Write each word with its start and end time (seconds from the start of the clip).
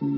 Tịnh 0.00 0.10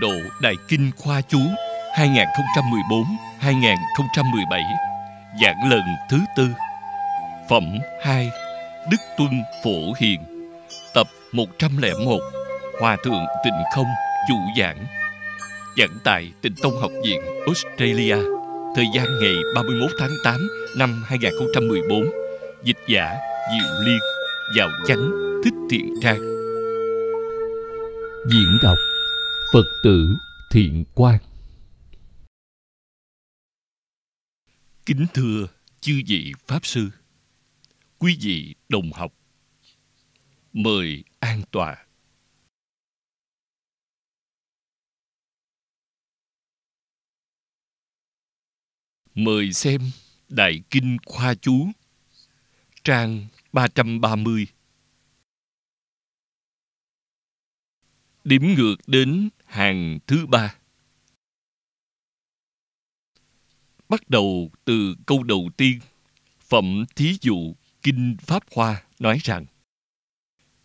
độ 0.00 0.12
Đại 0.42 0.54
Kinh 0.68 0.90
Khoa 0.96 1.20
Chú 1.28 1.40
2014 1.94 3.27
2017, 3.40 4.62
Giảng 5.42 5.70
lần 5.70 5.82
thứ 6.10 6.18
tư. 6.36 6.48
Phẩm 7.50 7.78
2 8.02 8.30
Đức 8.90 8.96
Tuân 9.18 9.30
Phổ 9.64 9.92
Hiền. 10.00 10.20
Tập 10.94 11.06
101 11.32 12.20
Hòa 12.80 12.96
Thượng 13.04 13.26
Tịnh 13.44 13.62
Không 13.74 13.86
Chủ 14.28 14.34
giảng. 14.58 14.86
Giảng 15.78 15.98
tại 16.04 16.32
Tịnh 16.42 16.54
Tông 16.62 16.80
Học 16.80 16.90
viện 17.04 17.20
Australia 17.46 18.16
Thời 18.76 18.86
gian 18.94 19.06
ngày 19.20 19.34
31 19.54 19.90
tháng 19.98 20.10
8 20.24 20.48
năm 20.76 21.02
2014 21.06 22.10
Dịch 22.64 22.78
giả 22.88 23.16
Diệu 23.52 23.80
Liên 23.86 23.98
giàu 24.56 24.68
chánh 24.86 25.10
Thích 25.44 25.54
Thiện 25.70 25.94
Trang. 26.02 26.20
Diễn 28.30 28.58
đọc 28.62 28.78
Phật 29.52 29.64
tử 29.82 30.08
Thiện 30.50 30.84
Quang. 30.94 31.27
Kính 34.88 35.06
thưa 35.14 35.46
chư 35.80 36.02
vị 36.06 36.32
Pháp 36.46 36.66
Sư 36.66 36.90
Quý 37.98 38.18
vị 38.20 38.54
đồng 38.68 38.92
học, 38.92 39.14
Mời 40.52 41.04
an 41.18 41.42
tòa. 41.50 41.86
Mời 49.14 49.52
xem 49.52 49.80
Đại 50.28 50.62
Kinh 50.70 50.96
Khoa 51.06 51.34
Chú, 51.34 51.68
Trang 52.84 53.26
330 53.52 54.46
Điểm 58.24 58.54
ngược 58.54 58.76
đến 58.86 59.28
hàng 59.44 59.98
thứ 60.06 60.26
ba. 60.26 60.57
Bắt 63.88 64.10
đầu 64.10 64.50
từ 64.64 64.94
câu 65.06 65.22
đầu 65.22 65.50
tiên, 65.56 65.80
phẩm 66.40 66.84
thí 66.96 67.16
dụ 67.20 67.54
Kinh 67.82 68.16
Pháp 68.20 68.42
Hoa 68.52 68.82
nói 68.98 69.18
rằng 69.22 69.46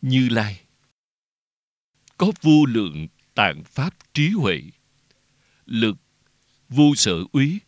Như 0.02 0.30
Lai 0.30 0.66
có 2.18 2.32
vô 2.42 2.66
lượng 2.66 3.08
tạng 3.34 3.64
pháp 3.64 4.14
trí 4.14 4.30
huệ, 4.30 4.62
lực 5.66 5.96
vô 6.70 6.96
sở 6.96 7.24
úy, 7.32 7.60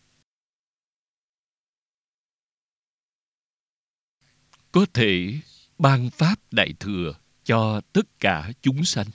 có 4.71 4.85
thể 4.93 5.39
ban 5.77 6.09
pháp 6.09 6.39
đại 6.51 6.73
thừa 6.79 7.13
cho 7.43 7.81
tất 7.93 8.19
cả 8.19 8.51
chúng 8.61 8.85
sanh 8.85 9.07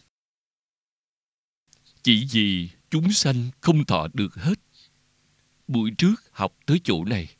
chỉ 2.02 2.26
vì 2.32 2.70
chúng 2.90 3.12
sanh 3.12 3.50
không 3.60 3.84
thọ 3.84 4.08
được 4.14 4.34
hết. 4.34 4.54
Buổi 5.70 5.90
trước 5.98 6.14
học 6.32 6.56
tới 6.66 6.80
chỗ 6.84 7.04
này. 7.04 7.36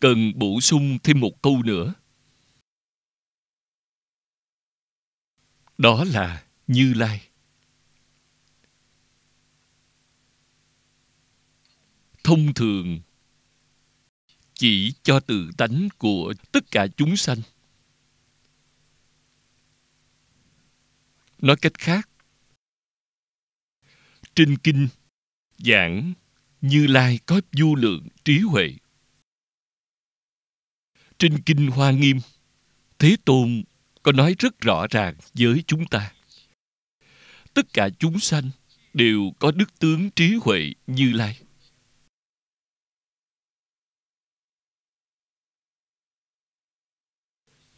Cần 0.00 0.32
bổ 0.36 0.60
sung 0.60 0.98
thêm 1.02 1.20
một 1.20 1.42
câu 1.42 1.62
nữa. 1.62 1.94
Đó 5.78 6.04
là 6.04 6.46
Như 6.66 6.94
Lai. 6.94 7.28
Thông 12.24 12.54
thường 12.54 13.00
chỉ 14.54 14.94
cho 15.02 15.20
tự 15.20 15.50
tánh 15.58 15.88
của 15.98 16.34
tất 16.52 16.70
cả 16.70 16.86
chúng 16.96 17.16
sanh 17.16 17.38
Nói 21.38 21.56
cách 21.56 21.78
khác, 21.78 22.08
trên 24.34 24.58
kinh 24.58 24.88
giảng 25.58 26.12
Như 26.60 26.86
Lai 26.86 27.18
có 27.26 27.40
vô 27.58 27.74
lượng 27.74 28.08
trí 28.24 28.38
huệ. 28.38 28.74
Trên 31.18 31.42
kinh 31.46 31.66
Hoa 31.66 31.90
Nghiêm, 31.90 32.16
Thế 32.98 33.16
Tôn 33.24 33.62
có 34.02 34.12
nói 34.12 34.34
rất 34.38 34.60
rõ 34.60 34.86
ràng 34.90 35.14
với 35.34 35.64
chúng 35.66 35.86
ta. 35.86 36.12
Tất 37.54 37.72
cả 37.72 37.88
chúng 37.98 38.20
sanh 38.20 38.50
đều 38.94 39.32
có 39.38 39.50
đức 39.50 39.78
tướng 39.78 40.10
trí 40.10 40.34
huệ 40.42 40.72
Như 40.86 41.12
Lai. 41.12 41.38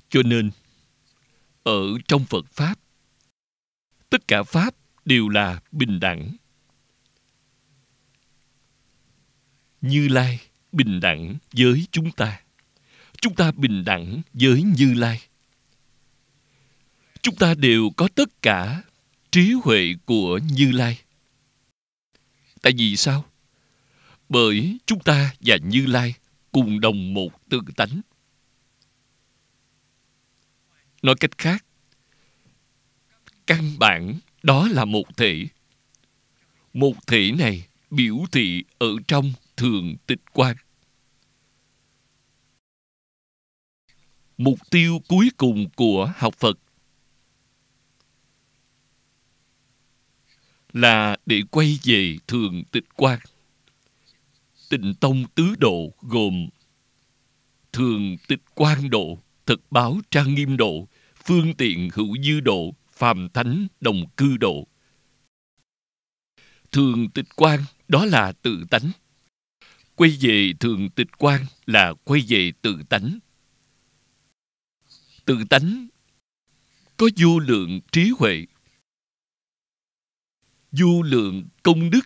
Cho 0.09 0.23
nên, 0.23 0.51
ở 1.63 1.99
trong 2.09 2.25
Phật 2.31 2.47
Pháp, 2.47 2.79
tất 4.11 4.29
cả 4.29 4.43
pháp 4.43 4.75
đều 5.05 5.29
là 5.29 5.61
bình 5.73 6.01
đẳng 6.01 6.37
như 9.85 10.09
lai 10.09 10.41
bình 10.73 11.01
đẳng 11.01 11.37
với 11.53 11.87
chúng 11.91 12.13
ta. 12.13 12.41
Chúng 13.21 13.35
ta 13.35 13.53
bình 13.53 13.85
đẳng 13.85 14.23
với 14.33 14.63
như 14.63 14.95
lai. 14.95 15.23
Chúng 17.23 17.37
ta 17.37 17.55
đều 17.55 17.91
có 17.97 18.09
tất 18.15 18.43
cả 18.43 18.83
trí 19.31 19.53
huệ 19.65 19.95
của 20.05 20.41
như 20.53 20.73
lai. 20.73 20.99
Tại 22.63 22.73
vì 22.79 22.97
sao? 22.97 23.25
Bởi 24.29 24.79
chúng 24.87 25.01
ta 25.01 25.35
và 25.41 25.57
như 25.57 25.87
lai 25.87 26.15
cùng 26.53 26.81
đồng 26.81 27.15
một 27.15 27.49
tự 27.49 27.61
tánh. 27.77 28.01
Nói 31.03 31.15
cách 31.21 31.39
khác, 31.39 31.65
căn 33.47 33.79
bản 33.79 34.19
đó 34.43 34.69
là 34.69 34.85
một 34.85 35.17
thể. 35.17 35.47
Một 36.73 37.07
thể 37.07 37.33
này 37.39 37.67
biểu 37.91 38.17
thị 38.33 38.65
ở 38.79 38.89
trong 39.09 39.33
thường 39.57 39.97
tịch 40.07 40.21
quan 40.33 40.57
mục 44.37 44.59
tiêu 44.71 44.99
cuối 45.09 45.31
cùng 45.37 45.69
của 45.77 46.13
học 46.17 46.35
phật 46.35 46.59
là 50.73 51.17
để 51.27 51.43
quay 51.51 51.79
về 51.85 52.17
thường 52.27 52.63
tịch 52.73 52.85
quan 52.97 53.19
tịnh 54.71 54.95
tông 55.01 55.25
tứ 55.35 55.55
độ 55.59 55.93
gồm 56.01 56.49
thường 57.75 58.17
tịch 58.29 58.41
quan 58.55 58.91
độ, 58.91 59.19
thực 59.47 59.61
báo 59.71 60.01
trang 60.11 60.35
nghiêm 60.35 60.57
độ, 60.57 60.89
phương 61.25 61.55
tiện 61.55 61.89
hữu 61.95 62.17
dư 62.23 62.41
độ, 62.41 62.75
phàm 62.93 63.29
thánh 63.35 63.67
đồng 63.81 64.05
cư 64.17 64.37
độ. 64.37 64.67
Thường 66.73 67.11
tịch 67.11 67.27
quan 67.37 67.61
đó 67.89 68.05
là 68.05 68.33
tự 68.33 68.65
tánh. 68.71 68.91
Quay 69.97 70.17
về 70.21 70.53
thường 70.61 70.91
tịch 70.91 71.07
quan 71.19 71.47
là 71.67 71.95
quay 72.05 72.25
về 72.29 72.53
tự 72.63 72.79
tánh. 72.89 73.19
Tự 75.25 75.39
tánh 75.51 75.89
có 76.97 77.09
vô 77.17 77.39
lượng 77.39 77.81
trí 77.93 78.11
huệ, 78.19 78.47
vô 80.73 81.03
lượng 81.03 81.49
công 81.63 81.91
đức, 81.91 82.01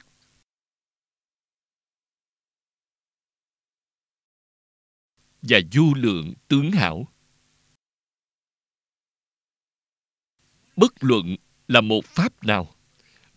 và 5.42 5.58
vô 5.72 5.94
lượng 5.94 6.34
tướng 6.48 6.70
hảo. 6.70 7.08
bất 10.78 11.04
luận 11.04 11.36
là 11.68 11.80
một 11.80 12.04
pháp 12.04 12.44
nào 12.44 12.74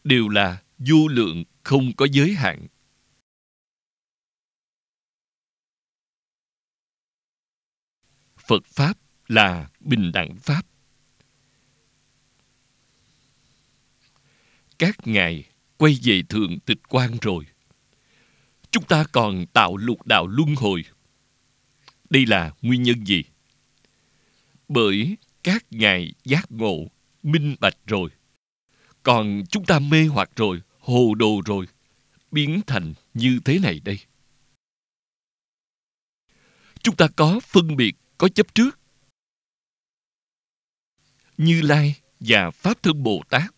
đều 0.03 0.29
là 0.29 0.63
vô 0.77 1.07
lượng 1.07 1.43
không 1.63 1.93
có 1.95 2.07
giới 2.11 2.33
hạn 2.33 2.67
phật 8.45 8.65
pháp 8.65 8.97
là 9.27 9.69
bình 9.79 10.11
đẳng 10.11 10.35
pháp. 10.35 10.61
Các 14.79 15.07
ngài 15.07 15.43
quay 15.77 15.99
về 16.03 16.21
thượng 16.29 16.59
tịch 16.59 16.79
quan 16.89 17.17
rồi. 17.21 17.45
Chúng 18.71 18.83
ta 18.83 19.03
còn 19.11 19.45
tạo 19.53 19.77
lục 19.77 20.05
đạo 20.05 20.27
luân 20.27 20.55
hồi. 20.55 20.83
Đây 22.09 22.25
là 22.25 22.51
nguyên 22.61 22.83
nhân 22.83 23.05
gì? 23.05 23.23
Bởi 24.67 25.17
các 25.43 25.65
ngài 25.71 26.13
giác 26.23 26.51
ngộ, 26.51 26.87
minh 27.23 27.55
bạch 27.59 27.77
rồi. 27.87 28.09
Còn 29.03 29.43
chúng 29.49 29.65
ta 29.65 29.79
mê 29.79 30.05
hoặc 30.05 30.29
rồi, 30.35 30.61
hồ 30.79 31.15
đồ 31.15 31.41
rồi, 31.45 31.65
biến 32.31 32.61
thành 32.67 32.93
như 33.13 33.39
thế 33.45 33.59
này 33.59 33.79
đây. 33.79 33.99
Chúng 36.83 36.95
ta 36.95 37.07
có 37.15 37.39
phân 37.39 37.75
biệt 37.75 37.95
có 38.21 38.29
chấp 38.29 38.55
trước. 38.55 38.79
Như 41.37 41.61
lai 41.61 42.01
và 42.19 42.51
pháp 42.51 42.83
thân 42.83 43.03
bồ 43.03 43.23
tát 43.29 43.53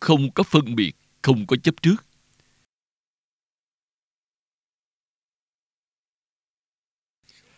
không 0.00 0.32
có 0.32 0.42
phân 0.42 0.74
biệt, 0.74 0.92
không 1.22 1.46
có 1.46 1.56
chấp 1.56 1.82
trước. 1.82 2.04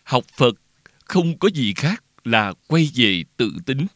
Học 0.03 0.25
phật 0.37 0.55
không 1.05 1.39
có 1.39 1.49
gì 1.53 1.73
khác 1.75 2.03
là 2.23 2.53
quay 2.67 2.91
về 2.95 3.23
tự 3.37 3.51
tính. 3.65 3.87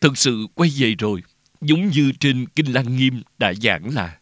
Thực 0.00 0.18
sự 0.18 0.46
quay 0.54 0.70
về 0.78 0.94
rồi, 0.98 1.22
giống 1.60 1.88
như 1.88 2.12
trên 2.20 2.46
kinh 2.56 2.72
lăng 2.72 2.96
nghiêm 2.96 3.22
đã 3.38 3.54
giảng 3.54 3.94
là. 3.94 4.20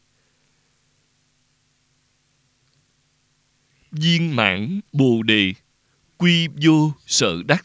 Viên 3.91 4.37
mãn 4.37 4.81
bồ 4.93 5.23
đề 5.23 5.55
quy 6.19 6.49
vô 6.63 6.93
sở 7.07 7.43
đắc. 7.43 7.65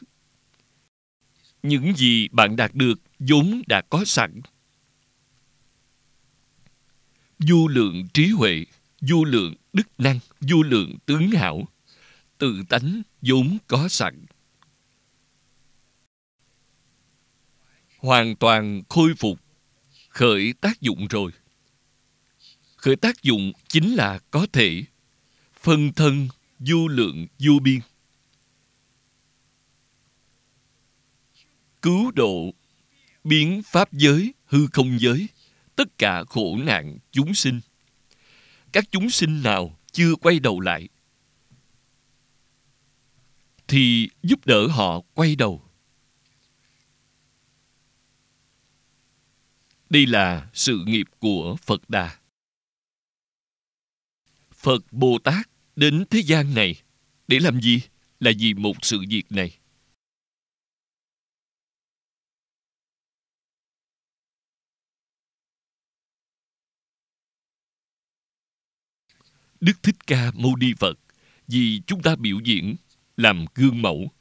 Những 1.64 1.94
gì 1.96 2.28
bạn 2.28 2.56
đạt 2.56 2.74
được, 2.74 3.00
vốn 3.20 3.62
đã 3.68 3.82
có 3.90 4.06
sẵn. 4.06 4.42
Vô 7.40 7.68
lượng 7.68 8.08
trí 8.14 8.28
huệ, 8.28 8.66
vô 9.02 9.24
lượng 9.24 9.54
đức 9.74 9.88
năng, 9.98 10.20
vô 10.42 10.64
lượng 10.64 10.98
tướng 11.06 11.32
hảo, 11.32 11.68
tự 12.38 12.64
tánh 12.70 13.02
vốn 13.22 13.58
có 13.68 13.88
sẵn. 13.88 14.26
Hoàn 17.98 18.36
toàn 18.36 18.82
khôi 18.90 19.14
phục, 19.18 19.40
khởi 20.10 20.54
tác 20.62 20.82
dụng 20.82 21.08
rồi. 21.08 21.32
Khởi 22.76 22.96
tác 22.96 23.24
dụng 23.24 23.52
chính 23.68 23.94
là 23.94 24.20
có 24.32 24.48
thể, 24.54 24.84
phân 25.62 25.94
thân 25.94 26.28
vô 26.60 26.88
lượng 26.88 27.28
vô 27.40 27.60
biên. 27.62 27.80
Cứu 31.82 32.12
độ 32.12 32.54
biến 33.24 33.62
pháp 33.66 33.94
giới, 33.94 34.34
hư 34.46 34.68
không 34.68 35.00
giới, 35.00 35.28
tất 35.76 35.98
cả 35.98 36.24
khổ 36.24 36.58
nạn 36.58 36.98
chúng 37.12 37.34
sinh. 37.34 37.60
Các 38.72 38.84
chúng 38.92 39.10
sinh 39.10 39.44
nào 39.44 39.80
chưa 39.92 40.16
quay 40.16 40.40
đầu 40.40 40.60
lại, 40.60 40.90
thì 43.68 44.10
giúp 44.24 44.46
đỡ 44.46 44.68
họ 44.68 45.02
quay 45.14 45.36
đầu. 45.36 45.64
Đây 49.90 50.06
là 50.06 50.50
sự 50.54 50.84
nghiệp 50.86 51.08
của 51.20 51.56
phật 51.62 51.90
đà. 51.90 52.18
Phật 54.52 54.94
bồ 54.94 55.20
tát 55.24 55.50
đến 55.76 56.06
thế 56.10 56.20
gian 56.20 56.54
này 56.54 56.76
để 57.28 57.40
làm 57.40 57.62
gì? 57.62 57.82
Là 58.20 58.32
vì 58.40 58.54
một 58.54 58.76
sự 58.82 59.00
việc 59.10 59.32
này. 59.32 59.58
Đức 69.62 69.84
Thích 69.84 69.96
Ca 70.08 70.32
Mâu 70.36 70.56
Ni 70.56 70.74
Phật, 70.80 71.00
vì 71.48 71.82
chúng 71.88 72.02
ta 72.02 72.16
biểu 72.16 72.40
diễn 72.44 72.76
làm 73.18 73.46
gương 73.56 73.82
mẫu. 73.82 74.12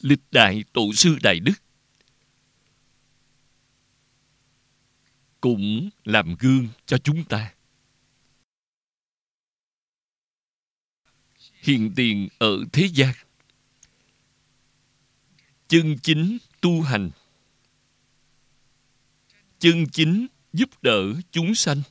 Lịch 0.00 0.20
đại 0.30 0.64
tổ 0.72 0.92
sư 0.92 1.18
Đại 1.22 1.40
Đức 1.40 1.52
cũng 5.40 5.90
làm 6.04 6.36
gương 6.38 6.68
cho 6.86 6.98
chúng 6.98 7.24
ta. 7.24 7.54
Hiện 11.52 11.92
tiền 11.96 12.28
ở 12.38 12.64
thế 12.72 12.88
gian 12.94 13.14
chân 15.68 15.96
chính 16.02 16.38
tu 16.60 16.82
hành 16.82 17.10
chân 19.58 19.86
chính 19.92 20.26
giúp 20.52 20.82
đỡ 20.82 21.12
chúng 21.30 21.54
sanh. 21.54 21.82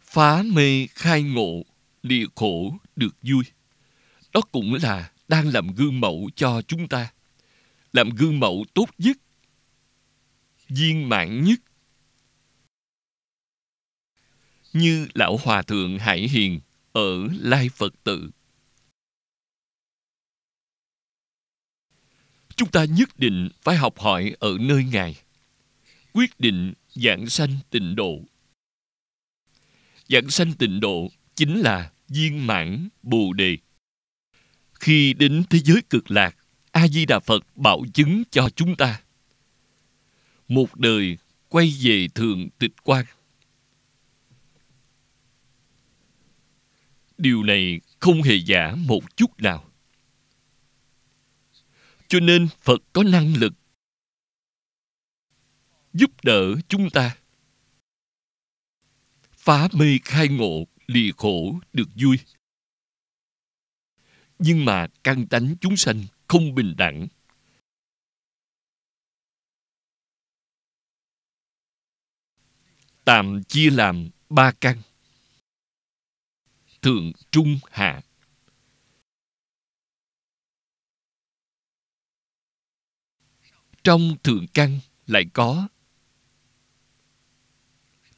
Phá 0.00 0.42
mê 0.42 0.86
khai 0.86 1.22
ngộ 1.22 1.62
lìa 2.02 2.26
khổ 2.34 2.76
được 2.96 3.16
vui. 3.22 3.44
Đó 4.32 4.40
cũng 4.52 4.74
là 4.74 5.12
đang 5.28 5.48
làm 5.48 5.74
gương 5.74 6.00
mẫu 6.00 6.30
cho 6.36 6.62
chúng 6.62 6.88
ta. 6.88 7.12
Làm 7.92 8.10
gương 8.10 8.40
mẫu 8.40 8.64
tốt 8.74 8.86
nhất, 8.98 9.16
viên 10.68 11.08
mãn 11.08 11.44
nhất. 11.44 11.60
Như 14.72 15.08
lão 15.14 15.36
hòa 15.36 15.62
thượng 15.62 15.98
hải 15.98 16.28
hiền 16.28 16.60
ở 16.92 17.28
lai 17.40 17.68
phật 17.68 17.94
tự. 18.04 18.30
Chúng 22.56 22.70
ta 22.70 22.84
nhất 22.84 23.08
định 23.18 23.48
phải 23.62 23.76
học 23.76 23.98
hỏi 23.98 24.36
ở 24.40 24.56
nơi 24.60 24.84
ngài 24.84 25.16
quyết 26.12 26.40
định 26.40 26.72
dạng 26.94 27.26
sanh 27.26 27.56
tịnh 27.70 27.96
độ. 27.96 28.20
Dạng 30.08 30.30
sanh 30.30 30.52
tịnh 30.52 30.80
độ 30.80 31.10
chính 31.34 31.60
là 31.60 31.90
viên 32.08 32.46
mãn 32.46 32.88
bồ 33.02 33.32
đề. 33.32 33.56
Khi 34.80 35.14
đến 35.14 35.42
thế 35.50 35.58
giới 35.58 35.82
cực 35.90 36.10
lạc 36.10 36.36
a 36.72 36.88
di 36.88 37.06
đà 37.06 37.20
phật 37.20 37.44
bảo 37.56 37.84
chứng 37.94 38.22
cho 38.30 38.48
chúng 38.56 38.76
ta. 38.76 39.00
Một 40.48 40.76
đời 40.76 41.18
quay 41.48 41.74
về 41.82 42.08
thường 42.14 42.48
tịch 42.58 42.72
quan. 42.82 43.04
Điều 47.18 47.42
này 47.42 47.80
không 48.00 48.22
hề 48.22 48.34
giả 48.36 48.74
một 48.74 49.16
chút 49.16 49.40
nào. 49.40 49.64
Cho 52.08 52.20
nên 52.20 52.48
phật 52.62 52.82
có 52.92 53.02
năng 53.02 53.34
lực 53.36 53.52
giúp 55.92 56.10
đỡ 56.22 56.54
chúng 56.68 56.90
ta. 56.90 57.16
Phá 59.32 59.68
mê 59.72 59.98
khai 60.04 60.28
ngộ 60.28 60.64
lìa 60.86 61.10
khổ 61.16 61.60
được 61.72 61.88
vui. 62.02 62.16
Nhưng 64.38 64.64
mà 64.64 64.86
căn 65.04 65.26
tánh 65.26 65.54
chúng 65.60 65.76
sanh 65.76 66.04
không 66.28 66.54
bình 66.54 66.74
đẳng. 66.76 67.08
Tạm 73.04 73.42
chia 73.48 73.70
làm 73.70 74.10
ba 74.28 74.52
căn. 74.60 74.82
Thượng, 76.82 77.12
trung, 77.30 77.58
hạ. 77.70 78.02
Trong 83.84 84.16
thượng 84.22 84.46
căn 84.54 84.78
lại 85.06 85.24
có 85.32 85.68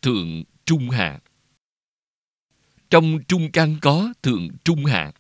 thượng 0.03 0.43
trung 0.65 0.91
hạ. 0.91 1.21
Trong 2.91 3.19
trung 3.29 3.53
căn 3.53 3.77
có 3.83 4.13
thượng 4.23 4.49
trung 4.65 4.85
hạ. 4.85 5.13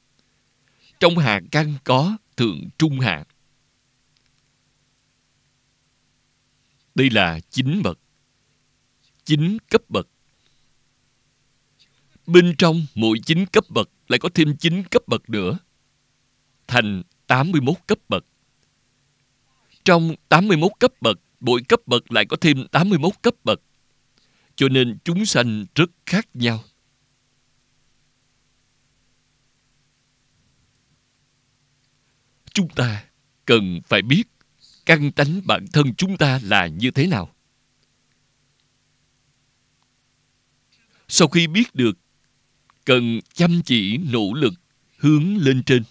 Trong 1.00 1.18
hạ 1.18 1.40
căn 1.50 1.74
có 1.84 2.16
thượng 2.36 2.68
trung 2.78 3.00
hạ. 3.00 3.24
Đây 6.94 7.10
là 7.10 7.40
chín 7.50 7.82
bậc. 7.82 7.98
Chín 9.24 9.58
cấp 9.70 9.82
bậc. 9.88 10.08
Bên 12.26 12.54
trong 12.58 12.86
mỗi 12.94 13.18
chín 13.26 13.46
cấp 13.46 13.64
bậc 13.68 13.90
lại 14.08 14.18
có 14.18 14.28
thêm 14.34 14.56
chín 14.56 14.82
cấp 14.90 15.02
bậc 15.06 15.30
nữa, 15.30 15.58
thành 16.66 17.02
81 17.26 17.74
cấp 17.86 17.98
bậc. 18.08 18.24
Trong 19.84 20.14
81 20.28 20.72
cấp 20.80 20.92
bậc, 21.00 21.20
mỗi 21.40 21.62
cấp 21.68 21.80
bậc 21.86 22.12
lại 22.12 22.26
có 22.26 22.36
thêm 22.40 22.66
81 22.68 23.12
cấp 23.22 23.34
bậc 23.44 23.60
cho 24.62 24.68
nên 24.68 24.98
chúng 25.04 25.26
sanh 25.26 25.66
rất 25.74 25.90
khác 26.06 26.28
nhau. 26.34 26.64
Chúng 32.54 32.68
ta 32.68 33.04
cần 33.44 33.80
phải 33.86 34.02
biết 34.02 34.24
căn 34.86 35.12
tánh 35.12 35.40
bản 35.46 35.66
thân 35.72 35.94
chúng 35.94 36.16
ta 36.16 36.40
là 36.42 36.66
như 36.66 36.90
thế 36.90 37.06
nào. 37.06 37.34
Sau 41.08 41.28
khi 41.28 41.46
biết 41.46 41.74
được, 41.74 41.98
cần 42.84 43.20
chăm 43.34 43.62
chỉ, 43.64 43.98
nỗ 43.98 44.32
lực, 44.34 44.54
hướng 44.96 45.36
lên 45.36 45.62
trên. 45.62 45.82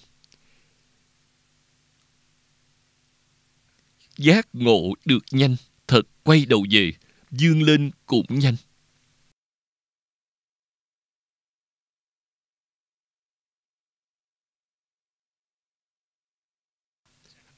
Giác 4.17 4.47
ngộ 4.53 4.93
được 5.05 5.23
nhanh, 5.31 5.55
thật 5.87 6.01
quay 6.23 6.45
đầu 6.45 6.65
về 6.71 6.93
dương 7.31 7.63
lên 7.63 7.91
cũng 8.05 8.25
nhanh 8.29 8.55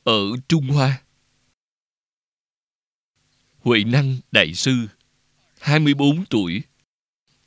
ở 0.04 0.22
trung 0.48 0.68
hoa, 0.68 1.02
Huệ 3.58 3.84
Năng 3.84 4.18
Đại 4.32 4.54
Sư 4.54 4.88
24 5.60 6.26
tuổi, 6.30 6.64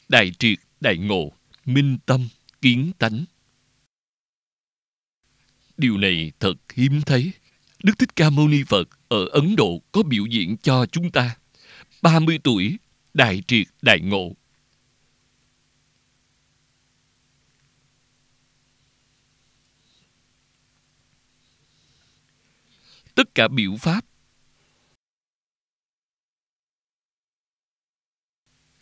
Đại 0.08 0.32
triệt 0.38 0.58
đại 0.80 0.96
ngộ, 0.96 1.32
Minh 1.64 1.98
tâm 2.06 2.28
kiến 2.62 2.92
tánh 2.98 3.24
Điều 5.76 5.98
này 5.98 6.32
thật 6.40 6.54
hiếm 6.74 7.00
thấy. 7.06 7.32
Đức 7.82 7.92
Thích 7.98 8.16
Ca 8.16 8.30
Mâu 8.30 8.48
Ni 8.48 8.62
Phật 8.68 8.88
ở 9.08 9.26
Ấn 9.26 9.56
Độ 9.56 9.82
có 9.92 10.02
biểu 10.02 10.26
diễn 10.26 10.56
cho 10.56 10.86
chúng 10.86 11.10
ta. 11.10 11.36
30 12.06 12.38
tuổi, 12.44 12.78
đại 13.14 13.42
triệt 13.48 13.66
đại 13.82 14.00
ngộ. 14.00 14.32
Tất 23.14 23.34
cả 23.34 23.48
biểu 23.48 23.76
pháp 23.76 24.04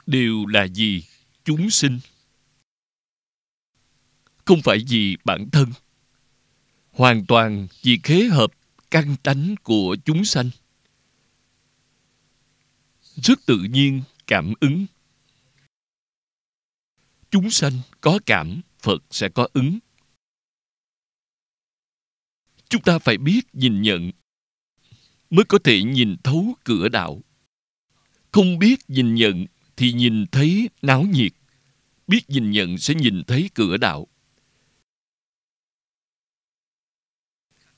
đều 0.06 0.46
là 0.46 0.64
gì? 0.64 1.04
Chúng 1.44 1.70
sinh. 1.70 2.00
Không 4.44 4.62
phải 4.64 4.78
vì 4.88 5.16
bản 5.24 5.50
thân 5.52 5.72
hoàn 6.92 7.26
toàn 7.26 7.66
vì 7.82 7.98
khế 8.02 8.24
hợp 8.24 8.50
căn 8.90 9.16
tánh 9.22 9.54
của 9.62 9.96
chúng 10.04 10.24
sanh 10.24 10.50
rất 13.22 13.46
tự 13.46 13.58
nhiên, 13.70 14.02
cảm 14.26 14.52
ứng. 14.60 14.86
Chúng 17.30 17.50
sanh 17.50 17.72
có 18.00 18.18
cảm, 18.26 18.60
phật 18.78 19.02
sẽ 19.10 19.28
có 19.28 19.48
ứng. 19.52 19.78
Chúng 22.68 22.82
ta 22.82 22.98
phải 22.98 23.18
biết 23.18 23.40
nhìn 23.52 23.82
nhận, 23.82 24.10
mới 25.30 25.44
có 25.44 25.58
thể 25.64 25.82
nhìn 25.82 26.16
thấu 26.24 26.54
cửa 26.64 26.88
đạo. 26.88 27.22
Không 28.32 28.58
biết 28.58 28.80
nhìn 28.88 29.14
nhận 29.14 29.46
thì 29.76 29.92
nhìn 29.92 30.26
thấy 30.26 30.68
náo 30.82 31.02
nhiệt, 31.02 31.32
biết 32.06 32.30
nhìn 32.30 32.50
nhận 32.50 32.78
sẽ 32.78 32.94
nhìn 32.94 33.22
thấy 33.26 33.50
cửa 33.54 33.76
đạo. 33.76 34.06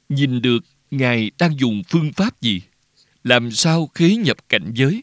Nhìn 0.09 0.43
được 0.43 0.59
ngài 0.91 1.31
đang 1.39 1.59
dùng 1.59 1.83
phương 1.89 2.13
pháp 2.13 2.41
gì? 2.41 2.63
Làm 3.25 3.51
sao 3.51 3.87
khế 3.87 4.17
nhập 4.17 4.49
cảnh 4.49 4.73
giới? 4.75 5.03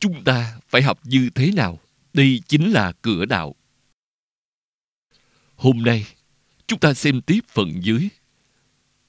Chúng 0.00 0.24
ta 0.24 0.58
phải 0.68 0.82
học 0.82 1.00
như 1.04 1.30
thế 1.34 1.52
nào 1.52 1.78
đây 2.12 2.42
chính 2.48 2.70
là 2.72 2.92
cửa 3.02 3.24
đạo 3.24 3.54
hôm 5.56 5.82
nay 5.82 6.06
chúng 6.66 6.78
ta 6.78 6.94
xem 6.94 7.20
tiếp 7.20 7.40
phần 7.48 7.84
dưới 7.84 8.08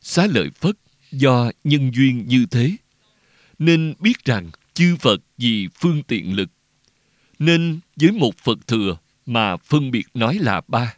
xá 0.01 0.27
lợi 0.27 0.49
phất 0.55 0.75
do 1.11 1.51
nhân 1.63 1.91
duyên 1.93 2.27
như 2.27 2.45
thế 2.51 2.75
nên 3.59 3.93
biết 3.99 4.25
rằng 4.25 4.51
chư 4.73 4.95
phật 4.99 5.21
vì 5.37 5.67
phương 5.75 6.03
tiện 6.03 6.35
lực 6.35 6.49
nên 7.39 7.79
với 7.95 8.11
một 8.11 8.37
phật 8.37 8.67
thừa 8.67 8.97
mà 9.25 9.57
phân 9.57 9.91
biệt 9.91 10.07
nói 10.13 10.37
là 10.41 10.61
ba 10.67 10.95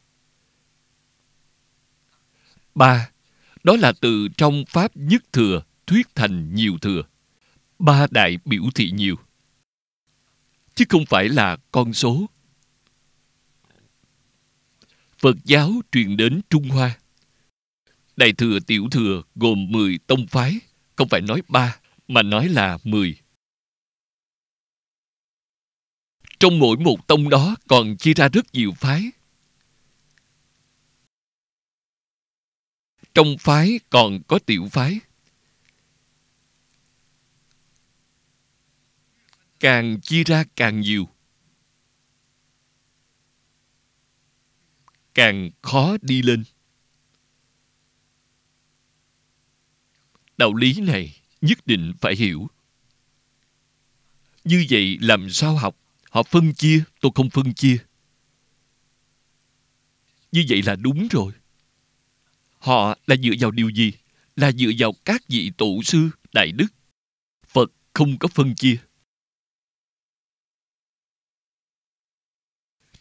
Ba, 2.75 3.09
đó 3.63 3.75
là 3.79 3.93
từ 4.01 4.27
trong 4.37 4.63
Pháp 4.67 4.97
nhất 4.97 5.23
thừa 5.33 5.63
thuyết 5.87 6.15
thành 6.15 6.55
nhiều 6.55 6.77
thừa. 6.81 7.03
Ba 7.79 8.07
đại 8.11 8.37
biểu 8.45 8.63
thị 8.75 8.91
nhiều. 8.91 9.15
Chứ 10.75 10.85
không 10.89 11.05
phải 11.05 11.29
là 11.29 11.57
con 11.71 11.93
số. 11.93 12.29
Phật 15.17 15.35
giáo 15.43 15.71
truyền 15.91 16.17
đến 16.17 16.41
Trung 16.49 16.69
Hoa. 16.69 16.99
Đại 18.15 18.33
thừa 18.33 18.59
tiểu 18.59 18.87
thừa 18.91 19.23
gồm 19.35 19.71
10 19.71 19.99
tông 20.07 20.27
phái, 20.27 20.59
không 20.95 21.09
phải 21.09 21.21
nói 21.21 21.41
ba 21.47 21.79
mà 22.07 22.21
nói 22.21 22.49
là 22.49 22.77
10. 22.83 23.19
Trong 26.39 26.59
mỗi 26.59 26.77
một 26.77 27.07
tông 27.07 27.29
đó 27.29 27.55
còn 27.67 27.97
chia 27.97 28.13
ra 28.13 28.29
rất 28.29 28.45
nhiều 28.53 28.71
phái. 28.71 29.11
trong 33.13 33.35
phái 33.39 33.79
còn 33.89 34.19
có 34.27 34.39
tiểu 34.39 34.67
phái 34.71 34.99
càng 39.63 40.01
chia 40.01 40.23
ra 40.23 40.43
càng 40.55 40.81
nhiều 40.81 41.07
càng 45.13 45.49
khó 45.61 45.97
đi 46.01 46.21
lên 46.21 46.43
đạo 50.37 50.53
lý 50.53 50.81
này 50.81 51.21
nhất 51.41 51.67
định 51.67 51.93
phải 52.01 52.15
hiểu 52.15 52.47
như 54.43 54.65
vậy 54.69 54.97
làm 55.01 55.29
sao 55.29 55.57
học 55.57 55.77
họ 56.09 56.23
phân 56.23 56.53
chia 56.53 56.83
tôi 57.01 57.11
không 57.15 57.29
phân 57.29 57.53
chia 57.53 57.77
như 60.31 60.45
vậy 60.49 60.61
là 60.61 60.75
đúng 60.75 61.07
rồi 61.11 61.33
Họ 62.63 62.97
là 63.07 63.15
dựa 63.15 63.33
vào 63.39 63.51
điều 63.51 63.69
gì? 63.69 63.93
Là 64.35 64.51
dựa 64.51 64.71
vào 64.77 64.93
các 65.05 65.21
vị 65.27 65.51
tổ 65.57 65.83
sư, 65.83 66.09
đại 66.33 66.51
đức. 66.51 66.67
Phật 67.47 67.71
không 67.93 68.17
có 68.17 68.27
phân 68.27 68.55
chia. 68.55 68.75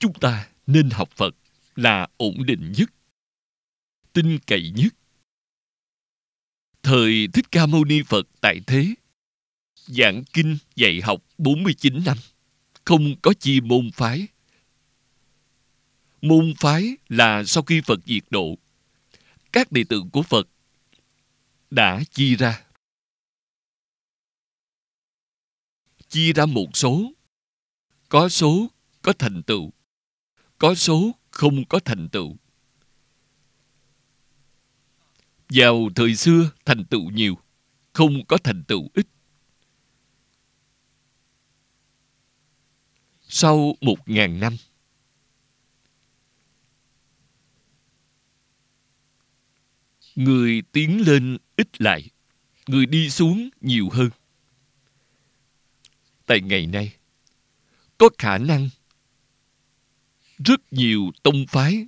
Chúng 0.02 0.12
ta 0.12 0.48
nên 0.66 0.90
học 0.90 1.10
Phật 1.16 1.34
là 1.76 2.08
ổn 2.16 2.46
định 2.46 2.72
nhất, 2.76 2.90
tin 4.12 4.38
cậy 4.46 4.72
nhất. 4.76 4.94
Thời 6.82 7.28
Thích 7.32 7.52
Ca 7.52 7.66
Mâu 7.66 7.84
Ni 7.84 8.02
Phật 8.06 8.26
tại 8.40 8.60
thế, 8.66 8.94
giảng 9.74 10.24
kinh 10.32 10.56
dạy 10.76 11.00
học 11.00 11.22
49 11.38 12.04
năm, 12.04 12.16
không 12.84 13.14
có 13.22 13.34
chi 13.40 13.60
môn 13.60 13.90
phái. 13.94 14.28
Môn 16.22 16.54
phái 16.60 16.96
là 17.08 17.44
sau 17.44 17.62
khi 17.62 17.80
Phật 17.80 18.00
diệt 18.06 18.24
độ, 18.30 18.58
các 19.52 19.72
đệ 19.72 19.84
tử 19.88 20.02
của 20.12 20.22
Phật 20.22 20.48
đã 21.70 22.02
chia 22.10 22.36
ra. 22.36 22.64
Chia 26.08 26.32
ra 26.32 26.46
một 26.46 26.76
số. 26.76 27.12
Có 28.08 28.28
số 28.28 28.70
có 29.02 29.12
thành 29.12 29.42
tựu. 29.42 29.72
Có 30.62 30.74
số 30.74 31.14
không 31.30 31.64
có 31.64 31.80
thành 31.84 32.08
tựu. 32.08 32.36
Vào 35.48 35.88
thời 35.94 36.16
xưa 36.16 36.50
thành 36.64 36.84
tựu 36.84 37.10
nhiều, 37.10 37.38
không 37.92 38.26
có 38.26 38.38
thành 38.44 38.64
tựu 38.68 38.88
ít. 38.94 39.06
Sau 43.20 43.74
một 43.80 44.08
ngàn 44.08 44.40
năm, 44.40 44.56
người 50.14 50.62
tiến 50.72 51.02
lên 51.06 51.38
ít 51.56 51.80
lại 51.80 52.10
người 52.66 52.86
đi 52.86 53.10
xuống 53.10 53.48
nhiều 53.60 53.88
hơn 53.92 54.10
tại 56.26 56.40
ngày 56.40 56.66
nay 56.66 56.96
có 57.98 58.08
khả 58.18 58.38
năng 58.38 58.68
rất 60.44 60.60
nhiều 60.70 61.10
tông 61.22 61.46
phái. 61.48 61.86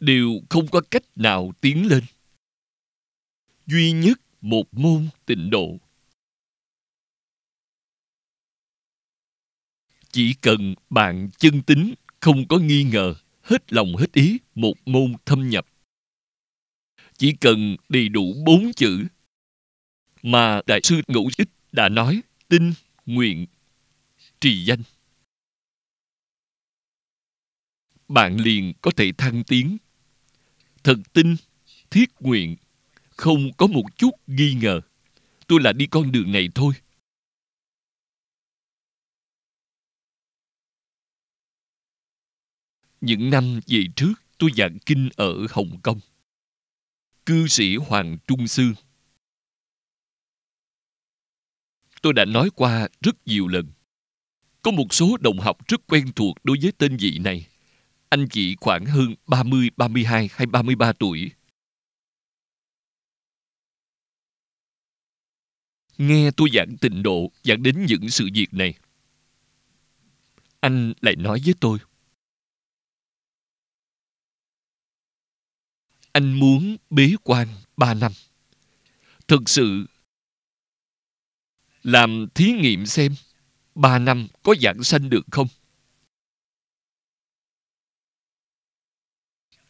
Đều 0.00 0.40
không 0.50 0.66
có 0.70 0.80
cách 0.90 1.02
nào 1.16 1.52
tiến 1.60 1.86
lên. 1.86 2.04
Duy 3.66 3.92
nhất 3.92 4.20
một 4.40 4.74
môn 4.74 5.08
tịnh 5.26 5.50
độ. 5.50 5.78
Chỉ 10.12 10.34
cần 10.40 10.74
bạn 10.90 11.30
chân 11.38 11.62
tính 11.62 11.94
không 12.20 12.48
có 12.48 12.58
nghi 12.58 12.84
ngờ 12.84 13.14
hết 13.42 13.72
lòng 13.72 13.96
hết 13.96 14.12
ý 14.12 14.38
một 14.54 14.74
môn 14.86 15.14
thâm 15.26 15.48
nhập. 15.48 15.66
Chỉ 17.16 17.34
cần 17.40 17.76
đầy 17.88 18.08
đủ 18.08 18.34
bốn 18.46 18.72
chữ 18.72 19.06
mà 20.22 20.60
Đại 20.66 20.80
sư 20.82 21.00
Ngũ 21.08 21.28
Ích 21.38 21.48
đã 21.72 21.88
nói 21.88 22.22
tin, 22.48 22.72
nguyện, 23.06 23.46
trì 24.40 24.64
danh. 24.64 24.82
Bạn 28.12 28.36
liền 28.36 28.72
có 28.80 28.90
thể 28.96 29.12
thăng 29.18 29.44
tiến. 29.44 29.76
Thật 30.84 30.96
tin, 31.12 31.36
thiết 31.90 32.10
nguyện, 32.20 32.56
không 33.16 33.52
có 33.56 33.66
một 33.66 33.84
chút 33.96 34.10
nghi 34.26 34.54
ngờ. 34.54 34.80
Tôi 35.46 35.60
là 35.62 35.72
đi 35.72 35.86
con 35.86 36.12
đường 36.12 36.32
này 36.32 36.48
thôi. 36.54 36.74
Những 43.00 43.30
năm 43.30 43.60
về 43.66 43.84
trước, 43.96 44.12
tôi 44.38 44.50
giảng 44.56 44.78
kinh 44.86 45.08
ở 45.16 45.46
Hồng 45.50 45.80
Kông 45.82 46.00
cư 47.26 47.48
sĩ 47.48 47.76
Hoàng 47.76 48.18
Trung 48.26 48.48
Sư. 48.48 48.72
Tôi 52.02 52.12
đã 52.12 52.24
nói 52.24 52.50
qua 52.54 52.88
rất 53.00 53.26
nhiều 53.26 53.48
lần. 53.48 53.72
Có 54.62 54.70
một 54.70 54.94
số 54.94 55.16
đồng 55.20 55.38
học 55.38 55.68
rất 55.68 55.80
quen 55.86 56.12
thuộc 56.16 56.36
đối 56.44 56.56
với 56.62 56.72
tên 56.78 56.96
vị 56.96 57.18
này. 57.18 57.51
Anh 58.12 58.28
chị 58.30 58.56
khoảng 58.60 58.86
hơn 58.86 59.14
30, 59.26 59.70
32 59.76 60.28
hay 60.32 60.46
33 60.46 60.92
tuổi. 60.92 61.30
nghe 65.98 66.30
tôi 66.36 66.48
giảng 66.52 66.76
tịnh 66.80 67.02
độ 67.02 67.32
giảng 67.44 67.62
đến 67.62 67.86
những 67.88 68.10
sự 68.10 68.28
việc 68.34 68.54
này. 68.54 68.74
Anh 70.60 70.92
lại 71.00 71.16
nói 71.16 71.40
với 71.44 71.54
tôi. 71.60 71.78
Anh 76.12 76.32
muốn 76.32 76.76
bế 76.90 77.14
quan 77.22 77.48
3 77.76 77.94
năm. 77.94 78.12
Thực 79.28 79.48
sự 79.48 79.86
làm 81.82 82.26
thí 82.34 82.52
nghiệm 82.52 82.86
xem 82.86 83.12
3 83.74 83.98
năm 83.98 84.28
có 84.42 84.54
giảng 84.60 84.82
sanh 84.82 85.10
được 85.10 85.24
không? 85.30 85.48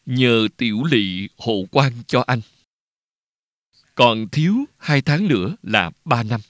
Nhờ 0.05 0.47
tiểu 0.57 0.83
lỵ 0.83 1.29
hộ 1.37 1.65
quan 1.71 1.93
cho 2.07 2.23
anh. 2.27 2.41
Còn 3.95 4.27
thiếu 4.31 4.55
hai 4.77 5.01
tháng 5.01 5.27
nữa 5.27 5.55
là 5.63 5.91
ba 6.05 6.23
năm. 6.23 6.41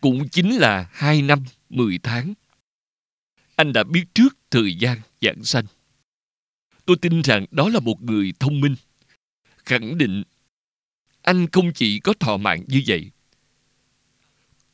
Cũng 0.00 0.28
chính 0.28 0.56
là 0.56 0.88
hai 0.92 1.22
năm 1.22 1.44
mười 1.70 1.98
tháng. 1.98 2.34
Anh 3.56 3.72
đã 3.72 3.84
biết 3.84 4.04
trước 4.14 4.36
thời 4.50 4.74
gian 4.74 5.00
giảng 5.20 5.44
sanh. 5.44 5.64
Tôi 6.86 6.96
tin 7.00 7.22
rằng 7.22 7.46
đó 7.50 7.68
là 7.68 7.80
một 7.80 8.02
người 8.02 8.32
thông 8.40 8.60
minh, 8.60 8.76
khẳng 9.56 9.98
định 9.98 10.22
anh 11.22 11.46
không 11.52 11.72
chỉ 11.72 11.98
có 11.98 12.14
thọ 12.20 12.36
mạng 12.36 12.64
như 12.66 12.82
vậy, 12.86 13.10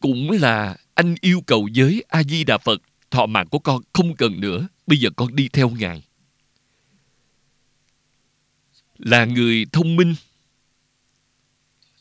cũng 0.00 0.30
là 0.30 0.76
anh 0.94 1.14
yêu 1.20 1.40
cầu 1.46 1.68
giới 1.72 2.04
a 2.08 2.22
di 2.22 2.44
đà 2.44 2.58
phật 2.58 2.82
thọ 3.10 3.26
mạng 3.26 3.48
của 3.48 3.58
con 3.58 3.82
không 3.92 4.16
cần 4.16 4.40
nữa. 4.40 4.68
Bây 4.86 4.98
giờ 4.98 5.10
con 5.16 5.36
đi 5.36 5.48
theo 5.48 5.70
ngài 5.70 6.02
là 9.00 9.24
người 9.24 9.66
thông 9.72 9.96
minh, 9.96 10.14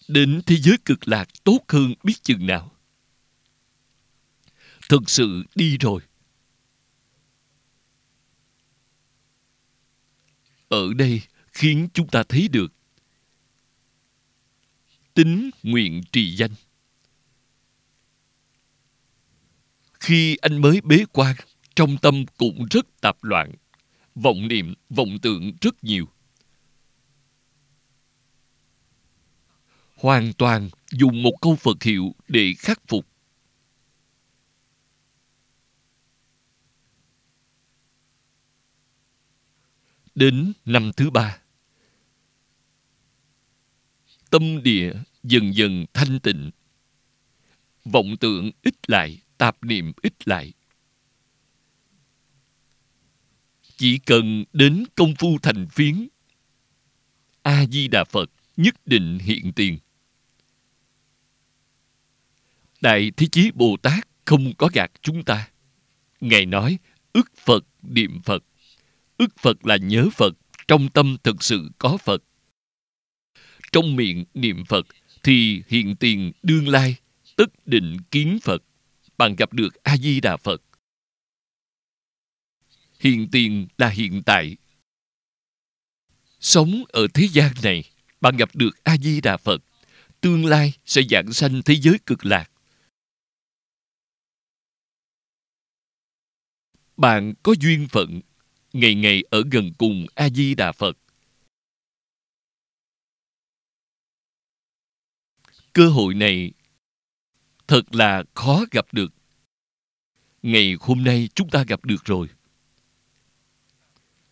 đến 0.08 0.42
thế 0.46 0.56
giới 0.56 0.78
cực 0.86 1.08
lạc 1.08 1.30
tốt 1.44 1.60
hơn 1.68 1.94
biết 2.04 2.24
chừng 2.24 2.46
nào. 2.46 2.72
Thực 4.90 5.10
sự 5.10 5.44
đi 5.56 5.78
rồi. 5.78 6.02
Ở 10.70 10.94
đây 10.94 11.22
khiến 11.52 11.88
chúng 11.94 12.08
ta 12.08 12.24
thấy 12.24 12.48
được 12.48 12.74
tính 15.14 15.50
nguyện 15.64 16.02
trì 16.12 16.36
danh. 16.36 16.52
Khi 20.00 20.38
anh 20.42 20.62
mới 20.62 20.82
bế 20.82 21.06
quan, 21.14 21.36
trong 21.76 21.98
tâm 21.98 22.26
cũng 22.38 22.66
rất 22.72 22.86
tạp 23.02 23.24
loạn, 23.24 23.52
vọng 24.16 24.48
niệm, 24.48 24.74
vọng 24.90 25.20
tượng 25.22 25.52
rất 25.62 25.84
nhiều. 25.84 26.08
Hoàn 30.00 30.34
toàn 30.34 30.70
dùng 30.92 31.24
một 31.24 31.34
câu 31.42 31.56
phật 31.56 31.84
hiệu 31.84 32.16
để 32.28 32.54
khắc 32.58 32.82
phục. 32.88 33.06
Đến 40.16 40.54
năm 40.66 40.92
thứ 40.98 41.10
ba, 41.10 41.42
tâm 44.30 44.64
địa 44.64 44.94
dần 45.24 45.56
dần 45.56 45.86
thanh 45.94 46.20
tịnh. 46.20 46.52
Vọng 47.86 48.18
tượng 48.20 48.52
ít 48.62 48.90
lại, 48.90 49.22
tạp 49.38 49.64
niệm 49.64 49.92
ít 50.02 50.28
lại. 50.28 50.54
Chỉ 53.78 54.00
cần 54.06 54.44
đến 54.54 54.84
công 54.96 55.14
phu 55.16 55.38
thành 55.42 55.68
phiến, 55.70 56.08
a 57.42 57.66
di 57.66 57.88
đà 57.88 58.04
phật 58.04 58.30
nhất 58.58 58.76
định 58.86 59.20
hiện 59.20 59.52
tiền 59.56 59.80
đại 62.82 63.12
thế 63.18 63.28
chí 63.32 63.52
bồ 63.52 63.78
tát 63.82 64.08
không 64.26 64.54
có 64.58 64.70
gạt 64.74 64.92
chúng 65.02 65.24
ta. 65.24 65.50
Ngài 66.22 66.46
nói 66.46 66.78
ức 67.14 67.32
phật, 67.38 67.66
niệm 67.82 68.22
phật. 68.22 68.44
Ức 69.18 69.40
phật 69.40 69.66
là 69.66 69.78
nhớ 69.78 70.08
phật, 70.14 70.34
trong 70.68 70.90
tâm 70.90 71.18
thực 71.24 71.44
sự 71.44 71.70
có 71.78 71.98
phật. 71.98 72.24
Trong 73.72 73.96
miệng 73.96 74.26
niệm 74.34 74.66
phật 74.66 74.86
thì 75.24 75.64
hiện 75.68 75.96
tiền 75.96 76.32
đương 76.44 76.68
lai, 76.68 76.96
tức 77.36 77.50
định 77.66 77.98
kiến 78.12 78.40
phật. 78.44 78.64
Bạn 79.18 79.36
gặp 79.36 79.54
được 79.54 79.84
a 79.84 79.98
di 79.98 80.22
đà 80.22 80.38
phật. 80.38 80.62
Hiện 83.00 83.28
tiền 83.32 83.68
là 83.78 83.90
hiện 83.90 84.24
tại. 84.26 84.58
Sống 86.40 86.84
ở 86.90 87.08
thế 87.14 87.28
gian 87.32 87.52
này, 87.64 87.84
bạn 88.22 88.38
gặp 88.38 88.56
được 88.56 88.84
a 88.84 88.98
di 88.98 89.22
đà 89.22 89.38
phật, 89.38 89.62
tương 90.22 90.46
lai 90.46 90.74
sẽ 90.86 91.02
giảng 91.10 91.34
sanh 91.34 91.62
thế 91.66 91.76
giới 91.76 91.98
cực 92.06 92.26
lạc. 92.26 92.49
Bạn 97.00 97.34
có 97.44 97.54
duyên 97.60 97.88
phận, 97.88 98.22
ngày 98.74 98.96
ngày 98.96 99.24
ở 99.30 99.44
gần 99.52 99.72
cùng 99.78 100.06
a 100.16 100.30
di 100.30 100.56
đà 100.56 100.72
phật. 100.72 100.98
Cơ 105.74 105.90
hội 105.90 106.14
này 106.14 106.52
thật 107.68 107.96
là 107.96 108.24
khó 108.36 108.66
gặp 108.72 108.86
được. 108.92 109.14
Ngày 110.42 110.76
hôm 110.80 111.04
nay 111.04 111.30
chúng 111.36 111.50
ta 111.50 111.64
gặp 111.68 111.86
được 111.86 112.06
rồi. 112.06 112.28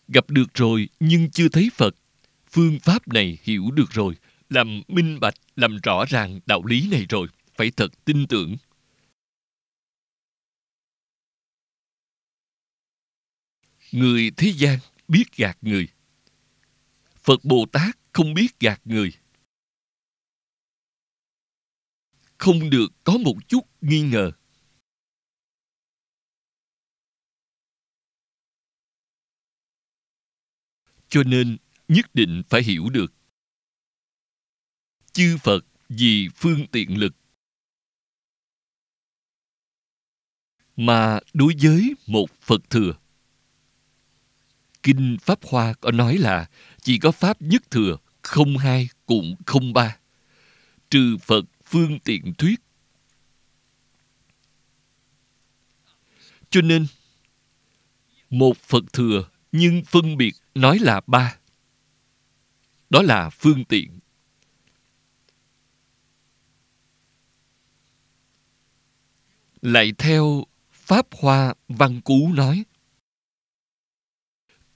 Gặp 0.08 0.30
được 0.30 0.54
rồi 0.54 0.88
nhưng 1.00 1.30
chưa 1.30 1.48
thấy 1.48 1.70
phật. 1.74 1.94
Phương 2.50 2.78
pháp 2.78 3.08
này 3.08 3.38
hiểu 3.42 3.70
được 3.70 3.90
rồi. 3.90 4.14
Làm 4.50 4.82
minh 4.88 5.20
bạch, 5.20 5.34
làm 5.56 5.76
rõ 5.82 6.04
ràng 6.08 6.40
đạo 6.46 6.64
lý 6.64 6.88
này 6.90 7.06
rồi. 7.08 7.28
Phải 7.56 7.70
thật 7.70 8.04
tin 8.04 8.26
tưởng. 8.26 8.56
Người 13.92 14.30
thế 14.36 14.52
gian 14.56 14.78
biết 15.08 15.24
gạt 15.36 15.58
người. 15.60 15.88
Phật 17.14 17.44
bồ 17.44 17.66
tát 17.72 17.98
không 18.12 18.34
biết 18.34 18.60
gạt 18.60 18.80
người. 18.84 19.12
Không 22.38 22.70
được 22.70 22.88
có 23.04 23.18
một 23.18 23.34
chút 23.48 23.60
nghi 23.80 24.02
ngờ. 24.02 24.32
Cho 31.08 31.22
nên 31.22 31.56
nhất 31.88 32.14
định 32.14 32.42
phải 32.48 32.62
hiểu 32.62 32.88
được. 32.90 33.12
Chư 35.12 35.36
phật 35.42 35.60
vì 35.88 36.28
phương 36.34 36.66
tiện 36.72 36.98
lực. 36.98 37.12
Mà 40.76 41.20
đối 41.34 41.54
với 41.62 41.94
một 42.06 42.26
phật 42.40 42.70
thừa 42.70 42.92
kinh 44.82 45.16
pháp 45.22 45.38
hoa 45.42 45.72
có 45.80 45.90
nói 45.90 46.16
là 46.16 46.46
chỉ 46.82 46.98
có 46.98 47.10
pháp 47.10 47.42
nhất 47.42 47.70
thừa, 47.70 47.96
không 48.22 48.58
hai 48.58 48.88
cũng 49.06 49.36
không 49.46 49.72
ba. 49.72 49.96
Trừ 50.90 51.16
phật 51.18 51.44
phương 51.64 51.98
tiện 51.98 52.34
thuyết. 52.34 52.60
Cho 56.50 56.60
nên, 56.60 56.86
một 58.30 58.56
phật 58.56 58.92
thừa 58.92 59.28
nhưng 59.52 59.84
phân 59.84 60.16
biệt 60.16 60.34
nói 60.54 60.78
là 60.78 61.00
ba. 61.06 61.36
Đó 62.90 63.02
là 63.02 63.30
phương 63.30 63.64
tiện. 63.64 63.98
Lại 69.62 69.92
theo 69.98 70.44
pháp 70.72 71.06
hoa 71.12 71.54
văn 71.68 72.00
cú 72.00 72.32
nói 72.32 72.64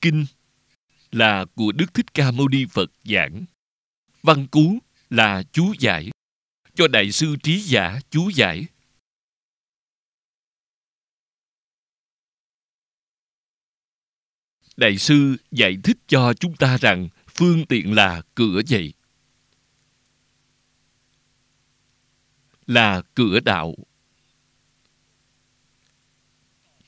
kinh 0.02 0.26
là 1.10 1.44
của 1.54 1.72
đức 1.72 1.94
thích 1.94 2.14
ca 2.14 2.30
mâu 2.30 2.48
ni 2.48 2.66
phật 2.70 2.90
giảng. 3.04 3.44
Văn 4.22 4.46
cú 4.46 4.78
là 5.10 5.42
chú 5.52 5.74
giải. 5.78 6.10
Cho 6.74 6.88
đại 6.88 7.12
sư 7.12 7.36
trí 7.42 7.60
giả 7.60 8.00
chú 8.10 8.30
giải. 8.34 8.66
Đại 14.76 14.98
sư 14.98 15.36
giải 15.50 15.76
thích 15.84 15.96
cho 16.06 16.34
chúng 16.34 16.56
ta 16.56 16.76
rằng 16.76 17.08
phương 17.28 17.66
tiện 17.66 17.94
là 17.94 18.22
cửa 18.34 18.60
vậy 18.68 18.92
là 22.66 23.02
cửa 23.14 23.40
đạo. 23.40 23.74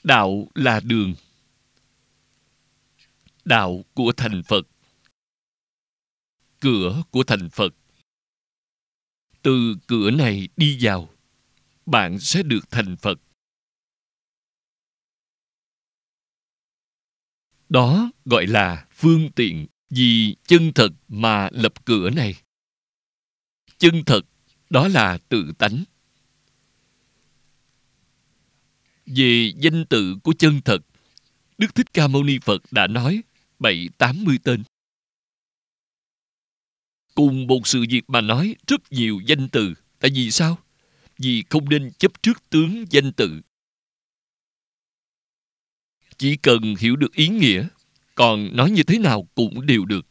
Đạo 0.03 0.48
là 0.55 0.81
đường 0.81 1.14
đạo 3.44 3.85
của 3.94 4.12
thành 4.16 4.42
phật. 4.42 4.66
Cửa 6.61 7.02
của 7.11 7.24
thành 7.24 7.48
phật. 7.50 7.74
Từ 9.42 9.76
cửa 9.87 10.11
này 10.11 10.48
đi 10.57 10.78
vào, 10.80 11.09
bạn 11.87 12.18
sẽ 12.18 12.42
được 12.42 12.70
thành 12.70 12.96
phật. 12.96 13.20
Đó 17.68 18.11
gọi 18.24 18.46
là 18.46 18.87
phương 18.90 19.30
tiện 19.37 19.66
vì 19.90 20.37
chân 20.46 20.72
thật 20.74 20.88
mà 21.09 21.48
lập 21.52 21.85
cửa 21.85 22.11
này. 22.11 22.35
Chân 23.78 24.02
thật, 24.07 24.20
đó 24.70 24.88
là 24.88 25.18
tự 25.28 25.52
tánh. 25.59 25.85
Về 29.07 29.52
danh 29.57 29.85
tự 29.90 30.16
của 30.22 30.33
chân 30.38 30.61
thật, 30.64 30.78
đức 31.59 31.74
thích 31.74 31.92
ca 31.92 32.09
mâu 32.09 32.22
ni 32.22 32.38
phật 32.38 32.62
đã 32.70 32.87
nói 32.87 33.22
bảy 33.58 33.88
tám 33.98 34.24
mươi 34.24 34.38
tên. 34.44 34.62
Cùng 37.14 37.46
một 37.46 37.66
sự 37.66 37.84
việc 37.90 38.02
mà 38.08 38.20
nói 38.20 38.56
rất 38.66 38.80
nhiều 38.90 39.20
danh 39.26 39.48
từ. 39.48 39.74
Tại 40.00 40.10
vì 40.14 40.30
sao? 40.30 40.58
Vì 41.18 41.44
không 41.50 41.68
nên 41.68 41.92
chấp 41.98 42.22
trước 42.22 42.50
tướng 42.50 42.84
danh 42.90 43.12
tự. 43.12 43.40
Chỉ 46.16 46.36
cần 46.36 46.74
hiểu 46.78 46.96
được 46.96 47.12
ý 47.12 47.28
nghĩa, 47.28 47.68
còn 48.14 48.56
nói 48.56 48.70
như 48.70 48.82
thế 48.82 48.98
nào 48.98 49.28
cũng 49.34 49.66
đều 49.66 49.84
được. 49.84 50.06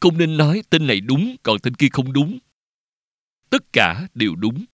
Không 0.00 0.18
nên 0.18 0.36
nói 0.36 0.62
tên 0.70 0.86
này 0.86 1.00
đúng, 1.00 1.36
còn 1.42 1.58
tên 1.62 1.74
kia 1.74 1.88
không 1.92 2.12
đúng. 2.12 2.38
Tất 3.50 3.72
cả 3.72 4.08
đều 4.14 4.34
đúng. 4.34 4.64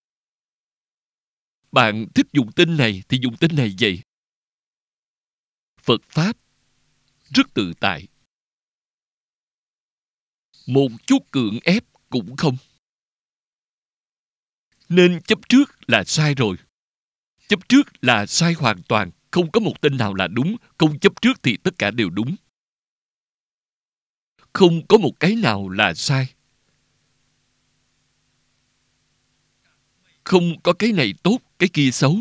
Bạn 1.73 2.07
thích 2.14 2.27
dùng 2.33 2.53
tên 2.53 2.77
này 2.77 3.03
thì 3.09 3.19
dùng 3.23 3.37
tên 3.40 3.51
này 3.57 3.75
vậy. 3.81 4.01
Phật 5.81 6.03
pháp 6.09 6.37
rất 7.35 7.55
tự 7.55 7.73
tại. 7.81 8.07
Một 10.67 10.89
chút 11.07 11.19
cưỡng 11.31 11.59
ép 11.65 11.85
cũng 12.11 12.37
không. 12.37 12.57
Nên 14.89 15.21
chấp 15.23 15.39
trước 15.49 15.65
là 15.87 16.05
sai 16.05 16.35
rồi. 16.35 16.57
Chấp 17.49 17.69
trước 17.69 17.83
là 18.01 18.27
sai 18.27 18.53
hoàn 18.53 18.83
toàn, 18.83 19.11
không 19.31 19.51
có 19.51 19.61
một 19.61 19.81
tên 19.81 19.97
nào 19.97 20.15
là 20.15 20.29
đúng, 20.29 20.57
không 20.79 20.99
chấp 20.99 21.23
trước 21.23 21.43
thì 21.43 21.57
tất 21.57 21.79
cả 21.79 21.91
đều 21.91 22.11
đúng. 22.11 22.37
Không 24.53 24.87
có 24.87 24.99
một 24.99 25.21
cái 25.21 25.35
nào 25.35 25.69
là 25.69 25.95
sai. 25.95 26.35
Không 30.25 30.61
có 30.62 30.73
cái 30.73 30.93
này 30.93 31.15
tốt, 31.23 31.39
cái 31.59 31.69
kia 31.73 31.91
xấu. 31.91 32.21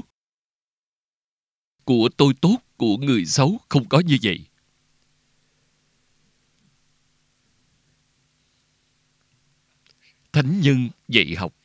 Của 1.84 2.10
tôi 2.18 2.34
tốt, 2.42 2.58
của 2.78 2.98
người 2.98 3.26
xấu, 3.26 3.60
không 3.70 3.90
có 3.90 4.00
như 4.00 4.18
vậy. 4.24 4.46
Thánh 10.36 10.62
nhân 10.62 10.90
dạy 11.08 11.36
học. 11.38 11.56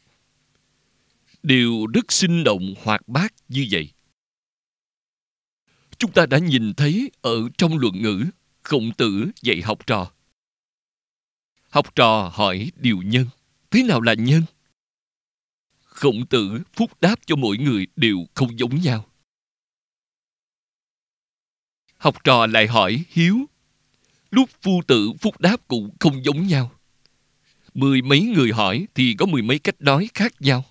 Đều 1.42 1.86
rất 1.94 2.12
sinh 2.12 2.44
động 2.44 2.74
hoạt 2.82 3.08
bát 3.08 3.34
như 3.48 3.66
vậy. 3.70 3.92
Chúng 5.98 6.12
ta 6.12 6.26
đã 6.26 6.38
nhìn 6.38 6.74
thấy 6.74 7.10
ở 7.20 7.48
trong 7.58 7.78
luận 7.78 8.02
ngữ, 8.02 8.24
khổng 8.62 8.92
tử 8.96 9.30
dạy 9.42 9.62
học 9.62 9.86
trò. 9.86 10.12
Học 11.68 11.94
trò 11.94 12.30
hỏi 12.34 12.72
điều 12.76 13.02
nhân, 13.02 13.26
thế 13.70 13.82
nào 13.82 14.00
là 14.00 14.14
nhân? 14.14 14.42
Khổng 15.84 16.26
tử 16.26 16.62
phúc 16.72 16.90
đáp 17.00 17.16
cho 17.26 17.36
mỗi 17.36 17.56
người 17.56 17.86
đều 17.96 18.16
không 18.34 18.58
giống 18.58 18.80
nhau. 18.80 19.06
Học 21.96 22.24
trò 22.24 22.46
lại 22.46 22.66
hỏi 22.66 23.04
hiếu, 23.08 23.36
lúc 24.30 24.50
phu 24.62 24.82
tử 24.86 25.12
phúc 25.20 25.40
đáp 25.40 25.68
cũng 25.68 25.90
không 26.00 26.24
giống 26.24 26.46
nhau 26.46 26.79
mười 27.74 28.02
mấy 28.02 28.20
người 28.22 28.52
hỏi 28.52 28.86
thì 28.94 29.14
có 29.18 29.26
mười 29.26 29.42
mấy 29.42 29.58
cách 29.58 29.76
nói 29.78 30.08
khác 30.14 30.32
nhau. 30.40 30.64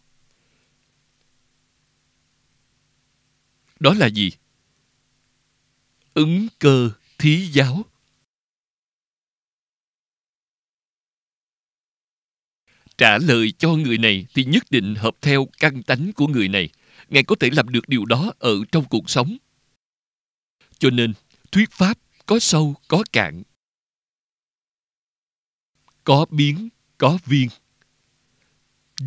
Đó 3.79 3.93
là 3.93 4.07
gì? 4.07 4.31
Ứng 6.13 6.47
cơ 6.59 6.91
thí 7.17 7.45
giáo. 7.45 7.85
Trả 12.97 13.17
lời 13.17 13.53
cho 13.57 13.69
người 13.69 13.97
này 13.97 14.25
thì 14.33 14.43
nhất 14.43 14.63
định 14.69 14.95
hợp 14.95 15.15
theo 15.21 15.47
căn 15.59 15.83
tánh 15.83 16.11
của 16.13 16.27
người 16.27 16.47
này. 16.47 16.69
Ngài 17.09 17.23
có 17.23 17.35
thể 17.39 17.49
làm 17.49 17.69
được 17.69 17.87
điều 17.87 18.05
đó 18.05 18.33
ở 18.39 18.55
trong 18.71 18.85
cuộc 18.89 19.09
sống. 19.09 19.37
Cho 20.79 20.89
nên, 20.89 21.13
thuyết 21.51 21.71
pháp 21.71 21.99
có 22.25 22.39
sâu, 22.39 22.75
có 22.87 23.03
cạn. 23.11 23.43
Có 26.03 26.25
biến 26.29 26.69
có 26.99 27.17
viên. 27.25 27.49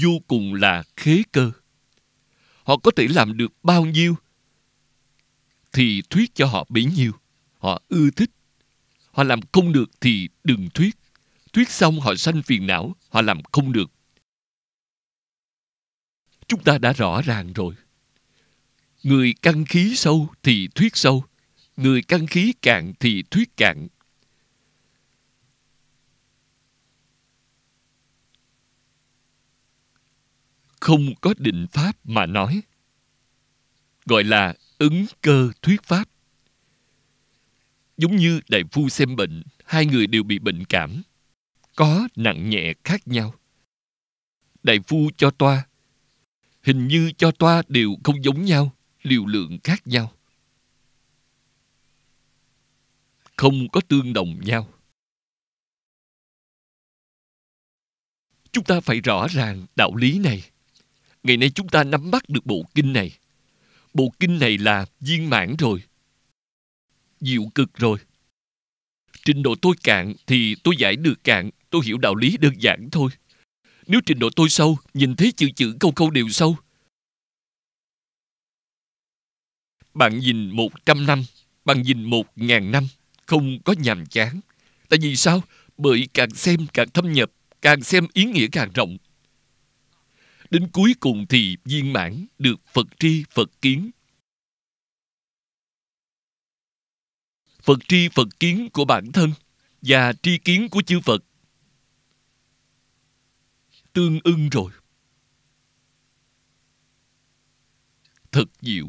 Vô 0.00 0.10
cùng 0.26 0.54
là 0.54 0.82
khế 0.96 1.22
cơ. 1.32 1.52
Họ 2.64 2.76
có 2.76 2.90
thể 2.96 3.08
làm 3.08 3.36
được 3.36 3.52
bao 3.62 3.84
nhiêu 3.84 4.16
thì 5.72 6.02
thuyết 6.10 6.34
cho 6.34 6.46
họ 6.46 6.66
bấy 6.68 6.84
nhiêu. 6.84 7.12
Họ 7.58 7.82
ưa 7.88 8.10
thích. 8.10 8.30
Họ 9.10 9.24
làm 9.24 9.40
không 9.52 9.72
được 9.72 9.90
thì 10.00 10.28
đừng 10.44 10.68
thuyết. 10.74 10.96
Thuyết 11.52 11.68
xong 11.68 12.00
họ 12.00 12.14
sanh 12.14 12.42
phiền 12.42 12.66
não, 12.66 12.96
họ 13.08 13.22
làm 13.22 13.42
không 13.52 13.72
được. 13.72 13.90
Chúng 16.46 16.64
ta 16.64 16.78
đã 16.78 16.92
rõ 16.92 17.22
ràng 17.22 17.52
rồi. 17.52 17.74
Người 19.02 19.34
căn 19.42 19.64
khí 19.64 19.96
sâu 19.96 20.28
thì 20.42 20.68
thuyết 20.74 20.96
sâu, 20.96 21.24
người 21.76 22.02
căn 22.02 22.26
khí 22.26 22.52
cạn 22.62 22.92
thì 23.00 23.22
thuyết 23.30 23.56
cạn 23.56 23.88
không 30.82 31.14
có 31.20 31.34
định 31.38 31.66
pháp 31.72 31.96
mà 32.04 32.26
nói. 32.26 32.62
Gọi 34.04 34.24
là 34.24 34.54
ứng 34.78 35.06
cơ 35.20 35.50
thuyết 35.62 35.82
pháp. 35.82 36.08
Giống 37.96 38.16
như 38.16 38.40
đại 38.48 38.62
phu 38.72 38.88
xem 38.88 39.16
bệnh, 39.16 39.42
hai 39.64 39.86
người 39.86 40.06
đều 40.06 40.22
bị 40.22 40.38
bệnh 40.38 40.64
cảm, 40.64 41.02
có 41.76 42.08
nặng 42.16 42.50
nhẹ 42.50 42.72
khác 42.84 43.08
nhau. 43.08 43.34
Đại 44.62 44.78
phu 44.86 45.10
cho 45.16 45.30
toa, 45.30 45.66
hình 46.62 46.88
như 46.88 47.12
cho 47.18 47.30
toa 47.30 47.62
đều 47.68 47.96
không 48.04 48.24
giống 48.24 48.44
nhau, 48.44 48.72
liều 49.02 49.26
lượng 49.26 49.58
khác 49.64 49.86
nhau. 49.86 50.12
Không 53.36 53.68
có 53.72 53.80
tương 53.88 54.12
đồng 54.12 54.40
nhau. 54.40 54.68
Chúng 58.52 58.64
ta 58.64 58.80
phải 58.80 59.00
rõ 59.00 59.26
ràng 59.28 59.66
đạo 59.76 59.96
lý 59.96 60.18
này 60.18 60.52
ngày 61.22 61.36
nay 61.36 61.50
chúng 61.50 61.68
ta 61.68 61.84
nắm 61.84 62.10
bắt 62.10 62.28
được 62.28 62.46
bộ 62.46 62.64
kinh 62.74 62.92
này. 62.92 63.18
Bộ 63.94 64.12
kinh 64.20 64.38
này 64.38 64.58
là 64.58 64.86
viên 65.00 65.30
mãn 65.30 65.56
rồi, 65.58 65.82
diệu 67.20 67.42
cực 67.54 67.74
rồi. 67.74 67.98
Trình 69.24 69.42
độ 69.42 69.54
tôi 69.62 69.74
cạn 69.82 70.14
thì 70.26 70.54
tôi 70.64 70.74
giải 70.78 70.96
được 70.96 71.24
cạn, 71.24 71.50
tôi 71.70 71.82
hiểu 71.84 71.98
đạo 71.98 72.14
lý 72.14 72.36
đơn 72.36 72.52
giản 72.58 72.88
thôi. 72.92 73.10
Nếu 73.86 74.00
trình 74.06 74.18
độ 74.18 74.30
tôi 74.36 74.48
sâu, 74.48 74.78
nhìn 74.94 75.16
thấy 75.16 75.32
chữ 75.32 75.50
chữ 75.56 75.76
câu 75.80 75.92
câu 75.92 76.10
đều 76.10 76.28
sâu. 76.28 76.56
Bạn 79.94 80.18
nhìn 80.18 80.50
một 80.50 80.86
trăm 80.86 81.06
năm, 81.06 81.24
bạn 81.64 81.82
nhìn 81.82 82.02
một 82.02 82.26
ngàn 82.36 82.70
năm, 82.70 82.88
không 83.26 83.58
có 83.64 83.74
nhàm 83.78 84.06
chán. 84.06 84.40
Tại 84.88 84.98
vì 85.02 85.16
sao? 85.16 85.42
Bởi 85.76 86.08
càng 86.14 86.30
xem 86.30 86.66
càng 86.72 86.90
thâm 86.90 87.12
nhập, 87.12 87.30
càng 87.62 87.82
xem 87.82 88.06
ý 88.12 88.24
nghĩa 88.24 88.46
càng 88.52 88.72
rộng 88.74 88.96
đến 90.52 90.68
cuối 90.72 90.94
cùng 91.00 91.26
thì 91.28 91.56
viên 91.64 91.92
mãn 91.92 92.26
được 92.38 92.60
phật 92.72 92.86
tri, 92.98 93.24
phật 93.30 93.50
kiến. 93.62 93.90
Phật 97.62 97.78
tri, 97.88 98.08
phật 98.08 98.40
kiến 98.40 98.68
của 98.72 98.84
bản 98.84 99.12
thân 99.12 99.32
và 99.82 100.12
tri 100.22 100.38
kiến 100.38 100.68
của 100.70 100.82
chư 100.82 101.00
phật 101.00 101.24
tương 103.92 104.20
ưng 104.24 104.48
rồi. 104.48 104.72
Thật 108.32 108.44
diệu. 108.60 108.88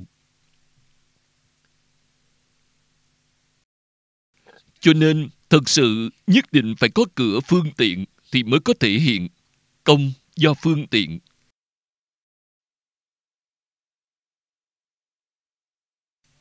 Cho 4.79 4.93
nên 4.93 5.29
thật 5.49 5.69
sự 5.69 6.09
nhất 6.27 6.45
định 6.51 6.75
phải 6.79 6.89
có 6.89 7.05
cửa 7.15 7.39
phương 7.47 7.71
tiện 7.77 8.05
thì 8.31 8.43
mới 8.43 8.59
có 8.59 8.73
thể 8.79 8.89
hiện 8.89 9.27
công 9.83 10.11
do 10.35 10.53
phương 10.53 10.87
tiện. 10.87 11.19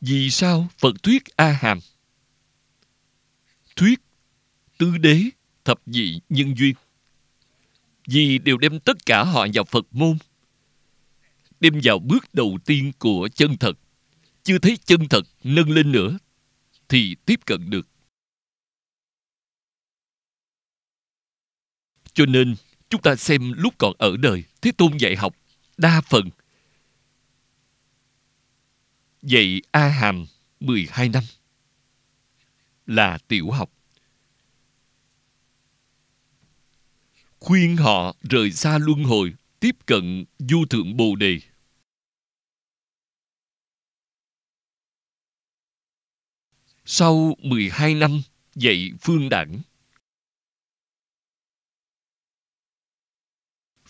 Vì 0.04 0.30
sao 0.30 0.68
phật 0.78 1.02
thuyết 1.02 1.36
a 1.36 1.52
hàm 1.52 1.78
thuyết 3.76 4.00
tứ 4.78 4.98
đế, 4.98 5.22
thập 5.64 5.80
dị 5.86 6.20
nhân 6.28 6.54
duyên. 6.58 6.74
Vì 8.06 8.38
đều 8.38 8.56
đem 8.56 8.80
tất 8.80 9.06
cả 9.06 9.24
họ 9.24 9.46
vào 9.54 9.64
phật 9.64 9.86
môn, 9.90 10.18
đem 11.60 11.80
vào 11.82 11.98
bước 11.98 12.34
đầu 12.34 12.58
tiên 12.64 12.92
của 12.98 13.28
chân 13.34 13.56
thật. 13.56 13.78
Chưa 14.42 14.58
thấy 14.58 14.78
chân 14.84 15.08
thật 15.08 15.22
nâng 15.44 15.70
lên 15.70 15.92
nữa, 15.92 16.18
thì 16.88 17.16
tiếp 17.26 17.40
cận 17.46 17.70
được. 17.70 17.88
Cho 22.14 22.26
nên, 22.26 22.54
chúng 22.88 23.02
ta 23.02 23.16
xem 23.16 23.52
lúc 23.52 23.74
còn 23.78 23.94
ở 23.98 24.16
đời 24.16 24.44
thế 24.62 24.72
tôn 24.72 24.96
dạy 24.96 25.16
học 25.16 25.36
đa 25.76 26.00
phần 26.00 26.30
dạy 29.22 29.60
a 29.70 29.88
hàm 29.88 30.26
12 30.60 31.08
năm. 31.08 31.22
Là 32.86 33.18
tiểu 33.28 33.50
học. 33.50 33.72
Khuyên 37.38 37.76
họ 37.76 38.16
rời 38.22 38.52
xa 38.52 38.78
luân 38.78 39.04
hồi, 39.04 39.34
tiếp 39.60 39.76
cận 39.86 40.24
du 40.38 40.64
thượng 40.70 40.96
bồ 40.96 41.16
đề. 41.16 41.40
Sau 46.84 47.34
12 47.38 47.94
năm 47.94 48.22
dạy 48.54 48.90
phương 49.00 49.28
đẳng 49.28 49.62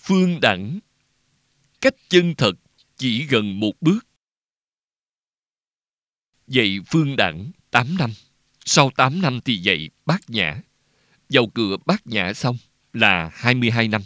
phương 0.02 0.40
đẳng 0.40 0.78
cách 1.80 1.94
chân 2.08 2.34
thật 2.38 2.52
chỉ 2.96 3.26
gần 3.26 3.60
một 3.60 3.72
bước 3.80 4.11
dạy 6.46 6.78
phương 6.86 7.16
đẳng 7.16 7.50
8 7.70 7.96
năm. 7.98 8.10
Sau 8.64 8.90
8 8.96 9.22
năm 9.22 9.40
thì 9.44 9.56
dạy 9.56 9.90
bát 10.06 10.20
nhã. 10.28 10.60
Vào 11.28 11.46
cửa 11.46 11.76
bát 11.86 12.06
nhã 12.06 12.32
xong 12.32 12.56
là 12.92 13.30
22 13.34 13.88
năm. 13.88 14.02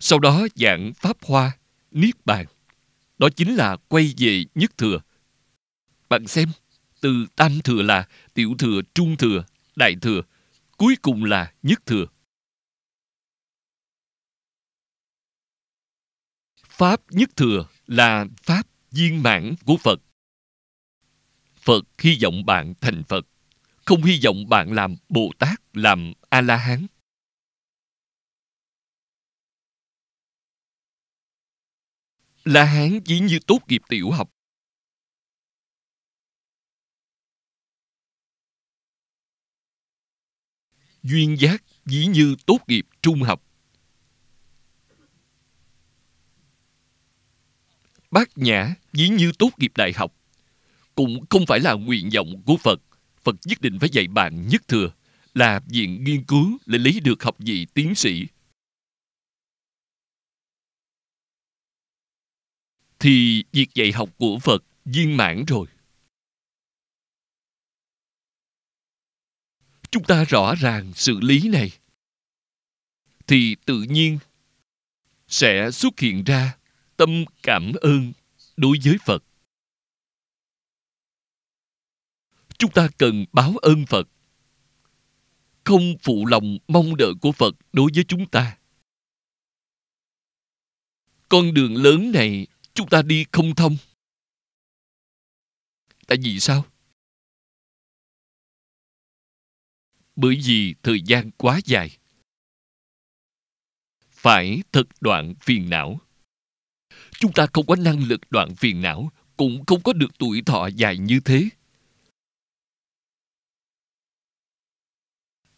Sau 0.00 0.18
đó 0.18 0.46
giảng 0.54 0.92
pháp 0.94 1.16
hoa, 1.22 1.52
niết 1.90 2.26
bàn. 2.26 2.46
Đó 3.18 3.28
chính 3.36 3.54
là 3.54 3.76
quay 3.88 4.14
về 4.18 4.44
nhất 4.54 4.78
thừa. 4.78 5.00
Bạn 6.08 6.26
xem, 6.26 6.48
từ 7.00 7.26
tam 7.36 7.60
thừa 7.60 7.82
là 7.82 8.08
tiểu 8.34 8.54
thừa, 8.58 8.80
trung 8.94 9.16
thừa, 9.16 9.44
đại 9.76 9.96
thừa, 10.02 10.22
cuối 10.76 10.96
cùng 11.02 11.24
là 11.24 11.52
nhất 11.62 11.86
thừa. 11.86 12.06
Pháp 16.68 17.00
nhất 17.10 17.30
thừa 17.36 17.66
là 17.86 18.26
pháp 18.42 18.66
viên 18.90 19.22
mãn 19.22 19.54
của 19.64 19.76
phật 19.76 20.00
phật 21.64 21.84
hy 21.98 22.18
vọng 22.22 22.46
bạn 22.46 22.74
thành 22.80 23.02
phật, 23.08 23.26
không 23.84 24.02
hy 24.02 24.20
vọng 24.24 24.48
bạn 24.48 24.72
làm 24.72 24.96
bồ 25.08 25.30
tát 25.38 25.60
làm 25.72 26.12
a 26.28 26.40
la 26.40 26.56
hán 26.56 26.86
la 32.44 32.64
hán 32.64 33.00
chỉ 33.04 33.20
như 33.20 33.38
tốt 33.46 33.58
nghiệp 33.68 33.82
tiểu 33.88 34.10
học. 34.10 34.30
Duyên 41.02 41.36
giác 41.40 41.64
dĩ 41.84 42.06
như 42.06 42.36
tốt 42.46 42.58
nghiệp 42.66 42.86
trung 43.02 43.22
học. 43.22 43.42
Bát 48.10 48.28
nhã 48.38 48.74
dĩ 48.92 49.08
như 49.08 49.32
tốt 49.38 49.50
nghiệp 49.58 49.72
đại 49.76 49.92
học 49.96 50.23
cũng 50.94 51.24
không 51.30 51.46
phải 51.46 51.60
là 51.60 51.72
nguyện 51.72 52.10
vọng 52.14 52.42
của 52.46 52.56
phật. 52.56 52.80
Phật 53.22 53.36
nhất 53.44 53.60
định 53.60 53.78
phải 53.78 53.88
dạy 53.92 54.08
bạn 54.08 54.48
nhất 54.48 54.68
thừa, 54.68 54.90
là 55.34 55.60
viện 55.66 56.04
nghiên 56.04 56.24
cứu 56.24 56.58
để 56.66 56.78
lấy 56.78 57.00
được 57.00 57.22
học 57.22 57.36
vị 57.38 57.66
tiến 57.74 57.94
sĩ. 57.94 58.26
Thì 62.98 63.44
việc 63.52 63.66
dạy 63.74 63.92
học 63.92 64.10
của 64.18 64.38
phật 64.38 64.64
viên 64.84 65.16
mãn 65.16 65.44
rồi. 65.44 65.66
Chúng 69.90 70.04
ta 70.04 70.24
rõ 70.24 70.54
ràng 70.54 70.92
sự 70.94 71.20
lý 71.20 71.48
này. 71.48 71.70
Thì 73.26 73.56
tự 73.64 73.82
nhiên 73.82 74.18
sẽ 75.28 75.70
xuất 75.70 76.00
hiện 76.00 76.24
ra 76.24 76.56
tâm 76.96 77.24
cảm 77.42 77.72
ơn 77.80 78.12
đối 78.56 78.78
với 78.84 78.96
phật. 79.06 79.24
Chúng 82.58 82.70
ta 82.70 82.88
cần 82.98 83.24
báo 83.32 83.56
ơn 83.56 83.86
phật. 83.86 84.08
Không 85.64 85.94
phụ 86.02 86.26
lòng 86.26 86.58
mong 86.68 86.96
đợi 86.96 87.12
của 87.20 87.32
phật 87.32 87.54
đối 87.72 87.90
với 87.94 88.04
chúng 88.08 88.26
ta. 88.26 88.58
Con 91.28 91.54
đường 91.54 91.76
lớn 91.76 92.12
này 92.12 92.46
chúng 92.74 92.88
ta 92.88 93.02
đi 93.02 93.24
không 93.32 93.54
thông. 93.54 93.76
Tại 96.06 96.18
vì 96.22 96.40
sao? 96.40 96.64
Bởi 100.16 100.40
vì 100.44 100.74
thời 100.82 101.00
gian 101.06 101.30
quá 101.30 101.60
dài. 101.64 101.98
Phải 104.10 104.62
thật 104.72 104.84
đoạn 105.00 105.34
phiền 105.40 105.70
não. 105.70 106.00
Chúng 107.18 107.32
ta 107.32 107.46
không 107.52 107.66
có 107.66 107.76
năng 107.76 107.98
lực 107.98 108.20
đoạn 108.30 108.54
phiền 108.54 108.82
não, 108.82 109.10
cũng 109.36 109.64
không 109.66 109.82
có 109.82 109.92
được 109.92 110.18
tuổi 110.18 110.42
thọ 110.46 110.66
dài 110.66 110.98
như 110.98 111.20
thế. 111.24 111.48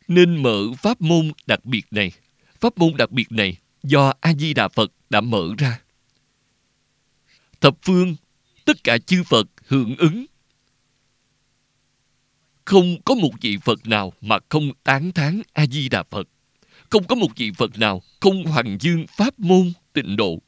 Nên 0.08 0.42
mở 0.42 0.72
pháp 0.78 1.00
môn 1.00 1.32
đặc 1.46 1.64
biệt 1.64 1.86
này. 1.90 2.12
Pháp 2.60 2.78
môn 2.78 2.96
đặc 2.96 3.10
biệt 3.10 3.32
này 3.32 3.56
do 3.82 4.12
a 4.20 4.34
di 4.34 4.54
đà 4.54 4.68
phật 4.68 4.92
đã 5.10 5.20
mở 5.20 5.48
ra. 5.58 5.80
Thập 7.60 7.76
phương, 7.82 8.16
tất 8.64 8.84
cả 8.84 8.98
chư 8.98 9.22
phật 9.22 9.46
hưởng 9.66 9.96
ứng. 9.96 10.26
Không 12.64 13.02
có 13.04 13.14
một 13.14 13.30
vị 13.40 13.58
phật 13.64 13.86
nào 13.86 14.12
mà 14.20 14.38
không 14.48 14.70
tán 14.84 15.12
thán 15.12 15.42
a 15.52 15.66
di 15.66 15.88
đà 15.88 16.02
phật. 16.02 16.28
Không 16.90 17.06
có 17.06 17.14
một 17.14 17.36
vị 17.36 17.50
phật 17.58 17.78
nào 17.78 18.02
không 18.20 18.44
hoàng 18.44 18.78
dương 18.80 19.06
pháp 19.16 19.38
môn 19.38 19.72
tịnh 19.92 20.16
độ. 20.16 20.38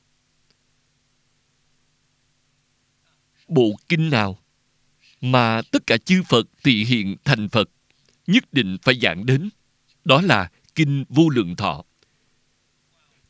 Bộ 3.49 3.77
kinh 3.89 4.11
nào 4.11 4.39
mà 5.21 5.63
tất 5.63 5.87
cả 5.87 5.97
chư 5.97 6.23
phật 6.29 6.47
thị 6.65 6.85
hiện 6.85 7.17
thành 7.25 7.49
phật? 7.49 7.71
Nhất 8.29 8.53
định 8.53 8.77
phải 8.83 8.99
giảng 9.03 9.27
đến, 9.27 9.51
đó 10.05 10.21
là 10.23 10.51
kinh 10.75 11.05
vô 11.09 11.29
lượng 11.29 11.57
thọ. 11.57 11.85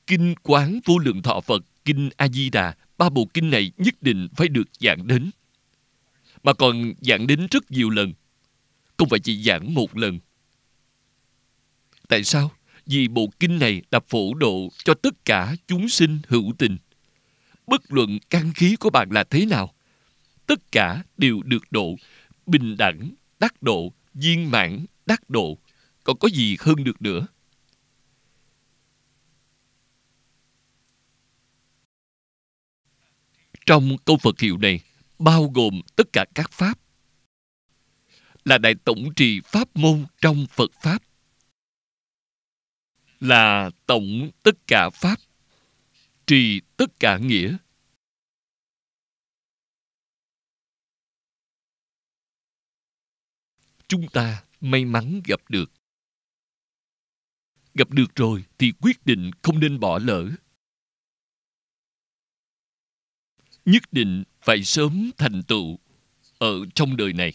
Kinh 0.07 0.35
quán 0.43 0.81
vô 0.85 0.99
lượng 0.99 1.23
thọ 1.23 1.41
phật, 1.41 1.63
kinh 1.85 2.11
a 2.17 2.29
di 2.29 2.51
đà 2.51 2.75
ba 2.99 3.09
bộ 3.09 3.29
kinh 3.35 3.51
này 3.51 3.73
nhất 3.77 4.03
định 4.03 4.29
phải 4.37 4.49
được 4.49 4.69
giảng 4.81 5.07
đến. 5.07 5.31
Mà 6.43 6.53
còn 6.53 6.93
giảng 7.01 7.27
đến 7.27 7.47
rất 7.51 7.71
nhiều 7.71 7.91
lần, 7.91 8.13
không 8.97 9.09
phải 9.09 9.21
chỉ 9.21 9.43
giảng 9.43 9.75
một 9.75 9.97
lần. 9.97 10.19
Tại 12.09 12.25
sao? 12.25 12.53
Vì 12.87 13.09
bộ 13.09 13.31
kinh 13.41 13.59
này 13.59 13.83
là 13.91 14.01
phổ 14.09 14.35
độ 14.35 14.69
cho 14.85 14.95
tất 14.95 15.25
cả 15.25 15.57
chúng 15.67 15.89
sinh 15.89 16.19
hữu 16.29 16.53
tình. 16.59 16.77
Bất 17.67 17.93
luận 17.93 18.19
căn 18.31 18.53
khí 18.55 18.77
của 18.81 18.91
bạn 18.91 19.09
là 19.11 19.25
thế 19.25 19.47
nào, 19.47 19.75
tất 20.47 20.73
cả 20.73 21.03
đều 21.17 21.43
được 21.43 21.63
độ 21.71 21.97
bình 22.47 22.77
đẳng, 22.79 23.11
đắc 23.41 23.63
độ 23.63 23.93
viên 24.21 24.51
mãn 24.51 24.87
đắc 25.07 25.31
độ, 25.31 25.59
còn 26.05 26.19
có 26.19 26.29
gì 26.29 26.57
hơn 26.61 26.85
được 26.85 27.03
nữa? 27.03 27.27
Trong 33.67 33.97
câu 34.05 34.17
phật 34.17 34.41
hiệu 34.41 34.59
này, 34.59 34.81
bao 35.19 35.53
gồm 35.55 35.81
tất 35.97 36.13
cả 36.13 36.25
các 36.35 36.53
pháp, 36.53 36.79
là 38.45 38.59
đại 38.59 38.75
tổng 38.85 39.15
trì 39.17 39.41
pháp 39.41 39.77
môn 39.77 40.07
trong 40.21 40.47
phật 40.51 40.71
pháp, 40.83 41.03
là 43.21 43.71
tổng 43.87 44.31
tất 44.43 44.67
cả 44.67 44.91
pháp, 44.95 45.17
trì 46.27 46.61
tất 46.77 47.01
cả 47.01 47.19
nghĩa 47.19 47.57
chúng 53.89 54.09
ta 54.09 54.45
may 54.61 54.85
mắn 54.85 55.21
gặp 55.25 55.41
được. 55.49 55.73
Gặp 57.75 57.91
được 57.91 58.15
rồi 58.15 58.45
thì 58.59 58.73
quyết 58.81 59.07
định 59.07 59.31
không 59.43 59.61
nên 59.61 59.81
bỏ 59.81 59.99
lỡ. 59.99 60.29
Nhất 63.65 63.83
định 63.93 64.25
phải 64.41 64.65
sớm 64.65 65.11
thành 65.19 65.43
tựu 65.49 65.79
ở 66.39 66.67
trong 66.75 66.97
đời 66.97 67.13
này. 67.13 67.33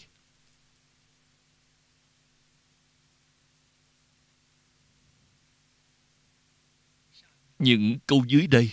Những 7.58 7.98
câu 8.06 8.24
dưới 8.28 8.46
đây 8.46 8.70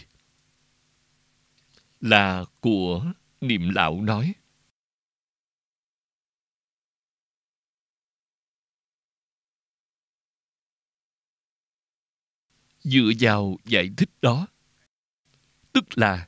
là 2.02 2.46
của 2.60 3.14
niệm 3.42 3.70
lão 3.70 4.02
nói. 4.02 4.34
Dựa 12.84 13.12
vào 13.20 13.58
giải 13.66 13.90
thích 13.98 14.10
đó. 14.22 14.48
Tức 15.74 15.98
là 15.98 16.28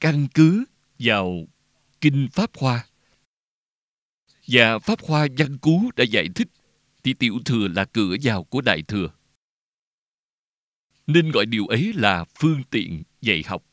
căn 0.00 0.28
cứ 0.34 0.64
vào 0.98 1.46
kinh 2.00 2.28
pháp 2.32 2.50
hoa. 2.56 2.86
Và 4.46 4.78
pháp 4.78 5.00
hoa 5.02 5.26
văn 5.38 5.58
cú 5.58 5.90
đã 5.96 6.04
giải 6.04 6.28
thích 6.34 6.48
thì 7.04 7.14
tiểu 7.14 7.38
thừa 7.44 7.68
là 7.68 7.84
cửa 7.84 8.16
vào 8.22 8.44
của 8.44 8.60
đại 8.60 8.82
thừa. 8.82 9.08
Nên 11.06 11.30
gọi 11.30 11.46
điều 11.46 11.66
ấy 11.66 11.92
là 11.94 12.24
phương 12.38 12.62
tiện 12.70 13.02
dạy 13.20 13.42
học. 13.46 13.64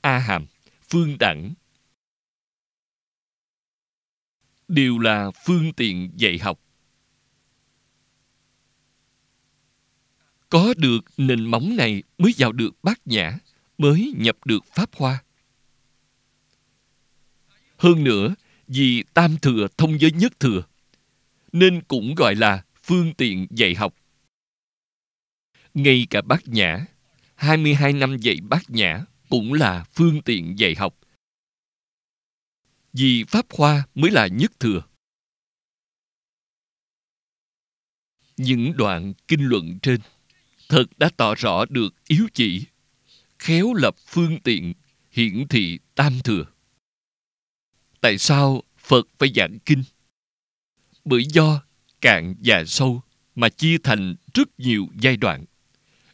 A 0.00 0.18
hàm 0.18 0.46
phương 0.90 1.16
đẳng. 1.18 1.54
Đều 4.68 4.98
là 4.98 5.30
phương 5.46 5.72
tiện 5.72 6.10
dạy 6.16 6.38
học. 6.38 6.60
Có 10.52 10.74
được 10.76 11.00
nền 11.16 11.44
móng 11.44 11.76
này 11.76 12.02
mới 12.18 12.32
vào 12.38 12.52
được 12.52 12.70
bát 12.82 13.00
nhã 13.04 13.38
mới 13.78 14.14
nhập 14.16 14.36
được 14.46 14.64
pháp 14.74 14.90
hoa 14.96 15.22
hơn 17.82 18.04
nữa 18.04 18.34
vì 18.66 19.04
tam 19.14 19.36
thừa 19.42 19.68
thông 19.76 19.98
với 20.00 20.10
nhất 20.12 20.40
thừa, 20.40 20.62
nên 21.52 21.82
cũng 21.88 22.14
gọi 22.14 22.34
là 22.34 22.64
phương 22.82 23.14
tiện 23.14 23.46
dạy 23.50 23.74
học. 23.74 23.94
Ngay 25.74 26.06
cả 26.10 26.22
bát 26.22 26.48
nhã, 26.48 26.86
22 27.34 27.92
năm 27.92 28.16
dạy 28.16 28.36
bát 28.42 28.70
nhã 28.70 29.04
cũng 29.28 29.52
là 29.52 29.84
phương 29.92 30.22
tiện 30.22 30.58
dạy 30.58 30.74
học. 30.74 30.98
Vì 32.92 33.24
Pháp 33.24 33.46
Hoa 33.50 33.82
mới 33.94 34.10
là 34.10 34.26
nhất 34.26 34.52
thừa. 34.60 34.82
Những 38.36 38.76
đoạn 38.76 39.12
kinh 39.28 39.44
luận 39.44 39.78
trên 39.82 40.00
thật 40.72 40.98
đã 40.98 41.10
tỏ 41.16 41.34
rõ 41.34 41.64
được 41.64 41.94
yếu 42.08 42.26
chỉ, 42.34 42.64
khéo 43.38 43.74
lập 43.74 43.94
phương 44.06 44.40
tiện, 44.40 44.74
hiển 45.10 45.48
thị 45.48 45.78
tam 45.94 46.20
thừa. 46.24 46.44
Tại 48.00 48.18
sao 48.18 48.62
Phật 48.78 49.08
phải 49.18 49.32
giảng 49.34 49.58
kinh? 49.66 49.82
Bởi 51.04 51.24
do 51.24 51.62
cạn 52.00 52.34
và 52.44 52.64
sâu 52.64 53.02
mà 53.34 53.48
chia 53.48 53.76
thành 53.82 54.14
rất 54.34 54.48
nhiều 54.58 54.88
giai 55.00 55.16
đoạn. 55.16 55.44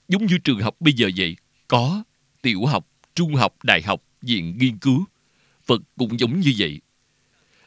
Giống 0.09 0.27
như 0.27 0.39
trường 0.45 0.61
học 0.61 0.77
bây 0.81 0.93
giờ 0.93 1.11
vậy, 1.17 1.37
có 1.69 2.03
tiểu 2.43 2.65
học, 2.65 2.89
trung 3.15 3.35
học, 3.35 3.65
đại 3.65 3.83
học, 3.83 4.03
viện 4.23 4.59
nghiên 4.59 4.79
cứu. 4.79 5.05
Phật 5.67 5.83
cũng 5.97 6.21
giống 6.21 6.41
như 6.41 6.55
vậy. 6.59 6.81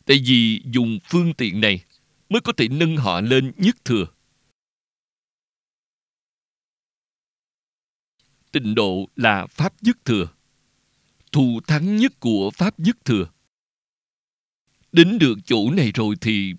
Tại 0.06 0.21
vì 0.25 0.62
dùng 0.65 0.99
phương 1.10 1.34
tiện 1.34 1.62
này 1.62 1.84
mới 2.30 2.41
có 2.41 2.54
thể 2.58 2.67
nâng 2.67 2.97
họ 2.97 3.21
lên 3.21 3.51
nhất 3.58 3.86
thừa. 3.86 4.06
Tịnh 8.52 8.76
độ 8.76 9.10
là 9.16 9.48
Pháp 9.48 9.74
nhất 9.82 9.98
thừa. 10.06 10.28
Thù 11.32 11.60
thắng 11.68 11.98
nhất 11.98 12.20
của 12.20 12.52
Pháp 12.52 12.80
nhất 12.80 12.98
thừa. 13.06 13.30
Đến 14.92 15.20
được 15.20 15.36
chỗ 15.46 15.72
này 15.72 15.92
rồi 15.92 16.16
thì 16.22 16.54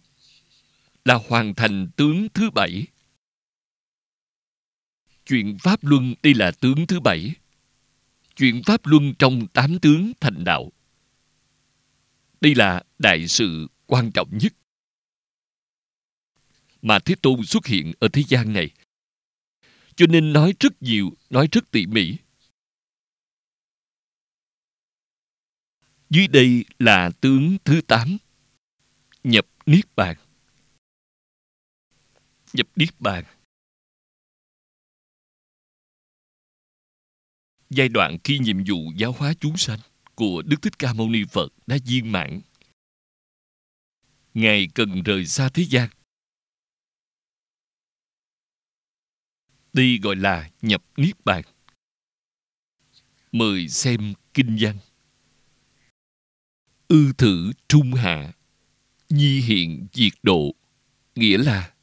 là 1.04 1.14
hoàn 1.28 1.54
thành 1.54 1.88
tướng 1.96 2.28
thứ 2.34 2.50
bảy. 2.50 2.86
Chuyện 5.26 5.58
Pháp 5.58 5.84
Luân, 5.84 6.14
đây 6.22 6.34
là 6.34 6.50
tướng 6.50 6.86
thứ 6.86 7.00
bảy. 7.00 7.34
Chuyện 8.36 8.62
Pháp 8.66 8.86
Luân 8.86 9.14
trong 9.18 9.46
tám 9.46 9.78
tướng 9.78 10.12
thành 10.20 10.44
đạo. 10.44 10.72
Đây 12.40 12.54
là 12.54 12.82
đại 12.98 13.28
sự 13.28 13.68
quan 13.86 14.10
trọng 14.12 14.38
nhất 14.38 14.52
mà 16.82 16.98
Thế 16.98 17.14
Tôn 17.22 17.44
xuất 17.44 17.66
hiện 17.66 17.92
ở 18.00 18.08
thế 18.08 18.22
gian 18.28 18.52
này. 18.52 18.70
Cho 19.96 20.06
nên 20.06 20.32
nói 20.32 20.54
rất 20.60 20.82
nhiều, 20.82 21.10
nói 21.30 21.48
rất 21.52 21.70
tỉ 21.70 21.86
mỉ. 21.86 22.16
Dưới 26.10 26.28
đây 26.28 26.64
là 26.78 27.10
tướng 27.20 27.56
thứ 27.64 27.80
tám 27.88 28.18
Nhập 29.24 29.46
Niết 29.66 29.96
Bàn 29.96 30.16
Nhập 32.52 32.66
Niết 32.76 33.00
Bàn 33.00 33.24
Giai 37.70 37.88
đoạn 37.88 38.18
khi 38.24 38.38
nhiệm 38.38 38.56
vụ 38.64 38.92
giáo 38.96 39.12
hóa 39.12 39.34
chúng 39.40 39.56
sanh 39.56 39.78
của 40.14 40.42
Đức 40.42 40.56
Thích 40.62 40.78
Ca 40.78 40.92
Mâu 40.92 41.08
Ni 41.08 41.24
Phật 41.30 41.52
đã 41.66 41.76
viên 41.86 42.12
mãn. 42.12 42.40
Ngài 44.34 44.68
cần 44.74 45.02
rời 45.02 45.26
xa 45.26 45.48
thế 45.54 45.64
gian. 45.68 45.88
Đây 49.72 49.98
gọi 50.02 50.16
là 50.16 50.50
nhập 50.62 50.84
Niết 50.96 51.24
Bàn. 51.24 51.42
Mời 53.32 53.68
xem 53.68 54.14
kinh 54.34 54.56
văn. 54.60 54.78
Ư 56.88 57.12
thử 57.18 57.52
trung 57.68 57.92
hạ, 57.92 58.32
nhi 59.08 59.40
hiện 59.40 59.86
diệt 59.92 60.12
độ, 60.22 60.54
nghĩa 61.14 61.38
là 61.38 61.74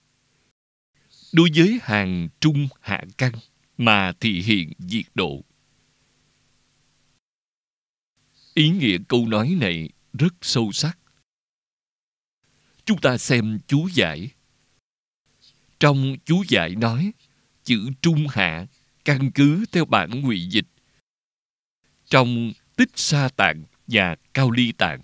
đối 1.34 1.50
với 1.56 1.80
hàng 1.82 2.30
trung 2.40 2.68
hạ 2.82 3.04
căn 3.18 3.32
mà 3.78 4.14
thị 4.20 4.42
hiện 4.42 4.74
diệt 4.80 5.06
độ 5.16 5.44
ý 8.54 8.70
nghĩa 8.70 8.98
câu 9.08 9.28
nói 9.28 9.58
này 9.60 9.90
rất 10.14 10.34
sâu 10.42 10.72
sắc 10.72 10.98
chúng 12.86 13.02
ta 13.02 13.18
xem 13.18 13.60
chú 13.68 13.88
giải 13.94 14.30
trong 15.80 16.16
chú 16.26 16.44
giải 16.48 16.76
nói 16.76 17.12
chữ 17.70 17.90
trung 18.02 18.28
hạ, 18.30 18.68
căn 19.06 19.32
cứ 19.36 19.66
theo 19.72 19.86
bản 19.86 20.22
ngụy 20.22 20.48
dịch. 20.50 20.66
Trong 22.06 22.52
tích 22.76 22.90
sa 22.96 23.30
tạng 23.36 23.64
và 23.88 24.16
cao 24.34 24.52
ly 24.52 24.72
tạng. 24.72 25.02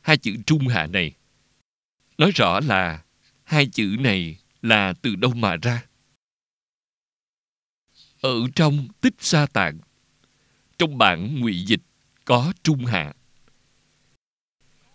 Hai 0.00 0.18
chữ 0.18 0.36
trung 0.46 0.68
hạ 0.68 0.86
này, 0.86 1.14
nói 2.18 2.30
rõ 2.34 2.60
là 2.60 3.04
hai 3.44 3.66
chữ 3.66 3.96
này 4.00 4.38
là 4.62 4.94
từ 5.02 5.16
đâu 5.16 5.34
mà 5.34 5.56
ra? 5.56 5.86
Ở 8.20 8.34
trong 8.54 8.88
tích 9.00 9.14
sa 9.18 9.46
tạng, 9.52 9.78
trong 10.78 10.98
bản 10.98 11.40
ngụy 11.40 11.64
dịch 11.66 11.82
có 12.24 12.52
trung 12.62 12.84
hạ. 12.84 13.14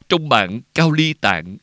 Trong 0.10 0.30
bản 0.30 0.62
cao 0.74 0.92
ly 0.92 1.14
tạng 1.14 1.58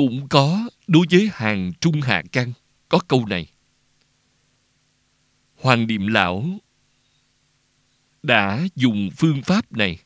cũng 0.00 0.28
có 0.28 0.68
đối 0.86 1.06
với 1.10 1.30
hàng 1.32 1.72
trung 1.80 2.00
hạ 2.00 2.22
căn 2.32 2.52
có 2.88 3.00
câu 3.08 3.26
này. 3.26 3.46
Hoàng 5.56 5.86
niệm 5.86 6.06
lão 6.06 6.44
đã 8.22 8.66
dùng 8.74 9.10
phương 9.16 9.42
pháp 9.42 9.72
này 9.72 9.98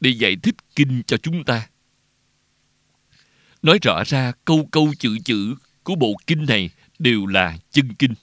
để 0.00 0.10
giải 0.10 0.36
thích 0.42 0.54
kinh 0.76 1.02
cho 1.06 1.16
chúng 1.16 1.44
ta. 1.44 1.68
Nói 3.62 3.78
rõ 3.82 4.02
ra 4.06 4.32
câu 4.44 4.68
câu 4.70 4.94
chữ 4.98 5.18
chữ 5.24 5.54
của 5.82 5.94
bộ 5.94 6.14
kinh 6.26 6.46
này 6.46 6.70
đều 6.98 7.26
là 7.26 7.58
chân 7.70 7.94
kinh. 7.94 8.14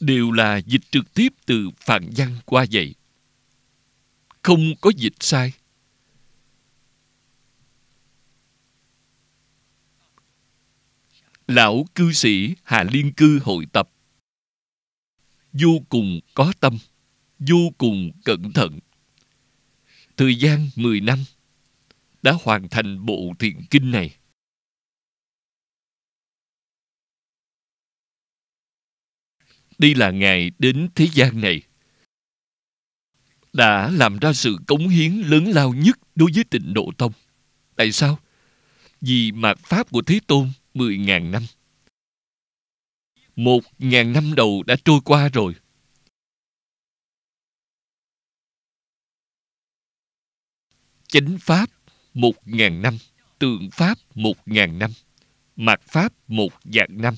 Đều 0.00 0.32
là 0.32 0.56
dịch 0.56 0.82
trực 0.90 1.14
tiếp 1.14 1.28
từ 1.46 1.70
phạn 1.80 2.10
văn 2.16 2.38
qua 2.44 2.66
vậy 2.72 2.94
không 4.42 4.74
có 4.80 4.90
dịch 4.96 5.16
sai. 5.20 5.52
Lão 11.54 11.86
cư 11.94 12.12
sĩ 12.12 12.54
hà 12.62 12.82
liên 12.82 13.12
cư 13.12 13.38
hội 13.42 13.66
tập 13.72 13.90
vô 15.52 15.78
cùng 15.88 16.20
có 16.34 16.52
tâm, 16.60 16.78
vô 17.38 17.70
cùng 17.78 18.10
cẩn 18.24 18.52
thận 18.52 18.78
thời 20.16 20.34
gian 20.34 20.68
10 20.76 21.00
năm 21.00 21.18
đã 22.22 22.34
hoàn 22.42 22.68
thành 22.68 23.06
bộ 23.06 23.32
thiện 23.38 23.60
kinh 23.70 23.90
này 23.90 24.16
đây 29.82 29.94
là 29.94 30.10
Ngài 30.10 30.50
đến 30.58 30.88
thế 30.94 31.08
gian 31.12 31.40
này. 31.40 31.62
Đã 33.52 33.90
làm 33.90 34.18
ra 34.18 34.32
sự 34.32 34.56
cống 34.66 34.88
hiến 34.88 35.12
lớn 35.12 35.44
lao 35.44 35.74
nhất 35.74 35.98
đối 36.14 36.30
với 36.34 36.44
tịnh 36.44 36.74
độ 36.74 36.92
tông. 36.98 37.12
Tại 37.76 37.92
sao? 37.92 38.18
Vì 39.00 39.32
mạt 39.32 39.58
Pháp 39.58 39.90
của 39.90 40.02
Thế 40.02 40.20
Tôn 40.26 40.50
10.000 40.74 41.30
năm. 41.30 41.42
Một 43.36 43.60
ngàn 43.78 44.12
năm 44.12 44.34
đầu 44.36 44.62
đã 44.66 44.76
trôi 44.84 45.00
qua 45.04 45.28
rồi. 45.28 45.54
Chánh 51.08 51.36
Pháp 51.40 51.70
một 52.14 52.34
ngàn 52.44 52.82
năm, 52.82 52.98
tượng 53.38 53.68
Pháp 53.72 53.98
một 54.14 54.34
ngàn 54.46 54.78
năm, 54.78 54.90
mạt 55.56 55.80
Pháp 55.80 56.12
một 56.28 56.50
vạn 56.64 56.88
năm. 56.90 57.14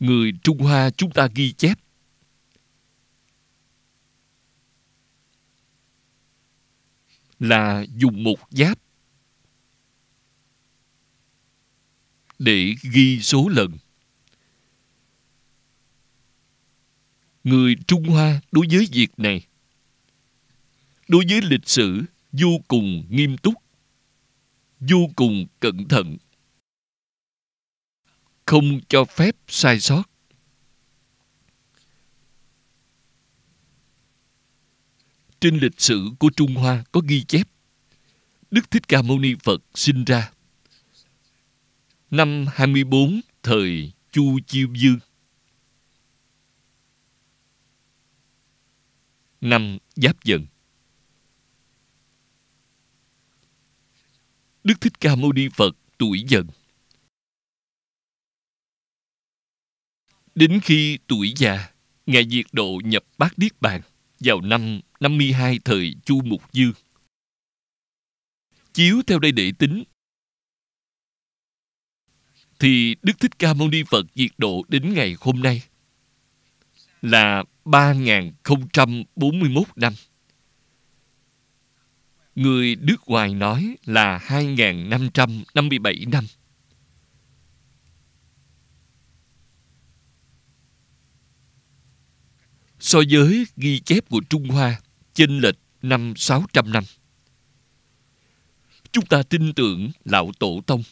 người 0.00 0.32
Trung 0.42 0.58
Hoa 0.58 0.90
chúng 0.90 1.10
ta 1.10 1.28
ghi 1.34 1.52
chép. 1.52 1.78
Là 7.38 7.84
dùng 7.94 8.24
một 8.24 8.38
giáp 8.50 8.78
để 12.38 12.74
ghi 12.92 13.20
số 13.20 13.48
lần. 13.48 13.78
Người 17.44 17.76
Trung 17.86 18.04
Hoa 18.04 18.40
đối 18.52 18.66
với 18.70 18.88
việc 18.92 19.10
này, 19.16 19.46
đối 21.08 21.24
với 21.28 21.40
lịch 21.42 21.68
sử 21.68 22.02
vô 22.32 22.60
cùng 22.68 23.04
nghiêm 23.08 23.38
túc, 23.38 23.54
vô 24.80 25.10
cùng 25.16 25.46
cẩn 25.60 25.88
thận 25.88 26.16
không 28.48 28.80
cho 28.88 29.04
phép 29.04 29.36
sai 29.48 29.80
sót 29.80 30.02
trên 35.40 35.58
lịch 35.58 35.80
sử 35.80 36.10
của 36.18 36.30
Trung 36.36 36.54
Hoa 36.54 36.84
có 36.92 37.00
ghi 37.08 37.24
chép 37.24 37.48
Đức 38.50 38.70
Thích 38.70 38.88
Ca 38.88 39.02
Mâu 39.02 39.18
Ni 39.18 39.34
Phật 39.44 39.62
sinh 39.74 40.04
ra 40.04 40.30
năm 42.10 42.46
24 42.52 43.20
thời 43.42 43.92
Chu 44.12 44.38
Chiêu 44.46 44.68
Dương. 44.74 44.98
Năm 49.40 49.78
Giáp 49.96 50.24
Dần 50.24 50.46
Đức 54.64 54.74
Thích 54.80 55.00
Ca 55.00 55.14
Mâu 55.14 55.32
Ni 55.32 55.48
Phật 55.56 55.76
tuổi 55.98 56.24
dần 56.28 56.46
Đến 60.34 60.60
khi 60.62 60.98
tuổi 61.06 61.34
già, 61.36 61.72
Ngài 62.06 62.28
diệt 62.28 62.46
độ 62.52 62.80
nhập 62.84 63.04
Bát 63.18 63.38
Niết 63.38 63.60
Bàn 63.60 63.80
vào 64.20 64.40
năm 64.40 64.80
52 65.00 65.58
thời 65.64 65.94
Chu 66.04 66.20
Mục 66.24 66.52
Dương. 66.52 66.72
Chiếu 68.72 69.02
theo 69.06 69.18
đây 69.18 69.32
để 69.32 69.52
tính 69.58 69.84
thì 72.58 72.96
Đức 73.02 73.12
Thích 73.20 73.38
Ca 73.38 73.54
Mâu 73.54 73.68
Ni 73.68 73.82
Phật 73.90 74.06
diệt 74.14 74.30
độ 74.38 74.64
đến 74.68 74.94
ngày 74.94 75.16
hôm 75.20 75.40
nay 75.42 75.62
là 77.02 77.44
3.041 77.64 79.62
năm. 79.76 79.92
Người 82.34 82.76
nước 82.76 82.96
ngoài 83.06 83.34
nói 83.34 83.76
là 83.84 84.18
2.557 84.18 86.10
năm. 86.10 86.24
So 92.80 92.98
với 93.10 93.46
ghi 93.56 93.80
chép 93.80 94.08
của 94.08 94.20
Trung 94.30 94.48
Hoa, 94.48 94.80
chênh 95.14 95.38
lệch 95.38 95.56
năm 95.82 96.12
600 96.16 96.72
năm. 96.72 96.84
Chúng 98.92 99.06
ta 99.06 99.22
tin 99.22 99.52
tưởng 99.52 99.90
Lão 100.04 100.32
Tổ 100.38 100.60
Tông. 100.66 100.82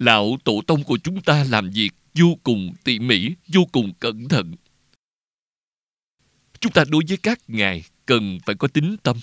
Lão 0.00 0.36
Tổ 0.44 0.62
Tông 0.66 0.84
của 0.84 0.98
chúng 1.04 1.22
ta 1.22 1.44
làm 1.44 1.70
việc 1.70 1.90
vô 2.14 2.36
cùng 2.42 2.74
tỉ 2.84 2.98
mỉ, 2.98 3.30
vô 3.46 3.64
cùng 3.72 3.92
cẩn 4.00 4.28
thận. 4.28 4.54
Chúng 6.60 6.72
ta 6.72 6.84
đối 6.88 7.02
với 7.08 7.16
các 7.22 7.38
ngài 7.48 7.82
cần 8.06 8.38
phải 8.46 8.54
có 8.58 8.68
tính 8.68 8.96
tâm. 9.02 9.16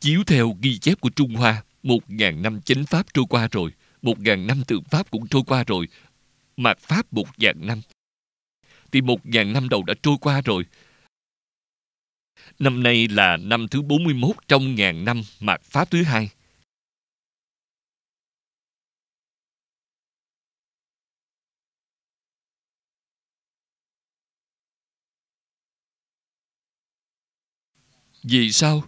Chiếu 0.00 0.24
theo 0.26 0.56
ghi 0.62 0.78
chép 0.78 1.00
của 1.00 1.10
Trung 1.10 1.34
Hoa, 1.34 1.64
một 1.82 2.10
ngàn 2.10 2.42
năm 2.42 2.60
chánh 2.60 2.86
pháp 2.86 3.14
trôi 3.14 3.24
qua 3.28 3.48
rồi, 3.52 3.70
một 4.02 4.20
ngàn 4.20 4.46
năm 4.46 4.62
tượng 4.66 4.84
pháp 4.84 5.10
cũng 5.10 5.26
trôi 5.28 5.42
qua 5.46 5.64
rồi, 5.64 5.88
mạt 6.56 6.78
pháp 6.78 7.12
một 7.12 7.38
ngàn 7.38 7.66
năm. 7.66 7.80
Thì 8.92 9.00
một 9.00 9.26
ngàn 9.26 9.52
năm 9.52 9.68
đầu 9.68 9.82
đã 9.82 9.94
trôi 10.02 10.16
qua 10.20 10.40
rồi. 10.40 10.64
Năm 12.58 12.82
nay 12.82 13.08
là 13.08 13.36
năm 13.36 13.68
thứ 13.68 13.82
41 13.82 14.36
trong 14.48 14.74
ngàn 14.74 15.04
năm 15.04 15.22
mạt 15.40 15.62
pháp 15.62 15.90
thứ 15.90 16.02
hai. 16.02 16.30
Vì 28.22 28.52
sao? 28.52 28.82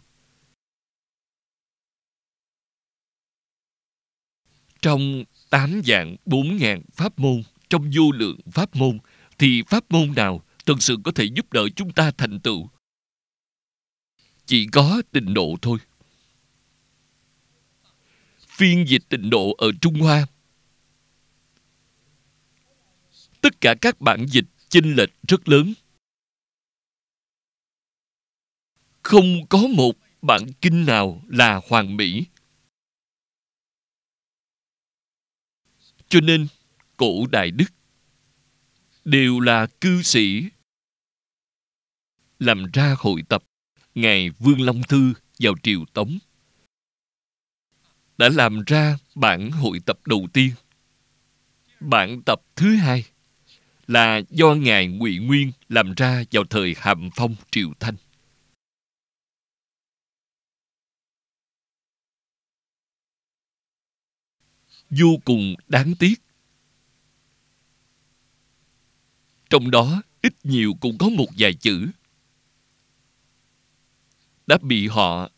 Trong 4.83 5.25
tám 5.51 5.81
dạng 5.85 6.17
bốn 6.27 6.57
ngàn 6.57 6.83
pháp 6.93 7.19
môn, 7.19 7.43
trong 7.71 7.91
vô 7.97 8.13
lượng 8.13 8.39
pháp 8.53 8.77
môn, 8.77 8.99
thì 9.39 9.63
pháp 9.69 9.85
môn 9.91 10.15
nào 10.17 10.43
thực 10.67 10.83
sự 10.83 10.97
có 11.05 11.13
thể 11.15 11.25
giúp 11.25 11.53
đỡ 11.53 11.69
chúng 11.77 11.93
ta 11.93 12.11
thành 12.19 12.41
tựu? 12.41 12.71
Chỉ 14.47 14.67
có 14.73 15.03
tịnh 15.13 15.35
độ 15.35 15.57
thôi. 15.63 15.79
Phiên 18.39 18.85
dịch 18.89 19.03
tịnh 19.09 19.31
độ 19.31 19.55
ở 19.59 19.69
Trung 19.81 20.01
Hoa. 20.01 20.27
Tất 23.41 23.61
cả 23.61 23.75
các 23.81 24.01
bản 24.01 24.27
dịch 24.29 24.45
chênh 24.69 24.97
lệch 24.97 25.11
rất 25.29 25.49
lớn. 25.49 25.75
Không 29.03 29.47
có 29.49 29.59
một 29.59 29.93
bản 30.23 30.43
kinh 30.61 30.87
nào 30.87 31.23
là 31.29 31.61
hoàn 31.69 31.97
mỹ. 31.97 32.25
Cho 36.09 36.21
nên, 36.21 36.47
cổ 36.97 37.27
đại 37.27 37.51
đức 37.51 37.73
đều 39.05 39.41
là 39.41 39.67
cư 39.81 40.03
sĩ 40.03 40.45
làm 42.39 42.67
ra 42.73 42.95
hội 42.99 43.23
tập 43.29 43.45
ngài 43.95 44.31
vương 44.31 44.61
long 44.61 44.83
thư 44.89 45.13
vào 45.39 45.55
triều 45.63 45.85
tống. 45.93 46.19
Đã 48.19 48.29
làm 48.29 48.63
ra 48.67 48.99
bản 49.15 49.51
hội 49.51 49.81
tập 49.87 49.99
đầu 50.07 50.27
tiên. 50.33 50.51
Bản 51.81 52.23
tập 52.27 52.41
thứ 52.57 52.77
hai 52.77 53.05
là 53.87 54.21
do 54.31 54.55
ngài 54.55 54.87
ngụy 54.87 55.19
nguyên 55.19 55.53
làm 55.69 55.95
ra 55.95 56.25
vào 56.31 56.45
thời 56.51 56.75
hàm 56.79 57.11
phong, 57.17 57.37
triều 57.51 57.73
thanh. 57.81 57.97
Vô 64.91 65.17
cùng 65.25 65.55
đáng 65.69 65.95
tiếc. 65.99 66.15
Trong 69.51 69.71
đó 69.71 70.03
ít 70.23 70.35
nhiều 70.43 70.73
cũng 70.81 70.99
có 70.99 71.09
một 71.09 71.27
vài 71.39 71.55
chữ 71.55 71.87
đã 74.47 74.59
bị 74.63 74.89
họ 74.89 75.31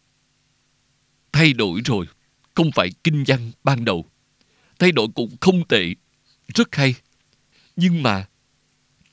thay 1.32 1.52
đổi 1.52 1.80
rồi, 1.84 2.06
không 2.54 2.70
phải 2.74 2.90
kinh 3.04 3.24
văn 3.26 3.52
ban 3.64 3.84
đầu. 3.84 4.06
Thay 4.78 4.92
đổi 4.92 5.08
cũng 5.14 5.36
không 5.40 5.68
tệ, 5.68 5.94
rất 6.54 6.74
hay. 6.74 6.94
Nhưng 7.76 8.02
mà 8.02 8.28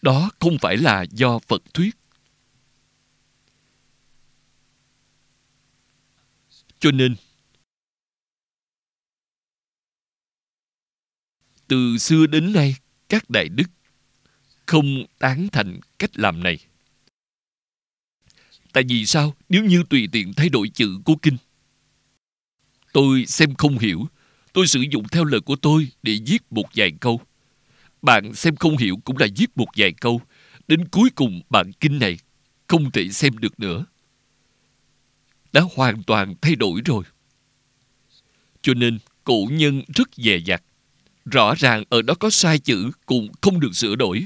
đó 0.02 0.32
không 0.40 0.58
phải 0.62 0.78
là 0.78 1.06
do 1.12 1.40
Phật 1.40 1.62
thuyết. 1.74 1.96
Cho 6.80 6.92
nên 6.92 7.16
từ 11.68 11.98
xưa 11.98 12.26
đến 12.28 12.54
nay 12.54 12.76
các 13.10 13.30
đại 13.30 13.50
đức 13.50 13.68
không 14.66 15.06
tán 15.20 15.48
thành 15.52 15.80
cách 16.00 16.20
làm 16.20 16.44
này 16.44 16.58
tại 18.74 18.84
vì 18.90 19.06
sao? 19.06 19.34
Nếu 19.50 19.64
như 19.64 19.84
tùy 19.90 20.10
tiện 20.12 20.34
thay 20.34 20.50
đổi 20.50 20.70
chữ 20.70 21.00
của 21.06 21.16
kinh. 21.16 21.38
Tôi 22.94 23.26
xem 23.26 23.56
không 23.56 23.78
hiểu. 23.78 24.08
Tôi 24.54 24.68
sử 24.68 24.80
dụng 24.92 25.08
theo 25.08 25.24
lời 25.24 25.42
của 25.42 25.56
tôi 25.56 25.88
để 26.04 26.20
viết 26.26 26.44
một 26.50 26.66
vài 26.76 26.92
câu. 27.02 27.22
Bạn 28.02 28.34
xem 28.34 28.56
không 28.56 28.78
hiểu 28.78 28.98
cũng 29.04 29.18
là 29.18 29.28
viết 29.36 29.58
một 29.58 29.68
vài 29.78 29.94
câu. 30.02 30.22
Đến 30.68 30.88
cuối 30.88 31.10
cùng 31.16 31.42
bản 31.50 31.72
kinh 31.80 32.00
này 32.00 32.18
không 32.68 32.92
thể 32.92 33.10
xem 33.10 33.38
được 33.38 33.60
nữa. 33.60 33.86
Đã 35.54 35.62
hoàn 35.76 36.04
toàn 36.04 36.36
thay 36.42 36.56
đổi 36.56 36.82
rồi. 36.86 37.04
Cho 38.62 38.74
nên 38.74 39.00
cổ 39.24 39.48
nhân 39.52 39.82
rất 39.96 40.10
dè 40.16 40.38
dặt. 40.46 40.64
Rõ 41.26 41.56
ràng 41.56 41.84
ở 41.90 42.02
đó 42.02 42.14
có 42.14 42.30
sai 42.30 42.60
chữ 42.60 42.92
cũng 43.06 43.32
không 43.42 43.60
được 43.60 43.76
sửa 43.76 43.96
đổi. 43.96 44.26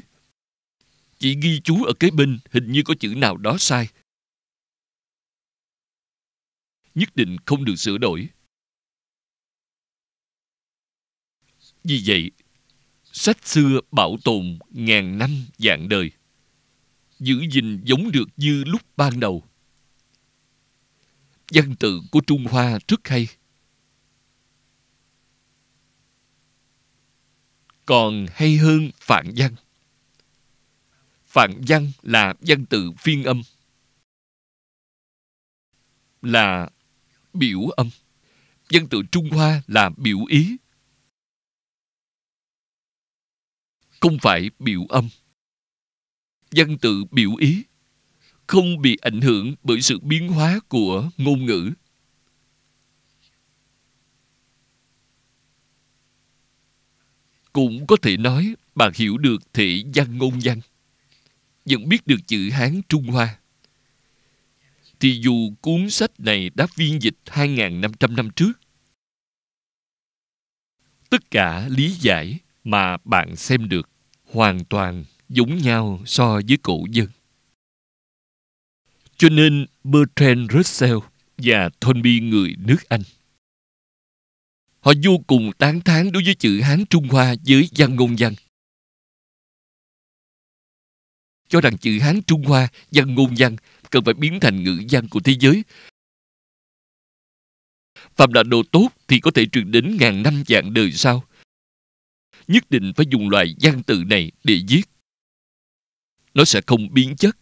Chỉ 1.20 1.36
ghi 1.42 1.60
chú 1.64 1.84
ở 1.84 1.94
kế 1.94 2.12
bên 2.12 2.40
hình 2.52 2.72
như 2.72 2.84
có 2.84 2.94
chữ 3.00 3.14
nào 3.16 3.38
đó 3.38 3.58
sai. 3.60 3.88
Nhất 6.98 7.16
định 7.16 7.38
không 7.46 7.66
được 7.66 7.76
sửa 7.76 7.98
đổi. 7.98 8.30
Vì 11.84 12.04
vậy, 12.06 12.32
sách 13.04 13.48
xưa 13.48 13.80
bảo 13.92 14.18
tồn 14.24 14.60
ngàn 14.70 15.18
năm 15.18 15.46
dạng 15.58 15.90
đời, 15.90 16.12
giữ 17.20 17.46
gìn 17.52 17.84
giống 17.84 18.12
được 18.12 18.30
như 18.38 18.64
lúc 18.64 18.82
ban 18.96 19.20
đầu. 19.20 19.44
Văn 21.54 21.76
tự 21.80 22.02
của 22.12 22.22
Trung 22.28 22.46
Hoa 22.46 22.80
rất 22.88 23.08
hay. 23.08 23.28
còn 27.86 28.26
hay 28.32 28.58
hơn 28.58 28.92
phạn 29.00 29.34
văn. 29.38 29.56
Phạn 31.26 31.62
văn 31.68 31.92
là 32.02 32.34
văn 32.40 32.66
tự 32.66 32.92
phiên 32.98 33.24
âm, 33.24 33.42
là 36.22 36.70
biểu 37.40 37.62
âm. 37.68 37.90
dân 38.70 38.88
tự 38.88 39.02
Trung 39.12 39.30
Hoa 39.30 39.62
là 39.68 39.90
biểu 39.98 40.26
ý, 40.30 40.58
không 44.00 44.18
phải 44.22 44.50
biểu 44.60 44.86
âm. 44.90 45.10
Dân 46.52 46.78
tự 46.78 47.04
biểu 47.12 47.36
ý 47.36 47.64
không 48.48 48.82
bị 48.82 48.98
ảnh 49.02 49.22
hưởng 49.22 49.56
bởi 49.64 49.82
sự 49.82 50.00
biến 50.00 50.28
hóa 50.28 50.60
của 50.68 51.10
ngôn 51.18 51.46
ngữ 51.46 51.72
cũng 57.54 57.88
có 57.88 57.98
thể 58.02 58.18
nói 58.18 58.56
bạn 58.76 58.92
hiểu 58.96 59.18
được 59.18 59.54
thể 59.54 59.84
văn 59.96 60.18
ngôn 60.18 60.40
văn 60.44 60.60
vẫn 61.66 61.90
biết 61.90 62.08
được 62.08 62.18
chữ 62.28 62.50
hán 62.50 62.82
trung 62.90 63.04
hoa 63.04 63.40
thì 65.00 65.20
dù 65.22 65.52
cuốn 65.62 65.90
sách 65.90 66.12
này 66.20 66.50
đã 66.56 66.68
phiên 66.68 67.02
dịch 67.02 67.16
2.500 67.26 68.16
năm 68.16 68.30
trước 68.36 68.52
tất 71.10 71.32
cả 71.32 71.68
lý 71.70 71.92
giải 71.92 72.40
mà 72.64 72.98
bạn 72.98 73.36
xem 73.36 73.70
được 73.70 73.90
hoàn 74.24 74.66
toàn 74.66 75.06
giống 75.30 75.58
nhau 75.58 76.02
so 76.06 76.42
với 76.48 76.58
cổ 76.64 76.86
dân. 76.92 77.08
Cho 79.18 79.30
nên 79.30 79.66
Bertrand 79.84 80.52
Russell 80.52 80.98
và 81.38 81.70
Thornby 81.82 82.20
người 82.20 82.56
nước 82.60 82.90
Anh 82.90 83.02
Họ 84.80 84.94
vô 85.04 85.18
cùng 85.28 85.52
tán 85.58 85.82
thán 85.82 86.12
đối 86.12 86.24
với 86.24 86.36
chữ 86.36 86.62
Hán 86.62 86.86
Trung 86.90 87.08
Hoa 87.08 87.36
với 87.46 87.70
văn 87.78 87.96
ngôn 87.96 88.16
văn. 88.18 88.34
Cho 91.50 91.62
rằng 91.62 91.78
chữ 91.78 92.00
Hán 92.00 92.22
Trung 92.22 92.44
Hoa, 92.44 92.68
văn 92.92 93.16
ngôn 93.16 93.34
văn 93.38 93.56
cần 93.92 94.04
phải 94.04 94.14
biến 94.14 94.40
thành 94.42 94.64
ngữ 94.64 94.84
văn 94.90 95.08
của 95.10 95.20
thế 95.20 95.36
giới. 95.40 95.64
Phạm 98.16 98.34
là 98.34 98.44
đồ 98.44 98.64
tốt 98.72 98.90
thì 99.08 99.20
có 99.20 99.32
thể 99.32 99.46
truyền 99.46 99.72
đến 99.72 99.98
ngàn 100.00 100.24
năm 100.24 100.44
dạng 100.48 100.74
đời 100.74 100.92
sau. 100.92 101.24
Nhất 102.48 102.70
định 102.70 102.94
phải 102.96 103.06
dùng 103.10 103.30
loại 103.30 103.56
văn 103.62 103.84
tự 103.84 104.04
này 104.08 104.32
để 104.44 104.62
viết. 104.68 104.84
Nó 106.34 106.46
sẽ 106.46 106.62
không 106.68 106.94
biến 106.94 107.16
chất. 107.16 107.38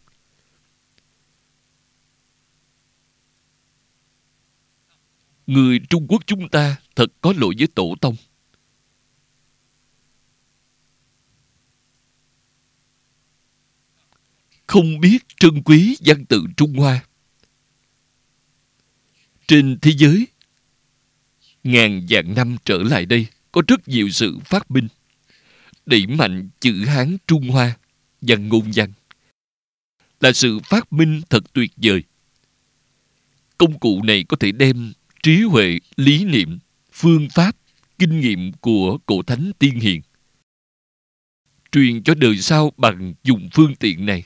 Người 5.48 5.80
Trung 5.90 6.08
Quốc 6.10 6.22
chúng 6.26 6.50
ta 6.50 6.76
thật 6.96 7.08
có 7.22 7.34
lỗi 7.38 7.54
với 7.58 7.68
tổ 7.76 7.96
tông. 8.02 8.16
Không 14.76 15.00
biết 15.00 15.18
trân 15.40 15.62
quý 15.66 15.98
văn 16.06 16.26
tự 16.26 16.44
Trung 16.58 16.74
Hoa. 16.74 17.06
Trên 19.48 19.80
thế 19.82 19.92
giới, 19.98 20.28
ngàn 21.64 22.06
vạn 22.10 22.36
năm 22.36 22.56
trở 22.66 22.78
lại 22.78 23.06
đây, 23.06 23.28
có 23.52 23.62
rất 23.68 23.88
nhiều 23.88 24.10
sự 24.10 24.40
phát 24.46 24.72
minh, 24.72 24.88
đẩy 25.86 26.08
mạnh 26.08 26.50
chữ 26.60 26.86
Hán 26.86 27.18
Trung 27.28 27.50
Hoa, 27.50 27.78
và 28.22 28.36
ngôn 28.36 28.72
văn. 28.76 28.94
Là 30.20 30.32
sự 30.32 30.60
phát 30.60 30.94
minh 30.94 31.22
thật 31.30 31.54
tuyệt 31.54 31.72
vời. 31.78 32.04
Công 33.58 33.80
cụ 33.80 34.04
này 34.04 34.24
có 34.24 34.38
thể 34.40 34.52
đem 34.52 34.94
trí 35.24 35.42
huệ, 35.42 35.80
lý 35.96 36.26
niệm, 36.26 36.60
phương 36.92 37.28
pháp, 37.36 37.56
kinh 38.00 38.20
nghiệm 38.20 38.52
của 38.52 38.98
cổ 39.06 39.24
thánh 39.24 39.52
tiên 39.60 39.80
hiền. 39.80 40.02
Truyền 41.72 42.04
cho 42.04 42.16
đời 42.16 42.38
sau 42.38 42.74
bằng 42.78 43.14
dùng 43.24 43.50
phương 43.54 43.76
tiện 43.76 44.06
này. 44.06 44.24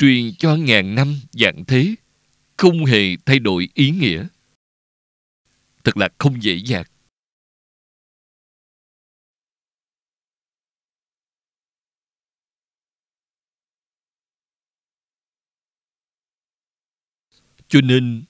Truyền 0.00 0.34
cho 0.38 0.56
ngàn 0.56 0.94
năm 0.94 1.14
dạng 1.32 1.64
thế, 1.64 1.94
không 2.56 2.84
hề 2.84 3.16
thay 3.26 3.38
đổi 3.38 3.68
ý 3.74 3.90
nghĩa. 3.90 4.26
Thật 5.84 5.96
là 5.96 6.08
không 6.18 6.42
dễ 6.42 6.54
dàng. 6.54 6.84
Cho 17.68 17.80
nên, 17.80 18.24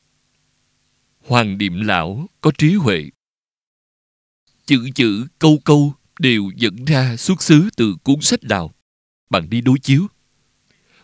Hoàng 1.21 1.59
niệm 1.59 1.81
Lão 1.81 2.27
có 2.41 2.53
trí 2.59 2.75
huệ. 2.75 3.11
Chữ 4.67 4.91
chữ, 4.95 5.27
câu 5.39 5.59
câu 5.65 5.95
đều 6.19 6.51
dẫn 6.57 6.85
ra 6.85 7.17
xuất 7.17 7.43
xứ 7.43 7.69
từ 7.77 7.97
cuốn 8.05 8.21
sách 8.21 8.41
nào. 8.43 8.75
Bạn 9.31 9.51
đi 9.51 9.61
đối 9.61 9.79
chiếu. 9.79 10.07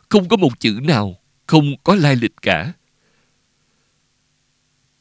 Không 0.08 0.28
có 0.28 0.36
một 0.36 0.60
chữ 0.60 0.78
nào, 0.82 1.20
không 1.46 1.74
có 1.84 1.94
lai 1.94 2.16
lịch 2.16 2.34
cả. 2.42 2.72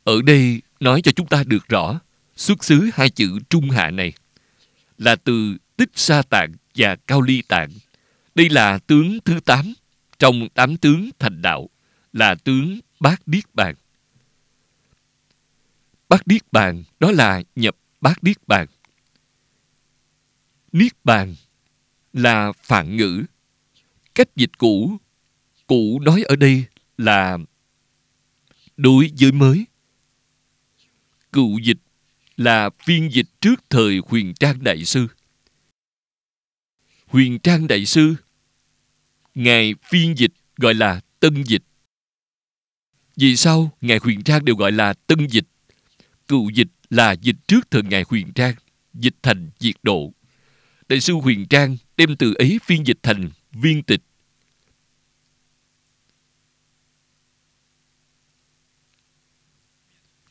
Ở 0.03 0.21
đây 0.21 0.61
nói 0.79 1.01
cho 1.01 1.11
chúng 1.11 1.27
ta 1.27 1.43
được 1.43 1.67
rõ, 1.67 1.99
xuất 2.35 2.63
xứ 2.63 2.89
hai 2.93 3.09
chữ 3.09 3.39
trung 3.49 3.69
hạ 3.69 3.91
này 3.91 4.13
là 4.97 5.15
từ 5.15 5.57
tích 5.77 5.89
sa 5.95 6.21
tạng 6.21 6.53
và 6.75 6.95
cao 6.95 7.21
ly 7.21 7.41
tạng. 7.47 7.69
Đây 8.35 8.49
là 8.49 8.77
tướng 8.77 9.19
thứ 9.25 9.39
tám, 9.45 9.73
trong 10.19 10.49
tám 10.49 10.77
tướng 10.77 11.09
thành 11.19 11.41
đạo 11.41 11.69
là 12.13 12.35
tướng 12.35 12.79
bát 12.99 13.21
Điếc 13.25 13.55
bàn. 13.55 13.75
Bát 16.09 16.27
Điếc 16.27 16.53
bàn 16.53 16.83
đó 16.99 17.11
là 17.11 17.43
nhập 17.55 17.75
bát 18.01 18.23
Điếc 18.23 18.47
bàn. 18.47 18.67
Niết 20.71 20.91
bàn 21.03 21.35
là 22.13 22.51
phạn 22.51 22.97
ngữ. 22.97 23.23
Cách 24.15 24.35
dịch 24.35 24.57
cũ, 24.57 24.97
cũ 25.67 25.99
nói 25.99 26.23
ở 26.23 26.35
đây 26.35 26.65
là 26.97 27.37
đối 28.77 29.09
với 29.19 29.31
mới. 29.31 29.65
Cựu 31.31 31.59
dịch 31.59 31.77
là 32.37 32.69
phiên 32.85 33.09
dịch 33.13 33.25
trước 33.41 33.55
thời 33.69 33.99
Huyền 34.07 34.33
Trang 34.33 34.63
Đại 34.63 34.85
Sư. 34.85 35.07
Huyền 37.07 37.39
Trang 37.39 37.67
Đại 37.67 37.85
Sư, 37.85 38.15
Ngài 39.35 39.73
phiên 39.89 40.17
dịch 40.17 40.31
gọi 40.57 40.73
là 40.73 41.01
tân 41.19 41.43
dịch. 41.43 41.63
Vì 43.15 43.35
sao 43.35 43.71
Ngài 43.81 43.97
Huyền 43.97 44.23
Trang 44.23 44.45
đều 44.45 44.55
gọi 44.55 44.71
là 44.71 44.93
tân 44.93 45.27
dịch? 45.27 45.47
Cựu 46.27 46.49
dịch 46.49 46.67
là 46.89 47.11
dịch 47.11 47.35
trước 47.47 47.71
thời 47.71 47.83
Ngài 47.83 48.03
Huyền 48.09 48.33
Trang, 48.35 48.55
dịch 48.93 49.15
thành 49.21 49.49
diệt 49.59 49.75
độ. 49.83 50.13
Đại 50.89 50.99
sư 50.99 51.13
Huyền 51.13 51.45
Trang 51.47 51.77
đem 51.97 52.15
từ 52.15 52.33
ấy 52.33 52.59
phiên 52.65 52.87
dịch 52.87 52.99
thành 53.03 53.29
viên 53.61 53.83
tịch. 53.83 54.01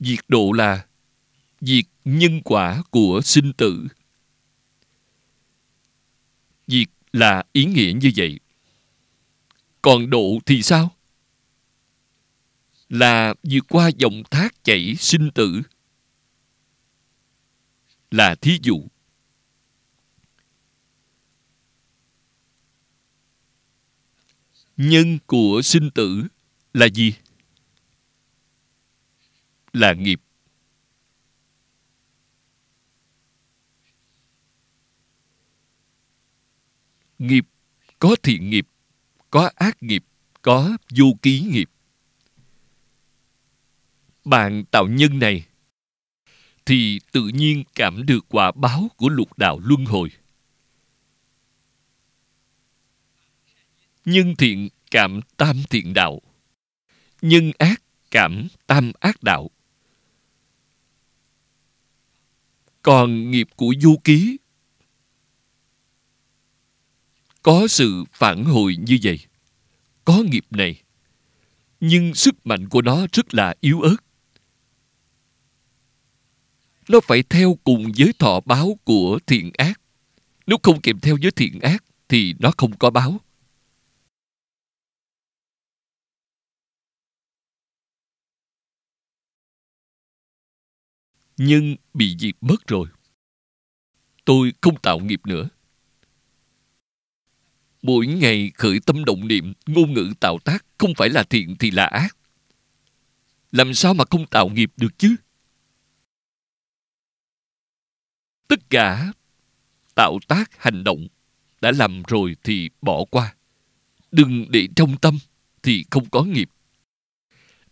Diệt 0.01 0.19
độ 0.29 0.53
là 0.53 0.87
diệt 1.61 1.85
nhân 2.05 2.41
quả 2.45 2.83
của 2.91 3.21
sinh 3.25 3.53
tử. 3.53 3.87
Diệt 6.67 6.89
là 7.13 7.45
ý 7.53 7.65
nghĩa 7.65 7.93
như 8.01 8.11
vậy. 8.17 8.41
Còn 9.83 10.11
độ 10.11 10.39
thì 10.47 10.63
sao? 10.63 10.95
là 12.89 13.35
vượt 13.43 13.65
qua 13.69 13.91
dòng 13.97 14.23
thác 14.31 14.65
chảy 14.65 14.95
sinh 14.99 15.31
tử 15.31 15.63
là 18.11 18.35
thí 18.35 18.59
dụ 18.63 18.87
nhân 24.77 25.19
của 25.27 25.61
sinh 25.65 25.91
tử 25.91 26.25
là 26.75 26.87
gì? 26.87 27.15
Là 29.73 29.93
nghiệp. 29.93 30.21
Nghiệp 37.19 37.45
có 37.99 38.17
thiện 38.23 38.51
nghiệp, 38.51 38.67
có 39.31 39.51
ác 39.55 39.83
nghiệp, 39.83 40.05
có 40.43 40.77
vô 40.97 41.07
ký 41.23 41.41
nghiệp. 41.41 41.71
Bạn 44.25 44.65
tạo 44.71 44.87
nhân 44.87 45.19
này 45.19 45.47
thì 46.67 47.01
tự 47.13 47.29
nhiên 47.29 47.65
cảm 47.75 48.07
được 48.07 48.25
quả 48.29 48.53
báo 48.53 48.89
của 48.97 49.09
lục 49.09 49.39
đạo 49.39 49.61
luân 49.65 49.85
hồi. 49.85 50.11
Nhân 54.05 54.37
thiện 54.37 54.69
cảm 54.91 55.21
tam 55.37 55.63
thiện 55.71 55.95
đạo. 55.95 56.21
Nhân 57.23 57.51
ác 57.59 57.83
cảm 58.11 58.49
tam 58.67 58.93
ác 59.01 59.23
đạo. 59.23 59.51
Còn 62.83 63.31
nghiệp 63.31 63.49
của 63.57 63.75
du 63.81 63.97
ký 64.05 64.37
có 67.43 67.69
sự 67.69 68.05
phản 68.13 68.45
hồi 68.45 68.77
như 68.77 68.99
vậy. 69.03 69.19
Có 70.05 70.23
nghiệp 70.31 70.45
này, 70.51 70.83
nhưng 71.81 72.15
sức 72.15 72.47
mạnh 72.47 72.69
của 72.69 72.83
nó 72.83 73.07
rất 73.13 73.35
là 73.35 73.55
yếu 73.61 73.81
ớt 73.81 73.97
nó 76.89 77.01
phải 77.01 77.23
theo 77.23 77.59
cùng 77.65 77.93
với 77.99 78.13
thọ 78.19 78.41
báo 78.41 78.79
của 78.85 79.19
thiện 79.27 79.51
ác. 79.59 79.81
Nếu 80.47 80.59
không 80.63 80.81
kèm 80.81 81.01
theo 81.01 81.17
với 81.23 81.31
thiện 81.31 81.61
ác 81.61 81.85
thì 82.09 82.35
nó 82.39 82.53
không 82.57 82.77
có 82.77 82.91
báo. 82.91 83.21
Nhưng 91.37 91.77
bị 91.95 92.17
diệt 92.19 92.35
mất 92.41 92.67
rồi. 92.67 92.89
Tôi 94.25 94.53
không 94.61 94.81
tạo 94.83 94.99
nghiệp 94.99 95.21
nữa. 95.27 95.49
Mỗi 97.83 98.07
ngày 98.07 98.53
khởi 98.55 98.81
tâm 98.87 99.05
động 99.05 99.29
niệm, 99.29 99.53
ngôn 99.67 99.93
ngữ 99.93 100.13
tạo 100.21 100.39
tác 100.45 100.65
không 100.79 100.95
phải 100.97 101.09
là 101.09 101.23
thiện 101.23 101.57
thì 101.59 101.71
là 101.71 101.87
ác. 101.87 102.17
Làm 103.53 103.75
sao 103.75 103.95
mà 103.95 104.05
không 104.11 104.27
tạo 104.27 104.49
nghiệp 104.49 104.73
được 104.77 104.99
chứ? 104.99 105.17
tất 108.49 108.71
cả 108.71 109.13
tạo 109.95 110.19
tác 110.29 110.51
hành 110.59 110.85
động 110.85 111.07
đã 111.61 111.73
làm 111.73 112.03
rồi 112.09 112.37
thì 112.45 112.71
bỏ 112.83 113.05
qua 113.11 113.35
đừng 114.11 114.47
để 114.51 114.69
trong 114.77 114.97
tâm 114.97 115.19
thì 115.63 115.85
không 115.91 116.11
có 116.11 116.23
nghiệp 116.23 116.49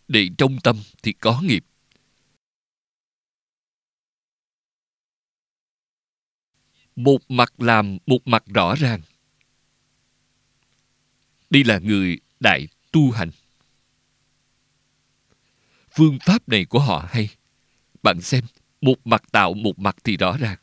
để 0.07 0.29
trong 0.37 0.57
tâm 0.63 0.77
thì 1.03 1.13
có 1.13 1.41
nghiệp 1.41 1.65
một 6.95 7.31
mặt 7.31 7.53
làm, 7.57 7.97
một 8.05 8.27
mặt 8.27 8.43
rõ 8.53 8.75
ràng. 8.75 9.01
Đây 11.49 11.63
là 11.63 11.79
người 11.79 12.19
đại 12.39 12.67
tu 12.91 13.11
hành. 13.11 13.29
Phương 15.91 16.17
pháp 16.25 16.49
này 16.49 16.65
của 16.65 16.79
họ 16.79 17.07
hay. 17.09 17.29
Bạn 18.03 18.21
xem, 18.21 18.43
một 18.81 19.07
mặt 19.07 19.23
tạo 19.31 19.53
một 19.53 19.79
mặt 19.79 19.95
thì 20.03 20.17
rõ 20.17 20.37
ràng. 20.37 20.57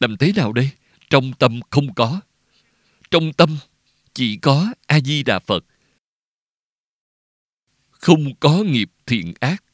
Làm 0.00 0.16
thế 0.16 0.32
nào 0.36 0.52
đây? 0.52 0.70
Trong 1.10 1.32
tâm 1.38 1.60
không 1.70 1.94
có. 1.94 2.20
Trong 3.10 3.32
tâm 3.32 3.56
chỉ 4.12 4.36
có 4.36 4.74
a 4.86 5.00
di 5.00 5.22
đà 5.22 5.38
phật. 5.38 5.64
Không 7.90 8.34
có 8.40 8.62
nghiệp 8.66 8.90
thiện 9.06 9.34
ác. 9.40 9.64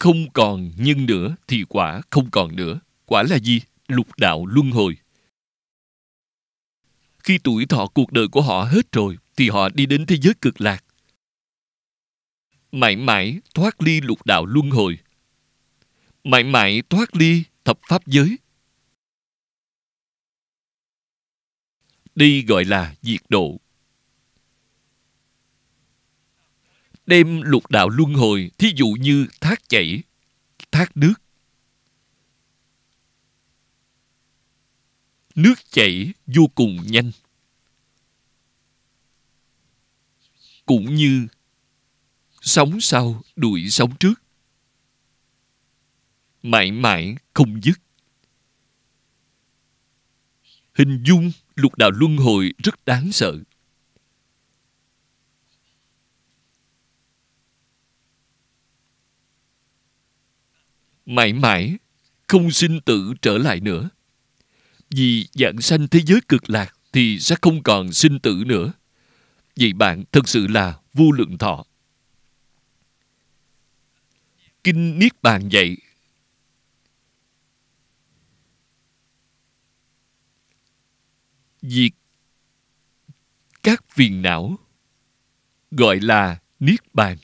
Không 0.00 0.30
còn 0.32 0.70
nhân 0.76 1.06
nữa 1.06 1.36
thì 1.46 1.64
quả 1.68 2.00
không 2.10 2.30
còn 2.30 2.56
nữa. 2.56 2.80
Quả 3.06 3.22
là 3.22 3.38
gì? 3.38 3.60
Lục 3.88 4.06
đạo 4.16 4.46
luân 4.46 4.70
hồi. 4.70 4.96
Khi 7.18 7.38
tuổi 7.44 7.66
thọ 7.66 7.86
cuộc 7.86 8.12
đời 8.12 8.28
của 8.28 8.42
họ 8.42 8.64
hết 8.64 8.92
rồi, 8.92 9.18
thì 9.36 9.48
họ 9.48 9.68
đi 9.68 9.86
đến 9.86 10.06
thế 10.06 10.16
giới 10.16 10.34
cực 10.40 10.60
lạc. 10.60 10.84
Mãi 12.72 12.96
mãi 12.96 13.40
thoát 13.54 13.82
ly 13.82 14.00
lục 14.00 14.26
đạo 14.26 14.46
luân 14.46 14.70
hồi. 14.70 14.98
Mãi 16.24 16.44
mãi 16.44 16.82
thoát 16.90 17.16
ly 17.16 17.42
thập 17.64 17.78
pháp 17.88 18.06
giới. 18.06 18.38
Đây 22.14 22.44
gọi 22.48 22.64
là 22.64 22.94
diệt 23.02 23.20
độ. 23.28 23.60
Đem 27.10 27.40
lục 27.42 27.70
đạo 27.70 27.88
luân 27.88 28.14
hồi, 28.14 28.50
thí 28.58 28.72
dụ 28.76 28.86
như 28.86 29.26
thác 29.40 29.68
chảy, 29.68 30.02
thác 30.72 30.96
nước. 30.96 31.14
Nước 35.34 35.54
chảy 35.70 36.12
vô 36.26 36.46
cùng 36.54 36.78
nhanh. 36.86 37.10
Cũng 40.66 40.94
như 40.94 41.26
sóng 42.40 42.80
sau 42.80 43.22
đuổi 43.36 43.70
sóng 43.70 43.96
trước. 44.00 44.14
Mãi 46.42 46.72
mãi 46.72 47.16
không 47.34 47.60
dứt. 47.62 47.80
Hình 50.74 51.02
dung 51.06 51.30
lục 51.54 51.74
đạo 51.76 51.90
luân 51.90 52.16
hồi 52.16 52.52
rất 52.58 52.84
đáng 52.84 53.12
sợ. 53.12 53.38
Mãi 61.10 61.32
mãi, 61.32 61.76
không 62.28 62.50
sinh 62.50 62.80
tử 62.80 63.14
trở 63.22 63.38
lại 63.38 63.60
nữa. 63.60 63.88
Vì 64.90 65.28
dạng 65.32 65.60
sanh 65.60 65.88
thế 65.88 66.00
giới 66.06 66.20
cực 66.28 66.50
lạc 66.50 66.74
thì 66.92 67.20
sẽ 67.20 67.36
không 67.42 67.62
còn 67.62 67.92
sinh 67.92 68.18
tử 68.18 68.42
nữa. 68.46 68.72
Vì 69.56 69.72
bạn 69.72 70.04
thật 70.12 70.28
sự 70.28 70.46
là 70.46 70.78
vô 70.92 71.12
lượng 71.12 71.38
thọ. 71.38 71.64
Kinh 74.64 74.98
niết 74.98 75.22
bàn 75.22 75.48
dạy, 75.48 75.76
diệt 81.62 81.92
các 83.62 83.84
phiền 83.88 84.22
não, 84.22 84.58
gọi 85.70 86.00
là 86.00 86.38
niết 86.60 86.94
bàn. 86.94 87.18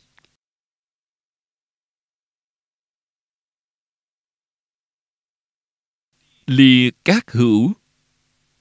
Lìa 6.47 6.91
các 7.05 7.33
hữu 7.33 7.73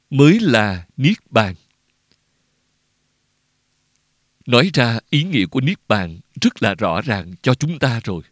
mới 0.09 0.39
là 0.39 0.87
niết 0.97 1.17
bàn. 1.29 1.55
Nói 4.45 4.69
ra 4.73 4.99
ý 5.09 5.23
nghĩa 5.23 5.45
của 5.45 5.61
niết 5.61 5.87
bàn 5.87 6.19
rất 6.41 6.63
là 6.63 6.75
rõ 6.75 7.01
ràng 7.01 7.33
cho 7.41 7.53
chúng 7.53 7.79
ta 7.79 7.99
rồi. 8.03 8.23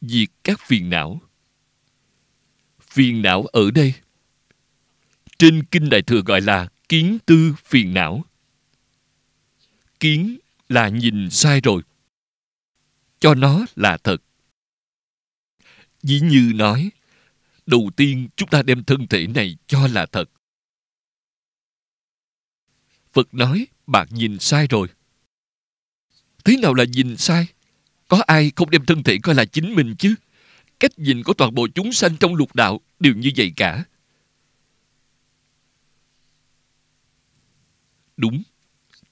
Diệt 0.00 0.28
các 0.44 0.60
phiền 0.66 0.90
não. 0.90 1.20
Phiền 2.80 3.22
não 3.22 3.42
ở 3.42 3.70
đây. 3.70 3.94
Trên 5.38 5.64
kinh 5.70 5.90
đại 5.90 6.02
thừa 6.02 6.22
gọi 6.26 6.40
là 6.40 6.68
kiến 6.88 7.18
tư 7.26 7.54
phiền 7.64 7.94
não 7.94 8.24
kiến 10.02 10.38
là 10.68 10.88
nhìn 10.88 11.30
sai 11.30 11.60
rồi. 11.60 11.82
Cho 13.20 13.34
nó 13.34 13.66
là 13.76 13.96
thật. 13.96 14.16
Dĩ 16.02 16.20
như 16.20 16.52
nói, 16.54 16.90
đầu 17.66 17.90
tiên 17.96 18.28
chúng 18.36 18.48
ta 18.48 18.62
đem 18.62 18.84
thân 18.84 19.06
thể 19.06 19.26
này 19.26 19.56
cho 19.66 19.86
là 19.86 20.06
thật. 20.06 20.30
Phật 23.12 23.34
nói, 23.34 23.66
bạn 23.86 24.08
nhìn 24.10 24.38
sai 24.38 24.66
rồi. 24.66 24.88
Thế 26.44 26.56
nào 26.56 26.74
là 26.74 26.84
nhìn 26.84 27.16
sai? 27.16 27.46
Có 28.08 28.22
ai 28.26 28.52
không 28.56 28.70
đem 28.70 28.84
thân 28.84 29.02
thể 29.02 29.18
coi 29.22 29.34
là 29.34 29.44
chính 29.44 29.74
mình 29.74 29.94
chứ? 29.98 30.14
Cách 30.80 30.98
nhìn 30.98 31.22
của 31.22 31.34
toàn 31.34 31.54
bộ 31.54 31.68
chúng 31.74 31.92
sanh 31.92 32.16
trong 32.20 32.34
lục 32.34 32.54
đạo 32.54 32.80
đều 33.00 33.14
như 33.14 33.30
vậy 33.36 33.52
cả. 33.56 33.84
Đúng 38.16 38.42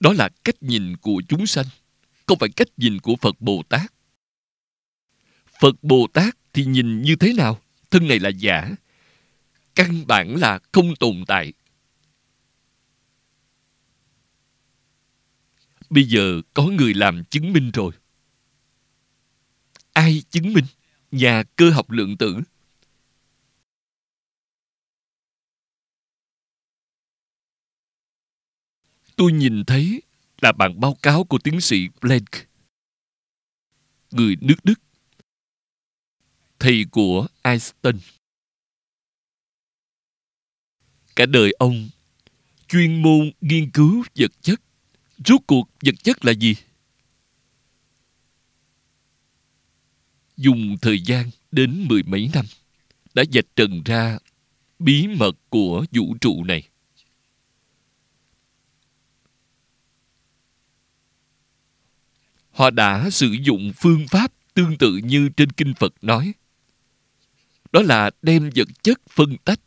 đó 0.00 0.12
là 0.12 0.28
cách 0.44 0.62
nhìn 0.62 0.96
của 0.96 1.22
chúng 1.28 1.46
sanh, 1.46 1.66
không 2.26 2.38
phải 2.38 2.48
cách 2.48 2.68
nhìn 2.76 2.98
của 2.98 3.16
phật 3.16 3.40
bồ 3.40 3.62
tát. 3.68 3.92
Phật 5.60 5.82
bồ 5.82 6.06
tát 6.12 6.36
thì 6.52 6.64
nhìn 6.64 7.02
như 7.02 7.16
thế 7.16 7.32
nào? 7.32 7.60
Thân 7.90 8.08
này 8.08 8.18
là 8.18 8.28
giả, 8.28 8.70
căn 9.74 10.06
bản 10.06 10.36
là 10.36 10.58
không 10.72 10.96
tồn 10.96 11.24
tại. 11.26 11.52
Bây 15.90 16.04
giờ 16.04 16.40
có 16.54 16.62
người 16.62 16.94
làm 16.94 17.24
chứng 17.24 17.52
minh 17.52 17.70
rồi. 17.70 17.92
Ai 19.92 20.22
chứng 20.30 20.52
minh? 20.52 20.64
Nhà 21.10 21.42
cơ 21.56 21.70
học 21.70 21.90
lượng 21.90 22.16
tử. 22.16 22.40
Tôi 29.20 29.32
nhìn 29.32 29.64
thấy 29.64 30.02
là 30.40 30.52
bản 30.52 30.80
báo 30.80 30.96
cáo 31.02 31.24
của 31.24 31.38
tiến 31.38 31.60
sĩ 31.60 31.88
Planck, 32.00 32.48
người 34.10 34.36
nước 34.40 34.54
Đức, 34.64 34.80
thầy 36.58 36.84
của 36.90 37.26
Einstein. 37.42 37.96
Cả 41.16 41.26
đời 41.26 41.52
ông 41.58 41.88
chuyên 42.68 43.02
môn 43.02 43.30
nghiên 43.40 43.70
cứu 43.70 44.04
vật 44.14 44.30
chất. 44.42 44.60
Rốt 45.24 45.40
cuộc 45.46 45.68
vật 45.84 45.94
chất 46.02 46.24
là 46.24 46.32
gì? 46.32 46.54
Dùng 50.36 50.76
thời 50.82 51.00
gian 51.00 51.30
đến 51.50 51.86
mười 51.88 52.02
mấy 52.02 52.30
năm 52.34 52.44
đã 53.14 53.24
dạch 53.32 53.56
trần 53.56 53.82
ra 53.84 54.18
bí 54.78 55.06
mật 55.06 55.32
của 55.48 55.84
vũ 55.92 56.16
trụ 56.20 56.44
này. 56.44 56.69
Họ 62.60 62.70
đã 62.70 63.10
sử 63.10 63.36
dụng 63.42 63.72
phương 63.76 64.08
pháp 64.08 64.32
tương 64.54 64.78
tự 64.78 64.96
như 64.96 65.28
trên 65.36 65.52
kinh 65.52 65.74
phật 65.74 65.94
nói. 66.02 66.32
Đó 67.72 67.82
là 67.82 68.10
đem 68.22 68.50
vật 68.56 68.68
chất 68.82 69.00
phân 69.10 69.36
tách. 69.44 69.60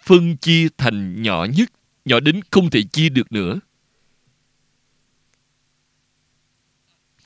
Phân 0.00 0.36
chia 0.36 0.68
thành 0.78 1.22
nhỏ 1.22 1.46
nhất, 1.56 1.72
nhỏ 2.04 2.20
đến 2.20 2.40
không 2.50 2.70
thể 2.70 2.82
chia 2.82 3.08
được 3.08 3.32
nữa. 3.32 3.60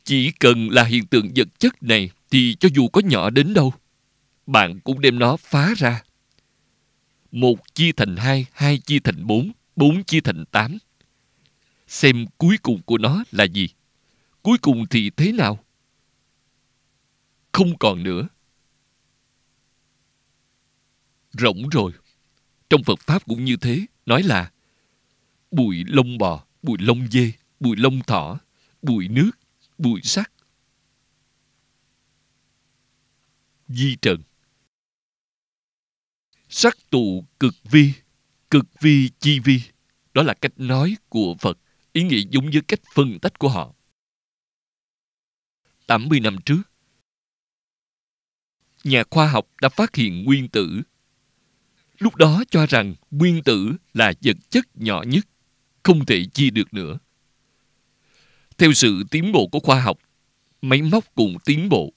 Chỉ 0.04 0.32
cần 0.40 0.70
là 0.70 0.84
hiện 0.84 1.06
tượng 1.06 1.30
vật 1.36 1.48
chất 1.58 1.82
này 1.82 2.10
thì 2.30 2.56
cho 2.60 2.68
dù 2.74 2.88
có 2.88 3.00
nhỏ 3.00 3.30
đến 3.30 3.54
đâu, 3.54 3.72
bạn 4.46 4.80
cũng 4.80 5.00
đem 5.00 5.18
nó 5.18 5.36
phá 5.36 5.74
ra. 5.76 6.02
Một 7.30 7.74
chia 7.74 7.92
thành 7.92 8.16
hai 8.16 8.46
hai 8.52 8.78
chia 8.78 8.98
thành 8.98 9.26
bốn 9.26 9.52
bốn 9.76 10.04
chia 10.04 10.20
thành 10.20 10.44
tám 10.50 10.78
xem 11.88 12.26
cuối 12.38 12.58
cùng 12.62 12.82
của 12.82 12.98
nó 12.98 13.24
là 13.30 13.44
gì. 13.44 13.68
Cuối 14.42 14.58
cùng 14.62 14.86
thì 14.90 15.10
thế 15.10 15.32
nào? 15.32 15.64
Không 17.52 17.78
còn 17.78 18.02
nữa. 18.02 18.28
Rỗng 21.32 21.68
rồi. 21.68 21.92
Trong 22.70 22.84
phật 22.84 23.00
pháp 23.00 23.24
cũng 23.24 23.44
như 23.44 23.56
thế, 23.56 23.86
nói 24.06 24.22
là 24.22 24.52
bụi 25.50 25.84
lông 25.86 26.18
bò, 26.18 26.44
bụi 26.62 26.76
lông 26.80 27.08
dê, 27.10 27.32
bụi 27.60 27.76
lông 27.76 28.00
thỏ, 28.02 28.40
bụi 28.82 29.08
nước, 29.08 29.30
bụi 29.78 30.00
sắt. 30.02 30.32
Di 33.68 33.96
trần. 34.02 34.22
Sắc 36.48 36.78
tụ 36.90 37.24
cực 37.40 37.54
vi 37.64 37.92
cực 38.50 38.80
vi 38.80 39.10
chi 39.20 39.40
vi. 39.40 39.60
Đó 40.14 40.22
là 40.22 40.34
cách 40.34 40.52
nói 40.56 40.96
của 41.08 41.34
phật 41.38 41.58
ý 41.98 42.04
nghĩa 42.04 42.22
giống 42.30 42.50
như 42.50 42.60
cách 42.60 42.80
phân 42.94 43.18
tách 43.18 43.38
của 43.38 43.48
họ. 43.48 43.74
80 45.86 46.20
năm 46.20 46.36
trước, 46.44 46.62
nhà 48.84 49.02
khoa 49.10 49.26
học 49.26 49.46
đã 49.60 49.68
phát 49.68 49.94
hiện 49.94 50.24
nguyên 50.24 50.48
tử. 50.48 50.82
Lúc 51.98 52.16
đó 52.16 52.44
cho 52.50 52.66
rằng 52.66 52.94
nguyên 53.10 53.42
tử 53.42 53.72
là 53.94 54.12
vật 54.22 54.36
chất 54.50 54.64
nhỏ 54.74 55.02
nhất, 55.02 55.26
không 55.82 56.06
thể 56.06 56.24
chia 56.24 56.50
được 56.50 56.74
nữa. 56.74 56.98
Theo 58.58 58.72
sự 58.72 59.02
tiến 59.10 59.32
bộ 59.32 59.46
của 59.52 59.60
khoa 59.60 59.80
học, 59.80 59.98
máy 60.62 60.82
móc 60.82 61.14
cũng 61.14 61.36
tiến 61.44 61.68
bộ. 61.68 61.92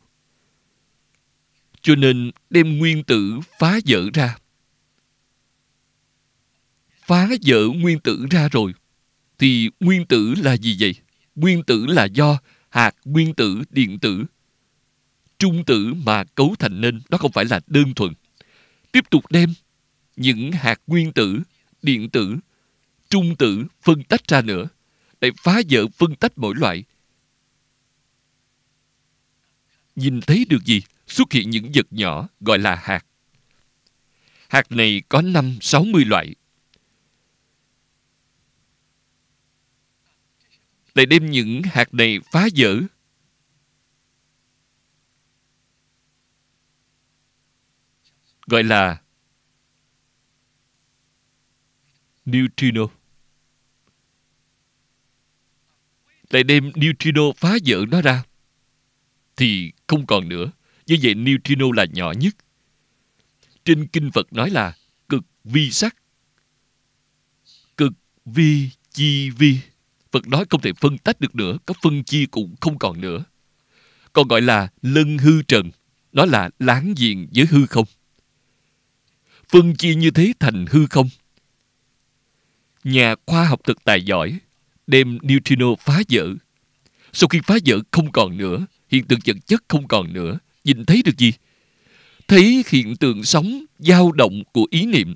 Cho 1.81 1.95
nên 1.95 2.31
đem 2.49 2.77
nguyên 2.77 3.03
tử 3.03 3.39
phá 3.59 3.79
vỡ 3.87 4.09
ra. 4.13 4.37
Phá 7.01 7.29
vỡ 7.45 7.67
nguyên 7.75 7.99
tử 7.99 8.25
ra 8.31 8.49
rồi 8.51 8.73
thì 9.41 9.69
nguyên 9.79 10.05
tử 10.05 10.33
là 10.37 10.57
gì 10.57 10.77
vậy? 10.79 10.95
Nguyên 11.35 11.63
tử 11.63 11.85
là 11.85 12.05
do 12.05 12.39
hạt 12.69 12.95
nguyên 13.05 13.33
tử 13.33 13.61
điện 13.69 13.99
tử 13.99 14.25
trung 15.39 15.65
tử 15.65 15.93
mà 15.93 16.23
cấu 16.23 16.55
thành 16.59 16.81
nên 16.81 17.01
đó 17.09 17.17
không 17.17 17.31
phải 17.31 17.45
là 17.45 17.59
đơn 17.67 17.93
thuần. 17.93 18.13
Tiếp 18.91 19.09
tục 19.09 19.31
đem 19.31 19.53
những 20.15 20.51
hạt 20.51 20.81
nguyên 20.87 21.13
tử, 21.13 21.39
điện 21.81 22.09
tử, 22.09 22.37
trung 23.09 23.35
tử 23.35 23.65
phân 23.81 24.03
tách 24.03 24.27
ra 24.27 24.41
nữa 24.41 24.67
để 25.21 25.31
phá 25.37 25.61
vỡ 25.69 25.87
phân 25.87 26.15
tách 26.15 26.31
mỗi 26.35 26.55
loại. 26.55 26.83
Nhìn 29.95 30.21
thấy 30.21 30.45
được 30.49 30.65
gì? 30.65 30.81
Xuất 31.07 31.31
hiện 31.31 31.49
những 31.49 31.71
vật 31.73 31.87
nhỏ 31.91 32.27
gọi 32.39 32.59
là 32.59 32.75
hạt. 32.75 33.05
Hạt 34.47 34.71
này 34.71 35.01
có 35.09 35.21
năm 35.21 35.57
sáu 35.61 35.83
mươi 35.83 36.05
loại 36.05 36.35
lại 40.95 41.05
đem 41.05 41.31
những 41.31 41.61
hạt 41.65 41.93
này 41.93 42.19
phá 42.31 42.47
vỡ. 42.55 42.81
Gọi 48.47 48.63
là 48.63 49.01
neutrino. 52.25 52.81
Lại 56.29 56.43
đem 56.43 56.71
neutrino 56.75 57.21
phá 57.37 57.57
vỡ 57.65 57.85
nó 57.91 58.01
ra. 58.01 58.23
Thì 59.35 59.71
không 59.87 60.05
còn 60.05 60.29
nữa. 60.29 60.51
Như 60.87 60.97
vậy 61.03 61.15
neutrino 61.15 61.65
là 61.75 61.85
nhỏ 61.93 62.11
nhất. 62.11 62.35
Trên 63.65 63.87
kinh 63.87 64.11
phật 64.11 64.33
nói 64.33 64.49
là 64.49 64.77
cực 65.09 65.23
vi 65.43 65.71
sắc. 65.71 65.95
Cực 67.77 67.93
vi 68.25 68.69
chi 68.91 69.29
vi 69.29 69.59
phật 70.11 70.27
nói 70.27 70.45
không 70.49 70.61
thể 70.61 70.73
phân 70.73 70.97
tách 70.97 71.21
được 71.21 71.35
nữa, 71.35 71.57
có 71.65 71.73
phân 71.83 72.03
chia 72.03 72.25
cũng 72.31 72.55
không 72.61 72.79
còn 72.79 73.01
nữa. 73.01 73.23
Còn 74.13 74.27
gọi 74.27 74.41
là 74.41 74.67
lân 74.81 75.17
hư 75.17 75.41
trần, 75.41 75.71
nó 76.11 76.25
là 76.25 76.49
láng 76.59 76.93
diện 76.97 77.27
với 77.35 77.45
hư 77.45 77.65
không. 77.65 77.85
Phân 79.49 79.75
chia 79.75 79.95
như 79.95 80.11
thế 80.11 80.33
thành 80.39 80.65
hư 80.69 80.85
không? 80.85 81.09
Nhà 82.83 83.15
khoa 83.25 83.45
học 83.45 83.61
thực 83.63 83.83
tài 83.83 84.03
giỏi, 84.03 84.39
đem 84.87 85.17
neutrino 85.21 85.75
phá 85.79 86.01
vỡ. 86.09 86.33
Sau 87.13 87.27
khi 87.27 87.39
phá 87.47 87.55
vỡ 87.65 87.79
không 87.91 88.11
còn 88.11 88.37
nữa, 88.37 88.65
hiện 88.89 89.03
tượng 89.03 89.19
vật 89.25 89.37
chất 89.45 89.63
không 89.67 89.87
còn 89.87 90.13
nữa, 90.13 90.39
nhìn 90.63 90.85
thấy 90.85 91.01
được 91.05 91.17
gì? 91.17 91.33
Thấy 92.27 92.63
hiện 92.67 92.95
tượng 92.95 93.23
sống 93.23 93.65
dao 93.79 94.11
động 94.11 94.43
của 94.51 94.67
ý 94.69 94.85
niệm. 94.85 95.15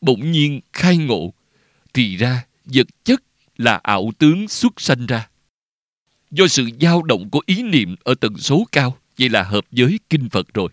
Bỗng 0.00 0.32
nhiên 0.32 0.60
khai 0.72 0.96
ngộ, 0.96 1.34
thì 1.94 2.16
ra 2.16 2.44
vật 2.64 2.86
chất 3.04 3.22
là 3.56 3.80
ảo 3.82 4.12
tướng 4.18 4.48
xuất 4.48 4.80
sanh 4.80 5.06
ra. 5.06 5.28
Do 6.30 6.46
sự 6.46 6.68
dao 6.80 7.02
động 7.02 7.30
của 7.30 7.42
ý 7.46 7.62
niệm 7.62 7.94
ở 8.04 8.14
tần 8.14 8.38
số 8.38 8.66
cao, 8.72 8.98
vậy 9.18 9.28
là 9.28 9.42
hợp 9.42 9.64
với 9.70 9.98
kinh 10.10 10.28
phật 10.28 10.54
rồi. 10.54 10.68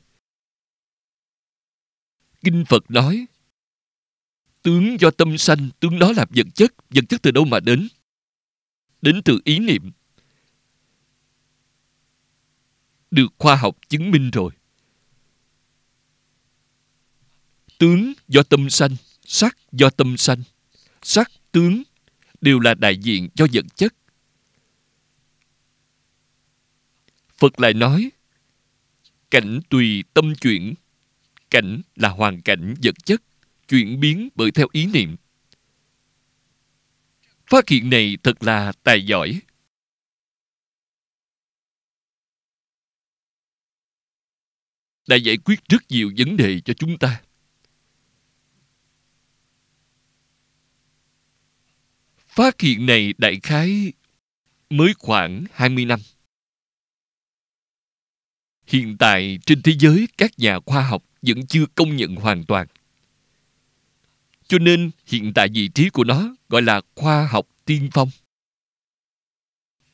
Kinh 2.43 2.65
phật 2.65 2.91
nói, 2.91 3.25
tướng 4.61 4.97
do 4.99 5.11
tâm 5.11 5.37
sanh, 5.37 5.69
tướng 5.79 5.99
đó 5.99 6.11
là 6.11 6.25
vật 6.29 6.47
chất 6.55 6.73
vật 6.89 7.03
chất 7.09 7.21
từ 7.21 7.31
đâu 7.31 7.45
mà 7.45 7.59
đến? 7.59 7.87
Đến 9.01 9.21
từ 9.25 9.39
ý 9.43 9.59
niệm. 9.59 9.91
Được 13.11 13.27
khoa 13.37 13.55
học 13.55 13.77
chứng 13.89 14.11
minh 14.11 14.31
rồi. 14.31 14.51
Tướng 17.77 18.13
do 18.27 18.43
tâm 18.43 18.69
sanh, 18.69 18.95
sắc 19.25 19.57
do 19.71 19.89
tâm 19.89 20.17
sanh. 20.17 20.43
Sắc, 21.01 21.31
tướng 21.51 21.83
đều 22.41 22.59
là 22.59 22.73
đại 22.73 22.97
diện 22.97 23.29
cho 23.35 23.47
vật 23.53 23.65
chất. 23.75 23.95
Phật 27.37 27.59
lại 27.59 27.73
nói, 27.73 28.09
cảnh 29.31 29.59
tùy 29.69 30.03
tâm 30.13 30.33
chuyển, 30.41 30.73
cảnh 31.49 31.81
là 31.95 32.09
hoàn 32.09 32.41
cảnh 32.41 32.73
vật 32.83 32.95
chất, 33.05 33.21
chuyển 33.67 33.99
biến 33.99 34.29
bởi 34.35 34.51
theo 34.51 34.67
ý 34.71 34.85
niệm. 34.85 35.15
Phát 37.49 37.69
hiện 37.69 37.89
này 37.89 38.17
thật 38.23 38.43
là 38.43 38.71
tài 38.83 39.05
giỏi. 39.05 39.41
Đã 45.07 45.15
giải 45.15 45.37
quyết 45.37 45.59
rất 45.69 45.81
nhiều 45.89 46.11
vấn 46.17 46.37
đề 46.37 46.61
cho 46.65 46.73
chúng 46.73 46.97
ta. 46.97 47.21
Phát 52.41 52.61
hiện 52.61 52.85
này 52.85 53.13
đại 53.17 53.39
khái 53.43 53.93
mới 54.69 54.93
khoảng 54.99 55.45
20 55.51 55.85
năm. 55.85 55.99
Hiện 58.67 58.97
tại 58.99 59.39
trên 59.45 59.61
thế 59.61 59.73
giới 59.79 60.07
các 60.17 60.31
nhà 60.37 60.59
khoa 60.65 60.81
học 60.81 61.03
vẫn 61.21 61.47
chưa 61.47 61.65
công 61.75 61.95
nhận 61.95 62.15
hoàn 62.15 62.45
toàn. 62.45 62.67
Cho 64.47 64.59
nên 64.59 64.91
hiện 65.05 65.31
tại 65.35 65.47
vị 65.53 65.67
trí 65.67 65.89
của 65.89 66.03
nó 66.03 66.35
gọi 66.49 66.61
là 66.61 66.81
khoa 66.95 67.27
học 67.27 67.47
tiên 67.65 67.89
phong. 67.93 68.09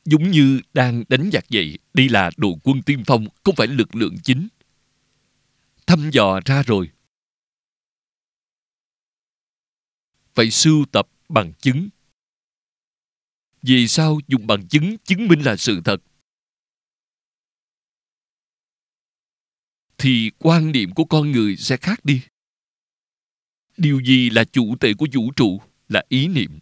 Giống 0.04 0.30
như 0.30 0.60
đang 0.74 1.04
đánh 1.08 1.30
giặc 1.32 1.44
vậy, 1.50 1.78
đây 1.94 2.08
là 2.08 2.30
đội 2.36 2.54
quân 2.62 2.82
tiên 2.82 3.02
phong, 3.06 3.26
không 3.44 3.54
phải 3.56 3.66
lực 3.66 3.94
lượng 3.94 4.16
chính. 4.24 4.48
Thăm 5.86 6.10
dò 6.10 6.40
ra 6.44 6.62
rồi. 6.62 6.90
Phải 10.34 10.50
sưu 10.50 10.84
tập 10.92 11.08
bằng 11.28 11.52
chứng 11.52 11.88
vì 13.62 13.88
sao 13.88 14.18
dùng 14.28 14.46
bằng 14.46 14.68
chứng 14.68 14.96
chứng 15.04 15.28
minh 15.28 15.40
là 15.40 15.56
sự 15.56 15.80
thật? 15.84 15.96
Thì 19.98 20.30
quan 20.38 20.72
niệm 20.72 20.90
của 20.94 21.04
con 21.04 21.32
người 21.32 21.56
sẽ 21.56 21.76
khác 21.76 22.04
đi. 22.04 22.22
Điều 23.76 24.00
gì 24.00 24.30
là 24.30 24.44
chủ 24.44 24.76
tệ 24.80 24.92
của 24.98 25.06
vũ 25.12 25.32
trụ 25.36 25.60
là 25.88 26.04
ý 26.08 26.28
niệm. 26.28 26.58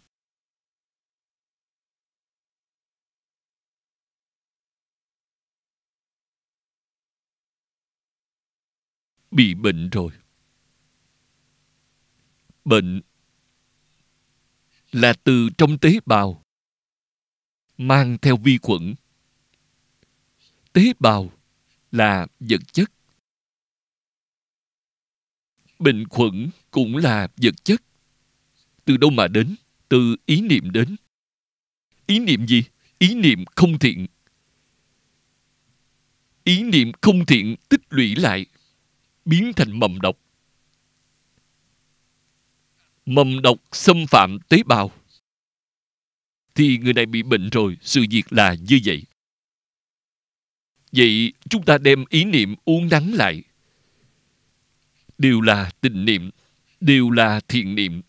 Bị 9.31 9.53
bệnh 9.53 9.89
rồi. 9.89 10.11
Bệnh 12.65 13.01
là 14.91 15.13
từ 15.23 15.49
trong 15.57 15.77
tế 15.77 15.99
bào 16.05 16.43
mang 17.77 18.17
theo 18.21 18.37
vi 18.37 18.57
khuẩn. 18.61 18.95
Tế 20.73 20.93
bào 20.99 21.31
là 21.91 22.27
vật 22.39 22.73
chất. 22.73 22.91
Bệnh 25.79 26.07
khuẩn 26.07 26.49
cũng 26.71 26.97
là 26.97 27.27
vật 27.37 27.63
chất. 27.63 27.81
Từ 28.85 28.97
đâu 28.97 29.09
mà 29.09 29.27
đến? 29.27 29.55
Từ 29.89 30.15
ý 30.25 30.41
niệm 30.41 30.71
đến. 30.71 30.95
Ý 32.05 32.19
niệm 32.19 32.47
gì? 32.47 32.63
Ý 32.99 33.15
niệm 33.15 33.45
không 33.55 33.79
thiện. 33.79 34.07
Ý 36.43 36.63
niệm 36.63 36.91
không 37.01 37.25
thiện 37.25 37.55
tích 37.69 37.81
lũy 37.89 38.15
lại, 38.15 38.45
biến 39.25 39.53
thành 39.55 39.79
mầm 39.79 40.01
độc. 40.01 40.17
Mầm 43.05 43.41
độc 43.41 43.57
xâm 43.71 44.07
phạm 44.07 44.37
tế 44.49 44.63
bào 44.63 44.91
thì 46.57 46.77
người 46.77 46.93
này 46.93 47.05
bị 47.05 47.23
bệnh 47.23 47.49
rồi, 47.49 47.77
sự 47.81 48.05
việc 48.09 48.33
là 48.33 48.55
như 48.69 48.79
vậy. 48.85 49.03
Vậy 50.91 51.33
chúng 51.49 51.65
ta 51.65 51.77
đem 51.77 52.05
ý 52.09 52.23
niệm 52.23 52.55
uốn 52.65 52.87
nắn 52.91 53.11
lại. 53.11 53.43
Đều 55.17 55.41
là 55.41 55.71
tình 55.81 56.05
niệm, 56.05 56.29
đều 56.79 57.09
là 57.11 57.39
thiện 57.47 57.75
niệm, 57.75 58.01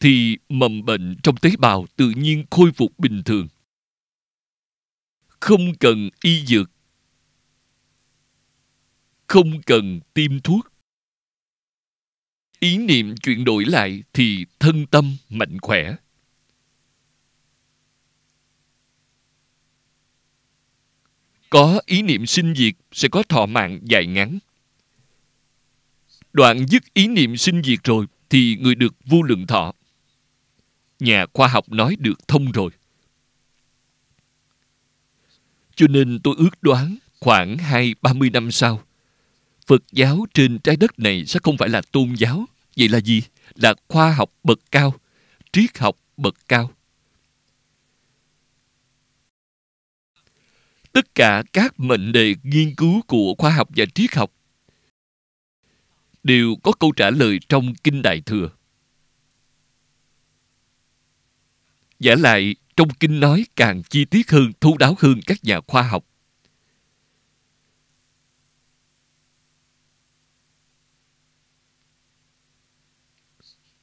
thì 0.00 0.36
mầm 0.48 0.84
bệnh 0.84 1.16
trong 1.22 1.36
tế 1.36 1.50
bào 1.58 1.86
tự 1.96 2.12
nhiên 2.16 2.44
khôi 2.50 2.72
phục 2.72 2.98
bình 2.98 3.22
thường. 3.24 3.48
Không 5.40 5.74
cần 5.80 6.08
y 6.22 6.46
dược, 6.46 6.70
không 9.26 9.62
cần 9.62 10.00
tiêm 10.14 10.40
thuốc. 10.40 10.68
Ý 12.60 12.78
niệm 12.78 13.16
chuyển 13.16 13.44
đổi 13.44 13.64
lại 13.64 14.02
thì 14.12 14.46
thân 14.58 14.86
tâm 14.86 15.16
mạnh 15.28 15.58
khỏe. 15.60 15.96
Có 21.52 21.80
ý 21.86 22.02
niệm 22.02 22.26
sinh 22.26 22.54
diệt 22.54 22.74
sẽ 22.92 23.08
có 23.08 23.22
thọ 23.28 23.46
mạng 23.46 23.80
dài 23.82 24.06
ngắn 24.06 24.38
đoạn 26.32 26.66
dứt 26.66 26.94
ý 26.94 27.08
niệm 27.08 27.36
sinh 27.36 27.62
diệt 27.62 27.78
rồi 27.84 28.06
thì 28.30 28.56
người 28.60 28.74
được 28.74 28.94
vô 29.04 29.22
lượng 29.22 29.46
thọ 29.46 29.72
nhà 31.00 31.26
khoa 31.32 31.48
học 31.48 31.72
nói 31.72 31.96
được 31.98 32.28
thông 32.28 32.52
rồi 32.52 32.70
cho 35.76 35.86
nên 35.86 36.18
tôi 36.24 36.34
ước 36.38 36.62
đoán 36.62 36.96
khoảng 37.20 37.58
hai 37.58 37.94
ba 38.02 38.12
mươi 38.12 38.30
năm 38.30 38.50
sau 38.50 38.82
Phật 39.66 39.82
giáo 39.92 40.26
trên 40.34 40.58
trái 40.58 40.76
đất 40.76 40.98
này 40.98 41.26
sẽ 41.26 41.40
không 41.42 41.56
phải 41.56 41.68
là 41.68 41.82
tôn 41.92 42.14
giáo. 42.18 42.44
Vậy 42.76 42.88
là 42.88 43.00
gì? 43.00 43.22
Là 43.54 43.74
khoa 43.88 44.12
học 44.12 44.30
bậc 44.44 44.58
cao, 44.70 44.94
triết 45.52 45.78
học 45.78 45.96
bậc 46.16 46.34
cao. 46.48 46.70
Tất 50.92 51.14
cả 51.14 51.42
các 51.52 51.80
mệnh 51.80 52.12
đề 52.12 52.34
nghiên 52.42 52.74
cứu 52.74 53.02
của 53.06 53.34
khoa 53.38 53.50
học 53.50 53.68
và 53.76 53.84
triết 53.94 54.14
học 54.14 54.32
đều 56.22 56.56
có 56.62 56.72
câu 56.72 56.92
trả 56.92 57.10
lời 57.10 57.38
trong 57.48 57.74
Kinh 57.74 58.02
Đại 58.02 58.20
Thừa. 58.20 58.50
Giả 61.98 62.14
lại, 62.18 62.54
trong 62.76 62.88
Kinh 63.00 63.20
nói 63.20 63.46
càng 63.56 63.82
chi 63.82 64.04
tiết 64.04 64.30
hơn, 64.30 64.52
thấu 64.60 64.76
đáo 64.78 64.96
hơn 64.98 65.20
các 65.26 65.44
nhà 65.44 65.60
khoa 65.66 65.82
học. 65.82 66.04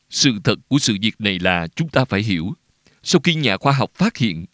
Sự 0.10 0.32
thật 0.44 0.56
của 0.68 0.80
sự 0.80 0.98
việc 1.02 1.22
này 1.22 1.40
là 1.40 1.68
chúng 1.76 1.90
ta 1.90 2.06
phải 2.06 2.22
hiểu. 2.22 2.54
Sau 3.04 3.22
khi 3.24 3.36
nhà 3.36 3.58
khoa 3.58 3.74
học 3.74 3.92
phát 3.94 4.18
hiện, 4.18 4.46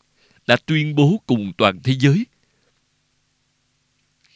đã 0.48 0.58
tuyên 0.66 0.96
bố 0.96 1.22
cùng 1.26 1.52
toàn 1.58 1.80
thế 1.84 1.96
giới. 2.00 2.26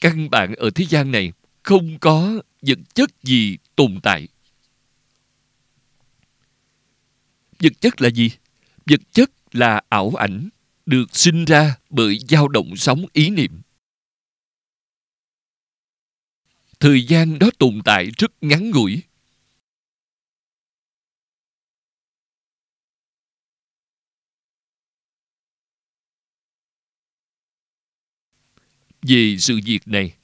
Căn 0.01 0.29
bản 0.29 0.55
ở 0.55 0.69
thế 0.75 0.85
gian 0.89 1.11
này 1.11 1.31
không 1.63 1.99
có 1.99 2.41
vật 2.61 2.79
chất 2.93 3.09
gì 3.23 3.57
tồn 3.75 3.99
tại. 4.03 4.27
Vật 7.59 7.73
chất 7.81 8.01
là 8.01 8.09
gì? 8.09 8.31
Vật 8.85 9.01
chất 9.11 9.31
là 9.51 9.81
ảo 9.89 10.11
ảnh, 10.17 10.49
được 10.85 11.15
sinh 11.15 11.45
ra 11.45 11.75
bởi 11.89 12.19
dao 12.29 12.47
động 12.47 12.75
sóng 12.75 13.05
ý 13.13 13.29
niệm. 13.29 13.61
Thời 16.79 17.05
gian 17.05 17.39
đó 17.39 17.49
tồn 17.57 17.81
tại 17.85 18.11
rất 18.17 18.31
ngắn 18.41 18.69
ngủi, 18.69 19.01
Về 29.01 29.35
sự 29.39 29.59
việc 29.65 29.87
này, 29.87 30.15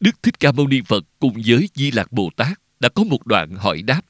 Đức 0.00 0.22
Thích 0.22 0.40
Ca 0.40 0.52
Mâu 0.52 0.68
Ni 0.68 0.80
Phật 0.86 1.04
cùng 1.18 1.42
với 1.46 1.68
Di 1.74 1.90
Lạc 1.90 2.12
Bồ 2.12 2.30
Tát 2.36 2.60
đã 2.80 2.88
có 2.88 3.04
một 3.04 3.26
đoạn 3.26 3.54
hỏi 3.54 3.82
đáp. 3.82 4.02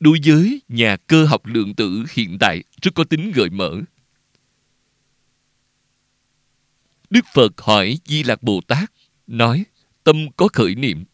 Đối 0.00 0.18
với 0.24 0.60
nhà 0.68 0.96
cơ 0.96 1.26
học 1.26 1.46
lượng 1.46 1.74
tử 1.74 2.04
hiện 2.12 2.36
tại 2.40 2.62
rất 2.82 2.94
có 2.94 3.04
tính 3.04 3.32
gợi 3.34 3.50
mở. 3.50 3.80
Đức 7.10 7.24
Phật 7.34 7.60
hỏi 7.60 7.98
Di 8.04 8.22
Lạc 8.22 8.42
Bồ 8.42 8.60
Tát, 8.60 8.92
nói 9.26 9.64
tâm 10.04 10.16
có 10.36 10.48
khởi 10.52 10.74
niệm. 10.74 11.04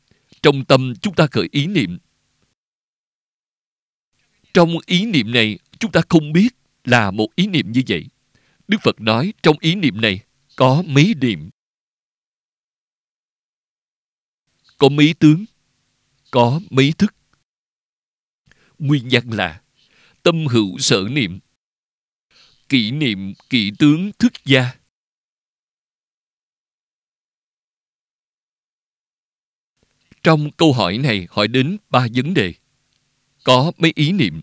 Trong 0.42 0.64
tâm 0.64 0.94
chúng 1.02 1.14
ta 1.14 1.26
khởi 1.26 1.48
ý 1.52 1.66
niệm. 1.66 1.98
Trong 4.54 4.76
ý 4.86 5.06
niệm 5.06 5.32
này 5.32 5.58
chúng 5.84 5.92
ta 5.92 6.00
không 6.08 6.32
biết 6.32 6.48
là 6.84 7.10
một 7.10 7.34
ý 7.36 7.46
niệm 7.46 7.72
như 7.72 7.82
vậy. 7.88 8.06
Đức 8.68 8.78
Phật 8.82 9.00
nói 9.00 9.32
trong 9.42 9.56
ý 9.60 9.74
niệm 9.74 10.00
này 10.00 10.20
có 10.56 10.82
mấy 10.86 11.14
niệm. 11.20 11.50
Có 14.78 14.88
mấy 14.88 15.14
tướng, 15.20 15.44
có 16.30 16.60
mấy 16.70 16.92
thức. 16.98 17.14
Nguyên 18.78 19.08
nhân 19.08 19.30
là 19.30 19.62
tâm 20.22 20.46
hữu 20.46 20.78
sở 20.78 21.04
niệm, 21.10 21.38
kỷ 22.68 22.90
niệm 22.90 23.32
kỷ 23.50 23.72
tướng 23.78 24.10
thức 24.18 24.32
gia. 24.44 24.74
Trong 30.22 30.50
câu 30.56 30.72
hỏi 30.72 30.98
này 30.98 31.26
hỏi 31.30 31.48
đến 31.48 31.76
ba 31.90 32.06
vấn 32.14 32.34
đề. 32.34 32.54
Có 33.44 33.72
mấy 33.78 33.92
ý 33.94 34.12
niệm 34.12 34.40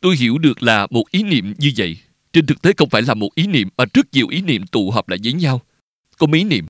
Tôi 0.00 0.16
hiểu 0.16 0.38
được 0.38 0.62
là 0.62 0.86
một 0.90 1.10
ý 1.10 1.22
niệm 1.22 1.54
như 1.58 1.72
vậy. 1.76 1.98
Trên 2.32 2.46
thực 2.46 2.62
tế 2.62 2.72
không 2.76 2.90
phải 2.90 3.02
là 3.02 3.14
một 3.14 3.34
ý 3.34 3.46
niệm 3.46 3.68
mà 3.76 3.84
rất 3.94 4.06
nhiều 4.12 4.28
ý 4.28 4.42
niệm 4.42 4.66
tụ 4.66 4.90
hợp 4.90 5.08
lại 5.08 5.18
với 5.24 5.32
nhau. 5.32 5.60
Có 6.18 6.26
mấy 6.26 6.44
niệm? 6.44 6.66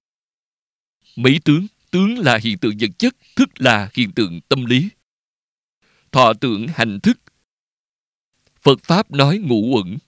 Mấy 1.17 1.41
tướng? 1.45 1.67
Tướng 1.91 2.19
là 2.19 2.39
hiện 2.43 2.59
tượng 2.59 2.75
vật 2.81 2.91
chất, 2.99 3.17
thức 3.37 3.49
là 3.59 3.91
hiện 3.95 4.13
tượng 4.13 4.41
tâm 4.49 4.65
lý. 4.65 4.89
Thọ 6.13 6.33
tưởng 6.33 6.67
hành 6.69 7.01
thức. 7.01 7.19
Phật 8.61 8.81
Pháp 8.83 9.11
nói 9.11 9.39
ngũ 9.39 9.77
uẩn. 9.77 9.99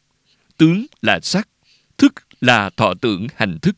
Tướng 0.56 0.86
là 1.02 1.20
sắc, 1.22 1.48
thức 1.98 2.12
là 2.40 2.70
thọ 2.70 2.94
tưởng 3.00 3.26
hành 3.34 3.58
thức. 3.62 3.76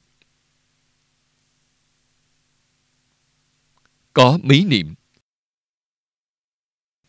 Có 4.13 4.39
mấy 4.43 4.65
niệm? 4.65 4.95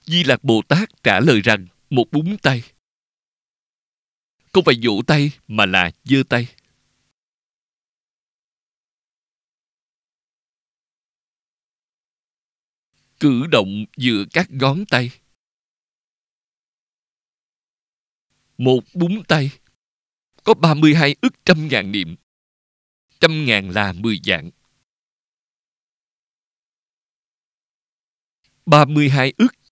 Di 0.06 0.24
Lạc 0.24 0.44
Bồ 0.44 0.62
Tát 0.68 1.04
trả 1.04 1.20
lời 1.20 1.42
rằng 1.42 1.68
một 1.90 2.06
búng 2.12 2.38
tay. 2.38 2.64
Không 4.54 4.64
phải 4.66 4.76
vỗ 4.84 5.02
tay 5.08 5.32
mà 5.48 5.66
là 5.66 5.92
giơ 6.04 6.24
tay. 6.30 6.48
Cử 13.20 13.48
động 13.52 13.86
giữa 13.98 14.24
các 14.32 14.48
ngón 14.50 14.86
tay. 14.90 15.12
Một 18.58 18.80
búng 18.94 19.24
tay 19.28 19.50
có 20.44 20.54
32 20.54 21.16
ức 21.22 21.34
trăm 21.46 21.68
ngàn 21.68 21.92
niệm. 21.92 22.16
Trăm 23.20 23.46
ngàn 23.46 23.70
là 23.70 23.94
10 23.94 24.20
dạng. 24.24 24.52
32 28.66 29.34
ức 29.38 29.65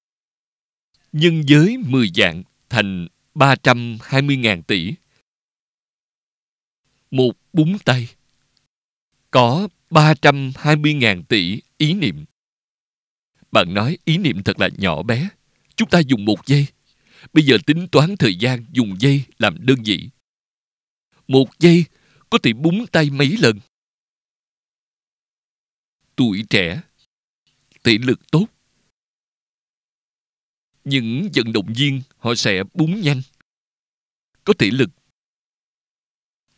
nhân 1.14 1.44
giới 1.48 1.78
10 1.78 2.12
dạng 2.16 2.44
thành 2.70 3.08
320.000 3.36 4.62
tỷ. 4.62 4.94
Một 7.12 7.32
búng 7.54 7.80
tay 7.80 8.08
có 9.32 9.68
320.000 9.90 11.24
tỷ 11.24 11.62
ý 11.78 11.94
niệm. 11.94 12.26
Bạn 13.52 13.74
nói 13.74 13.98
ý 14.06 14.18
niệm 14.18 14.44
thật 14.44 14.60
là 14.60 14.70
nhỏ 14.78 15.04
bé. 15.04 15.30
Chúng 15.76 15.90
ta 15.90 16.00
dùng 16.00 16.26
một 16.26 16.46
giây. 16.46 16.66
Bây 17.34 17.46
giờ 17.46 17.58
tính 17.66 17.88
toán 17.92 18.18
thời 18.18 18.36
gian 18.36 18.66
dùng 18.72 18.96
giây 19.00 19.24
làm 19.38 19.66
đơn 19.66 19.78
vị. 19.86 20.10
Một 21.28 21.60
giây 21.60 21.86
có 22.30 22.38
thể 22.44 22.54
búng 22.54 22.88
tay 22.88 23.10
mấy 23.10 23.38
lần. 23.40 23.60
Tuổi 26.16 26.44
trẻ, 26.50 26.82
thể 27.84 27.98
lực 27.98 28.32
tốt, 28.32 28.46
những 30.84 31.30
vận 31.36 31.54
động 31.54 31.74
viên 31.76 32.02
họ 32.18 32.36
sẽ 32.36 32.64
búng 32.74 33.02
nhanh 33.02 33.22
có 34.44 34.54
thể 34.60 34.70
lực 34.72 34.90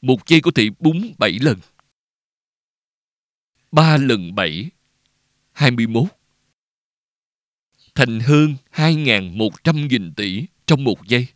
một 0.02 0.28
giây 0.28 0.42
có 0.42 0.52
thể 0.56 0.70
búng 0.80 1.14
bảy 1.18 1.40
lần 1.42 1.60
ba 3.72 3.98
lần 3.98 4.36
bảy 4.36 4.70
hai 5.52 5.72
mươi 5.72 5.88
mốt 5.88 6.08
thành 7.96 8.20
hơn 8.20 8.56
hai 8.70 8.96
ngàn 8.96 9.38
một 9.38 9.64
trăm 9.64 9.88
nghìn 9.88 10.14
tỷ 10.14 10.46
trong 10.66 10.84
một 10.84 11.08
giây. 11.08 11.28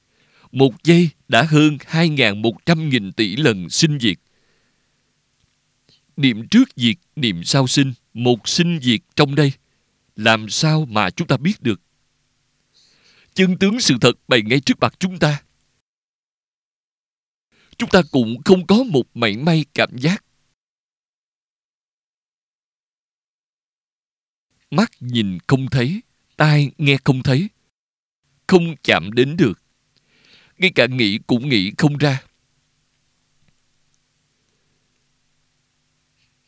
Một 0.52 0.84
giây 0.84 1.10
đã 1.28 1.44
hơn 1.44 1.78
hai 1.86 2.10
ngàn 2.10 2.42
một 2.42 2.66
trăm 2.66 2.90
nghìn 2.90 3.12
tỷ 3.12 3.36
lần 3.36 3.70
sinh 3.70 4.00
diệt. 4.00 4.18
Niệm 6.18 6.48
trước 6.48 6.70
diệt, 6.76 6.96
niệm 7.16 7.44
sau 7.44 7.68
sinh, 7.68 7.94
một 8.14 8.48
sinh 8.48 8.80
diệt 8.82 9.00
trong 9.16 9.36
đây. 9.36 9.52
Làm 10.16 10.50
sao 10.50 10.86
mà 10.86 11.10
chúng 11.10 11.28
ta 11.28 11.38
biết 11.38 11.62
được? 11.62 11.82
chân 13.40 13.58
tướng 13.60 13.80
sự 13.80 13.96
thật 14.02 14.12
bày 14.28 14.42
ngay 14.42 14.60
trước 14.60 14.80
mặt 14.82 14.94
chúng 15.00 15.20
ta. 15.20 15.44
Chúng 17.78 17.90
ta 17.90 18.02
cũng 18.12 18.44
không 18.46 18.68
có 18.68 18.84
một 18.84 19.04
mảy 19.14 19.38
may 19.38 19.66
cảm 19.74 19.98
giác. 19.98 20.26
Mắt 24.72 24.92
nhìn 25.00 25.38
không 25.48 25.70
thấy, 25.70 26.02
tai 26.38 26.72
nghe 26.78 26.98
không 27.04 27.24
thấy, 27.24 27.50
không 28.48 28.76
chạm 28.84 29.12
đến 29.14 29.38
được. 29.38 29.62
Ngay 30.58 30.72
cả 30.76 30.86
nghĩ 30.86 31.20
cũng 31.28 31.50
nghĩ 31.50 31.72
không 31.78 31.98
ra. 31.98 32.24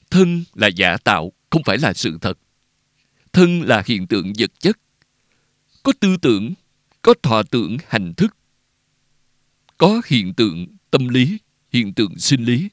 Thân 0.10 0.44
là 0.54 0.68
giả 0.68 0.98
tạo, 0.98 1.32
không 1.50 1.64
phải 1.66 1.78
là 1.78 1.94
sự 1.94 2.18
thật. 2.22 2.40
Thân 3.34 3.62
là 3.62 3.84
hiện 3.86 4.08
tượng 4.08 4.34
vật 4.40 4.60
chất. 4.60 4.80
Có 5.84 5.94
tư 6.00 6.18
tưởng 6.22 6.54
có 7.02 7.14
thọ 7.24 7.44
tưởng 7.44 7.78
hành 7.88 8.14
thức, 8.14 8.38
có 9.78 10.02
hiện 10.06 10.34
tượng 10.34 10.68
tâm 10.92 11.08
lý, 11.08 11.38
hiện 11.72 11.94
tượng 11.94 12.20
sinh 12.20 12.46
lý. 12.46 12.70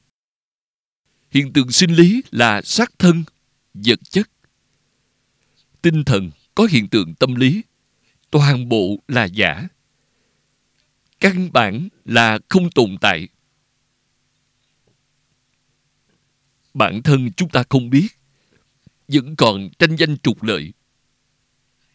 Hiện 1.31 1.53
tượng 1.53 1.71
sinh 1.71 1.91
lý 1.91 2.21
là 2.31 2.61
sắc 2.61 2.99
thân, 2.99 3.23
vật 3.73 3.99
chất. 4.09 4.29
Tinh 5.81 6.03
thần 6.03 6.31
có 6.55 6.67
hiện 6.71 6.87
tượng 6.87 7.15
tâm 7.15 7.35
lý, 7.35 7.61
toàn 8.31 8.69
bộ 8.69 8.99
là 9.07 9.25
giả. 9.25 9.67
Căn 11.19 11.51
bản 11.53 11.89
là 12.05 12.39
không 12.49 12.71
tồn 12.71 12.97
tại. 13.01 13.27
Bản 16.73 17.03
thân 17.03 17.31
chúng 17.37 17.49
ta 17.49 17.63
không 17.69 17.89
biết, 17.89 18.07
vẫn 19.07 19.35
còn 19.35 19.69
tranh 19.79 19.95
danh 19.95 20.17
trục 20.17 20.43
lợi 20.43 20.73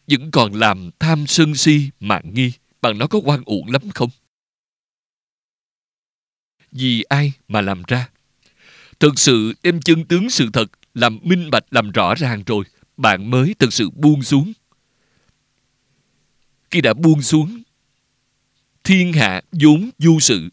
vẫn 0.07 0.31
còn 0.31 0.53
làm 0.53 0.89
tham 0.99 1.27
sân 1.27 1.55
si 1.55 1.89
mạng 1.99 2.33
nghi. 2.33 2.51
Bằng 2.81 2.97
nó 2.97 3.07
có 3.07 3.19
quan 3.23 3.43
uổng 3.45 3.71
lắm 3.71 3.81
không? 3.95 4.09
Vì 6.71 7.03
ai 7.03 7.33
mà 7.47 7.61
làm 7.61 7.83
ra? 7.87 8.09
Thực 8.99 9.19
sự 9.19 9.53
đem 9.63 9.81
chân 9.81 10.05
tướng 10.05 10.29
sự 10.29 10.49
thật 10.53 10.71
làm 10.93 11.19
minh 11.21 11.49
bạch, 11.51 11.63
làm 11.71 11.91
rõ 11.91 12.15
ràng 12.15 12.43
rồi, 12.45 12.65
bạn 12.97 13.31
mới 13.31 13.55
thực 13.59 13.73
sự 13.73 13.89
buông 13.89 14.23
xuống. 14.23 14.53
Khi 16.71 16.81
đã 16.81 16.93
buông 16.93 17.21
xuống, 17.21 17.61
thiên 18.83 19.13
hạ 19.13 19.41
vốn 19.51 19.89
vô 19.99 20.19
sự. 20.19 20.49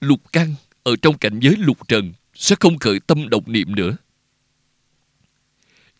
Lục 0.00 0.32
căn 0.32 0.54
ở 0.88 0.96
trong 1.02 1.18
cảnh 1.18 1.40
giới 1.40 1.56
lục 1.56 1.88
trần 1.88 2.12
sẽ 2.34 2.56
không 2.60 2.78
khởi 2.78 3.00
tâm 3.00 3.28
động 3.28 3.44
niệm 3.46 3.74
nữa. 3.74 3.96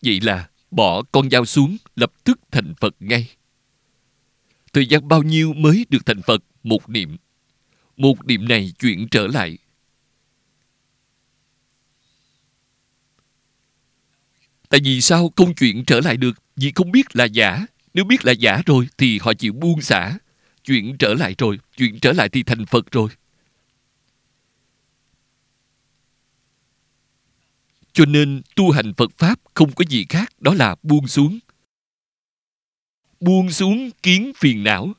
Vậy 0.01 0.21
là 0.21 0.49
bỏ 0.71 1.03
con 1.11 1.29
dao 1.29 1.45
xuống, 1.45 1.77
lập 1.95 2.11
tức 2.23 2.39
thành 2.51 2.73
phật 2.79 2.95
ngay. 2.99 3.29
Thời 4.73 4.85
gian 4.85 5.07
bao 5.07 5.23
nhiêu 5.23 5.53
mới 5.53 5.85
được 5.89 6.05
thành 6.05 6.21
phật? 6.21 6.43
Một 6.63 6.89
niệm. 6.89 7.17
Một 7.97 8.25
niệm 8.25 8.47
này 8.47 8.73
chuyển 8.79 9.07
trở 9.11 9.27
lại. 9.27 9.57
Tại 14.69 14.79
vì 14.83 15.01
sao 15.01 15.33
không 15.35 15.55
chuyển 15.55 15.85
trở 15.85 15.99
lại 15.99 16.17
được? 16.17 16.43
Vì 16.55 16.71
không 16.75 16.91
biết 16.91 17.15
là 17.15 17.25
giả. 17.25 17.65
Nếu 17.93 18.05
biết 18.05 18.25
là 18.25 18.31
giả 18.31 18.61
rồi 18.65 18.87
thì 18.97 19.19
họ 19.19 19.33
chịu 19.33 19.53
buông 19.53 19.81
xả. 19.81 20.17
Chuyển 20.63 20.97
trở 20.97 21.13
lại 21.13 21.35
rồi, 21.37 21.59
chuyển 21.77 21.99
trở 21.99 22.13
lại 22.13 22.29
thì 22.29 22.43
thành 22.43 22.65
phật 22.65 22.91
rồi. 22.91 23.09
Cho 27.99 28.05
nên 28.05 28.41
tu 28.55 28.71
hành 28.71 28.93
phật 28.93 29.11
pháp 29.17 29.39
không 29.53 29.71
có 29.71 29.85
gì 29.89 30.05
khác, 30.09 30.41
đó 30.41 30.53
là 30.53 30.75
buông 30.83 31.07
xuống. 31.07 31.39
Buông 33.19 33.51
xuống 33.51 33.89
kiến 34.03 34.31
phiền 34.37 34.63
não. 34.63 34.93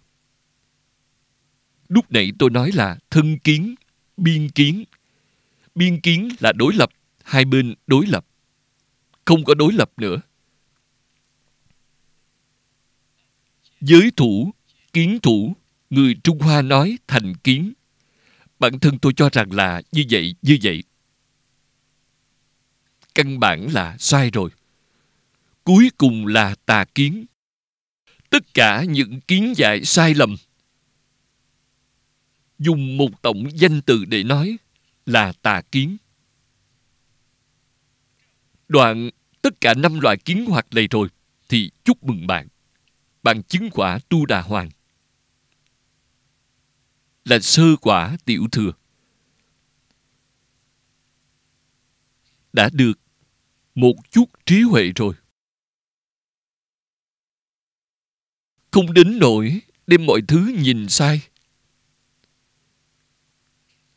Lúc 1.89 2.13
nãy 2.13 2.33
tôi 2.39 2.51
nói 2.51 2.71
là 2.75 2.99
thân 3.11 3.39
kiến, 3.39 3.75
biên 4.17 4.49
kiến. 4.49 4.85
Biên 5.75 6.01
kiến 6.01 6.29
là 6.41 6.53
đối 6.53 6.75
lập, 6.75 6.91
hai 7.25 7.45
bên 7.45 7.75
đối 7.87 8.07
lập. 8.07 8.27
Không 9.25 9.45
có 9.45 9.55
đối 9.55 9.73
lập 9.73 9.91
nữa. 9.97 10.21
Giới 13.81 14.11
thủ, 14.17 14.53
kiến 14.93 15.19
thủ, 15.23 15.57
người 15.91 16.17
trung 16.25 16.39
hoa 16.39 16.63
nói 16.63 16.99
thành 17.07 17.35
kiến. 17.35 17.73
Bản 18.59 18.81
thân 18.81 18.99
tôi 18.99 19.13
cho 19.17 19.29
rằng 19.33 19.53
là 19.53 19.83
như 19.93 20.05
vậy 20.11 20.35
như 20.43 20.59
vậy 20.63 20.83
căn 23.15 23.41
bản 23.41 23.69
là 23.73 23.97
sai 23.99 24.31
rồi. 24.31 24.51
Cuối 25.65 25.91
cùng 25.99 26.27
là 26.27 26.55
tà 26.67 26.85
kiến. 26.85 27.27
Tất 28.31 28.55
cả 28.55 28.85
những 28.85 29.21
kiến 29.21 29.53
giải 29.57 29.85
sai 29.85 30.15
lầm. 30.15 30.37
Dùng 32.59 32.97
một 32.97 33.23
tổng 33.23 33.59
danh 33.59 33.81
từ 33.83 34.05
để 34.05 34.23
nói 34.23 34.57
là 35.07 35.33
tà 35.43 35.63
kiến. 35.73 35.97
Đoạn 38.69 39.11
tất 39.43 39.61
cả 39.61 39.75
năm 39.75 40.01
loại 40.01 40.17
kiến 40.17 40.47
hoạt 40.47 40.67
này 40.71 40.89
rồi 40.91 41.09
thì 41.49 41.71
chúc 41.85 42.05
mừng 42.05 42.27
bạn. 42.27 42.49
Bạn 43.23 43.43
chứng 43.43 43.71
quả 43.73 43.99
tu 44.09 44.27
đà 44.27 44.41
hoàng. 44.43 44.71
Là 47.25 47.39
sơ 47.39 47.77
quả 47.81 48.17
tiểu 48.25 48.47
thừa. 48.53 48.73
Đã 52.53 52.71
được 52.73 53.01
một 53.75 53.95
chút 54.11 54.25
trí 54.47 54.63
huệ 54.63 54.93
rồi. 54.97 55.15
Không 58.71 58.93
đến 58.95 59.19
nỗi 59.19 59.61
đem 59.87 60.07
mọi 60.07 60.21
thứ 60.29 60.53
nhìn 60.59 60.89
sai, 60.89 61.21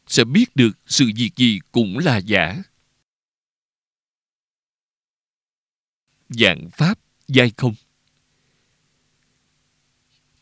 sẽ 0.08 0.24
biết 0.24 0.56
được 0.56 0.72
sự 0.86 1.12
việc 1.16 1.32
gì 1.36 1.60
cũng 1.72 1.98
là 1.98 2.18
giả. 2.18 2.64
Dạng 6.30 6.70
pháp 6.72 7.00
giai 7.28 7.52
không? 7.58 7.74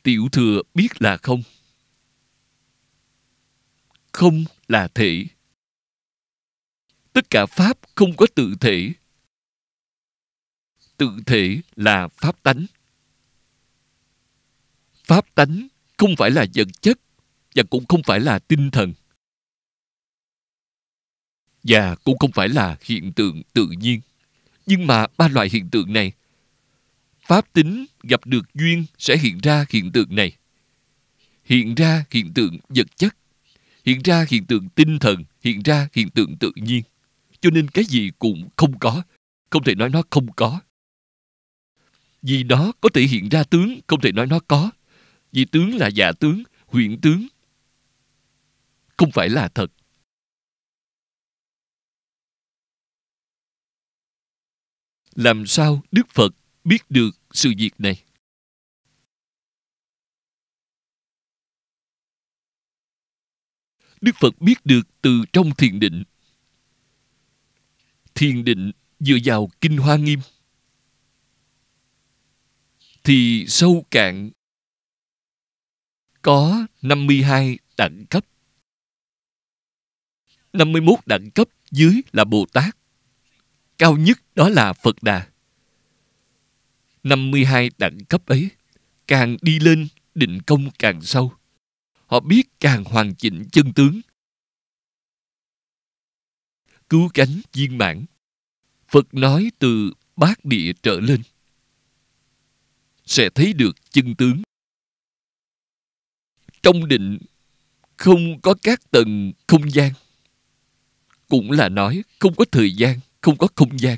Tiểu 0.03 0.27
thừa 0.31 0.61
biết 0.73 1.01
là 1.01 1.17
không? 1.17 1.43
Không 4.11 4.43
là 4.67 4.87
thể 4.87 5.25
tất 7.13 7.29
cả 7.29 7.45
pháp 7.45 7.77
không 7.95 8.15
có 8.15 8.27
tự 8.35 8.55
thể. 8.61 8.91
Tự 10.97 11.11
thể 11.25 11.61
là 11.75 12.07
pháp 12.07 12.43
tánh. 12.43 12.65
Pháp 15.03 15.35
tánh 15.35 15.67
không 15.97 16.15
phải 16.17 16.31
là 16.31 16.45
vật 16.53 16.67
chất 16.81 16.99
và 17.55 17.63
cũng 17.69 17.85
không 17.85 18.03
phải 18.03 18.19
là 18.19 18.39
tinh 18.39 18.71
thần. 18.71 18.93
Và 21.63 21.95
cũng 21.95 22.17
không 22.17 22.31
phải 22.31 22.49
là 22.49 22.77
hiện 22.81 23.13
tượng 23.13 23.41
tự 23.53 23.67
nhiên. 23.79 24.01
Nhưng 24.65 24.87
mà 24.87 25.07
ba 25.17 25.27
loại 25.27 25.49
hiện 25.51 25.69
tượng 25.69 25.93
này, 25.93 26.11
pháp 27.27 27.53
tính 27.53 27.85
gặp 28.03 28.25
được 28.25 28.53
duyên 28.53 28.85
sẽ 28.97 29.17
hiện 29.17 29.39
ra 29.43 29.65
hiện 29.69 29.91
tượng 29.91 30.15
này. 30.15 30.37
Hiện 31.43 31.75
ra 31.75 32.05
hiện 32.11 32.33
tượng 32.33 32.57
vật 32.69 32.97
chất, 32.97 33.15
hiện 33.85 34.01
ra 34.03 34.25
hiện 34.29 34.45
tượng 34.45 34.69
tinh 34.69 34.99
thần, 34.99 35.23
hiện 35.41 35.61
ra 35.63 35.87
hiện 35.93 36.09
tượng 36.09 36.37
tự 36.37 36.51
nhiên 36.55 36.83
cho 37.41 37.49
nên 37.49 37.67
cái 37.69 37.85
gì 37.85 38.11
cũng 38.19 38.49
không 38.57 38.79
có. 38.79 39.03
Không 39.49 39.63
thể 39.63 39.75
nói 39.75 39.89
nó 39.89 40.03
không 40.09 40.33
có. 40.35 40.61
Vì 42.21 42.43
nó 42.43 42.71
có 42.81 42.89
thể 42.93 43.01
hiện 43.01 43.29
ra 43.29 43.43
tướng, 43.43 43.79
không 43.87 44.01
thể 44.01 44.11
nói 44.11 44.27
nó 44.27 44.39
có. 44.47 44.71
Vì 45.31 45.45
tướng 45.45 45.75
là 45.75 45.87
giả 45.87 46.11
tướng, 46.19 46.43
huyện 46.65 47.01
tướng. 47.01 47.27
Không 48.97 49.11
phải 49.11 49.29
là 49.29 49.47
thật. 49.47 49.67
Làm 55.15 55.47
sao 55.47 55.83
đức 55.91 56.09
phật 56.09 56.29
biết 56.63 56.81
được 56.89 57.11
sự 57.31 57.53
việc 57.57 57.71
này? 57.77 58.03
Đức 64.01 64.11
phật 64.19 64.41
biết 64.41 64.55
được 64.65 64.81
từ 65.01 65.23
trong 65.33 65.51
thiền 65.57 65.79
định 65.79 66.03
thiền 68.21 68.43
định 68.43 68.71
dựa 68.99 69.17
vào 69.23 69.49
kinh 69.61 69.77
hoa 69.77 69.95
nghiêm, 69.95 70.19
thì 73.03 73.45
sâu 73.47 73.85
cạn 73.91 74.29
có 76.21 76.67
52 76.81 77.57
đẳng 77.77 78.05
cấp. 78.09 78.25
51 80.53 80.99
đẳng 81.05 81.31
cấp 81.31 81.47
dưới 81.71 82.01
là 82.11 82.23
Bồ 82.23 82.45
Tát. 82.53 82.77
Cao 83.77 83.97
nhất 83.97 84.17
đó 84.35 84.49
là 84.49 84.73
Phật 84.73 85.03
Đà. 85.03 85.29
52 87.03 87.69
đẳng 87.77 88.05
cấp 88.09 88.25
ấy 88.25 88.49
càng 89.07 89.37
đi 89.41 89.59
lên 89.59 89.87
định 90.15 90.39
công 90.47 90.69
càng 90.79 91.01
sâu. 91.01 91.33
Họ 92.05 92.19
biết 92.19 92.43
càng 92.59 92.83
hoàn 92.83 93.15
chỉnh 93.15 93.43
chân 93.51 93.73
tướng. 93.73 94.01
Cứu 96.89 97.09
cánh 97.13 97.41
viên 97.53 97.77
mãn. 97.77 98.05
Phật 98.91 99.13
nói 99.13 99.51
từ 99.59 99.93
bát 100.15 100.45
địa 100.45 100.73
trở 100.83 100.99
lên. 100.99 101.21
Sẽ 103.05 103.29
thấy 103.29 103.53
được 103.53 103.91
chân 103.91 104.15
tướng. 104.15 104.41
Trong 106.63 106.87
định 106.87 107.17
không 107.97 108.41
có 108.41 108.55
các 108.63 108.91
tầng 108.91 109.31
không 109.47 109.71
gian. 109.71 109.93
Cũng 111.29 111.51
là 111.51 111.69
nói 111.69 112.03
không 112.19 112.35
có 112.35 112.45
thời 112.51 112.75
gian, 112.75 112.99
không 113.21 113.37
có 113.37 113.47
không 113.55 113.79
gian. 113.79 113.97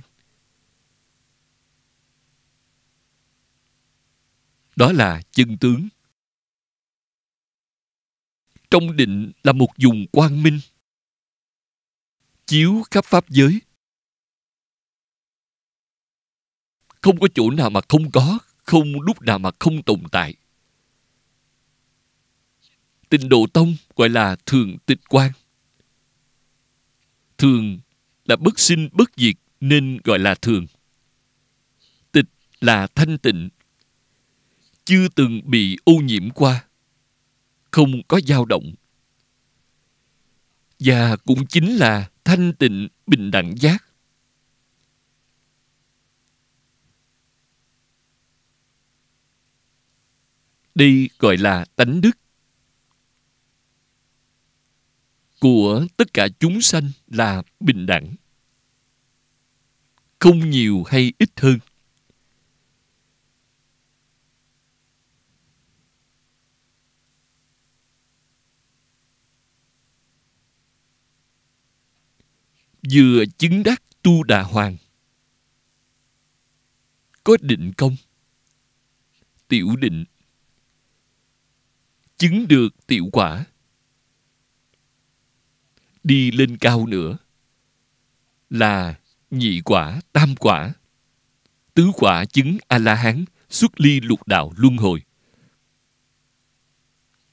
Đó 4.75 4.91
là 4.91 5.21
chân 5.31 5.57
tướng. 5.57 5.87
Trong 8.69 8.95
định 8.95 9.31
là 9.43 9.51
một 9.51 9.69
vùng 9.83 10.07
quang 10.07 10.43
minh. 10.43 10.59
Chiếu 12.45 12.83
khắp 12.91 13.05
pháp 13.05 13.29
giới. 13.29 13.59
Không 17.03 17.19
có 17.19 17.27
chỗ 17.35 17.49
nào 17.49 17.69
mà 17.69 17.79
không 17.89 18.11
có, 18.11 18.39
không 18.63 19.01
lúc 19.01 19.21
nào 19.21 19.39
mà 19.39 19.49
không 19.59 19.83
tồn 19.83 19.99
tại. 20.11 20.35
Tịnh 23.09 23.29
độ 23.29 23.47
tông 23.53 23.75
gọi 23.95 24.09
là 24.09 24.35
thường 24.45 24.77
tịch 24.85 24.99
quan 25.09 25.31
thường 27.43 27.79
là 28.25 28.35
bất 28.35 28.59
sinh 28.59 28.89
bất 28.91 29.11
diệt 29.17 29.35
nên 29.59 29.99
gọi 30.03 30.19
là 30.19 30.35
thường. 30.35 30.65
Tịch 32.11 32.25
là 32.61 32.87
thanh 32.95 33.17
tịnh. 33.17 33.49
Chưa 34.85 35.07
từng 35.15 35.41
bị 35.45 35.77
ô 35.83 35.93
nhiễm 35.93 36.29
qua. 36.29 36.63
Không 37.71 38.03
có 38.07 38.19
dao 38.27 38.45
động. 38.45 38.73
Và 40.79 41.15
cũng 41.15 41.47
chính 41.47 41.75
là 41.75 42.09
thanh 42.23 42.53
tịnh 42.53 42.87
bình 43.07 43.31
đẳng 43.31 43.53
giác. 43.57 43.82
Đây 50.75 51.09
gọi 51.19 51.37
là 51.37 51.65
tánh 51.75 52.01
đức. 52.01 52.17
Của 55.39 55.85
tất 55.97 56.13
cả 56.13 56.27
chúng 56.39 56.61
sanh 56.61 56.91
là 57.07 57.43
bình 57.59 57.85
đẳng. 57.85 58.15
Không 60.19 60.49
nhiều 60.49 60.83
hay 60.87 61.13
ít 61.17 61.29
hơn. 61.37 61.59
Vừa 72.91 73.23
chứng 73.37 73.63
đắc 73.63 73.83
tu 74.01 74.23
đà 74.23 74.41
hoàng, 74.41 74.77
có 77.23 77.37
định 77.41 77.71
công. 77.77 77.95
Tiểu 79.47 79.75
định 79.75 80.05
chứng 82.23 82.47
được 82.47 82.87
tiểu 82.87 83.09
quả. 83.11 83.45
Đi 86.03 86.31
lên 86.31 86.57
cao 86.57 86.87
nữa 86.87 87.17
là 88.49 88.99
nhị 89.31 89.61
quả, 89.65 90.01
tam 90.11 90.35
quả. 90.35 90.73
Tứ 91.73 91.91
quả 91.93 92.25
chứng 92.25 92.57
a 92.67 92.77
la 92.77 92.95
hán 92.95 93.25
xuất 93.49 93.79
ly 93.79 93.99
lục 93.99 94.27
đạo 94.27 94.53
luân 94.57 94.77
hồi. 94.77 95.01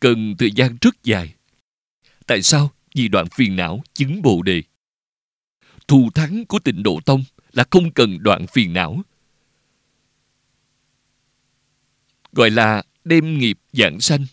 Cần 0.01 0.35
thời 0.39 0.51
gian 0.53 0.77
rất 0.81 1.03
dài. 1.03 1.35
Tại 2.27 2.43
sao? 2.43 2.71
Vì 2.95 3.09
đoạn 3.09 3.27
phiền 3.35 3.57
não 3.57 3.83
chứng 3.95 4.23
bồ 4.23 4.43
đề. 4.43 4.63
Thù 5.89 6.11
thắng 6.15 6.45
của 6.45 6.59
tịnh 6.59 6.83
độ 6.83 7.01
tông 7.05 7.25
là 7.53 7.65
không 7.71 7.93
cần 7.93 8.23
đoạn 8.23 8.47
phiền 8.47 8.73
não. 8.73 9.03
Gọi 12.33 12.51
là 12.51 12.83
đem 13.05 13.39
nghiệp 13.39 13.59
giảng 13.73 14.01
sanh 14.01 14.27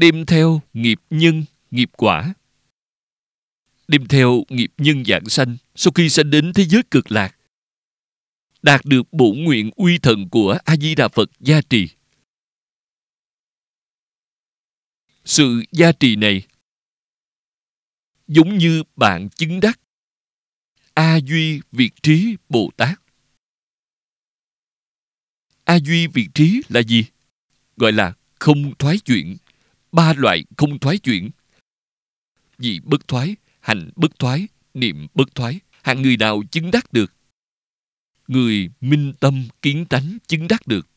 đem 0.00 0.26
theo 0.26 0.62
nghiệp 0.72 1.00
nhân, 1.10 1.44
nghiệp 1.70 1.90
quả. 1.96 2.34
Đem 3.88 4.06
theo 4.08 4.44
nghiệp 4.48 4.72
nhân 4.78 5.04
dạng 5.04 5.24
sanh, 5.28 5.56
sau 5.74 5.92
khi 5.94 6.08
sanh 6.08 6.30
đến 6.30 6.52
thế 6.54 6.64
giới 6.64 6.82
cực 6.90 7.12
lạc. 7.12 7.36
Đạt 8.62 8.84
được 8.84 9.12
bổ 9.12 9.32
nguyện 9.32 9.70
uy 9.76 9.98
thần 9.98 10.28
của 10.30 10.58
a 10.64 10.76
di 10.76 10.94
đà 10.94 11.08
phật 11.08 11.30
gia 11.40 11.60
trì. 11.60 11.88
Sự 15.24 15.62
gia 15.72 15.92
trì 15.92 16.16
này 16.16 16.46
giống 18.28 18.58
như 18.58 18.82
bạn 18.96 19.28
chứng 19.30 19.60
đắc. 19.60 19.80
A 20.94 21.16
duy 21.16 21.60
việt 21.72 21.90
trí 22.02 22.36
bồ 22.48 22.70
tát. 22.76 23.00
A 25.64 25.78
duy 25.78 26.06
việt 26.06 26.28
trí 26.34 26.62
là 26.68 26.82
gì? 26.82 27.04
Gọi 27.76 27.92
là 27.92 28.14
không 28.38 28.74
thoái 28.78 28.98
chuyển 28.98 29.36
ba 29.92 30.14
loại 30.16 30.44
không 30.56 30.78
thoái 30.78 30.98
chuyển. 30.98 31.30
Vị 32.58 32.80
bất 32.84 33.08
thoái, 33.08 33.36
hành 33.60 33.90
bất 33.96 34.18
thoái, 34.18 34.48
niệm 34.74 35.06
bất 35.14 35.34
thoái, 35.34 35.60
hạng 35.82 36.02
người 36.02 36.16
nào 36.16 36.42
chứng 36.50 36.70
đắc 36.70 36.92
được? 36.92 37.12
Người 38.28 38.70
minh 38.80 39.12
tâm 39.20 39.48
kiến 39.62 39.86
tánh 39.86 40.18
chứng 40.26 40.48
đắc 40.48 40.66
được. 40.66 40.88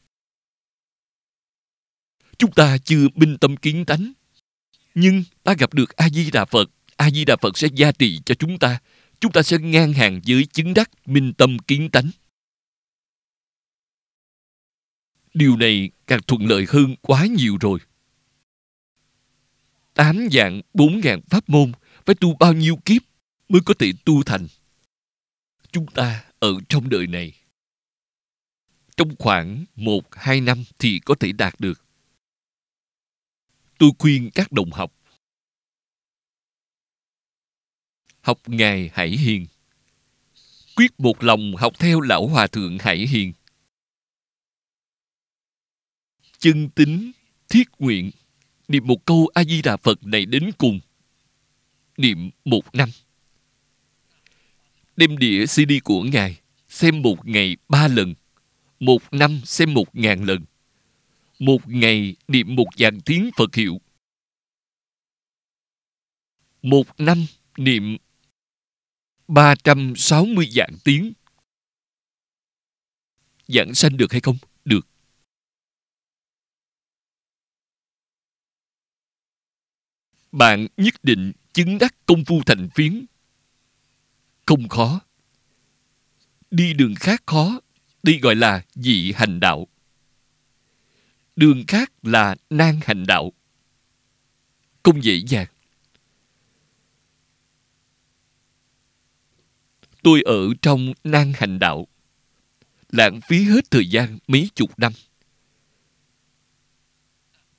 Chúng 2.37 2.51
ta 2.51 2.77
chưa 2.77 3.07
minh 3.15 3.37
tâm 3.41 3.57
kiến 3.57 3.85
tánh, 3.85 4.13
nhưng 4.95 5.23
ta 5.43 5.53
gặp 5.53 5.73
được 5.73 5.95
a 5.95 6.09
di 6.09 6.31
đà 6.31 6.45
phật. 6.45 6.69
A 6.95 7.11
di 7.11 7.25
đà 7.25 7.35
phật 7.41 7.57
sẽ 7.57 7.67
gia 7.75 7.91
trì 7.91 8.19
cho 8.25 8.35
chúng 8.35 8.59
ta. 8.59 8.79
Chúng 9.19 9.31
ta 9.31 9.43
sẽ 9.43 9.57
ngang 9.57 9.93
hàng 9.93 10.21
với 10.27 10.45
chứng 10.45 10.73
đắc 10.73 10.89
minh 11.05 11.33
tâm 11.33 11.59
kiến 11.59 11.89
tánh. 11.91 12.09
Điều 15.33 15.57
này 15.57 15.91
càng 16.07 16.19
thuận 16.27 16.45
lợi 16.45 16.65
hơn 16.69 16.95
quá 17.01 17.25
nhiều 17.25 17.57
rồi 17.61 17.79
tám 19.93 20.27
dạng 20.31 20.61
bốn 20.73 20.99
ngàn 20.99 21.21
pháp 21.29 21.49
môn 21.49 21.71
phải 22.05 22.15
tu 22.15 22.35
bao 22.39 22.53
nhiêu 22.53 22.75
kiếp 22.85 23.01
mới 23.49 23.61
có 23.65 23.73
thể 23.79 23.91
tu 24.05 24.23
thành? 24.23 24.47
Chúng 25.71 25.87
ta 25.87 26.25
ở 26.39 26.53
trong 26.69 26.89
đời 26.89 27.07
này, 27.07 27.33
trong 28.97 29.15
khoảng 29.19 29.65
một, 29.75 30.15
hai 30.15 30.41
năm 30.41 30.63
thì 30.79 30.99
có 31.05 31.15
thể 31.19 31.31
đạt 31.31 31.55
được. 31.59 31.85
Tôi 33.77 33.91
khuyên 33.99 34.29
các 34.33 34.51
đồng 34.51 34.71
học 34.71 34.93
học 38.23 38.41
ngài 38.47 38.89
hải 38.93 39.09
hiền. 39.09 39.45
Quyết 40.75 40.99
một 40.99 41.23
lòng 41.23 41.55
học 41.55 41.73
theo 41.79 42.01
lão 42.01 42.27
hòa 42.27 42.47
thượng 42.47 42.77
hải 42.79 42.97
hiền. 42.97 43.33
Chân 46.37 46.69
tính 46.69 47.11
thiết 47.49 47.67
nguyện 47.79 48.11
niệm 48.67 48.87
một 48.87 49.05
câu 49.05 49.29
a 49.33 49.43
di 49.43 49.61
đà 49.61 49.77
phật 49.77 50.03
này 50.03 50.25
đến 50.25 50.51
cùng 50.57 50.79
niệm 51.97 52.29
một 52.45 52.75
năm 52.75 52.89
đem 54.95 55.17
đĩa 55.17 55.45
cd 55.45 55.71
của 55.83 56.03
ngài 56.03 56.39
xem 56.69 57.01
một 57.01 57.27
ngày 57.27 57.55
ba 57.69 57.87
lần, 57.87 58.13
một 58.79 59.01
năm 59.11 59.41
xem 59.45 59.73
một 59.73 59.95
ngàn 59.95 60.23
lần 60.23 60.45
một 61.39 61.67
ngày 61.67 62.15
niệm 62.27 62.55
một 62.55 62.67
dạng 62.77 63.01
tiếng 63.01 63.29
phật 63.37 63.55
hiệu 63.55 63.81
một 66.61 66.87
năm 66.97 67.25
niệm 67.57 67.97
360 69.27 70.47
dạng 70.51 70.75
tiếng. 70.83 71.13
Giảng 73.47 73.73
sanh 73.73 73.97
được 73.97 74.11
hay 74.11 74.21
không? 74.21 74.37
Bạn 80.33 80.67
nhất 80.77 80.93
định 81.03 81.31
chứng 81.53 81.77
đắc 81.77 81.95
công 82.05 82.25
phu 82.25 82.43
thành 82.45 82.69
phiến. 82.75 83.05
Không 84.45 84.69
khó. 84.69 85.01
Đi 86.51 86.73
đường 86.73 86.95
khác 86.95 87.23
khó, 87.25 87.59
đi 88.03 88.19
gọi 88.19 88.35
là 88.35 88.65
dị 88.73 89.11
hành 89.11 89.39
đạo. 89.39 89.67
Đường 91.35 91.63
khác 91.67 91.91
là 92.03 92.35
nan 92.49 92.79
hành 92.83 93.05
đạo. 93.07 93.31
Không 94.83 95.03
dễ 95.03 95.21
dàng. 95.27 95.47
Tôi 100.03 100.21
ở 100.21 100.47
trong 100.61 100.93
nan 101.03 101.33
hành 101.35 101.59
đạo. 101.59 101.87
Lãng 102.89 103.19
phí 103.21 103.43
hết 103.43 103.71
thời 103.71 103.89
gian 103.89 104.17
mấy 104.27 104.49
chục 104.55 104.79
năm. 104.79 104.93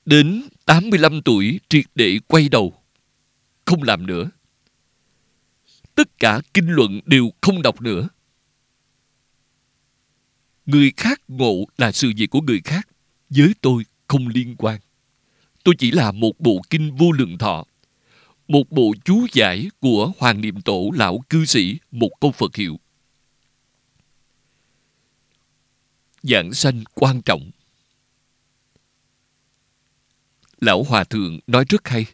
Đến 0.05 0.43
85 0.65 1.23
tuổi 1.23 1.61
triệt 1.69 1.85
để 1.95 2.19
quay 2.27 2.49
đầu. 2.49 2.83
Không 3.65 3.83
làm 3.83 4.07
nữa. 4.07 4.31
Tất 5.95 6.19
cả 6.19 6.41
kinh 6.55 6.69
luận 6.69 7.01
đều 7.05 7.31
không 7.41 7.63
đọc 7.63 7.81
nữa. 7.81 8.09
Người 10.67 10.93
khác 10.97 11.21
ngộ 11.29 11.65
là 11.79 11.93
sự 11.93 12.13
việc 12.17 12.31
của 12.31 12.41
người 12.41 12.61
khác. 12.65 12.89
Với 13.31 13.55
tôi 13.61 13.85
không 14.09 14.29
liên 14.29 14.55
quan. 14.59 14.81
Tôi 15.65 15.75
chỉ 15.79 15.91
là 15.91 16.13
một 16.13 16.41
bộ 16.41 16.61
kinh 16.71 16.97
vô 16.97 17.13
lượng 17.13 17.39
thọ, 17.39 17.65
một 18.49 18.71
bộ 18.71 18.95
chú 19.05 19.27
giải 19.33 19.69
của 19.81 20.13
Hoàng 20.19 20.41
Niệm 20.41 20.61
Tổ 20.61 20.91
Lão 20.95 21.25
Cư 21.31 21.45
Sĩ, 21.45 21.79
một 21.91 22.11
câu 22.21 22.33
Phật 22.33 22.57
hiệu. 22.57 22.81
Giảng 26.23 26.53
sanh 26.53 26.85
quan 26.95 27.23
trọng 27.23 27.51
Lão 30.61 30.83
Hòa 30.83 31.05
Thượng 31.05 31.39
nói 31.47 31.65
rất 31.69 31.89
hay 31.89 32.07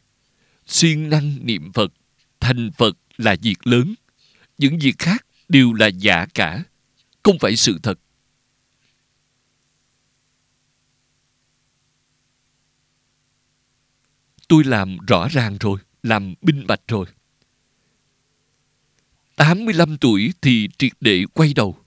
Siêng 0.67 1.11
năng 1.11 1.47
niệm 1.47 1.73
Phật 1.73 1.93
Thành 2.41 2.71
Phật 2.79 2.97
là 3.17 3.37
việc 3.43 3.67
lớn 3.67 3.95
Những 4.59 4.79
việc 4.79 4.99
khác 4.99 5.27
đều 5.49 5.73
là 5.73 5.87
giả 5.87 6.27
cả 6.35 6.65
Không 7.23 7.39
phải 7.39 7.57
sự 7.57 7.79
thật 7.83 7.99
tôi 14.51 14.65
làm 14.65 14.97
rõ 15.07 15.29
ràng 15.29 15.57
rồi, 15.61 15.79
làm 16.03 16.35
minh 16.43 16.67
bạch 16.67 16.81
rồi. 16.89 17.07
85 19.37 19.97
tuổi 19.97 20.33
thì 20.43 20.69
triệt 20.79 20.93
để 21.01 21.25
quay 21.35 21.55
đầu. 21.55 21.80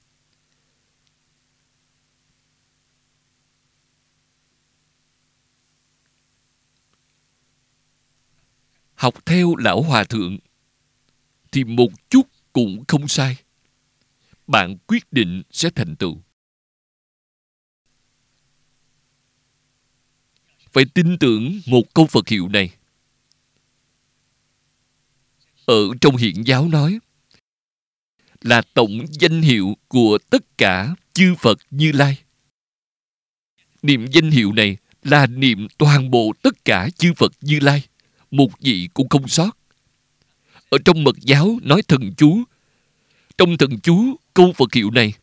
Học 9.04 9.26
theo 9.26 9.56
lão 9.56 9.82
hòa 9.82 10.04
thượng 10.04 10.38
thì 11.52 11.64
một 11.64 12.10
chút 12.10 12.28
cũng 12.54 12.84
không 12.88 13.08
sai. 13.08 13.38
Bạn 14.48 14.78
quyết 14.88 15.04
định 15.12 15.44
sẽ 15.52 15.70
thành 15.76 15.96
tựu. 15.96 16.22
Phải 20.74 20.86
tin 20.94 21.18
tưởng 21.18 21.62
một 21.68 21.94
câu 21.94 22.08
Phật 22.08 22.28
hiệu 22.28 22.48
này. 22.48 22.70
Ở 25.66 25.90
trong 26.02 26.16
hiện 26.16 26.48
giáo 26.48 26.68
nói 26.68 27.00
là 28.42 28.62
tổng 28.74 29.06
danh 29.10 29.42
hiệu 29.42 29.78
của 29.88 30.18
tất 30.30 30.58
cả 30.58 30.96
chư 31.14 31.36
Phật 31.40 31.58
Như 31.70 31.92
Lai. 31.92 32.18
Niệm 33.82 34.06
danh 34.12 34.32
hiệu 34.32 34.54
này 34.54 34.78
là 35.04 35.28
niệm 35.28 35.68
toàn 35.78 36.12
bộ 36.12 36.34
tất 36.42 36.66
cả 36.66 36.90
chư 36.98 37.14
Phật 37.18 37.32
Như 37.42 37.60
Lai, 37.60 37.84
một 38.34 38.60
vị 38.60 38.89
cũng 38.93 39.10
không 39.10 39.27
sót. 39.27 39.57
Ở 40.69 40.77
trong 40.85 41.03
mật 41.03 41.15
giáo 41.22 41.60
nói 41.61 41.81
thần 41.88 42.14
chú, 42.18 42.43
trong 43.38 43.57
thần 43.57 43.80
chú 43.84 44.15
câu 44.34 44.53
Phật 44.53 44.73
hiệu 44.73 44.91
này 44.91 45.14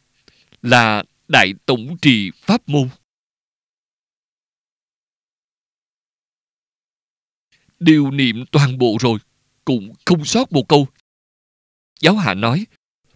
là 0.63 1.03
Đại 1.29 1.53
Tổng 1.67 1.97
Trì 2.03 2.31
Pháp 2.31 2.69
Môn. 2.69 2.89
Điều 7.81 8.11
niệm 8.11 8.45
toàn 8.53 8.79
bộ 8.79 8.97
rồi, 9.01 9.19
cũng 9.65 9.93
không 10.07 10.25
sót 10.25 10.53
một 10.53 10.69
câu. 10.69 10.89
Giáo 12.01 12.17
hạ 12.17 12.35
nói, 12.35 12.67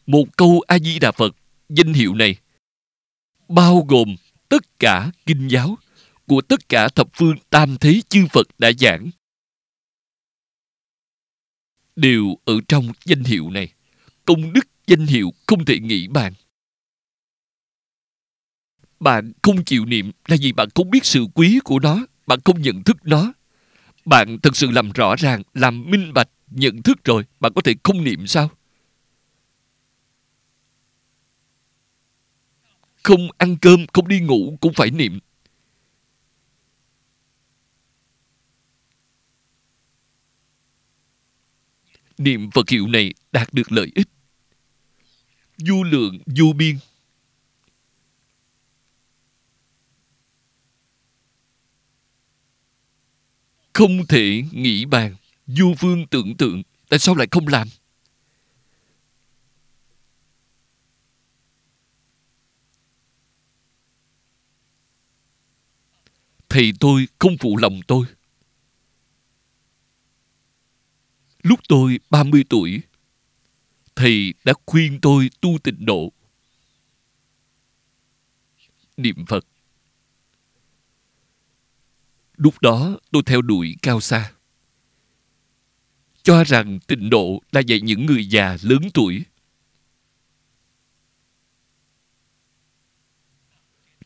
một 0.07 0.25
câu 0.37 0.63
A-di-đà 0.67 1.13
Phật, 1.13 1.37
danh 1.69 1.93
hiệu 1.93 2.15
này, 2.15 2.37
bao 3.49 3.87
gồm 3.89 4.17
tất 4.49 4.79
cả 4.79 5.11
kinh 5.27 5.49
giáo 5.49 5.79
của 6.27 6.41
tất 6.41 6.69
cả 6.69 6.89
thập 6.89 7.09
phương 7.13 7.37
tam 7.51 7.77
thế 7.81 8.01
chư 8.09 8.27
Phật 8.33 8.47
đã 8.59 8.73
giảng 8.79 9.11
đều 11.97 12.37
ở 12.45 12.55
trong 12.69 12.89
danh 13.05 13.25
hiệu 13.25 13.51
này. 13.51 13.73
Công 14.25 14.53
đức 14.53 14.69
danh 14.87 15.07
hiệu 15.07 15.31
không 15.47 15.65
thể 15.65 15.79
nghĩ 15.79 16.09
bàn. 16.09 16.33
Bạn 19.01 19.33
không 19.43 19.65
chịu 19.65 19.85
niệm 19.85 20.11
là 20.29 20.37
vì 20.41 20.53
bạn 20.53 20.69
không 20.75 20.91
biết 20.91 21.05
sự 21.05 21.27
quý 21.35 21.61
của 21.65 21.79
nó, 21.79 22.07
bạn 22.27 22.39
không 22.45 22.63
nhận 22.63 22.83
thức 22.83 22.97
nó. 23.05 23.33
Bạn 24.05 24.39
thật 24.43 24.57
sự 24.57 24.71
làm 24.71 24.93
rõ 24.93 25.17
ràng, 25.17 25.43
làm 25.55 25.91
minh 25.91 26.13
bạch, 26.15 26.29
nhận 26.51 26.83
thức 26.83 27.05
rồi, 27.05 27.25
bạn 27.41 27.53
có 27.55 27.63
thể 27.63 27.75
không 27.83 28.05
niệm 28.05 28.27
sao? 28.27 28.51
Không 33.03 33.29
ăn 33.39 33.57
cơm, 33.61 33.87
không 33.93 34.09
đi 34.09 34.21
ngủ 34.21 34.59
cũng 34.61 34.73
phải 34.73 34.91
niệm. 34.91 35.19
Niệm 42.19 42.51
Phật 42.51 42.69
hiệu 42.69 42.87
này 42.87 43.15
đạt 43.33 43.49
được 43.53 43.73
lợi 43.73 43.93
ích. 43.95 44.09
Du 45.57 45.85
lượng, 45.85 46.19
du 46.27 46.53
biên. 46.53 46.79
Không 53.73 54.07
thể 54.07 54.43
nghĩ 54.53 54.85
bàn, 54.85 55.15
du 55.47 55.75
phương 55.79 56.07
tưởng 56.07 56.37
tượng, 56.37 56.63
tại 56.89 56.99
sao 56.99 57.15
lại 57.15 57.29
không 57.31 57.49
làm? 57.49 57.69
Thầy 66.49 66.73
tôi 66.81 67.07
không 67.19 67.37
phụ 67.41 67.57
lòng 67.57 67.81
tôi. 67.87 68.07
Lúc 71.45 71.61
tôi 71.69 72.01
30 72.11 72.45
tuổi, 72.49 72.83
Thầy 73.97 74.35
đã 74.45 74.53
khuyên 74.67 74.99
tôi 75.03 75.31
tu 75.41 75.59
tịnh 75.63 75.87
độ. 75.87 76.13
Niệm 78.97 79.27
Phật. 79.27 79.47
Lúc 82.37 82.61
đó 82.61 82.99
tôi 83.11 83.23
theo 83.27 83.43
đuổi 83.43 83.77
cao 83.83 84.01
xa. 84.01 84.33
Cho 86.23 86.45
rằng 86.45 86.79
tịnh 86.87 87.11
độ 87.11 87.43
là 87.53 87.61
dạy 87.61 87.81
những 87.81 88.07
người 88.07 88.27
già 88.29 88.57
lớn 88.63 88.83
tuổi. 88.95 89.25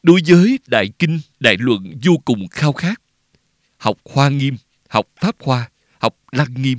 Đối 0.03 0.21
với 0.27 0.59
Đại 0.67 0.89
Kinh, 0.99 1.21
Đại 1.41 1.57
Luận 1.59 1.99
vô 2.05 2.13
cùng 2.25 2.49
khao 2.49 2.73
khát. 2.73 3.03
Học 3.77 3.99
Hoa 4.05 4.29
Nghiêm, 4.29 4.57
học 4.89 5.07
Pháp 5.17 5.37
Hoa, 5.41 5.71
học 5.99 6.17
Lăng 6.33 6.63
Nghiêm 6.63 6.79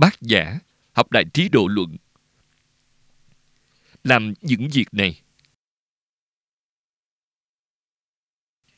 bát 0.00 0.20
giả, 0.20 0.58
học 0.92 1.12
đại 1.12 1.24
trí 1.34 1.48
độ 1.48 1.66
luận. 1.68 1.96
Làm 4.04 4.34
những 4.40 4.68
việc 4.72 4.88
này. 4.92 5.20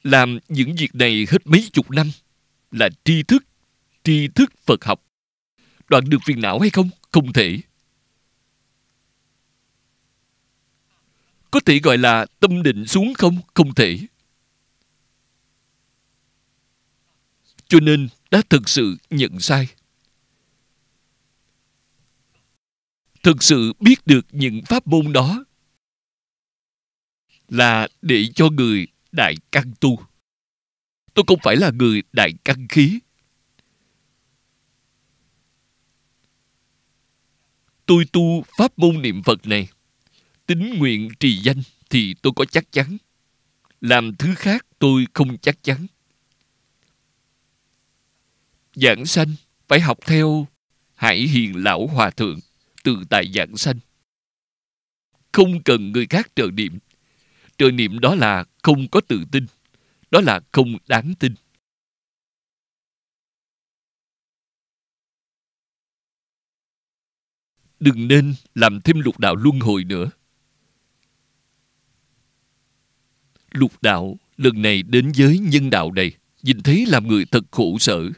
Làm 0.03 0.39
những 0.49 0.77
việc 0.77 0.95
này 0.95 1.27
hết 1.31 1.47
mấy 1.47 1.69
chục 1.73 1.91
năm 1.91 2.11
là 2.71 2.89
tri 3.05 3.23
thức, 3.23 3.45
tri 4.05 4.29
thức 4.29 4.53
Phật 4.67 4.85
học. 4.85 5.03
Đoạn 5.89 6.05
được 6.09 6.19
phiền 6.25 6.41
não 6.41 6.59
hay 6.59 6.71
không? 6.71 6.91
Không 7.11 7.33
thể. 7.33 7.59
Có 11.51 11.61
thể 11.61 11.79
gọi 11.79 11.99
là 11.99 12.27
tâm 12.41 12.63
định 12.63 12.87
xuống 12.87 13.15
không? 13.15 13.39
Không 13.55 13.75
thể. 13.75 13.99
Cho 17.69 17.81
nên 17.81 18.09
đã 18.31 18.43
thực 18.51 18.69
sự 18.69 18.97
nhận 19.11 19.41
sai. 19.41 19.69
Thực 23.23 23.43
sự 23.43 23.73
biết 23.81 24.07
được 24.07 24.27
những 24.33 24.63
pháp 24.67 24.87
môn 24.87 25.13
đó 25.13 25.45
là 27.49 27.89
để 28.03 28.27
cho 28.35 28.49
người 28.49 28.87
đại 29.13 29.35
căn 29.53 29.73
tu. 29.81 29.99
Tôi 31.15 31.25
không 31.27 31.39
phải 31.43 31.57
là 31.57 31.71
người 31.71 32.03
đại 32.13 32.33
căn 32.45 32.69
khí. 32.69 32.99
Tôi 37.87 38.05
tu 38.13 38.43
pháp 38.57 38.79
môn 38.79 39.03
niệm 39.03 39.23
Phật 39.23 39.47
này, 39.47 39.69
tính 40.47 40.75
nguyện 40.79 41.09
trì 41.21 41.37
danh 41.37 41.63
thì 41.91 42.15
tôi 42.23 42.33
có 42.37 42.45
chắc 42.45 42.73
chắn. 42.73 42.97
Làm 43.81 44.17
thứ 44.17 44.35
khác 44.35 44.67
tôi 44.79 45.07
không 45.15 45.39
chắc 45.39 45.63
chắn. 45.63 45.87
Giảng 48.75 49.07
sanh 49.07 49.35
phải 49.69 49.81
học 49.81 49.99
theo 50.07 50.47
Hải 50.95 51.19
Hiền 51.19 51.65
Lão 51.65 51.87
Hòa 51.87 52.11
Thượng 52.11 52.39
tự 52.83 52.97
tại 53.11 53.33
giảng 53.35 53.57
sanh. 53.57 53.79
Không 55.33 55.63
cần 55.63 55.93
người 55.93 56.07
khác 56.07 56.33
trợ 56.37 56.47
niệm. 56.53 56.79
Trợ 57.59 57.71
niệm 57.71 57.99
đó 57.99 58.15
là 58.15 58.45
không 58.63 58.89
có 58.89 59.01
tự 59.01 59.25
tin. 59.33 59.47
Đó 60.11 60.21
là 60.21 60.41
không 60.53 60.77
đáng 60.89 61.15
tin. 61.19 61.35
Đừng 67.81 68.09
nên 68.09 68.35
làm 68.55 68.81
thêm 68.81 69.01
lục 69.01 69.19
đạo 69.19 69.37
luân 69.37 69.61
hồi 69.61 69.85
nữa. 69.85 70.11
Lục 73.51 73.73
đạo 73.83 74.17
lần 74.37 74.63
này 74.63 74.83
đến 74.83 75.13
với 75.17 75.39
nhân 75.39 75.71
đạo 75.71 75.93
này, 75.93 76.13
nhìn 76.43 76.63
thấy 76.63 76.87
làm 76.87 77.09
người 77.09 77.25
thật 77.25 77.45
khổ 77.51 77.79
sở. 77.79 78.11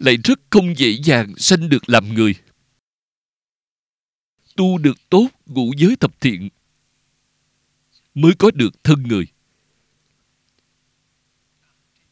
Lại 0.00 0.16
rất 0.24 0.40
không 0.50 0.78
dễ 0.78 0.88
dàng 1.04 1.34
sanh 1.36 1.68
được 1.68 1.88
làm 1.88 2.14
người. 2.14 2.34
Tu 4.56 4.78
được 4.78 5.10
tốt, 5.10 5.28
ngũ 5.46 5.72
giới 5.76 5.96
thập 5.96 6.20
thiện, 6.20 6.48
mới 8.14 8.32
có 8.38 8.50
được 8.50 8.84
thân 8.84 9.02
người. 9.02 9.26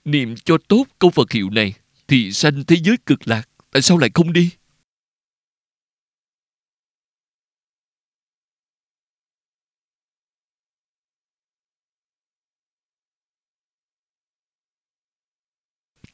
Niệm 0.05 0.35
cho 0.45 0.59
tốt 0.69 0.85
câu 0.99 1.11
Phật 1.11 1.33
hiệu 1.33 1.51
này, 1.51 1.73
thì 2.09 2.33
sanh 2.33 2.65
thế 2.65 2.77
giới 2.85 2.97
cực 3.07 3.29
lạc. 3.29 3.49
Tại 3.71 3.83
sao 3.83 3.99
lại 3.99 4.11
không 4.15 4.33
đi? 4.33 4.51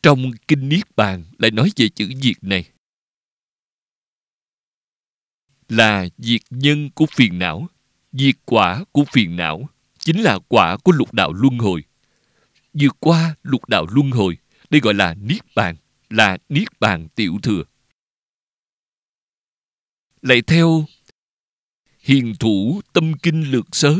Trong 0.04 0.30
Kinh 0.48 0.68
Niết 0.68 0.96
Bàn 0.96 1.24
lại 1.38 1.50
nói 1.50 1.70
về 1.76 1.88
chữ 1.88 2.12
diệt 2.22 2.44
này. 2.44 2.70
Là 5.68 6.06
diệt 6.18 6.40
nhân 6.50 6.90
của 6.94 7.06
phiền 7.16 7.38
não, 7.38 7.68
diệt 8.12 8.34
quả 8.44 8.84
của 8.92 9.04
phiền 9.12 9.36
não, 9.36 9.68
chính 9.98 10.20
là 10.20 10.38
quả 10.48 10.76
của 10.76 10.92
lục 10.92 11.14
đạo 11.14 11.32
luân 11.32 11.58
hồi. 11.58 11.84
Vượt 12.72 12.96
qua 13.00 13.34
lục 13.42 13.68
đạo 13.68 13.86
luân 13.90 14.10
hồi, 14.10 14.38
đây 14.70 14.80
gọi 14.80 14.94
là 14.94 15.14
Niết 15.14 15.42
Bàn, 15.54 15.76
là 16.10 16.38
Niết 16.48 16.80
Bàn 16.80 17.08
tiểu 17.14 17.38
thừa. 17.42 17.62
Lại 20.22 20.42
theo 20.42 20.84
hiền 21.98 22.34
thủ 22.40 22.80
tâm 22.92 23.12
kinh 23.22 23.50
lược 23.50 23.66
sớ. 23.72 23.96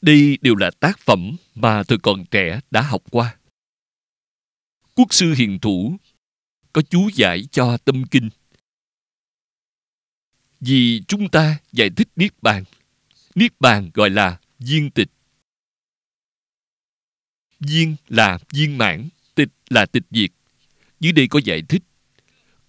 Đây 0.00 0.38
đều 0.40 0.54
là 0.54 0.70
tác 0.80 0.98
phẩm 0.98 1.36
mà 1.54 1.82
tôi 1.88 1.98
còn 2.02 2.24
trẻ 2.30 2.60
đã 2.70 2.82
học 2.82 3.02
qua. 3.10 3.36
Quốc 4.94 5.14
sư 5.14 5.34
hiền 5.34 5.58
thủ 5.58 5.96
có 6.72 6.82
chú 6.82 7.08
giải 7.14 7.44
cho 7.52 7.76
tâm 7.76 8.04
kinh. 8.10 8.28
Vì 10.60 11.02
chúng 11.08 11.28
ta 11.28 11.58
giải 11.72 11.90
thích 11.96 12.08
Niết 12.16 12.42
Bàn. 12.42 12.64
Niết 13.34 13.60
Bàn 13.60 13.90
gọi 13.94 14.10
là 14.10 14.38
viên 14.58 14.90
tịch. 14.90 15.08
Viên 17.60 17.96
là 18.08 18.38
viên 18.52 18.78
mãn, 18.78 19.08
tịch 19.34 19.48
là 19.70 19.86
tịch 19.86 20.02
diệt. 20.10 20.30
Dưới 21.00 21.12
đây 21.12 21.28
có 21.28 21.40
giải 21.44 21.62
thích. 21.68 21.82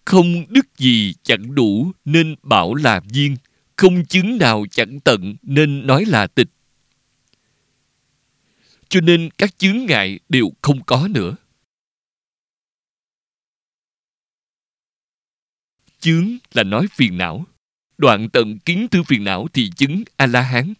Không 0.05 0.45
đức 0.49 0.77
gì 0.77 1.13
chẳng 1.23 1.55
đủ 1.55 1.91
nên 2.05 2.35
bảo 2.43 2.75
là 2.75 3.01
viên, 3.09 3.35
không 3.75 4.05
chứng 4.05 4.37
nào 4.37 4.65
chẳng 4.71 4.99
tận 4.99 5.35
nên 5.41 5.87
nói 5.87 6.05
là 6.05 6.27
tịch. 6.27 6.47
Cho 8.89 9.01
nên 9.01 9.29
các 9.37 9.57
chướng 9.57 9.85
ngại 9.85 10.19
đều 10.29 10.51
không 10.61 10.83
có 10.85 11.07
nữa. 11.07 11.35
Chướng 15.99 16.37
là 16.53 16.63
nói 16.63 16.87
phiền 16.91 17.17
não. 17.17 17.45
Đoạn 17.97 18.29
tận 18.33 18.59
kiến 18.59 18.87
tư 18.91 19.03
phiền 19.03 19.23
não 19.23 19.47
thì 19.53 19.69
chứng 19.77 20.03
A-la-hán. 20.15 20.73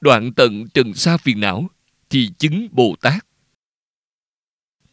Đoạn 0.00 0.32
tận 0.36 0.64
trần 0.74 0.94
sa 0.94 1.16
phiền 1.16 1.40
não 1.40 1.68
thì 2.10 2.30
chứng 2.38 2.68
Bồ 2.72 2.96
Tát. 3.00 3.26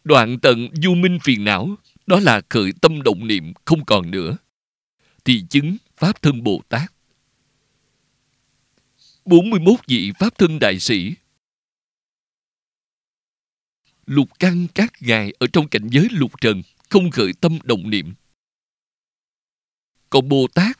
Đoạn 0.03 0.39
tận 0.39 0.67
du 0.83 0.95
minh 0.95 1.19
phiền 1.23 1.43
não, 1.43 1.75
đó 2.05 2.19
là 2.19 2.41
khởi 2.49 2.71
tâm 2.81 3.01
động 3.01 3.27
niệm 3.27 3.53
không 3.65 3.85
còn 3.85 4.11
nữa, 4.11 4.37
thì 5.25 5.43
chứng 5.49 5.77
Pháp 5.97 6.21
thân 6.21 6.43
Bồ 6.43 6.61
Tát. 6.69 6.93
41 9.25 9.79
vị 9.87 10.11
Pháp 10.19 10.37
thân 10.37 10.59
đại 10.59 10.79
sĩ. 10.79 11.15
Lục 14.05 14.29
căn 14.39 14.67
các 14.75 14.93
ngài 14.99 15.33
ở 15.39 15.47
trong 15.53 15.67
cảnh 15.67 15.87
giới 15.91 16.07
lục 16.11 16.41
trần, 16.41 16.61
không 16.89 17.11
khởi 17.11 17.33
tâm 17.41 17.59
động 17.63 17.89
niệm. 17.89 18.13
Còn 20.09 20.29
bồ 20.29 20.47
tát? 20.53 20.79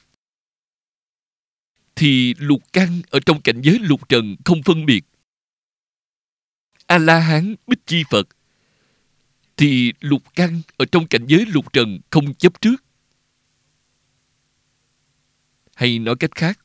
Thì 1.95 2.33
lục 2.37 2.61
căn 2.73 3.01
ở 3.09 3.19
trong 3.25 3.41
cảnh 3.41 3.61
giới 3.61 3.79
lục 3.79 4.09
trần 4.09 4.35
không 4.45 4.63
phân 4.63 4.85
biệt. 4.85 5.05
A 6.85 6.97
la 6.97 7.19
hán 7.19 7.55
bích 7.67 7.79
chi 7.85 8.03
phật. 8.09 8.27
Thì 9.57 9.93
lục 9.99 10.23
căn 10.35 10.61
ở 10.77 10.85
trong 10.91 11.07
cảnh 11.07 11.25
giới 11.27 11.45
lục 11.45 11.73
trần 11.73 11.99
không 12.09 12.33
chấp 12.33 12.61
trước. 12.61 12.83
Hay 15.75 15.99
nói 15.99 16.15
cách 16.19 16.35
khác 16.35 16.62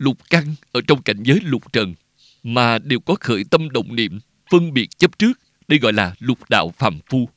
lục 0.00 0.18
căn 0.30 0.54
ở 0.72 0.80
trong 0.86 1.02
cảnh 1.02 1.22
giới 1.22 1.40
lục 1.42 1.72
trần 1.72 1.94
mà 2.42 2.78
đều 2.78 3.00
có 3.00 3.14
khởi 3.20 3.44
tâm 3.50 3.70
động 3.70 3.96
niệm 3.96 4.18
phân 4.50 4.72
biệt 4.72 4.98
chấp 4.98 5.18
trước 5.18 5.32
đây 5.68 5.78
gọi 5.78 5.92
là 5.92 6.14
lục 6.18 6.38
đạo 6.48 6.70
phàm 6.76 7.00
phu. 7.06 7.28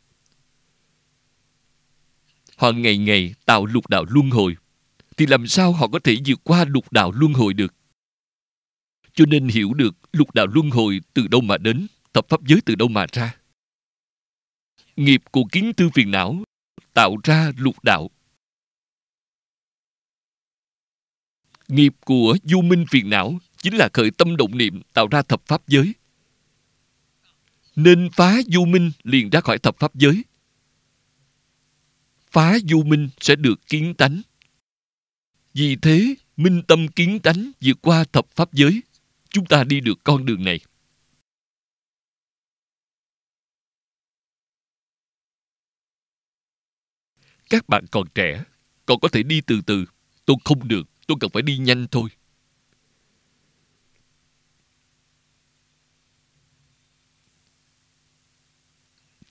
Họ 2.58 2.72
ngày 2.72 2.98
ngày 2.98 3.34
tạo 3.46 3.66
lục 3.66 3.88
đạo 3.88 4.06
luân 4.10 4.30
hồi, 4.30 4.56
thì 5.18 5.26
làm 5.26 5.48
sao 5.48 5.72
họ 5.72 5.88
có 5.88 6.00
thể 6.00 6.18
vượt 6.26 6.40
qua 6.44 6.66
lục 6.66 6.92
đạo 6.92 7.12
luân 7.12 7.34
hồi 7.34 7.54
được? 7.54 7.74
Cho 9.14 9.26
nên 9.26 9.48
hiểu 9.48 9.74
được 9.74 9.96
lục 10.12 10.34
đạo 10.34 10.48
luân 10.48 10.70
hồi 10.70 11.02
từ 11.14 11.28
đâu 11.28 11.42
mà 11.42 11.58
đến, 11.58 11.88
tập 12.14 12.26
pháp 12.30 12.44
giới 12.44 12.62
từ 12.66 12.76
đâu 12.76 12.88
mà 12.88 13.06
ra. 13.12 13.36
Nghiệp 14.96 15.22
của 15.32 15.44
kiến 15.52 15.74
tư 15.78 15.90
phiền 15.94 16.12
não 16.12 16.44
tạo 16.94 17.18
ra 17.24 17.52
lục 17.58 17.84
đạo. 17.84 18.10
Nghiệp 21.74 21.94
của 22.06 22.38
du 22.44 22.62
minh 22.62 22.86
phiền 22.92 23.10
não 23.10 23.40
chính 23.58 23.76
là 23.76 23.90
khởi 23.94 24.12
tâm 24.12 24.38
động 24.38 24.58
niệm 24.58 24.82
tạo 24.94 25.08
ra 25.08 25.22
thập 25.22 25.46
pháp 25.46 25.68
giới. 25.68 25.94
Nên 27.76 28.10
phá 28.14 28.42
du 28.48 28.66
minh 28.66 28.92
liền 29.04 29.30
ra 29.30 29.42
khỏi 29.42 29.60
thập 29.60 29.80
pháp 29.80 29.96
giới. 29.96 30.24
Phá 32.32 32.58
du 32.70 32.84
minh 32.84 33.10
sẽ 33.20 33.36
được 33.36 33.68
kiến 33.68 33.94
tánh. 33.98 34.22
Vì 35.54 35.76
thế, 35.76 36.16
minh 36.38 36.62
tâm 36.68 36.88
kiến 36.88 37.20
tánh 37.20 37.52
vượt 37.62 37.78
qua 37.82 38.04
thập 38.04 38.28
pháp 38.32 38.54
giới. 38.54 38.82
Chúng 39.30 39.46
ta 39.46 39.64
đi 39.64 39.80
được 39.80 40.00
con 40.04 40.26
đường 40.26 40.44
này. 40.44 40.60
Các 47.50 47.70
bạn 47.70 47.86
còn 47.92 48.08
trẻ, 48.16 48.44
còn 48.86 49.00
có 49.00 49.08
thể 49.08 49.24
đi 49.24 49.42
từ 49.42 49.62
từ. 49.66 49.86
Tôi 50.26 50.38
không 50.44 50.68
được 50.68 50.93
tôi 51.08 51.18
cần 51.22 51.30
phải 51.34 51.42
đi 51.42 51.58
nhanh 51.58 51.88
thôi. 51.92 52.10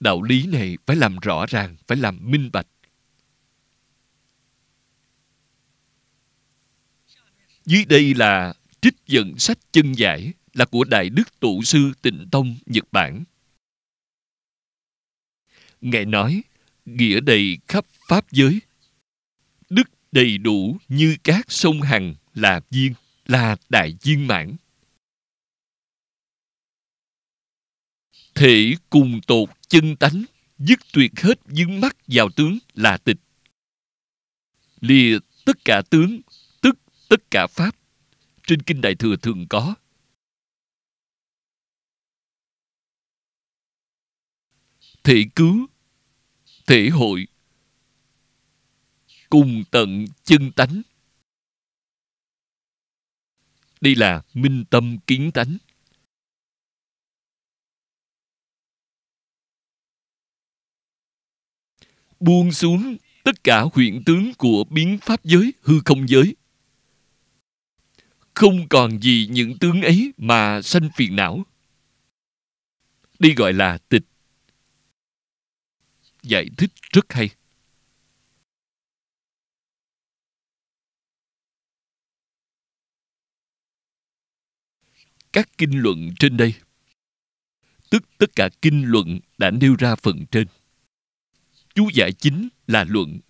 Đạo 0.01 0.23
lý 0.23 0.47
này 0.47 0.77
phải 0.87 0.97
làm 0.97 1.17
rõ 1.19 1.47
ràng, 1.47 1.77
phải 1.87 1.97
làm 1.99 2.31
minh 2.31 2.51
bạch. 2.53 2.67
Dưới 7.65 7.85
đây 7.85 8.15
là 8.15 8.55
trích 8.81 8.95
dẫn 9.07 9.39
sách 9.39 9.59
chân 9.73 9.93
giải, 9.93 10.33
là 10.55 10.65
của 10.65 10.85
đại 10.85 11.09
đức 11.09 11.41
tổ 11.41 11.63
sư 11.63 11.93
tịnh 12.03 12.29
tông, 12.33 12.57
nhật 12.67 12.85
bản. 12.93 13.25
Ngài 15.81 16.05
nói, 16.05 16.43
nghĩa 16.85 17.21
đầy 17.21 17.59
khắp 17.69 17.85
pháp 18.09 18.31
giới. 18.31 18.61
Đức 19.71 19.91
đầy 20.13 20.39
đủ 20.39 20.77
như 20.89 21.17
các 21.25 21.53
sông 21.53 21.81
hằng 21.81 22.15
là 22.35 22.61
viên, 22.71 22.95
là 23.27 23.57
đại 23.69 23.97
viên 24.03 24.27
mãn. 24.27 24.57
Thể 28.35 28.75
cùng 28.91 29.21
tột 29.27 29.49
chân 29.69 29.97
tánh, 29.97 30.25
dứt 30.59 30.79
tuyệt 30.93 31.13
hết 31.17 31.41
dướng 31.47 31.81
mắt 31.81 31.97
vào 32.07 32.29
tướng 32.37 32.59
là 32.75 32.99
tịch. 32.99 33.17
Lìa 34.81 35.19
tất 35.45 35.57
cả 35.65 35.83
tướng, 35.91 36.21
tức 36.61 36.79
tất 37.09 37.31
cả 37.31 37.47
pháp. 37.51 37.77
Trên 38.47 38.63
kinh 38.63 38.81
đại 38.81 38.95
thừa 38.95 39.17
thường 39.17 39.47
có. 39.51 39.75
Thể 45.05 45.25
cứu, 45.35 45.67
thể 46.67 46.89
hội 46.89 47.27
cùng 49.33 49.65
tận 49.71 50.07
chân 50.25 50.53
tánh. 50.57 50.83
Đây 53.81 53.95
là 53.95 54.23
minh 54.35 54.65
tâm 54.71 54.99
kiến 55.07 55.31
tánh. 55.35 55.59
Buông 62.21 62.53
xuống 62.53 62.97
tất 63.25 63.45
cả 63.45 63.65
huyện 63.73 64.03
tướng 64.07 64.33
của 64.39 64.65
biến 64.71 64.99
pháp 65.03 65.25
giới, 65.25 65.53
hư 65.63 65.81
không 65.85 66.09
giới. 66.09 66.37
Không 68.35 68.69
còn 68.69 68.99
gì 69.03 69.29
những 69.31 69.59
tướng 69.59 69.83
ấy 69.83 70.13
mà 70.17 70.63
sanh 70.63 70.89
phiền 70.97 71.17
não. 71.17 71.45
Đi 73.19 73.35
gọi 73.35 73.53
là 73.53 73.79
tịch. 73.89 74.05
Giải 76.23 76.49
thích 76.59 76.71
rất 76.93 77.13
hay. 77.13 77.31
Các 85.33 85.49
kinh 85.59 85.79
luận 85.79 86.11
trên 86.19 86.37
đây. 86.37 86.55
Tức 87.91 88.05
tất 88.19 88.37
cả 88.37 88.49
kinh 88.63 88.85
luận 88.85 89.21
đã 89.39 89.51
nêu 89.51 89.77
ra 89.79 89.97
phần 89.97 90.27
trên. 90.31 90.47
Chú 91.75 91.89
giải 91.95 92.13
chính 92.13 92.49
là 92.67 92.85
luận. 92.89 93.21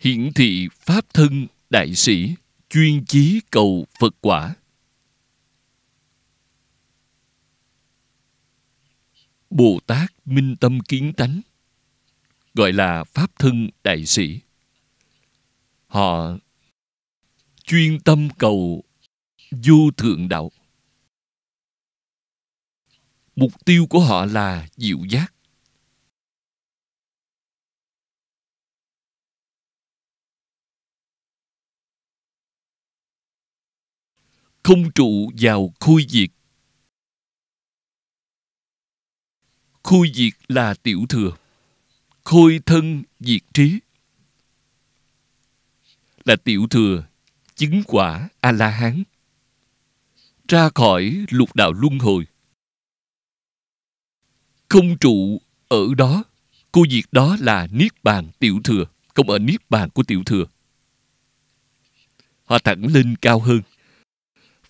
Hiển 0.00 0.32
thị 0.34 0.68
pháp 0.72 1.14
thân 1.14 1.46
đại 1.70 1.94
sĩ 1.94 2.34
chuyên 2.68 3.04
chí 3.04 3.40
cầu 3.50 3.86
phật 3.98 4.14
quả. 4.20 4.56
Bồ 9.50 9.80
tát 9.86 10.12
minh 10.24 10.56
tâm 10.60 10.80
kiến 10.80 11.12
tánh, 11.16 11.40
gọi 12.54 12.72
là 12.72 13.04
pháp 13.04 13.38
thân 13.38 13.70
đại 13.84 14.06
sĩ 14.06 14.40
họ 15.94 16.38
chuyên 17.64 18.00
tâm 18.04 18.28
cầu 18.38 18.84
vô 19.50 19.90
thượng 19.96 20.28
đạo. 20.28 20.50
Mục 23.36 23.64
tiêu 23.64 23.86
của 23.90 24.00
họ 24.00 24.24
là 24.24 24.68
diệu 24.76 24.98
giác. 25.10 25.34
Không 34.62 34.90
trụ 34.94 35.30
vào 35.40 35.74
khôi 35.80 36.06
diệt. 36.08 36.30
Khôi 39.82 40.10
diệt 40.14 40.32
là 40.48 40.74
tiểu 40.82 41.00
thừa. 41.08 41.36
Khôi 42.24 42.60
thân 42.66 43.02
diệt 43.20 43.42
trí 43.54 43.80
là 46.24 46.36
tiểu 46.36 46.66
thừa, 46.70 47.06
chứng 47.54 47.82
quả 47.86 48.28
a 48.40 48.52
la 48.52 48.70
hán 48.70 49.02
ra 50.48 50.70
khỏi 50.74 51.24
lục 51.30 51.56
đạo 51.56 51.72
luân 51.72 51.98
hồi. 51.98 52.26
Không 54.68 54.98
trụ 54.98 55.40
ở 55.68 55.94
đó, 55.96 56.24
cô 56.72 56.84
diệt 56.90 57.04
đó 57.12 57.36
là 57.40 57.66
niết 57.70 57.92
bàn 58.02 58.30
tiểu 58.38 58.60
thừa, 58.64 58.84
không 59.14 59.30
ở 59.30 59.38
niết 59.38 59.70
bàn 59.70 59.90
của 59.90 60.02
tiểu 60.02 60.22
thừa. 60.26 60.44
Họ 62.44 62.58
thẳng 62.58 62.86
lên 62.86 63.16
cao 63.20 63.40
hơn. 63.40 63.60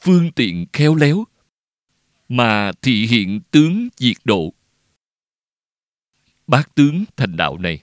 Phương 0.01 0.33
tiện 0.33 0.67
khéo 0.73 0.95
léo, 0.95 1.25
mà 2.29 2.73
thị 2.83 3.07
hiện 3.07 3.41
tướng 3.51 3.89
diệt 3.97 4.17
độ. 4.25 4.55
Bát 6.47 6.75
tướng 6.75 7.05
thành 7.17 7.37
đạo 7.37 7.59
này. 7.59 7.83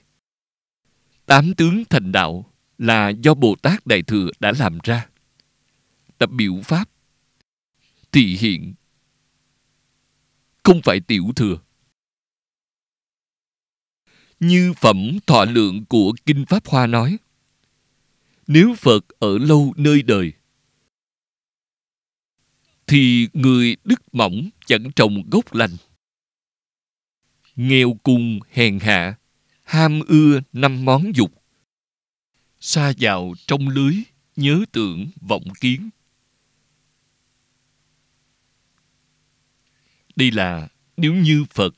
Tám 1.26 1.54
tướng 1.54 1.84
thành 1.90 2.12
đạo 2.12 2.51
là 2.82 3.08
do 3.08 3.34
bồ 3.34 3.54
tát 3.62 3.86
đại 3.86 4.02
thừa 4.02 4.30
đã 4.40 4.52
làm 4.58 4.78
ra. 4.82 5.08
Tập 6.18 6.30
biểu 6.32 6.60
pháp. 6.64 6.88
Thị 8.12 8.36
hiện. 8.40 8.74
Không 10.62 10.80
phải 10.84 11.00
tiểu 11.00 11.32
thừa. 11.36 11.58
Như 14.40 14.72
phẩm 14.72 15.18
thọ 15.26 15.44
lượng 15.44 15.84
của 15.84 16.12
kinh 16.26 16.46
pháp 16.46 16.66
hoa 16.66 16.86
nói, 16.86 17.18
nếu 18.46 18.74
phật 18.78 19.08
ở 19.18 19.38
lâu 19.38 19.74
nơi 19.76 20.02
đời, 20.02 20.32
thì 22.86 23.28
người 23.32 23.76
đức 23.84 24.14
mỏng 24.14 24.48
chẳng 24.66 24.92
trồng 24.96 25.22
gốc 25.30 25.54
lành. 25.54 25.76
Nghèo 27.56 27.98
cùng 28.02 28.38
hèn 28.50 28.78
hạ, 28.78 29.14
ham 29.64 30.00
ưa 30.08 30.40
năm 30.52 30.84
món 30.84 31.16
dục 31.16 31.41
xa 32.62 32.92
vào 32.98 33.34
trong 33.46 33.68
lưới, 33.68 33.94
nhớ 34.36 34.64
tưởng 34.72 35.10
vọng 35.20 35.44
kiến. 35.60 35.90
Đây 40.16 40.30
là 40.30 40.68
nếu 40.96 41.14
như 41.14 41.44
phật. 41.50 41.74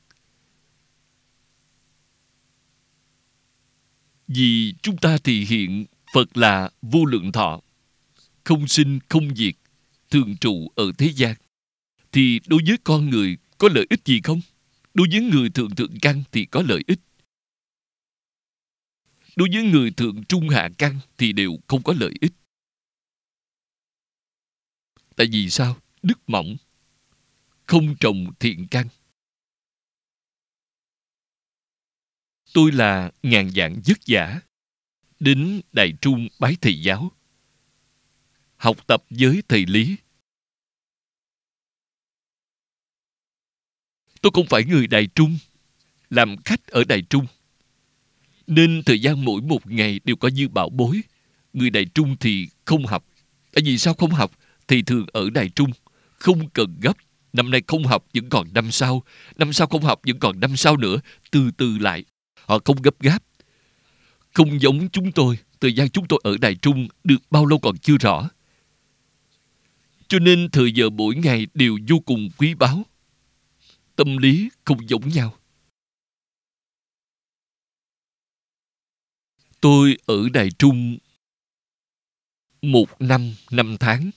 Vì 4.27 4.73
chúng 4.81 4.97
ta 4.97 5.17
thì 5.23 5.45
hiện 5.45 5.85
phật 6.13 6.37
là 6.37 6.69
vô 6.81 7.05
lượng 7.05 7.31
thọ, 7.31 7.61
không 8.43 8.67
sinh, 8.67 8.99
không 9.09 9.35
diệt, 9.35 9.55
thường 10.09 10.35
trụ 10.37 10.71
ở 10.75 10.91
thế 10.97 11.11
gian. 11.15 11.35
Thì 12.11 12.39
đối 12.47 12.61
với 12.67 12.77
con 12.83 13.09
người 13.09 13.37
có 13.57 13.69
lợi 13.73 13.85
ích 13.89 14.01
gì 14.05 14.21
không? 14.23 14.41
Đối 14.93 15.07
với 15.11 15.21
người 15.21 15.49
thượng 15.49 15.75
thượng 15.75 15.99
căn 16.01 16.23
thì 16.31 16.45
có 16.45 16.63
lợi 16.67 16.83
ích 16.87 16.99
đối 19.35 19.49
với 19.53 19.63
người 19.63 19.91
thượng 19.91 20.23
trung 20.29 20.49
hạ 20.49 20.69
căn 20.77 20.99
thì 21.17 21.33
đều 21.33 21.51
không 21.67 21.83
có 21.83 21.93
lợi 21.99 22.13
ích. 22.21 22.33
Tại 25.15 25.27
vì 25.31 25.49
sao? 25.49 25.77
Đức 26.01 26.29
mỏng 26.29 26.55
không 27.65 27.95
trồng 27.99 28.33
thiện 28.39 28.67
căn 28.71 28.87
tôi 32.55 32.71
là 32.71 33.11
ngàn 33.23 33.51
dạng 33.51 33.81
dứt 33.83 33.97
giả 34.05 34.41
đến 35.19 35.61
đại 35.71 35.93
trung 36.01 36.27
bái 36.39 36.55
thầy 36.61 36.81
giáo, 36.81 37.11
học 38.55 38.87
tập 38.87 39.03
với 39.09 39.41
thầy 39.47 39.65
lý. 39.65 39.95
Tôi 44.21 44.31
không 44.33 44.45
phải 44.49 44.63
người 44.65 44.87
đại 44.87 45.07
trung, 45.15 45.37
làm 46.09 46.35
khách 46.45 46.67
ở 46.67 46.83
đại 46.83 47.03
trung 47.09 47.25
nên 48.47 48.83
thời 48.83 49.01
gian 49.01 49.25
mỗi 49.25 49.41
một 49.41 49.67
ngày 49.67 49.99
đều 50.03 50.15
có 50.15 50.27
như 50.27 50.47
bảo 50.47 50.69
bối. 50.69 51.01
Người 51.53 51.69
đại 51.69 51.85
trung 51.85 52.15
thì 52.19 52.47
không 52.65 52.85
học. 52.85 53.05
Tại 53.53 53.63
vì 53.65 53.77
sao 53.77 53.93
không 53.93 54.11
học? 54.11 54.31
Thì 54.67 54.81
thường 54.81 55.05
ở 55.13 55.29
đại 55.29 55.49
trung, 55.49 55.71
không 56.19 56.49
cần 56.49 56.77
gấp. 56.81 56.97
Năm 57.33 57.51
nay 57.51 57.61
không 57.67 57.83
học 57.83 58.05
vẫn 58.13 58.29
còn 58.29 58.47
năm 58.53 58.71
sau. 58.71 59.03
Năm 59.35 59.53
sau 59.53 59.67
không 59.67 59.81
học 59.81 60.01
vẫn 60.07 60.19
còn 60.19 60.39
năm 60.39 60.55
sau 60.55 60.77
nữa. 60.77 60.97
Từ 61.31 61.51
từ 61.57 61.77
lại. 61.77 62.03
Họ 62.45 62.59
không 62.65 62.81
gấp 62.81 62.99
gáp. 62.99 63.23
Không 64.33 64.61
giống 64.61 64.89
chúng 64.89 65.11
tôi. 65.11 65.37
Thời 65.61 65.73
gian 65.73 65.89
chúng 65.89 66.07
tôi 66.07 66.19
ở 66.23 66.37
đại 66.37 66.55
trung 66.55 66.87
được 67.03 67.21
bao 67.31 67.45
lâu 67.45 67.59
còn 67.59 67.77
chưa 67.77 67.97
rõ. 67.97 68.29
Cho 70.07 70.19
nên 70.19 70.49
thời 70.49 70.71
giờ 70.71 70.89
mỗi 70.89 71.15
ngày 71.15 71.47
đều 71.53 71.77
vô 71.89 71.99
cùng 71.99 72.29
quý 72.37 72.53
báu. 72.53 72.83
Tâm 73.95 74.17
lý 74.17 74.49
không 74.65 74.89
giống 74.89 75.09
nhau. 75.09 75.33
Tôi 79.61 79.97
ở 80.05 80.29
đài 80.33 80.49
trung 80.59 80.97
một 82.61 83.01
năm 83.01 83.33
năm 83.51 83.75
tháng 83.79 84.11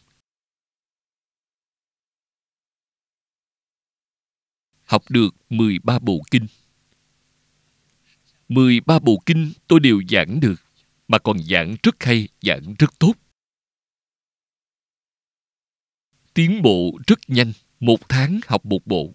học 4.88 5.02
được 5.08 5.34
13 5.50 5.98
bộ 5.98 6.20
kinh. 6.30 6.46
13 8.48 8.98
bộ 8.98 9.22
kinh 9.26 9.52
tôi 9.66 9.80
đều 9.80 10.02
giảng 10.08 10.40
được, 10.40 10.62
mà 11.08 11.18
còn 11.18 11.38
giảng 11.38 11.76
rất 11.82 11.94
hay, 12.00 12.28
giảng 12.42 12.74
rất 12.78 12.98
tốt. 12.98 13.12
Tiến 16.34 16.62
bộ 16.62 16.98
rất 17.06 17.18
nhanh, 17.28 17.52
một 17.80 18.08
tháng 18.08 18.40
học 18.46 18.66
một 18.66 18.86
bộ. 18.86 19.14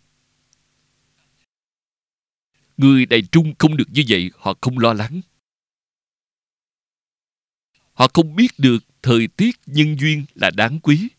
Người 2.77 3.05
đại 3.05 3.21
trung 3.31 3.53
không 3.59 3.77
được 3.77 3.87
như 3.91 4.03
vậy, 4.07 4.31
họ 4.37 4.53
không 4.61 4.79
lo 4.79 4.93
lắng. 4.93 5.21
Họ 7.93 8.07
không 8.13 8.35
biết 8.35 8.51
được 8.57 8.79
thời 9.01 9.27
tiết 9.27 9.55
nhân 9.65 9.95
duyên 9.99 10.25
là 10.35 10.51
đáng 10.51 10.79
quý. 10.79 11.09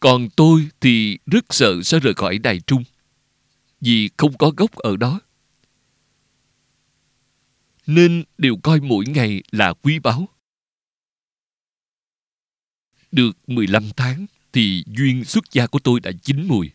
Còn 0.00 0.28
tôi 0.36 0.68
thì 0.80 1.18
rất 1.26 1.44
sợ 1.50 1.82
sẽ 1.82 1.98
rời 1.98 2.14
khỏi 2.14 2.38
Đài 2.38 2.60
Trung, 2.60 2.84
vì 3.80 4.10
không 4.16 4.38
có 4.38 4.50
gốc 4.56 4.72
ở 4.72 4.96
đó. 4.96 5.20
Nên 7.86 8.24
đều 8.38 8.56
coi 8.62 8.80
mỗi 8.80 9.04
ngày 9.06 9.42
là 9.50 9.72
quý 9.72 9.98
báu. 9.98 10.28
Được 13.12 13.32
15 13.46 13.90
tháng 13.96 14.26
thì 14.52 14.84
duyên 14.86 15.24
xuất 15.24 15.44
gia 15.52 15.66
của 15.66 15.78
tôi 15.78 16.00
đã 16.00 16.10
chín 16.22 16.48
mùi. 16.48 16.70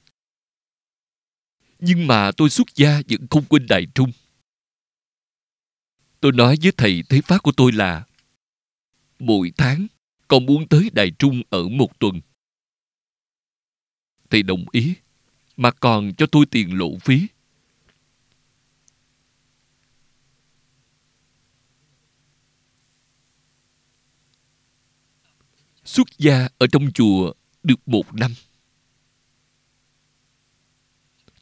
Nhưng 1.79 2.07
mà 2.07 2.31
tôi 2.37 2.49
xuất 2.49 2.75
gia 2.75 3.01
vẫn 3.09 3.27
không 3.29 3.43
quên 3.49 3.65
Đại 3.69 3.87
Trung. 3.95 4.11
Tôi 6.21 6.31
nói 6.31 6.55
với 6.61 6.71
thầy 6.77 7.03
thế 7.09 7.21
pháp 7.21 7.43
của 7.43 7.51
tôi 7.51 7.71
là, 7.71 8.05
mỗi 9.19 9.51
tháng 9.57 9.87
con 10.27 10.45
muốn 10.45 10.67
tới 10.67 10.89
đài 10.93 11.11
Trung 11.19 11.41
ở 11.49 11.67
một 11.67 11.99
tuần. 11.99 12.21
Thầy 14.29 14.43
đồng 14.43 14.65
ý, 14.71 14.95
mà 15.57 15.71
còn 15.71 16.13
cho 16.17 16.25
tôi 16.25 16.45
tiền 16.51 16.77
lộ 16.77 16.97
phí. 16.97 17.27
Xuất 25.85 26.07
gia 26.17 26.47
ở 26.57 26.67
trong 26.71 26.91
chùa 26.93 27.33
được 27.63 27.87
một 27.87 28.13
năm. 28.13 28.33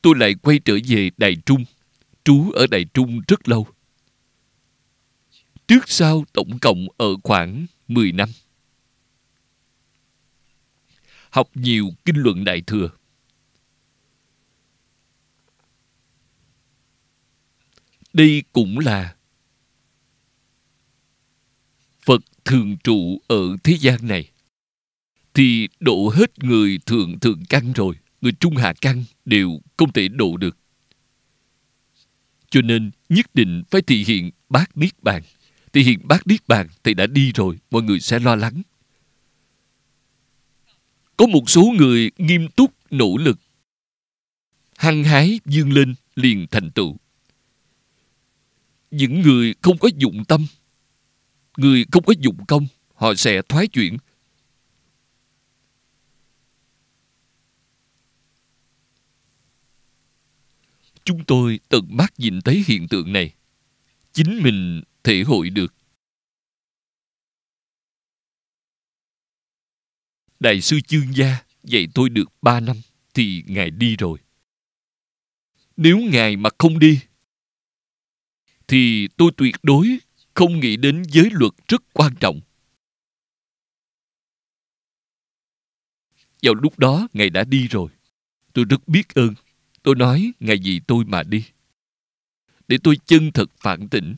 Tôi 0.02 0.16
lại 0.18 0.36
quay 0.42 0.60
trở 0.66 0.78
về 0.88 1.10
đài 1.18 1.36
trung, 1.46 1.66
trú 2.24 2.52
ở 2.52 2.68
đài 2.68 2.86
trung 2.94 3.22
rất 3.28 3.48
lâu 3.48 3.68
trước 5.70 5.90
sau 5.90 6.26
tổng 6.34 6.60
cộng 6.60 6.88
ở 6.98 7.08
khoảng 7.24 7.66
10 7.88 8.12
năm. 8.12 8.30
Học 11.30 11.50
nhiều 11.54 11.90
kinh 12.06 12.16
luận 12.16 12.44
đại 12.44 12.62
thừa. 12.62 12.90
Đây 18.14 18.44
cũng 18.54 18.80
là 18.80 19.16
phật 22.06 22.22
thường 22.46 22.78
trụ 22.84 23.22
ở 23.28 23.58
thế 23.64 23.78
gian 23.80 24.08
này. 24.08 24.32
Thì 25.34 25.68
độ 25.80 26.10
hết 26.16 26.44
người 26.44 26.80
thượng 26.86 27.20
thượng 27.20 27.44
căn 27.50 27.74
rồi, 27.74 27.96
người 28.22 28.32
trung 28.40 28.56
hạ 28.56 28.74
căn 28.82 29.04
đều 29.26 29.62
không 29.78 29.94
thể 29.94 30.08
độ 30.08 30.38
được. 30.38 30.58
Cho 32.50 32.62
nên 32.62 32.92
nhất 33.10 33.36
định 33.36 33.64
phải 33.70 33.82
thể 33.82 33.96
hiện 33.96 34.32
bát 34.50 34.78
niết 34.78 35.04
bàn 35.04 35.24
thì 35.74 35.84
hiện 35.84 36.00
bác 36.04 36.28
niết 36.28 36.48
bàn 36.48 36.68
thì 36.84 36.94
đã 36.94 37.08
đi 37.08 37.32
rồi, 37.32 37.58
mọi 37.72 37.82
người 37.82 38.00
sẽ 38.00 38.20
lo 38.20 38.36
lắng 38.36 38.62
có 41.18 41.28
một 41.28 41.50
số 41.50 41.74
người 41.78 42.12
nghiêm 42.18 42.48
túc, 42.56 42.74
nỗ 42.92 43.18
lực 43.18 43.40
hăng 44.78 45.04
hái 45.04 45.40
dương 45.46 45.74
lên 45.74 45.96
liền 46.16 46.48
thành 46.52 46.72
tựu 46.72 46.98
những 48.92 49.22
người 49.22 49.56
không 49.62 49.78
có 49.78 49.90
dụng 49.98 50.26
tâm, 50.28 50.46
người 51.58 51.86
không 51.92 52.04
có 52.04 52.14
dụng 52.20 52.46
công, 52.48 52.68
họ 52.94 53.14
sẽ 53.16 53.42
thoái 53.50 53.68
chuyển. 53.68 53.98
Chúng 61.04 61.24
tôi 61.26 61.60
tận 61.70 61.88
mắt 61.90 62.14
nhìn 62.18 62.42
thấy 62.42 62.64
hiện 62.68 62.88
tượng 62.88 63.14
này. 63.14 63.34
Chính 64.14 64.44
mình 64.44 64.82
thể 65.04 65.24
hội 65.24 65.50
được. 65.50 65.74
Đại 70.40 70.62
sư 70.62 70.80
Chương 70.88 71.16
Gia 71.16 71.46
dạy 71.64 71.88
tôi 71.96 72.10
được 72.10 72.30
ba 72.42 72.60
năm 72.60 72.76
thì 73.14 73.44
Ngài 73.48 73.70
đi 73.70 73.96
rồi. 73.96 74.20
Nếu 75.78 75.98
Ngài 75.98 76.38
mà 76.38 76.50
không 76.58 76.80
đi, 76.80 77.00
thì 78.68 79.08
tôi 79.18 79.32
tuyệt 79.38 79.56
đối 79.64 79.98
không 80.34 80.60
nghĩ 80.60 80.78
đến 80.78 81.04
giới 81.08 81.30
luật 81.32 81.52
rất 81.68 81.82
quan 81.94 82.14
trọng. 82.20 82.40
Vào 86.42 86.54
lúc 86.54 86.80
đó, 86.80 87.08
Ngài 87.14 87.30
đã 87.30 87.44
đi 87.44 87.68
rồi. 87.68 87.90
Tôi 88.54 88.66
rất 88.66 88.88
biết 88.88 89.14
ơn. 89.14 89.34
Tôi 89.84 89.96
nói, 89.96 90.32
Ngài 90.40 90.58
vì 90.64 90.80
tôi 90.88 91.06
mà 91.06 91.24
đi. 91.24 91.46
Để 92.68 92.78
tôi 92.84 92.98
chân 93.06 93.32
thật 93.32 93.52
phản 93.60 93.88
tỉnh. 93.90 94.16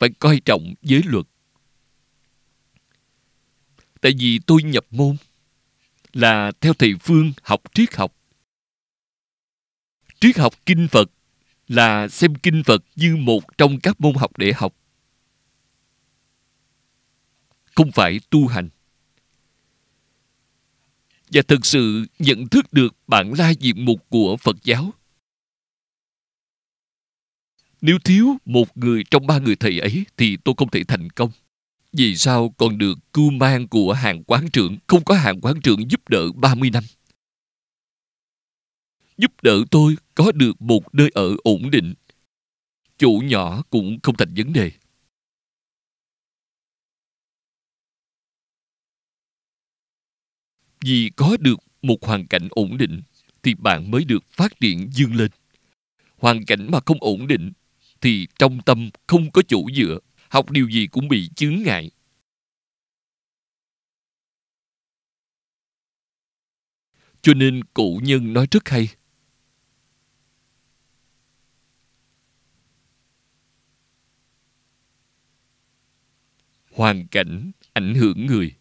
Phải 0.00 0.10
coi 0.18 0.40
trọng 0.44 0.74
giới 0.82 1.02
luật. 1.06 1.26
Tại 4.00 4.12
vì 4.18 4.40
tôi 4.46 4.62
nhập 4.62 4.86
môn 4.90 5.16
là 6.12 6.52
theo 6.60 6.74
thầy 6.74 6.94
Phương 7.00 7.32
học 7.42 7.62
triết 7.74 7.94
học. 7.94 8.16
Triết 10.20 10.36
học 10.38 10.54
kinh 10.66 10.88
Phật 10.88 11.10
là 11.68 12.08
xem 12.08 12.34
kinh 12.34 12.62
Phật 12.64 12.84
như 12.96 13.16
một 13.16 13.58
trong 13.58 13.80
các 13.80 14.00
môn 14.00 14.14
học 14.14 14.38
để 14.38 14.52
học. 14.56 14.76
Không 17.64 17.92
phải 17.92 18.20
tu 18.30 18.46
hành. 18.46 18.68
Và 21.32 21.42
thực 21.48 21.66
sự 21.66 22.06
nhận 22.18 22.48
thức 22.48 22.72
được 22.72 22.94
bản 23.06 23.32
lai 23.32 23.56
diện 23.56 23.84
mục 23.84 24.06
của 24.08 24.36
Phật 24.36 24.56
giáo. 24.64 24.92
Nếu 27.80 27.98
thiếu 28.04 28.36
một 28.44 28.76
người 28.76 29.04
trong 29.10 29.26
ba 29.26 29.38
người 29.38 29.56
thầy 29.56 29.78
ấy 29.78 30.04
thì 30.16 30.36
tôi 30.44 30.54
không 30.58 30.70
thể 30.70 30.84
thành 30.84 31.10
công. 31.10 31.30
Vì 31.92 32.16
sao 32.16 32.54
còn 32.58 32.78
được 32.78 32.98
cưu 33.12 33.30
mang 33.30 33.68
của 33.68 33.92
hàng 33.92 34.24
quán 34.24 34.50
trưởng 34.52 34.76
không 34.86 35.04
có 35.04 35.14
hàng 35.14 35.40
quán 35.40 35.60
trưởng 35.62 35.90
giúp 35.90 36.08
đỡ 36.08 36.32
30 36.32 36.70
năm? 36.70 36.84
Giúp 39.18 39.32
đỡ 39.42 39.64
tôi 39.70 39.96
có 40.14 40.32
được 40.32 40.62
một 40.62 40.94
nơi 40.94 41.10
ở 41.14 41.36
ổn 41.44 41.70
định. 41.70 41.94
Chủ 42.98 43.20
nhỏ 43.24 43.62
cũng 43.70 43.98
không 44.02 44.16
thành 44.16 44.34
vấn 44.36 44.52
đề. 44.52 44.70
Vì 50.80 51.10
có 51.16 51.36
được 51.40 51.60
một 51.82 52.04
hoàn 52.04 52.26
cảnh 52.26 52.48
ổn 52.50 52.76
định 52.76 53.02
thì 53.42 53.54
bạn 53.54 53.90
mới 53.90 54.04
được 54.04 54.24
phát 54.28 54.60
triển 54.60 54.90
dương 54.92 55.14
lên. 55.14 55.30
Hoàn 56.16 56.44
cảnh 56.44 56.70
mà 56.70 56.80
không 56.86 56.98
ổn 57.00 57.26
định 57.26 57.52
thì 58.00 58.26
trong 58.38 58.60
tâm 58.66 58.90
không 59.06 59.30
có 59.30 59.42
chỗ 59.48 59.62
dựa 59.76 59.98
học 60.30 60.50
điều 60.50 60.68
gì 60.68 60.86
cũng 60.86 61.08
bị 61.08 61.30
chướng 61.36 61.62
ngại. 61.62 61.90
Cho 67.22 67.34
nên 67.34 67.64
cụ 67.64 68.00
nhân 68.02 68.32
nói 68.32 68.46
rất 68.50 68.68
hay. 68.68 68.88
Hoàn 76.72 77.06
cảnh 77.06 77.50
ảnh 77.72 77.94
hưởng 77.94 78.26
người. 78.26 78.54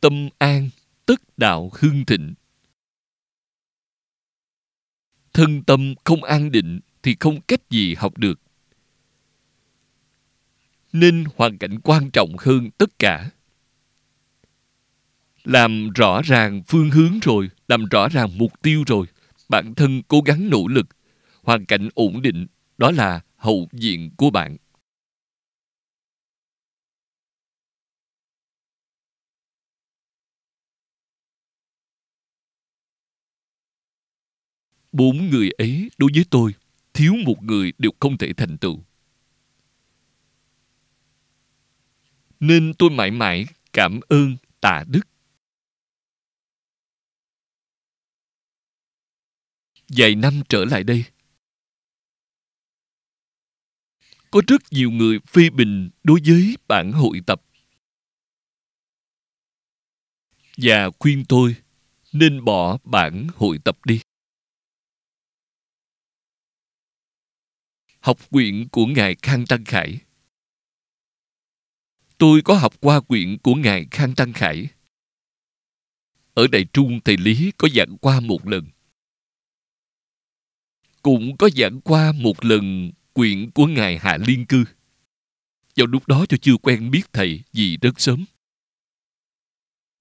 Tâm 0.00 0.28
an, 0.38 0.70
tất 1.06 1.20
đạo 1.36 1.70
hương 1.74 2.04
thịnh. 2.04 2.34
Thân 5.40 5.62
tâm 5.62 5.94
không 6.04 6.24
an 6.24 6.50
định 6.50 6.80
thì 7.02 7.16
không 7.20 7.40
cách 7.40 7.70
gì 7.70 7.94
học 7.94 8.18
được. 8.18 8.40
Nên 10.92 11.24
hoàn 11.36 11.58
cảnh 11.58 11.80
quan 11.80 12.10
trọng 12.10 12.36
hơn 12.38 12.70
tất 12.78 12.98
cả. 12.98 13.30
Làm 15.44 15.90
rõ 15.90 16.22
ràng 16.22 16.62
phương 16.68 16.90
hướng 16.90 17.18
rồi, 17.22 17.50
làm 17.68 17.84
rõ 17.84 18.08
ràng 18.08 18.38
mục 18.38 18.52
tiêu 18.62 18.84
rồi, 18.86 19.06
bản 19.48 19.74
thân 19.74 20.02
cố 20.08 20.20
gắng 20.20 20.50
nỗ 20.50 20.68
lực, 20.68 20.86
hoàn 21.42 21.64
cảnh 21.64 21.88
ổn 21.94 22.22
định, 22.22 22.46
đó 22.78 22.90
là 22.90 23.20
hậu 23.36 23.68
diện 23.72 24.10
của 24.16 24.30
bạn. 24.30 24.56
Bốn 34.92 35.30
người 35.30 35.50
ấy 35.50 35.90
đối 35.98 36.10
với 36.14 36.24
tôi, 36.30 36.54
thiếu 36.92 37.14
một 37.26 37.42
người 37.42 37.72
đều 37.78 37.90
không 38.00 38.18
thể 38.18 38.32
thành 38.32 38.58
tựu. 38.58 38.84
Nên 42.40 42.72
tôi 42.78 42.90
mãi 42.90 43.10
mãi 43.10 43.46
cảm 43.72 44.00
ơn 44.08 44.36
tạ 44.60 44.84
đức. 44.88 45.00
Vài 49.88 50.14
năm 50.14 50.42
trở 50.48 50.64
lại 50.64 50.84
đây, 50.84 51.04
có 54.30 54.42
rất 54.46 54.62
nhiều 54.70 54.90
người 54.90 55.18
phê 55.26 55.50
bình 55.50 55.90
đối 56.02 56.20
với 56.26 56.56
bản 56.68 56.92
hội 56.92 57.20
tập. 57.26 57.42
Và 60.56 60.90
khuyên 60.98 61.24
tôi 61.28 61.56
nên 62.12 62.44
bỏ 62.44 62.78
bản 62.84 63.26
hội 63.36 63.58
tập 63.64 63.78
đi. 63.84 64.00
Học 68.00 68.30
quyển 68.30 68.68
của 68.68 68.86
Ngài 68.86 69.16
Khang 69.22 69.46
Tăng 69.46 69.64
Khải. 69.64 69.98
Tôi 72.18 72.42
có 72.42 72.54
học 72.54 72.74
qua 72.80 73.00
quyển 73.00 73.38
của 73.38 73.54
Ngài 73.54 73.86
Khang 73.90 74.14
Tăng 74.14 74.32
Khải. 74.32 74.66
Ở 76.34 76.46
Đại 76.46 76.64
Trung, 76.72 77.00
Thầy 77.04 77.16
Lý 77.16 77.52
có 77.58 77.68
giảng 77.74 77.96
qua 78.00 78.20
một 78.20 78.46
lần. 78.48 78.66
Cũng 81.02 81.36
có 81.36 81.48
giảng 81.56 81.80
qua 81.80 82.12
một 82.12 82.44
lần 82.44 82.90
quyển 83.12 83.50
của 83.50 83.66
Ngài 83.66 83.98
Hạ 83.98 84.18
Liên 84.26 84.46
Cư. 84.46 84.64
Vào 85.76 85.86
lúc 85.86 86.08
đó 86.08 86.26
tôi 86.28 86.38
chưa 86.38 86.56
quen 86.56 86.90
biết 86.90 87.02
Thầy 87.12 87.40
vì 87.52 87.76
rất 87.76 88.00
sớm. 88.00 88.24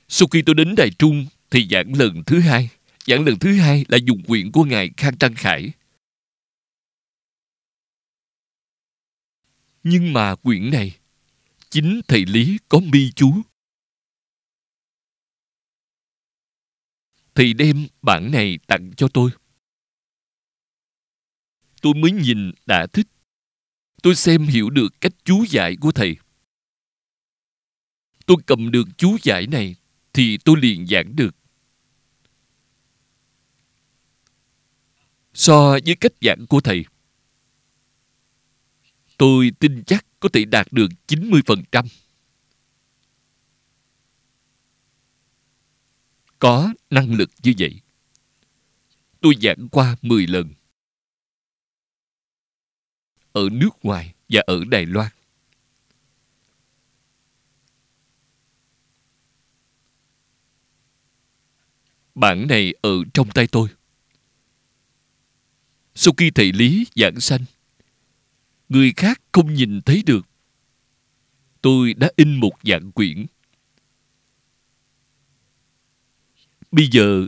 Sau 0.07 0.27
khi 0.27 0.41
tôi 0.41 0.55
đến 0.55 0.75
Đại 0.75 0.89
Trung 0.99 1.25
thì 1.51 1.67
giảng 1.71 1.93
lần 1.93 2.23
thứ 2.25 2.39
hai. 2.39 2.69
Giảng 3.05 3.25
lần 3.25 3.39
thứ 3.39 3.53
hai 3.53 3.85
là 3.87 3.97
dùng 3.97 4.23
quyển 4.23 4.51
của 4.51 4.63
Ngài 4.63 4.89
Khang 4.97 5.17
Tăng 5.17 5.35
Khải 5.35 5.71
Nhưng 9.91 10.13
mà 10.13 10.35
quyển 10.35 10.71
này, 10.71 10.99
chính 11.69 12.01
thầy 12.07 12.25
Lý 12.25 12.57
có 12.69 12.79
mi 12.79 13.11
chú. 13.11 13.41
Thầy 17.35 17.53
đem 17.53 17.87
bản 18.01 18.31
này 18.31 18.59
tặng 18.67 18.91
cho 18.97 19.07
tôi. 19.13 19.31
Tôi 21.81 21.93
mới 21.93 22.11
nhìn 22.11 22.51
đã 22.65 22.87
thích. 22.93 23.07
Tôi 24.03 24.15
xem 24.15 24.43
hiểu 24.43 24.69
được 24.69 25.01
cách 25.01 25.11
chú 25.23 25.45
giải 25.49 25.75
của 25.81 25.91
thầy. 25.91 26.15
Tôi 28.25 28.37
cầm 28.45 28.71
được 28.71 28.87
chú 28.97 29.17
giải 29.23 29.47
này 29.47 29.75
thì 30.13 30.37
tôi 30.45 30.57
liền 30.61 30.87
giảng 30.87 31.15
được. 31.15 31.35
So 35.33 35.77
với 35.85 35.95
cách 35.99 36.13
giảng 36.21 36.45
của 36.49 36.61
thầy, 36.61 36.85
tôi 39.19 39.51
tin 39.59 39.83
chắc 39.83 40.05
có 40.19 40.29
thể 40.33 40.45
đạt 40.45 40.67
được 40.71 40.87
90%. 41.07 41.85
Có 46.39 46.73
năng 46.89 47.13
lực 47.13 47.29
như 47.43 47.53
vậy. 47.59 47.81
Tôi 49.21 49.33
giảng 49.41 49.67
qua 49.71 49.95
10 50.01 50.27
lần. 50.27 50.53
Ở 53.31 53.49
nước 53.51 53.69
ngoài 53.83 54.13
và 54.29 54.41
ở 54.47 54.63
Đài 54.69 54.85
Loan. 54.85 55.11
Bản 62.15 62.47
này 62.47 62.73
ở 62.81 62.91
trong 63.13 63.31
tay 63.31 63.47
tôi. 63.47 63.69
Sau 65.95 66.13
khi 66.17 66.31
thầy 66.31 66.51
Lý 66.51 66.85
giảng 66.95 67.19
sanh, 67.19 67.45
người 68.69 68.93
khác 68.97 69.21
không 69.31 69.53
nhìn 69.53 69.81
thấy 69.81 70.03
được. 70.05 70.25
Tôi 71.61 71.93
đã 71.93 72.09
in 72.15 72.35
một 72.35 72.53
dạng 72.63 72.91
quyển. 72.91 73.25
Bây 76.71 76.87
giờ 76.91 77.27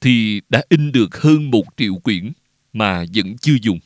thì 0.00 0.40
đã 0.48 0.62
in 0.68 0.92
được 0.92 1.16
hơn 1.16 1.50
một 1.50 1.64
triệu 1.76 1.94
quyển 1.94 2.32
mà 2.72 3.04
vẫn 3.14 3.36
chưa 3.38 3.56
dùng. 3.62 3.78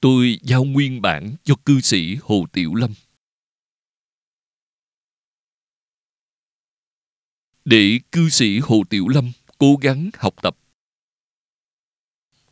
Tôi 0.00 0.38
giao 0.42 0.64
nguyên 0.64 1.02
bản 1.02 1.34
cho 1.44 1.54
cư 1.64 1.80
sĩ 1.80 2.16
Hồ 2.22 2.46
Tiểu 2.52 2.74
Lâm. 2.74 2.90
Để 7.66 7.98
cư 8.12 8.28
sĩ 8.28 8.58
Hồ 8.58 8.82
Tiểu 8.90 9.08
Lâm 9.08 9.32
cố 9.58 9.76
gắng 9.80 10.10
học 10.18 10.34
tập. 10.42 10.56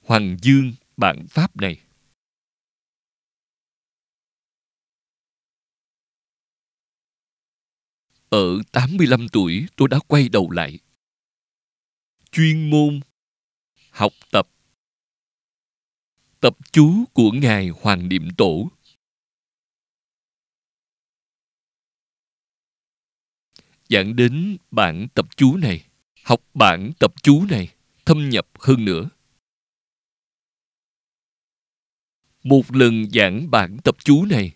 Hoàng 0.02 0.36
Dương, 0.42 0.72
bản 0.96 1.26
pháp 1.30 1.56
này. 1.56 1.80
Ở 8.28 8.62
85 8.72 9.26
tuổi, 9.32 9.66
tôi 9.76 9.88
đã 9.88 9.98
quay 10.08 10.28
đầu 10.28 10.50
lại. 10.50 10.78
Chuyên 12.30 12.70
môn 12.70 13.00
học 13.90 14.12
tập 14.30 14.48
tập 16.44 16.56
chú 16.72 17.04
của 17.12 17.30
Ngài 17.30 17.68
Hoàng 17.68 18.08
Niệm 18.08 18.28
Tổ. 18.36 18.70
Giảng 23.88 24.16
đến 24.16 24.56
bản 24.70 25.06
tập 25.14 25.26
chú 25.36 25.56
này, 25.56 25.86
học 26.24 26.40
bản 26.54 26.92
tập 26.98 27.14
chú 27.22 27.46
này, 27.50 27.74
thâm 28.04 28.30
nhập 28.30 28.48
hơn 28.58 28.84
nữa. 28.84 29.08
Một 32.42 32.62
lần 32.72 33.10
giảng 33.10 33.50
bản 33.50 33.76
tập 33.84 33.96
chú 34.04 34.24
này, 34.24 34.52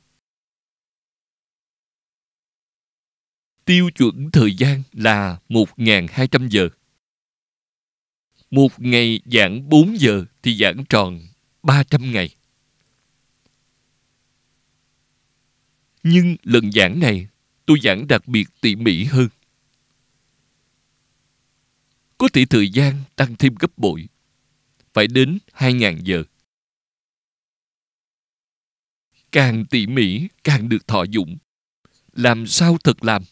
tiêu 3.65 3.91
chuẩn 3.91 4.31
thời 4.31 4.55
gian 4.55 4.83
là 4.93 5.41
1.200 5.49 6.49
giờ. 6.49 6.69
Một 8.51 8.81
ngày 8.81 9.21
giảng 9.25 9.69
4 9.69 10.01
giờ 10.01 10.25
thì 10.43 10.57
giảng 10.57 10.85
tròn 10.89 11.21
300 11.63 12.13
ngày. 12.13 12.35
Nhưng 16.03 16.37
lần 16.43 16.73
giảng 16.73 17.01
này, 17.01 17.29
tôi 17.69 17.79
giảng 17.83 18.07
đặc 18.09 18.29
biệt 18.29 18.49
tỉ 18.61 18.77
mỉ 18.77 19.05
hơn. 19.05 19.29
Có 22.19 22.29
thể 22.33 22.45
thời 22.51 22.71
gian 22.71 23.03
tăng 23.17 23.37
thêm 23.39 23.55
gấp 23.55 23.79
bội, 23.79 24.09
phải 24.93 25.07
đến 25.07 25.39
2.000 25.53 26.01
giờ. 26.03 26.25
Càng 29.33 29.65
tỉ 29.71 29.87
mỉ, 29.87 30.29
càng 30.45 30.69
được 30.69 30.87
thọ 30.87 31.03
dụng. 31.03 31.37
Làm 32.13 32.47
sao 32.47 32.77
thật 32.85 33.05
làm? 33.05 33.23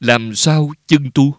Làm 0.00 0.34
sao 0.34 0.72
chân 0.86 1.10
tu? 1.14 1.34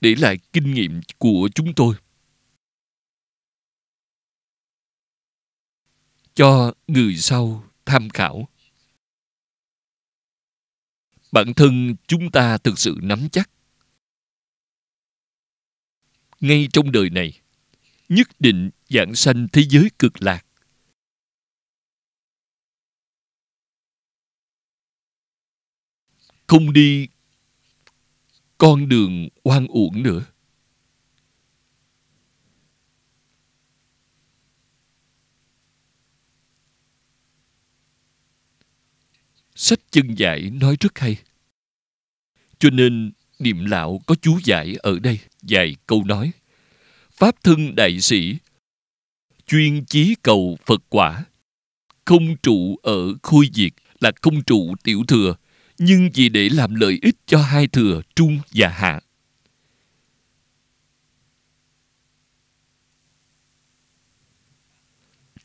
để 0.00 0.14
lại 0.14 0.38
kinh 0.52 0.74
nghiệm 0.74 1.00
của 1.18 1.48
chúng 1.54 1.74
tôi 1.74 1.94
cho 6.38 6.72
người 6.86 7.16
sau 7.16 7.64
tham 7.84 8.08
khảo. 8.08 8.48
Bản 11.32 11.54
thân 11.56 11.96
chúng 12.06 12.30
ta 12.30 12.58
thực 12.58 12.78
sự 12.78 12.96
nắm 13.02 13.28
chắc. 13.32 13.50
Ngay 16.40 16.68
trong 16.72 16.92
đời 16.92 17.10
này, 17.10 17.40
nhất 18.08 18.28
định 18.38 18.70
dạng 18.88 19.14
sanh 19.14 19.46
thế 19.52 19.62
giới 19.70 19.90
cực 19.98 20.22
lạc. 20.22 20.46
Không 26.46 26.72
đi 26.72 27.08
con 28.58 28.88
đường 28.88 29.28
oan 29.42 29.66
uổng 29.66 30.02
nữa. 30.02 30.24
Sách 39.60 39.78
chân 39.90 40.14
giải 40.14 40.50
nói 40.50 40.76
rất 40.80 40.98
hay. 40.98 41.16
Cho 42.58 42.70
nên 42.70 43.12
niệm 43.38 43.64
lão 43.64 44.00
có 44.06 44.14
chú 44.22 44.38
giải 44.44 44.76
ở 44.78 44.98
đây, 44.98 45.18
vài 45.42 45.76
câu 45.86 46.04
nói. 46.04 46.32
Pháp 47.10 47.42
thân 47.42 47.74
đại 47.74 48.00
sĩ, 48.00 48.36
chuyên 49.46 49.84
chí 49.84 50.14
cầu 50.22 50.58
phật 50.66 50.82
quả. 50.88 51.24
Không 52.04 52.36
trụ 52.42 52.76
ở 52.82 53.14
khôi 53.22 53.50
diệt 53.54 53.72
là 54.00 54.12
không 54.22 54.42
trụ 54.42 54.74
tiểu 54.84 55.04
thừa, 55.08 55.34
nhưng 55.78 56.10
vì 56.14 56.28
để 56.28 56.48
làm 56.48 56.74
lợi 56.74 56.98
ích 57.02 57.16
cho 57.26 57.42
hai 57.42 57.66
thừa 57.66 58.02
trung 58.16 58.38
và 58.54 58.68
hạ. 58.68 59.00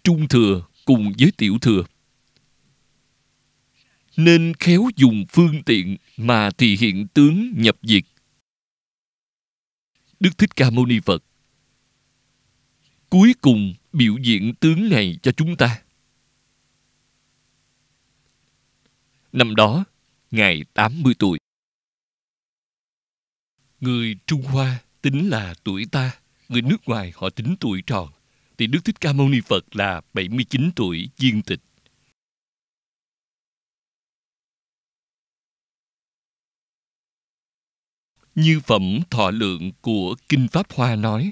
Trung 0.04 0.28
thừa 0.28 0.66
cùng 0.86 1.14
với 1.20 1.32
tiểu 1.38 1.58
thừa 1.62 1.84
nên 4.18 4.54
khéo 4.60 4.90
dùng 4.96 5.26
phương 5.30 5.64
tiện 5.64 5.98
mà 6.18 6.50
thì 6.58 6.78
hiện 6.78 7.08
tướng 7.08 7.54
nhập 7.58 7.78
diệt. 7.82 8.04
Đức 10.20 10.38
Thích 10.38 10.56
Ca 10.56 10.70
Mâu 10.70 10.86
Ni 10.86 11.00
Phật 11.00 11.24
cuối 13.14 13.34
cùng 13.42 13.74
biểu 13.92 14.18
diễn 14.18 14.54
tướng 14.56 14.90
này 14.90 15.20
cho 15.24 15.32
chúng 15.32 15.56
ta. 15.58 15.82
Năm 19.32 19.56
đó, 19.56 19.86
Ngài 20.32 20.64
80 20.74 21.14
tuổi. 21.20 21.40
Người 23.80 24.16
Trung 24.26 24.42
Hoa 24.42 24.80
tính 25.02 25.30
là 25.30 25.54
tuổi 25.64 25.86
ta, 25.92 26.12
người 26.50 26.62
nước 26.62 26.78
ngoài 26.86 27.14
họ 27.16 27.30
tính 27.30 27.56
tuổi 27.60 27.84
tròn. 27.88 28.12
Thì 28.58 28.68
Đức 28.68 28.80
Thích 28.86 29.02
Ca 29.02 29.14
Mâu 29.14 29.30
Ni 29.30 29.42
Phật 29.42 29.76
là 29.76 30.02
79 30.14 30.72
tuổi 30.76 31.10
viên 31.18 31.42
tịch. 31.42 31.60
Như 38.36 38.60
phẩm 38.60 39.00
thọ 39.10 39.32
lượng 39.32 39.72
của 39.82 40.16
Kinh 40.30 40.48
Pháp 40.48 40.72
Hoa 40.74 40.96
nói. 40.96 41.32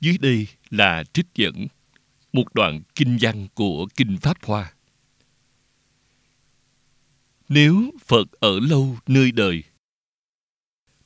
Dưới 0.00 0.18
đây 0.18 0.46
là 0.70 1.04
trích 1.12 1.26
dẫn 1.34 1.66
một 2.32 2.54
đoạn 2.54 2.80
kinh 2.94 3.18
văn 3.20 3.48
của 3.54 3.86
Kinh 3.96 4.16
Pháp 4.22 4.44
Hoa. 4.44 4.72
Nếu 7.48 7.90
Phật 8.06 8.32
ở 8.32 8.60
lâu 8.60 8.98
nơi 9.06 9.32
đời, 9.32 9.62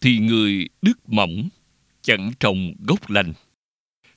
thì 0.01 0.19
người 0.19 0.69
đức 0.82 1.09
mỏng, 1.09 1.48
chẳng 2.02 2.32
trồng 2.40 2.74
gốc 2.78 3.11
lành, 3.11 3.32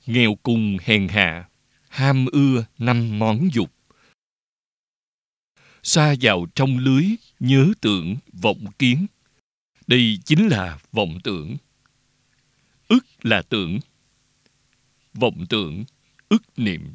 nghèo 0.05 0.35
cùng 0.35 0.77
hèn 0.81 1.07
hạ, 1.07 1.49
ham 1.89 2.25
ưa 2.25 2.65
năm 2.77 3.19
món 3.19 3.49
dục. 3.53 3.76
Xa 5.87 6.15
vào 6.21 6.45
trong 6.55 6.77
lưới, 6.77 7.05
nhớ 7.39 7.73
tưởng, 7.81 8.17
vọng 8.33 8.65
kiến. 8.79 9.07
Đây 9.87 10.19
chính 10.25 10.47
là 10.47 10.79
vọng 10.91 11.17
tưởng. 11.23 11.57
Ức 12.87 13.05
là 13.21 13.41
tưởng. 13.49 13.79
Vọng 15.13 15.45
tưởng, 15.49 15.83
ức 16.29 16.43
niệm. 16.57 16.93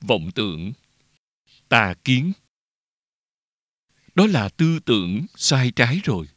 Vọng 0.00 0.30
tưởng 0.34 0.72
tà 1.68 1.94
kiến 2.04 2.32
đó 4.14 4.26
là 4.26 4.48
tư 4.48 4.78
tưởng 4.86 5.26
sai 5.36 5.72
trái 5.76 6.00
rồi 6.04 6.28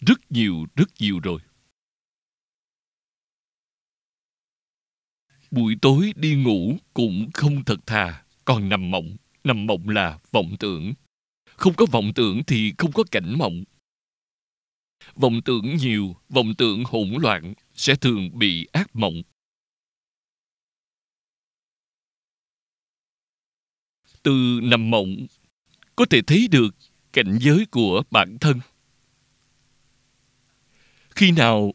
rất 0.00 0.18
nhiều 0.28 0.66
rất 0.74 0.88
nhiều 0.98 1.20
rồi 1.20 1.40
buổi 5.52 5.76
tối 5.82 6.12
đi 6.16 6.34
ngủ 6.34 6.76
cũng 6.94 7.30
không 7.34 7.64
thật 7.64 7.86
thà. 7.86 8.24
Còn 8.44 8.68
nằm 8.68 8.90
mộng 8.90 9.16
nằm 9.44 9.66
mộng 9.66 9.88
là 9.88 10.18
vọng 10.32 10.56
tưởng. 10.58 10.92
Không 11.56 11.74
có 11.74 11.86
vọng 11.86 12.12
tưởng 12.14 12.42
thì 12.46 12.72
không 12.78 12.92
có 12.92 13.04
cảnh 13.10 13.38
mộng. 13.38 13.64
Vọng 15.14 15.40
tưởng 15.44 15.76
nhiều, 15.76 16.16
vọng 16.28 16.54
tưởng 16.58 16.84
hỗn 16.84 17.10
loạn 17.20 17.54
sẽ 17.74 17.94
thường 17.94 18.38
bị 18.38 18.66
ác 18.72 18.96
mộng. 18.96 19.22
Từ 24.22 24.60
nằm 24.62 24.90
mộng, 24.90 25.26
có 25.96 26.04
thể 26.10 26.22
thấy 26.26 26.48
được 26.48 26.74
cảnh 27.12 27.38
giới 27.40 27.66
của 27.70 28.02
bản 28.10 28.38
thân. 28.40 28.60
Khi 31.10 31.30
nào 31.30 31.74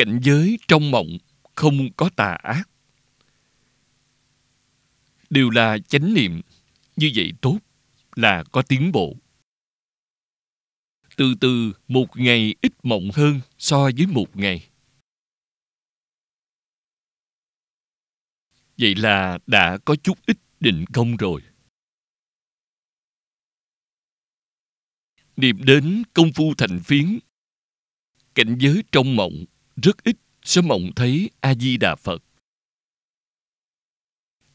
cảnh 0.00 0.20
giới 0.22 0.58
trong 0.68 0.90
mộng 0.90 1.08
không 1.54 1.92
có 1.96 2.10
tà 2.16 2.38
ác. 2.42 2.68
Đều 5.30 5.50
là 5.50 5.78
chánh 5.88 6.14
niệm, 6.14 6.40
như 6.96 7.10
vậy 7.14 7.32
tốt 7.40 7.58
là 8.16 8.44
có 8.52 8.62
tiến 8.62 8.92
bộ. 8.92 9.16
Từ 11.16 11.34
từ 11.40 11.72
một 11.88 12.06
ngày 12.14 12.54
ít 12.60 12.72
mộng 12.82 13.10
hơn 13.14 13.40
so 13.58 13.90
với 13.96 14.06
một 14.06 14.36
ngày. 14.36 14.68
Vậy 18.78 18.94
là 18.94 19.38
đã 19.46 19.78
có 19.84 19.96
chút 20.02 20.18
ít 20.26 20.36
định 20.60 20.84
công 20.92 21.16
rồi. 21.16 21.42
Niệm 25.36 25.64
đến 25.64 26.02
công 26.14 26.32
phu 26.32 26.54
thành 26.58 26.80
phiến, 26.84 27.18
cảnh 28.34 28.56
giới 28.60 28.82
trong 28.92 29.16
mộng 29.16 29.44
rất 29.82 30.04
ít 30.04 30.16
sẽ 30.42 30.60
mộng 30.60 30.90
thấy 30.96 31.30
a 31.40 31.54
di 31.54 31.76
đà 31.76 31.96
phật. 31.96 32.22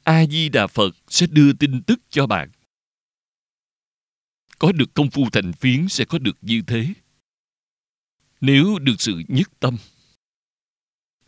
A 0.03 0.25
di 0.25 0.49
đà 0.49 0.67
phật 0.67 0.91
sẽ 1.07 1.27
đưa 1.27 1.53
tin 1.53 1.83
tức 1.83 1.99
cho 2.09 2.27
bạn. 2.27 2.51
Có 4.59 4.71
được 4.71 4.93
công 4.93 5.09
phu 5.09 5.29
thành 5.29 5.53
phiến 5.53 5.87
sẽ 5.89 6.05
có 6.05 6.17
được 6.17 6.37
như 6.41 6.61
thế. 6.67 6.93
Nếu 8.41 8.79
được 8.79 8.95
sự 8.99 9.21
nhất 9.27 9.47
tâm, 9.59 9.77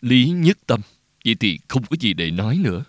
lý 0.02 0.30
nhất 0.30 0.58
tâm, 0.68 0.82
vậy 1.26 1.36
thì 1.40 1.60
không 1.68 1.86
có 1.90 1.96
gì 2.00 2.14
để 2.14 2.32
nói 2.32 2.58
nữa. 2.58 2.84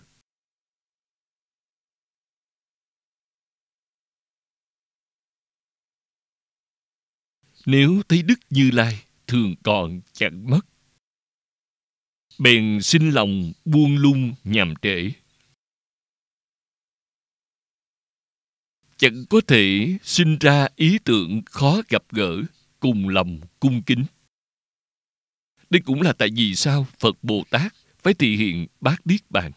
Nếu 7.67 8.03
thấy 8.09 8.23
đức 8.23 8.39
như 8.51 8.71
lai, 8.71 9.05
thường 9.27 9.55
còn 9.63 10.01
chẳng 10.13 10.51
mất 10.51 10.61
bèn 12.39 12.83
xin 12.83 13.11
lòng 13.11 13.53
buông 13.65 13.97
lung 13.97 14.35
nhàm 14.45 14.75
trễ. 14.83 15.11
Chẳng 18.97 19.25
có 19.31 19.41
thể 19.47 19.97
sinh 20.03 20.39
ra 20.39 20.69
ý 20.77 20.99
tưởng 21.05 21.43
khó 21.45 21.83
gặp 21.89 22.03
gỡ 22.11 22.43
cùng 22.81 23.09
lòng 23.09 23.41
cung 23.61 23.83
kính. 23.83 24.05
Đây 25.71 25.81
cũng 25.85 26.03
là 26.03 26.13
tại 26.13 26.29
vì 26.37 26.55
sao 26.55 26.87
phật 26.99 27.17
bồ 27.23 27.45
tát 27.51 27.75
phải 28.03 28.15
thị 28.15 28.37
hiện 28.37 28.67
bát 28.81 29.07
niết 29.07 29.31
bàn. 29.31 29.53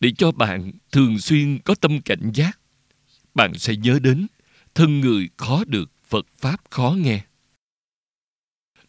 Để 0.00 0.12
cho 0.18 0.32
bạn 0.32 0.72
thường 0.92 1.18
xuyên 1.18 1.58
có 1.64 1.74
tâm 1.74 2.00
cảnh 2.04 2.30
giác, 2.34 2.60
bạn 3.34 3.54
sẽ 3.54 3.76
nhớ 3.76 3.98
đến 4.02 4.26
thân 4.74 5.00
người 5.00 5.28
khó 5.36 5.64
được 5.64 5.92
phật 6.04 6.26
pháp 6.38 6.70
khó 6.70 6.96
nghe 6.98 7.27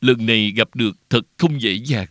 lần 0.01 0.25
này 0.25 0.51
gặp 0.51 0.75
được 0.75 0.97
thật 1.09 1.21
không 1.37 1.61
dễ 1.61 1.73
dàng. 1.73 2.07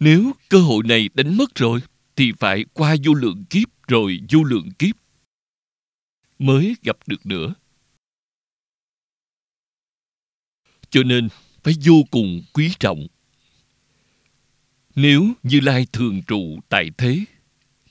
Nếu 0.00 0.32
cơ 0.48 0.58
hội 0.58 0.82
này 0.84 1.08
đánh 1.14 1.36
mất 1.36 1.54
rồi, 1.54 1.80
thì 2.16 2.32
phải 2.38 2.64
qua 2.72 2.96
vô 3.04 3.14
lượng 3.14 3.44
kiếp 3.50 3.88
rồi 3.88 4.20
vô 4.30 4.44
lượng 4.44 4.68
kiếp 4.78 4.96
mới 6.38 6.76
gặp 6.82 6.96
được 7.06 7.26
nữa. 7.26 7.54
Cho 10.90 11.02
nên 11.02 11.28
phải 11.62 11.74
vô 11.84 12.04
cùng 12.10 12.42
quý 12.52 12.72
trọng. 12.80 13.06
Nếu 14.94 15.32
như 15.42 15.60
lai 15.60 15.86
thường 15.92 16.22
trụ 16.26 16.60
tại 16.68 16.90
thế, 16.98 17.24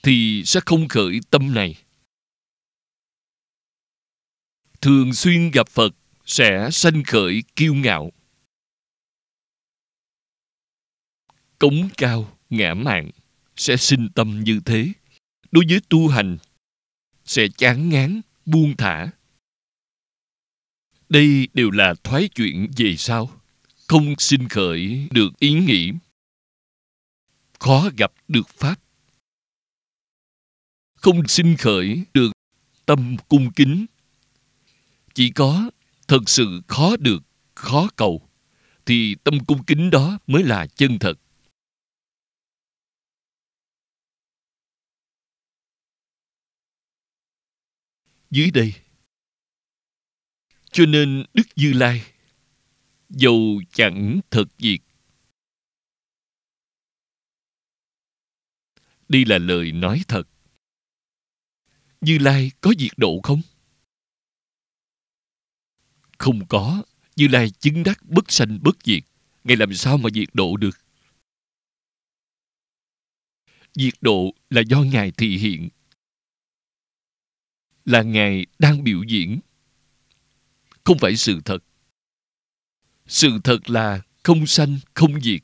thì 0.04 0.44
sẽ 0.46 0.60
không 0.66 0.88
khởi 0.88 1.20
tâm 1.30 1.54
này. 1.54 1.76
Thường 4.82 5.14
xuyên 5.14 5.52
gặp 5.52 5.70
phật 5.70 5.96
sẽ 6.32 6.70
sanh 6.72 7.04
khởi 7.04 7.44
kiêu 7.56 7.74
ngạo. 7.74 8.12
Cống 11.60 11.90
cao 11.98 12.38
ngã 12.50 12.74
mạn 12.74 13.12
sẽ 13.56 13.78
sinh 13.78 14.10
tâm 14.16 14.44
như 14.44 14.60
thế. 14.66 14.88
Đối 15.52 15.64
với 15.70 15.80
tu 15.90 16.08
hành 16.08 16.38
sẽ 17.26 17.48
chán 17.58 17.90
ngán, 17.90 18.22
buông 18.46 18.78
thả. 18.78 19.12
Đây 21.10 21.48
đều 21.54 21.72
là 21.72 21.94
thoái 22.04 22.30
chuyện 22.36 22.72
về 22.78 22.96
sau, 22.98 23.42
không 23.88 24.16
sinh 24.18 24.48
khởi 24.50 25.08
được 25.12 25.40
ý 25.40 25.54
nghĩ. 25.54 25.92
Khó 27.60 27.90
gặp 27.98 28.14
được 28.28 28.50
pháp. 28.50 28.76
Không 30.96 31.28
sinh 31.28 31.56
khởi 31.58 32.04
được 32.14 32.32
tâm 32.86 33.18
cung 33.28 33.52
kính. 33.56 33.86
Chỉ 35.14 35.32
có 35.32 35.72
thật 36.12 36.30
sự 36.30 36.62
khó 36.68 36.96
được, 37.00 37.20
khó 37.56 37.90
cầu. 37.96 38.30
Thì 38.86 39.16
tâm 39.24 39.34
cung 39.48 39.64
kính 39.68 39.90
đó 39.90 40.20
mới 40.28 40.44
là 40.44 40.68
chân 40.76 40.98
thật. 41.00 41.14
Dưới 48.30 48.52
đây. 48.52 48.74
Cho 50.72 50.86
nên 50.86 51.26
đức 51.34 51.44
như 51.56 51.74
lai, 51.74 52.02
dầu 53.10 53.62
chẳng 53.72 54.20
thật 54.32 54.46
diệt 54.58 54.80
đây 59.10 59.26
là 59.26 59.38
lời 59.38 59.72
nói 59.72 60.02
thật. 60.08 60.24
Như 62.02 62.18
lai 62.18 62.52
có 62.62 62.74
diệt 62.80 62.92
độ 62.98 63.20
không? 63.24 63.42
Không 66.22 66.48
có, 66.48 66.84
như 67.16 67.28
lai 67.28 67.50
chứng 67.50 67.84
đắc 67.84 68.00
bất 68.10 68.32
sanh 68.32 68.60
bất 68.62 68.78
diệt. 68.84 69.04
Ngài 69.44 69.58
làm 69.58 69.74
sao 69.74 69.98
mà 69.98 70.10
diệt 70.14 70.30
độ 70.34 70.58
được? 70.58 70.80
Diệt 73.74 73.94
độ 74.02 74.34
là 74.50 74.62
do 74.62 74.82
ngài 74.82 75.12
thị 75.12 75.38
hiện. 75.38 75.70
Là 77.86 78.02
ngài 78.02 78.46
đang 78.60 78.84
biểu 78.84 79.04
diễn. 79.04 79.40
Không 80.84 80.98
phải 81.00 81.16
sự 81.16 81.42
thật. 81.46 81.64
Sự 83.08 83.40
thật 83.44 83.70
là 83.70 84.02
không 84.24 84.48
sanh, 84.48 84.80
không 84.94 85.22
diệt. 85.22 85.42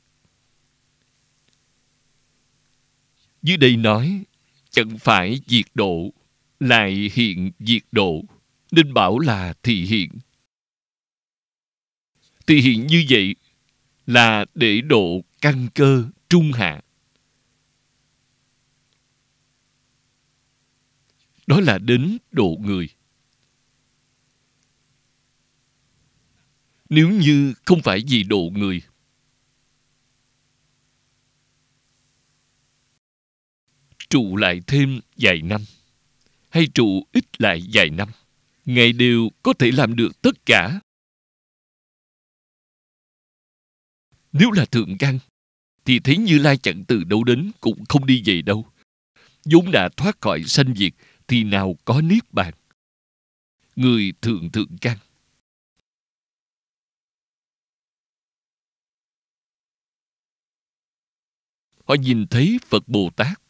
Dưới 3.42 3.56
đây 3.56 3.76
nói, 3.76 4.24
chẳng 4.70 4.98
phải 4.98 5.40
diệt 5.46 5.66
độ, 5.74 6.12
lại 6.60 7.10
hiện 7.14 7.50
diệt 7.58 7.82
độ, 7.92 8.22
nên 8.70 8.94
bảo 8.94 9.18
là 9.18 9.54
thị 9.62 9.84
hiện 9.84 10.10
thì 12.48 12.60
hiện 12.60 12.86
như 12.86 13.04
vậy 13.10 13.34
là 14.06 14.44
để 14.54 14.80
độ 14.80 15.20
căn 15.40 15.68
cơ 15.74 16.04
trung 16.28 16.52
hạ. 16.52 16.82
Đó 21.46 21.60
là 21.60 21.78
đến 21.78 22.18
độ 22.30 22.56
người. 22.60 22.88
Nếu 26.88 27.10
như 27.10 27.54
không 27.64 27.82
phải 27.82 28.02
vì 28.08 28.22
độ 28.22 28.50
người, 28.52 28.82
trụ 34.10 34.36
lại 34.36 34.60
thêm 34.66 35.00
vài 35.16 35.42
năm, 35.42 35.60
hay 36.48 36.66
trụ 36.74 37.06
ít 37.12 37.24
lại 37.40 37.62
vài 37.72 37.90
năm, 37.90 38.08
ngài 38.64 38.92
đều 38.92 39.28
có 39.42 39.52
thể 39.52 39.70
làm 39.70 39.96
được 39.96 40.22
tất 40.22 40.46
cả. 40.46 40.80
Nếu 44.38 44.50
là 44.50 44.64
thượng 44.64 44.98
căn, 44.98 45.18
thì 45.84 46.00
thấy 46.00 46.16
như 46.16 46.38
lai 46.38 46.56
chẳng 46.56 46.84
từ 46.88 47.04
đâu 47.04 47.24
đến, 47.24 47.50
cũng 47.60 47.84
không 47.88 48.06
đi 48.06 48.22
về 48.24 48.42
đâu. 48.42 48.66
Vốn 49.44 49.70
đã 49.72 49.88
thoát 49.96 50.20
khỏi 50.20 50.44
sanh 50.44 50.74
diệt, 50.76 50.92
thì 51.28 51.44
nào 51.44 51.76
có 51.84 52.00
niết 52.00 52.32
bàn. 52.32 52.54
Người 53.76 54.12
thượng 54.22 54.50
thượng 54.50 54.78
căn. 54.80 54.98
Họ 61.84 61.94
nhìn 61.94 62.26
thấy 62.26 62.58
phật 62.66 62.88
bồ 62.88 63.10
tát. 63.16 63.40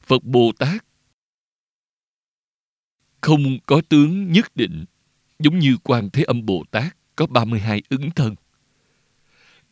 Phật 0.00 0.24
bồ 0.24 0.52
tát 0.58 0.84
không 3.20 3.58
có 3.66 3.82
tướng 3.88 4.32
nhất 4.32 4.56
định, 4.56 4.84
giống 5.38 5.58
như 5.58 5.76
quan 5.84 6.10
thế 6.12 6.22
âm 6.22 6.46
bồ 6.46 6.64
tát 6.70 6.97
có 7.18 7.26
32 7.26 7.82
ứng 7.88 8.10
thân. 8.10 8.34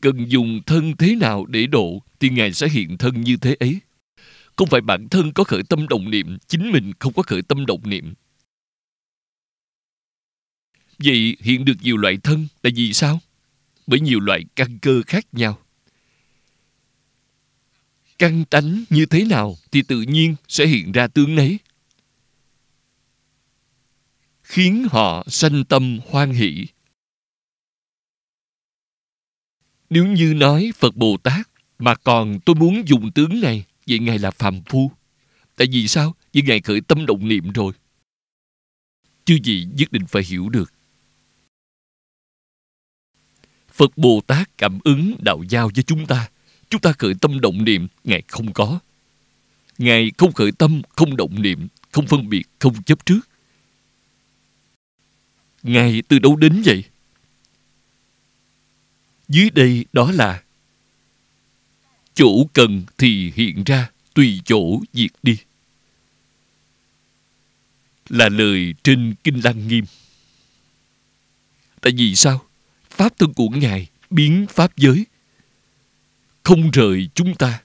Cần 0.00 0.30
dùng 0.30 0.60
thân 0.66 0.96
thế 0.98 1.14
nào 1.14 1.46
để 1.46 1.66
độ 1.66 2.02
thì 2.20 2.30
ngài 2.30 2.52
sẽ 2.52 2.68
hiện 2.68 2.98
thân 2.98 3.20
như 3.20 3.36
thế 3.36 3.56
ấy. 3.60 3.80
Không 4.56 4.68
phải 4.68 4.80
bản 4.80 5.08
thân 5.08 5.32
có 5.32 5.44
khởi 5.44 5.62
tâm 5.62 5.88
động 5.88 6.10
niệm, 6.10 6.38
chính 6.48 6.72
mình 6.72 6.92
không 6.98 7.12
có 7.12 7.22
khởi 7.22 7.42
tâm 7.42 7.66
động 7.66 7.80
niệm. 7.84 8.14
Vậy 10.98 11.36
hiện 11.40 11.64
được 11.64 11.74
nhiều 11.82 11.96
loại 11.96 12.16
thân 12.22 12.46
là 12.62 12.70
vì 12.74 12.92
sao? 12.92 13.20
Bởi 13.86 14.00
nhiều 14.00 14.20
loại 14.20 14.44
căn 14.56 14.78
cơ 14.78 15.02
khác 15.06 15.26
nhau. 15.32 15.58
Căn 18.18 18.44
tánh 18.44 18.84
như 18.90 19.06
thế 19.06 19.24
nào 19.24 19.56
thì 19.70 19.82
tự 19.82 20.02
nhiên 20.02 20.36
sẽ 20.48 20.66
hiện 20.66 20.92
ra 20.92 21.06
tướng 21.06 21.34
nấy. 21.34 21.58
Khiến 24.42 24.86
họ 24.90 25.24
sanh 25.28 25.64
tâm 25.64 25.98
hoan 26.10 26.30
hỷ. 26.30 26.66
Nếu 29.90 30.06
như 30.06 30.34
nói 30.34 30.72
phật 30.76 30.96
bồ 30.96 31.16
tát 31.16 31.48
mà 31.78 31.94
còn 31.94 32.40
tôi 32.44 32.56
muốn 32.56 32.88
dùng 32.88 33.12
tướng 33.12 33.40
này 33.40 33.64
vậy 33.86 33.98
ngài 33.98 34.18
là 34.18 34.30
phàm 34.30 34.62
phu 34.62 34.90
tại 35.56 35.68
vì 35.72 35.88
sao 35.88 36.14
vì 36.32 36.42
ngài 36.42 36.60
khởi 36.60 36.80
tâm 36.80 37.06
động 37.06 37.28
niệm 37.28 37.52
rồi 37.52 37.72
Chứ 39.26 39.38
gì 39.44 39.66
nhất 39.76 39.92
định 39.92 40.06
phải 40.06 40.22
hiểu 40.22 40.48
được 40.48 40.72
Phật 43.76 43.98
Bồ 43.98 44.20
Tát 44.26 44.58
cảm 44.58 44.78
ứng 44.84 45.16
đạo 45.20 45.42
giao 45.48 45.70
với 45.74 45.84
chúng 45.84 46.06
ta. 46.06 46.28
Chúng 46.70 46.80
ta 46.80 46.92
khởi 46.92 47.14
tâm 47.20 47.40
động 47.40 47.64
niệm, 47.64 47.88
Ngài 48.04 48.22
không 48.28 48.52
có. 48.52 48.78
Ngài 49.78 50.10
không 50.18 50.32
khởi 50.32 50.52
tâm, 50.52 50.82
không 50.88 51.16
động 51.16 51.42
niệm, 51.42 51.68
không 51.90 52.06
phân 52.06 52.28
biệt, 52.28 52.42
không 52.58 52.82
chấp 52.82 53.06
trước. 53.06 53.20
Ngài 55.62 56.02
từ 56.08 56.18
đâu 56.18 56.36
đến 56.36 56.62
vậy? 56.64 56.84
Dưới 59.28 59.50
đây 59.50 59.84
đó 59.92 60.12
là 60.12 60.42
chỗ 62.14 62.46
cần 62.52 62.82
thì 62.98 63.32
hiện 63.34 63.64
ra, 63.64 63.90
tùy 64.14 64.40
chỗ 64.44 64.80
diệt 64.92 65.10
đi. 65.22 65.38
Là 68.08 68.28
lời 68.28 68.74
trên 68.82 69.14
Kinh 69.24 69.40
Lăng 69.44 69.68
Nghiêm. 69.68 69.84
Tại 71.80 71.92
vì 71.96 72.14
sao? 72.14 72.46
Pháp 72.90 73.18
thân 73.18 73.34
của 73.34 73.48
Ngài 73.48 73.86
biến 74.10 74.46
Pháp 74.50 74.76
giới, 74.76 75.06
không 76.42 76.70
rời 76.70 77.08
chúng 77.14 77.34
ta. 77.34 77.62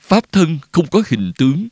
Pháp 0.00 0.32
thân 0.32 0.58
không 0.72 0.86
có 0.90 1.02
hình 1.06 1.32
tướng, 1.38 1.68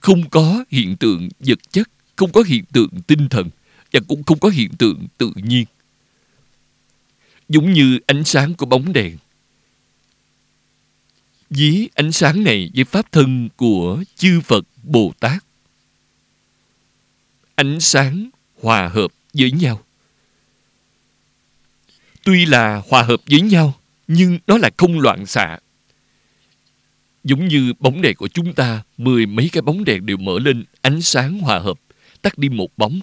không 0.00 0.30
có 0.30 0.64
hiện 0.70 0.96
tượng 0.96 1.28
vật 1.38 1.58
chất, 1.70 1.90
không 2.16 2.32
có 2.32 2.42
hiện 2.46 2.64
tượng 2.72 2.90
tinh 3.06 3.28
thần 3.28 3.50
và 3.92 4.00
cũng 4.08 4.22
không 4.22 4.38
có 4.38 4.48
hiện 4.48 4.70
tượng 4.78 5.06
tự 5.18 5.32
nhiên. 5.36 5.64
Giống 7.48 7.72
như 7.72 7.98
ánh 8.06 8.24
sáng 8.24 8.54
của 8.54 8.66
bóng 8.66 8.92
đèn. 8.92 9.16
Ví 11.50 11.88
ánh 11.94 12.12
sáng 12.12 12.44
này 12.44 12.70
với 12.74 12.84
pháp 12.84 13.12
thân 13.12 13.48
của 13.56 14.02
chư 14.16 14.40
Phật 14.40 14.64
Bồ 14.82 15.12
Tát. 15.20 15.44
Ánh 17.54 17.80
sáng 17.80 18.30
hòa 18.60 18.88
hợp 18.88 19.12
với 19.34 19.50
nhau. 19.50 19.82
Tuy 22.24 22.46
là 22.46 22.82
hòa 22.88 23.02
hợp 23.02 23.20
với 23.30 23.40
nhau, 23.40 23.74
nhưng 24.08 24.38
nó 24.46 24.58
là 24.58 24.70
không 24.76 25.00
loạn 25.00 25.26
xạ. 25.26 25.58
Giống 27.24 27.48
như 27.48 27.72
bóng 27.78 28.02
đèn 28.02 28.16
của 28.16 28.28
chúng 28.28 28.54
ta, 28.54 28.82
mười 28.96 29.26
mấy 29.26 29.48
cái 29.52 29.62
bóng 29.62 29.84
đèn 29.84 30.06
đều 30.06 30.16
mở 30.16 30.38
lên 30.38 30.64
ánh 30.80 31.02
sáng 31.02 31.38
hòa 31.38 31.58
hợp, 31.58 31.80
tắt 32.22 32.38
đi 32.38 32.48
một 32.48 32.68
bóng. 32.76 33.00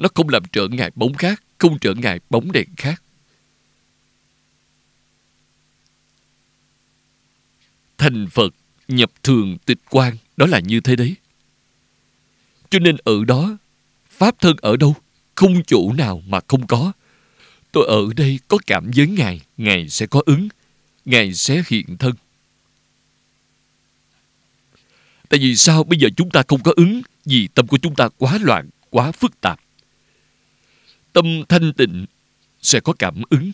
Nó 0.00 0.08
không 0.14 0.28
làm 0.28 0.42
trở 0.52 0.68
ngại 0.68 0.90
bóng 0.94 1.14
khác, 1.14 1.42
không 1.58 1.78
trở 1.78 1.94
ngại 1.94 2.20
bóng 2.30 2.52
đèn 2.52 2.68
khác. 2.76 3.02
Thành 7.98 8.28
Phật 8.30 8.54
nhập 8.88 9.10
thường 9.22 9.58
tịch 9.66 9.78
quan 9.90 10.16
đó 10.36 10.46
là 10.46 10.60
như 10.60 10.80
thế 10.80 10.96
đấy. 10.96 11.16
Cho 12.70 12.78
nên 12.78 12.96
ở 13.04 13.24
đó, 13.24 13.56
Pháp 14.10 14.40
thân 14.40 14.56
ở 14.60 14.76
đâu? 14.76 14.96
Không 15.34 15.62
chỗ 15.66 15.92
nào 15.92 16.22
mà 16.26 16.40
không 16.48 16.66
có. 16.66 16.92
Tôi 17.72 17.86
ở 17.88 18.12
đây 18.16 18.40
có 18.48 18.58
cảm 18.66 18.90
với 18.96 19.06
Ngài, 19.06 19.40
Ngài 19.56 19.88
sẽ 19.88 20.06
có 20.06 20.22
ứng, 20.26 20.48
Ngài 21.04 21.34
sẽ 21.34 21.62
hiện 21.68 21.96
thân. 21.96 22.12
Tại 25.28 25.40
vì 25.40 25.56
sao 25.56 25.84
bây 25.84 25.98
giờ 25.98 26.08
chúng 26.16 26.30
ta 26.30 26.42
không 26.48 26.62
có 26.62 26.72
ứng? 26.76 27.02
Vì 27.24 27.48
tâm 27.54 27.66
của 27.66 27.78
chúng 27.78 27.94
ta 27.94 28.08
quá 28.18 28.38
loạn, 28.42 28.70
quá 28.90 29.12
phức 29.12 29.40
tạp. 29.40 29.60
Tâm 31.12 31.42
thanh 31.48 31.72
tịnh 31.76 32.06
sẽ 32.60 32.80
có 32.80 32.92
cảm 32.98 33.22
ứng. 33.30 33.52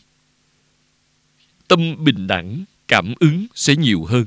Tâm 1.68 2.04
bình 2.04 2.26
đẳng, 2.26 2.64
cảm 2.88 3.14
ứng 3.20 3.46
sẽ 3.54 3.76
nhiều 3.76 4.04
hơn. 4.04 4.26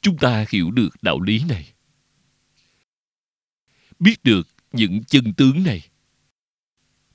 Chúng 0.00 0.16
ta 0.16 0.44
hiểu 0.48 0.70
được 0.70 0.88
đạo 1.02 1.20
lý 1.20 1.44
này. 1.48 1.72
Biết 3.98 4.16
được 4.24 4.48
những 4.72 5.04
chân 5.04 5.34
tướng 5.36 5.62
này. 5.62 5.88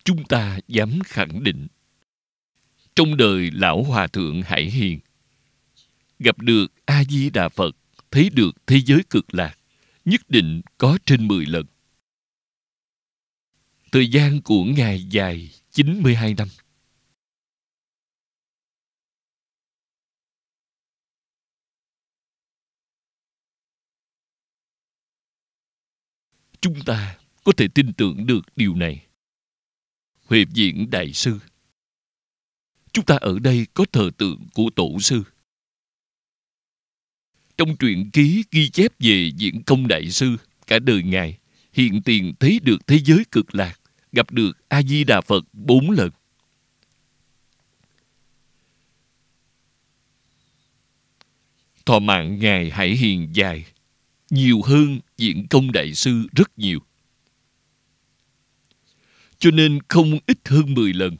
Chúng 0.03 0.23
ta 0.23 0.59
dám 0.67 0.99
khẳng 1.05 1.43
định 1.43 1.67
trong 2.95 3.17
đời 3.17 3.51
lão 3.51 3.83
hòa 3.83 4.07
thượng 4.07 4.41
hải 4.41 4.69
hiền 4.69 4.99
gặp 6.19 6.39
được 6.39 6.67
a 6.85 7.03
di 7.03 7.29
đà 7.29 7.49
phật 7.49 7.75
thấy 8.11 8.29
được 8.29 8.51
thế 8.67 8.79
giới 8.85 9.01
cực 9.09 9.33
lạc 9.33 9.57
nhất 10.05 10.21
định 10.29 10.61
có 10.77 10.97
trên 11.05 11.27
10 11.27 11.45
lần. 11.45 11.65
Thời 13.91 14.07
gian 14.07 14.41
của 14.41 14.63
ngài 14.63 15.03
dài 15.03 15.49
92 15.71 16.33
năm. 16.33 16.47
Chúng 26.61 26.79
ta 26.85 27.17
có 27.43 27.51
thể 27.57 27.67
tin 27.75 27.93
tưởng 27.93 28.25
được 28.25 28.41
điều 28.55 28.75
này. 28.75 29.07
Huệ 30.25 30.45
diện 30.53 30.89
đại 30.89 31.13
sư. 31.13 31.39
Chúng 32.93 33.05
ta 33.05 33.15
ở 33.15 33.39
đây 33.39 33.67
có 33.73 33.85
thờ 33.91 34.09
tượng 34.17 34.47
của 34.53 34.69
tổ 34.75 34.99
sư 34.99 35.23
trong 37.57 37.75
truyện 37.75 38.09
ký 38.11 38.43
ghi 38.51 38.69
chép 38.69 38.91
về 38.99 39.31
diễn 39.37 39.63
công 39.63 39.87
đại 39.87 40.09
sư, 40.09 40.37
cả 40.67 40.79
đời 40.79 41.03
ngài, 41.03 41.37
hiện 41.73 42.01
tiền 42.01 42.33
thấy 42.39 42.59
được 42.63 42.87
thế 42.87 42.99
giới 43.05 43.23
cực 43.31 43.55
lạc, 43.55 43.79
gặp 44.11 44.31
được 44.31 44.69
a 44.69 44.81
di 44.81 45.03
đà 45.03 45.21
phật 45.21 45.45
bốn 45.53 45.91
lần. 45.91 46.09
Thọ 51.85 51.99
mạng 51.99 52.39
ngài 52.39 52.69
hải 52.69 52.89
hiền 52.89 53.29
dài, 53.33 53.65
nhiều 54.29 54.61
hơn 54.61 54.99
diễn 55.17 55.47
công 55.47 55.71
đại 55.71 55.93
sư 55.93 56.27
rất 56.31 56.59
nhiều. 56.59 56.79
Cho 59.39 59.51
nên 59.51 59.79
không 59.87 60.19
ít 60.25 60.37
hơn 60.45 60.73
10 60.73 60.93
lần 60.93 61.17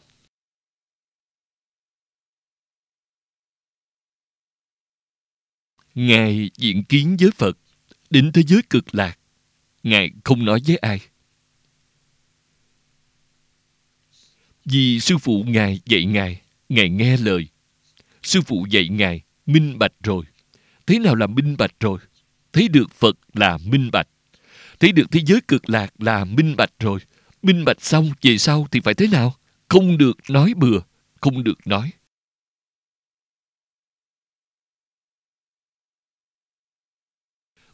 Ngài 5.95 6.49
diện 6.57 6.83
kiến 6.83 7.17
với 7.19 7.31
Phật 7.31 7.57
đến 8.09 8.31
thế 8.31 8.43
giới 8.43 8.61
cực 8.69 8.95
lạc. 8.95 9.19
Ngài 9.83 10.11
không 10.23 10.45
nói 10.45 10.59
với 10.67 10.77
ai. 10.77 11.01
Vì 14.65 14.99
sư 14.99 15.17
phụ 15.17 15.43
Ngài 15.47 15.81
dạy 15.85 16.05
Ngài, 16.05 16.41
Ngài 16.69 16.89
nghe 16.89 17.17
lời. 17.17 17.47
Sư 18.23 18.41
phụ 18.41 18.65
dạy 18.69 18.87
Ngài 18.87 19.21
minh 19.45 19.79
bạch 19.79 19.93
rồi. 20.03 20.25
Thế 20.85 20.99
nào 20.99 21.15
là 21.15 21.27
minh 21.27 21.55
bạch 21.57 21.79
rồi? 21.79 21.99
Thấy 22.53 22.67
được 22.67 22.91
Phật 22.91 23.17
là 23.33 23.57
minh 23.57 23.89
bạch. 23.91 24.07
Thấy 24.79 24.91
được 24.91 25.11
thế 25.11 25.21
giới 25.25 25.41
cực 25.47 25.69
lạc 25.69 25.93
là 25.97 26.25
minh 26.25 26.55
bạch 26.55 26.71
rồi. 26.79 26.99
Minh 27.41 27.65
bạch 27.65 27.81
xong, 27.81 28.11
về 28.21 28.37
sau 28.37 28.67
thì 28.71 28.79
phải 28.79 28.93
thế 28.93 29.07
nào? 29.07 29.35
Không 29.69 29.97
được 29.97 30.17
nói 30.29 30.53
bừa, 30.53 30.79
không 31.21 31.43
được 31.43 31.67
nói. 31.67 31.91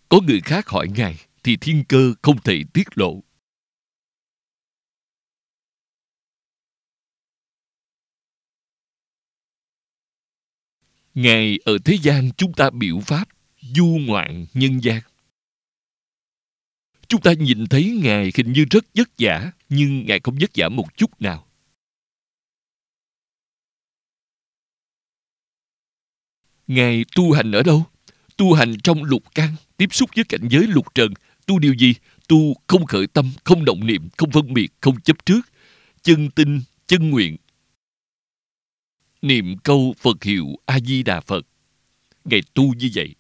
Có 0.10 0.20
người 0.28 0.42
khác 0.42 0.68
hỏi 0.68 0.88
Ngài 0.96 1.16
thì 1.44 1.58
thiên 1.62 1.84
cơ 1.90 2.14
không 2.22 2.42
thể 2.42 2.64
tiết 2.74 2.88
lộ. 2.96 3.24
Ngài 11.14 11.60
ở 11.66 11.78
thế 11.86 11.98
gian 12.02 12.30
chúng 12.38 12.54
ta 12.54 12.70
biểu 12.70 13.00
pháp, 13.00 13.28
du 13.62 13.86
ngoạn 13.86 14.46
nhân 14.54 14.80
gian. 14.84 15.02
Chúng 17.08 17.22
ta 17.22 17.34
nhìn 17.34 17.66
thấy 17.70 18.00
Ngài 18.04 18.32
hình 18.36 18.54
như 18.54 18.66
rất 18.72 18.86
vất 18.96 19.10
vả, 19.18 19.52
nhưng 19.70 20.06
Ngài 20.06 20.20
không 20.24 20.38
vất 20.42 20.50
vả 20.56 20.70
một 20.70 20.98
chút 20.98 21.22
nào. 21.22 21.48
Ngài 26.68 27.06
tu 27.16 27.32
hành 27.32 27.52
ở 27.52 27.64
đâu? 27.64 27.86
Tu 28.38 28.54
hành 28.54 28.74
trong 28.84 29.04
lục 29.04 29.24
căn, 29.36 29.56
tiếp 29.80 29.94
xúc 29.94 30.10
với 30.16 30.26
cảnh 30.30 30.48
giới 30.50 30.68
lục 30.68 30.96
trần. 30.96 31.14
Tu 31.46 31.60
điều 31.60 31.74
gì? 31.74 31.94
Tu 32.28 32.54
không 32.68 32.86
khởi 32.86 33.08
tâm, 33.08 33.32
không 33.44 33.66
động 33.66 33.88
niệm, 33.88 34.10
không 34.18 34.32
phân 34.32 34.54
biệt, 34.54 34.72
không 34.82 35.02
chấp 35.02 35.26
trước. 35.26 35.42
Chân 36.02 36.30
tinh, 36.36 36.62
chân 36.88 37.10
nguyện. 37.10 37.38
Niệm 39.22 39.58
câu 39.64 39.94
Phật 39.98 40.24
hiệu 40.24 40.48
A-di-đà 40.66 41.22
Phật. 41.22 41.46
ngày 42.24 42.42
tu 42.54 42.74
như 42.74 42.90
vậy. 42.96 43.16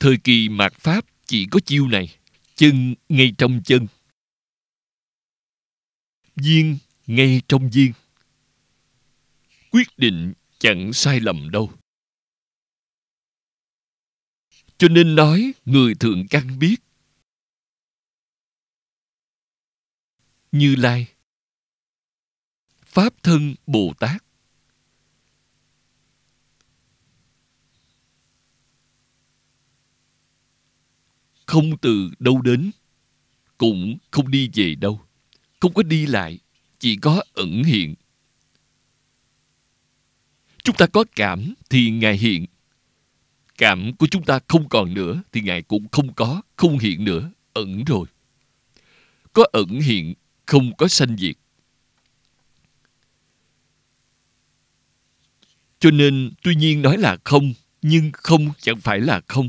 Thời 0.00 0.16
kỳ 0.24 0.48
mạt 0.48 0.72
Pháp 0.72 1.04
chỉ 1.26 1.46
có 1.50 1.60
chiêu 1.60 1.88
này, 1.88 2.16
chân 2.54 2.94
ngay 3.08 3.34
trong 3.38 3.60
chân. 3.64 3.86
viên 6.36 6.78
ngay 7.16 7.42
trong 7.48 7.72
duyên. 7.72 7.92
Quyết 9.70 9.88
định 9.96 10.32
chẳng 10.58 10.92
sai 10.92 11.20
lầm 11.20 11.50
đâu. 11.50 11.72
Cho 14.78 14.88
nên 14.88 15.14
nói 15.14 15.52
người 15.64 15.94
thượng 15.94 16.26
căn 16.30 16.58
biết. 16.58 16.76
Như 20.52 20.74
Lai 20.78 21.14
Pháp 22.84 23.22
thân 23.22 23.54
Bồ 23.66 23.92
Tát. 24.00 24.24
Không 31.46 31.78
từ 31.82 32.10
đâu 32.18 32.42
đến, 32.42 32.70
cũng 33.58 33.98
không 34.10 34.30
đi 34.30 34.50
về 34.54 34.74
đâu. 34.74 35.00
Không 35.60 35.74
có 35.74 35.82
đi 35.82 36.06
lại, 36.06 36.38
chỉ 36.82 36.96
có 36.96 37.22
ẩn 37.34 37.62
hiện. 37.64 37.94
Chúng 40.64 40.76
ta 40.76 40.86
có 40.86 41.04
cảm 41.16 41.54
thì 41.70 41.90
Ngài 41.90 42.16
hiện. 42.16 42.46
Cảm 43.58 43.92
của 43.98 44.06
chúng 44.06 44.24
ta 44.24 44.38
không 44.48 44.68
còn 44.68 44.94
nữa 44.94 45.22
thì 45.32 45.40
Ngài 45.40 45.62
cũng 45.62 45.88
không 45.88 46.14
có, 46.14 46.42
không 46.56 46.78
hiện 46.78 47.04
nữa, 47.04 47.30
ẩn 47.52 47.84
rồi. 47.84 48.06
Có 49.32 49.44
ẩn 49.52 49.80
hiện, 49.80 50.14
không 50.46 50.76
có 50.76 50.88
sanh 50.88 51.16
diệt. 51.18 51.36
Cho 55.78 55.90
nên 55.90 56.32
tuy 56.42 56.54
nhiên 56.54 56.82
nói 56.82 56.98
là 56.98 57.16
không, 57.24 57.52
nhưng 57.82 58.10
không 58.12 58.50
chẳng 58.60 58.80
phải 58.80 59.00
là 59.00 59.20
không. 59.28 59.48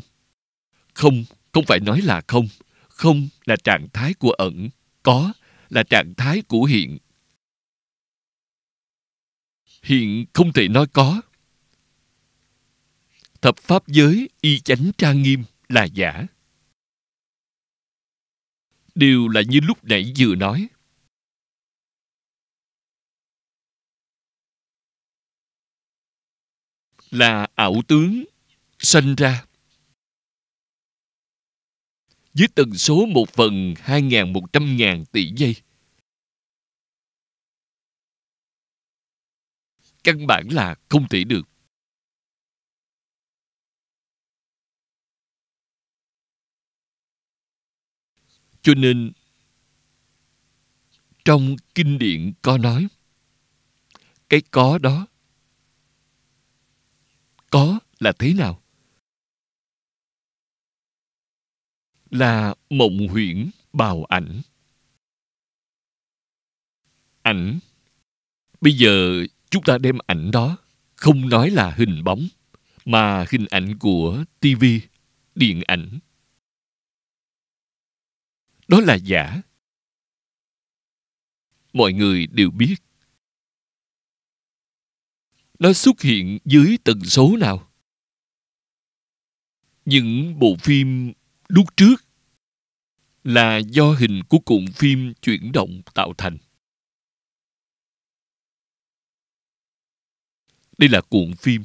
Không 0.93 1.23
không 1.51 1.65
phải 1.65 1.79
nói 1.79 2.01
là 2.01 2.21
không. 2.27 2.47
Không 2.87 3.27
là 3.45 3.55
trạng 3.63 3.87
thái 3.93 4.13
của 4.13 4.31
ẩn. 4.31 4.69
Có 5.03 5.33
là 5.69 5.83
trạng 5.83 6.13
thái 6.13 6.41
của 6.41 6.63
hiện. 6.63 6.97
Hiện 9.83 10.25
không 10.33 10.53
thể 10.53 10.67
nói 10.67 10.87
có. 10.93 11.21
Thập 13.41 13.57
pháp 13.57 13.87
giới 13.87 14.29
y 14.41 14.59
chánh 14.59 14.91
trang 14.97 15.21
nghiêm 15.21 15.43
là 15.69 15.83
giả. 15.83 16.25
Đều 18.95 19.27
là 19.27 19.41
như 19.41 19.59
lúc 19.59 19.83
nãy 19.83 20.13
vừa 20.17 20.35
nói. 20.35 20.67
là 27.13 27.47
ảo 27.55 27.81
tướng 27.87 28.25
sanh 28.79 29.15
ra 29.15 29.45
với 32.33 32.47
tần 32.55 32.77
số 32.77 33.05
một 33.05 33.29
phần 33.29 33.73
hai 33.77 34.01
ngàn 34.01 34.33
một 34.33 34.53
trăm 34.53 34.77
ngàn 34.77 35.05
tỷ 35.05 35.31
giây. 35.35 35.55
Căn 40.03 40.27
bản 40.27 40.47
là 40.51 40.75
không 40.89 41.07
thể 41.09 41.23
được. 41.23 41.49
Cho 48.61 48.73
nên, 48.73 49.11
trong 51.25 51.55
kinh 51.75 51.97
điển 51.97 52.33
có 52.41 52.57
nói, 52.57 52.87
cái 54.29 54.41
có 54.51 54.77
đó 54.77 55.07
có 57.49 57.79
là 57.99 58.13
thế 58.19 58.33
nào 58.33 58.61
là 62.09 62.55
mộng 62.69 63.07
huyễn 63.07 63.49
bào 63.73 64.03
ảnh 64.03 64.41
ảnh 67.21 67.59
bây 68.61 68.73
giờ 68.73 69.25
chúng 69.53 69.63
ta 69.63 69.77
đem 69.77 69.97
ảnh 70.07 70.31
đó, 70.31 70.57
không 70.95 71.29
nói 71.29 71.49
là 71.49 71.71
hình 71.71 72.03
bóng, 72.03 72.27
mà 72.85 73.25
hình 73.29 73.45
ảnh 73.49 73.79
của 73.79 74.23
tivi 74.39 74.81
điện 75.35 75.61
ảnh. 75.67 75.99
Đó 78.67 78.79
là 78.81 78.95
giả. 78.95 79.41
Mọi 81.73 81.93
người 81.93 82.27
đều 82.27 82.51
biết. 82.51 82.75
Nó 85.59 85.73
xuất 85.73 86.01
hiện 86.01 86.37
dưới 86.45 86.77
tần 86.83 87.05
số 87.05 87.37
nào? 87.37 87.71
Những 89.85 90.39
bộ 90.39 90.55
phim 90.59 91.13
lúc 91.47 91.65
trước 91.77 92.05
là 93.23 93.57
do 93.57 93.93
hình 93.93 94.23
của 94.29 94.39
cuộn 94.39 94.65
phim 94.75 95.13
chuyển 95.21 95.51
động 95.51 95.81
tạo 95.93 96.13
thành. 96.17 96.37
Đây 100.77 100.89
là 100.89 101.01
cuộn 101.01 101.33
phim 101.35 101.63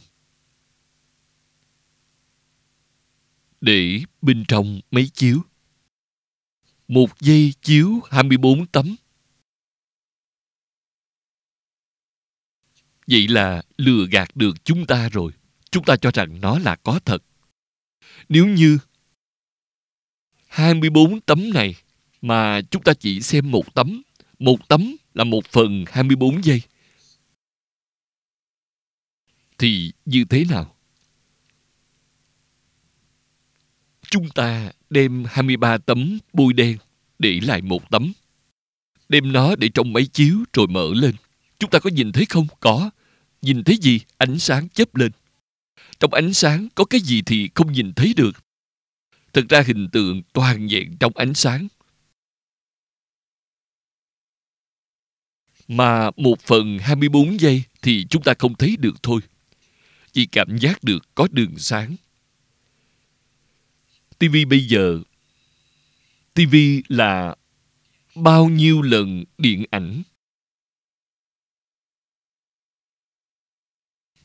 để 3.61 4.01
bên 4.23 4.45
trong 4.49 4.81
máy 4.91 5.11
chiếu 5.15 5.41
một 6.89 7.21
giây 7.21 7.53
chiếu 7.63 8.01
24 8.11 8.67
tấm 8.67 8.97
Vậy 13.11 13.29
là 13.29 13.63
lừa 13.79 14.07
gạt 14.11 14.37
được 14.37 14.65
chúng 14.65 14.87
ta 14.87 15.09
rồi. 15.09 15.33
Chúng 15.71 15.85
ta 15.85 15.97
cho 15.97 16.11
rằng 16.15 16.41
nó 16.41 16.59
là 16.59 16.77
có 16.77 17.01
thật. 17.05 17.23
Nếu 18.29 18.47
như 18.47 18.79
24 20.47 21.21
tấm 21.21 21.51
này 21.55 21.75
mà 22.23 22.61
chúng 22.71 22.83
ta 22.83 22.93
chỉ 22.95 23.21
xem 23.21 23.51
một 23.51 23.75
tấm, 23.75 24.03
một 24.39 24.69
tấm 24.69 24.97
là 25.15 25.25
một 25.25 25.47
phần 25.47 25.85
24 25.89 26.45
giây. 26.45 26.63
Thì 29.59 29.93
như 30.05 30.25
thế 30.25 30.45
nào? 30.51 30.75
Chúng 34.11 34.29
ta 34.29 34.73
đem 34.91 35.25
23 35.29 35.79
tấm 35.79 36.19
bôi 36.33 36.53
đen 36.53 36.77
để 37.19 37.41
lại 37.43 37.63
một 37.63 37.91
tấm. 37.91 38.13
Đem 39.09 39.33
nó 39.33 39.57
để 39.57 39.69
trong 39.75 39.93
máy 39.93 40.07
chiếu 40.07 40.45
rồi 40.53 40.67
mở 40.67 40.89
lên. 40.95 41.15
Chúng 41.59 41.71
ta 41.71 41.79
có 41.79 41.91
nhìn 41.91 42.13
thấy 42.13 42.27
không? 42.27 42.47
Có. 42.61 42.91
Nhìn 43.43 43.65
thấy 43.65 43.77
gì? 43.83 44.01
Ánh 44.19 44.39
sáng 44.39 44.69
chớp 44.69 44.97
lên. 44.97 45.13
Trong 46.01 46.15
ánh 46.15 46.35
sáng 46.35 46.69
có 46.75 46.85
cái 46.85 47.01
gì 47.01 47.23
thì 47.23 47.49
không 47.55 47.73
nhìn 47.73 47.93
thấy 47.93 48.15
được. 48.17 48.33
Thực 49.33 49.49
ra 49.49 49.63
hình 49.67 49.89
tượng 49.93 50.23
toàn 50.33 50.69
vẹn 50.71 50.97
trong 51.01 51.13
ánh 51.17 51.35
sáng. 51.35 51.69
Mà 55.69 56.11
một 56.17 56.41
phần 56.41 56.79
24 56.79 57.41
giây 57.41 57.63
thì 57.83 58.07
chúng 58.11 58.23
ta 58.23 58.35
không 58.39 58.55
thấy 58.55 58.77
được 58.77 59.03
thôi. 59.03 59.21
Chỉ 60.19 60.27
cảm 60.27 60.59
giác 60.59 60.85
được 60.85 60.99
có 61.15 61.29
đường 61.31 61.59
sáng. 61.59 61.97
tivi 64.19 64.45
bây 64.45 64.67
giờ 64.67 65.01
tivi 66.35 66.83
là 66.89 67.37
bao 68.15 68.49
nhiêu 68.49 68.83
lần 68.83 69.25
điện 69.39 69.65
ảnh 69.71 70.03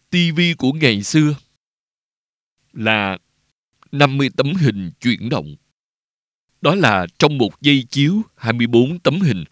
tivi 0.10 0.54
của 0.54 0.72
ngày 0.72 1.04
xưa 1.04 1.36
là 2.72 3.18
50 3.92 4.30
tấm 4.38 4.54
hình 4.54 4.92
chuyển 5.02 5.30
động. 5.30 5.56
Đó 6.62 6.76
là 6.76 7.08
trong 7.20 7.38
một 7.38 7.62
giây 7.62 7.86
chiếu 7.90 8.22
24 8.36 9.00
tấm 9.00 9.20
hình. 9.20 9.44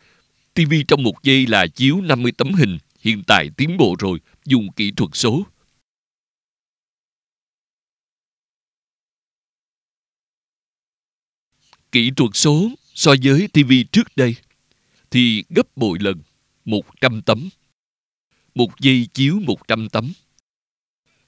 tivi 0.53 0.83
trong 0.87 1.03
một 1.03 1.23
giây 1.23 1.47
là 1.47 1.67
chiếu 1.67 2.01
50 2.01 2.31
tấm 2.31 2.53
hình. 2.53 2.77
Hiện 2.99 3.23
tại 3.27 3.49
tiến 3.57 3.77
bộ 3.77 3.95
rồi, 3.99 4.19
dùng 4.45 4.71
kỹ 4.71 4.91
thuật 4.91 5.09
số. 5.13 5.45
Kỹ 11.91 12.11
thuật 12.15 12.31
số 12.33 12.69
so 12.93 13.11
với 13.23 13.47
TV 13.53 13.71
trước 13.91 14.07
đây, 14.15 14.35
thì 15.09 15.43
gấp 15.49 15.77
bội 15.77 15.97
lần 16.01 16.21
100 16.65 17.21
tấm. 17.21 17.49
Một 18.55 18.79
giây 18.79 19.07
chiếu 19.13 19.39
100 19.39 19.89
tấm. 19.89 20.13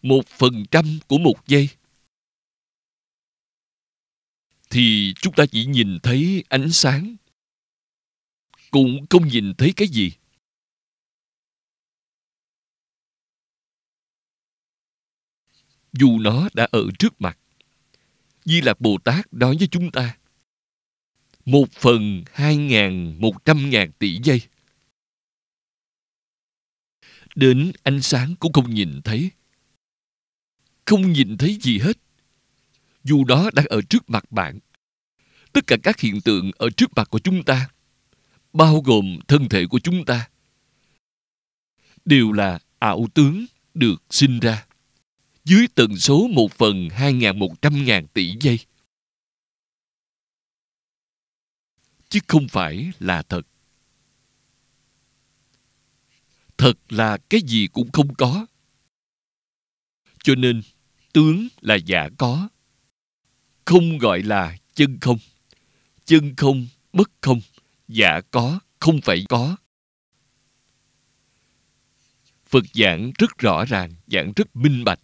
Một 0.02 0.28
phần 0.28 0.66
trăm 0.72 1.00
của 1.08 1.18
một 1.18 1.48
giây. 1.48 1.70
Thì 4.70 5.14
chúng 5.22 5.34
ta 5.34 5.46
chỉ 5.52 5.66
nhìn 5.66 6.00
thấy 6.04 6.44
ánh 6.50 6.72
sáng, 6.72 7.16
cũng 8.72 9.06
không 9.10 9.28
nhìn 9.28 9.54
thấy 9.58 9.74
cái 9.76 9.88
gì. 9.88 10.12
Dù 15.94 16.20
nó 16.20 16.50
đã 16.54 16.68
ở 16.72 16.84
trước 17.00 17.22
mặt, 17.22 17.38
Di 18.46 18.62
Lạc 18.62 18.82
Bồ 18.82 18.98
Tát 19.04 19.34
nói 19.34 19.56
với 19.60 19.68
chúng 19.72 19.92
ta 19.92 20.18
một 21.46 21.72
phần 21.72 22.24
hai 22.34 22.58
ngàn 22.58 23.22
một 23.22 23.46
trăm 23.46 23.70
ngàn 23.70 23.92
tỷ 23.92 24.20
giây. 24.24 24.42
Đến 27.36 27.72
ánh 27.84 28.02
sáng 28.02 28.36
cũng 28.40 28.54
không 28.54 28.74
nhìn 28.74 29.02
thấy. 29.04 29.32
Không 30.86 31.12
nhìn 31.12 31.38
thấy 31.38 31.58
gì 31.62 31.80
hết. 31.80 31.98
Dù 33.04 33.24
đó 33.24 33.50
đang 33.54 33.66
ở 33.66 33.82
trước 33.90 34.10
mặt 34.10 34.32
bạn, 34.32 34.60
tất 35.54 35.68
cả 35.68 35.78
các 35.84 36.00
hiện 36.00 36.22
tượng 36.22 36.52
ở 36.58 36.70
trước 36.70 36.92
mặt 36.96 37.10
của 37.10 37.20
chúng 37.20 37.44
ta, 37.44 37.70
bao 38.54 38.82
gồm 38.82 39.20
thân 39.28 39.50
thể 39.50 39.66
của 39.66 39.80
chúng 39.80 40.06
ta, 40.06 40.30
đều 42.06 42.32
là 42.32 42.60
ảo 42.80 43.08
tướng 43.14 43.46
được 43.74 44.04
sinh 44.10 44.40
ra. 44.40 44.66
Dưới 45.46 45.68
tần 45.76 45.98
số 45.98 46.28
một 46.28 46.52
phần 46.52 46.90
hai 46.90 47.14
ngàn 47.14 47.40
một 47.40 47.62
trăm 47.62 47.86
ngàn 47.86 48.08
tỷ 48.08 48.34
giây. 48.40 48.60
Chứ 52.14 52.20
không 52.28 52.48
phải 52.48 52.92
là 53.00 53.22
thật. 53.22 53.42
Thật 56.58 56.74
là 56.90 57.18
cái 57.30 57.42
gì 57.42 57.68
cũng 57.68 57.92
không 57.92 58.16
có. 58.16 58.46
Cho 60.24 60.36
nên, 60.36 60.62
tướng 61.14 61.48
là 61.62 61.76
giả 61.76 62.10
có. 62.18 62.50
Không 63.66 63.98
gọi 63.98 64.24
là 64.24 64.58
chân 64.74 64.98
không. 65.02 65.18
Chân 66.06 66.36
không 66.36 66.68
bất 66.94 67.12
không, 67.22 67.42
giả 67.88 68.22
có, 68.32 68.60
không 68.80 69.02
phải 69.02 69.26
có. 69.30 69.56
Phật 72.46 72.64
giảng 72.74 73.12
rất 73.20 73.38
rõ 73.38 73.66
ràng, 73.66 73.94
giảng 74.08 74.34
rất 74.36 74.56
minh 74.56 74.84
bạch. 74.84 75.00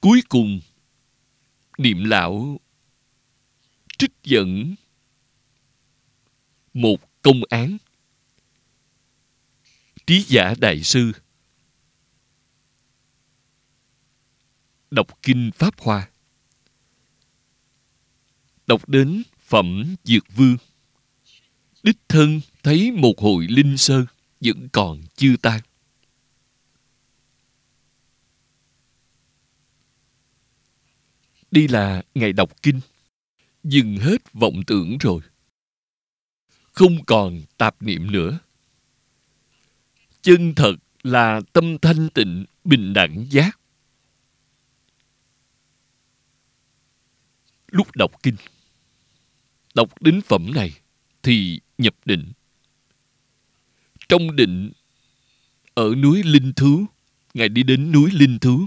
Cuối 0.00 0.22
cùng 0.28 0.60
niệm 1.78 2.04
lão 2.04 2.60
trích 3.98 4.12
dẫn 4.22 4.74
một 6.74 7.22
công 7.22 7.40
án. 7.48 7.76
Trí 10.06 10.22
giả 10.28 10.54
đại 10.58 10.82
sư 10.82 11.12
đọc 14.94 15.18
kinh 15.22 15.50
pháp 15.54 15.80
hoa. 15.80 16.08
Đọc 18.66 18.88
đến 18.88 19.22
phẩm 19.38 19.96
dược 20.04 20.24
vương. 20.36 20.56
Đích 21.82 21.96
thân 22.08 22.40
thấy 22.62 22.90
một 22.90 23.14
hội 23.18 23.46
linh 23.48 23.76
sơn 23.76 24.06
vẫn 24.40 24.68
còn 24.72 25.02
chưa 25.16 25.36
tan. 25.42 25.60
Đi 31.54 31.68
là 31.68 32.02
ngày 32.14 32.32
đọc 32.32 32.62
kinh, 32.62 32.80
dừng 33.64 33.96
hết 33.96 34.32
vọng 34.32 34.62
tưởng 34.66 34.98
rồi. 34.98 35.20
Không 36.72 37.04
còn 37.04 37.42
tạp 37.58 37.82
niệm 37.82 38.12
nữa. 38.12 38.38
Chân 40.22 40.54
thật 40.54 40.74
là 41.02 41.40
tâm 41.52 41.78
thanh 41.78 42.08
tịnh, 42.14 42.44
bình 42.64 42.92
đẳng 42.92 43.26
giác. 43.30 43.60
Lúc 47.70 47.96
đọc 47.96 48.12
kinh, 48.22 48.36
đọc 49.74 50.02
đến 50.02 50.20
phẩm 50.20 50.50
này 50.54 50.70
thì 51.22 51.60
nhập 51.78 51.94
định. 52.04 52.32
Trong 54.08 54.36
định, 54.36 54.72
ở 55.74 55.94
núi 55.94 56.22
Linh 56.22 56.52
Thú, 56.56 56.86
Ngài 57.34 57.48
đi 57.48 57.62
đến 57.62 57.92
núi 57.92 58.10
Linh 58.10 58.38
Thú, 58.38 58.66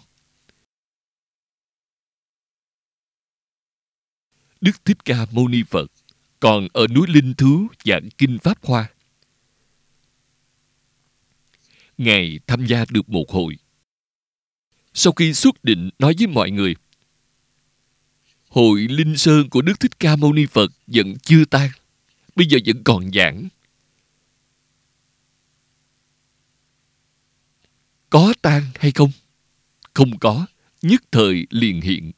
Đức 4.62 4.86
Thích 4.86 5.06
Ca 5.06 5.26
Mâu 5.32 5.48
Ni 5.48 5.64
Phật 5.64 5.92
còn 6.40 6.68
ở 6.74 6.88
núi 6.88 7.08
Linh 7.10 7.34
Thú 7.34 7.68
giảng 7.86 8.10
Kinh 8.18 8.40
Pháp 8.40 8.66
Hoa. 8.66 8.90
Ngài 11.98 12.40
tham 12.48 12.66
gia 12.66 12.86
được 12.90 13.10
một 13.10 13.30
hội. 13.30 13.58
Sau 14.94 15.14
khi 15.14 15.34
xuất 15.34 15.64
định 15.64 15.90
nói 16.00 16.16
với 16.18 16.28
mọi 16.28 16.52
người, 16.52 16.76
Hội 18.50 18.80
Linh 18.80 19.18
Sơn 19.18 19.50
của 19.50 19.62
Đức 19.62 19.80
Thích 19.80 20.00
Ca 20.00 20.16
Mâu 20.16 20.34
Ni 20.34 20.46
Phật 20.46 20.72
vẫn 20.88 21.18
chưa 21.20 21.46
tan, 21.46 21.70
bây 22.36 22.46
giờ 22.46 22.60
vẫn 22.66 22.84
còn 22.84 23.12
giảng. 23.14 23.48
Có 28.10 28.34
tan 28.42 28.64
hay 28.80 28.92
không? 28.92 29.12
Không 29.94 30.20
có, 30.20 30.46
nhất 30.82 31.04
thời 31.12 31.48
liền 31.50 31.82
hiện 31.82 32.12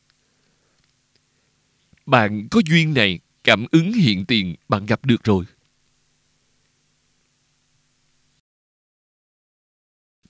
bạn 2.09 2.47
có 2.51 2.61
duyên 2.65 2.93
này, 2.93 3.19
cảm 3.43 3.65
ứng 3.71 3.93
hiện 3.93 4.25
tiền, 4.25 4.55
bạn 4.69 4.85
gặp 4.85 5.05
được 5.05 5.23
rồi. 5.23 5.45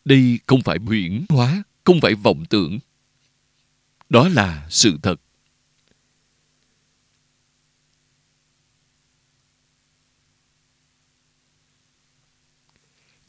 Đây 0.06 0.40
không 0.48 0.62
phải 0.62 0.78
huyễn 0.86 1.26
hóa, 1.30 1.64
không 1.84 2.02
phải 2.02 2.16
vọng 2.16 2.44
tưởng. 2.50 2.80
Đó 4.10 4.28
là 4.28 4.68
sự 4.70 4.98
thật. 5.04 5.22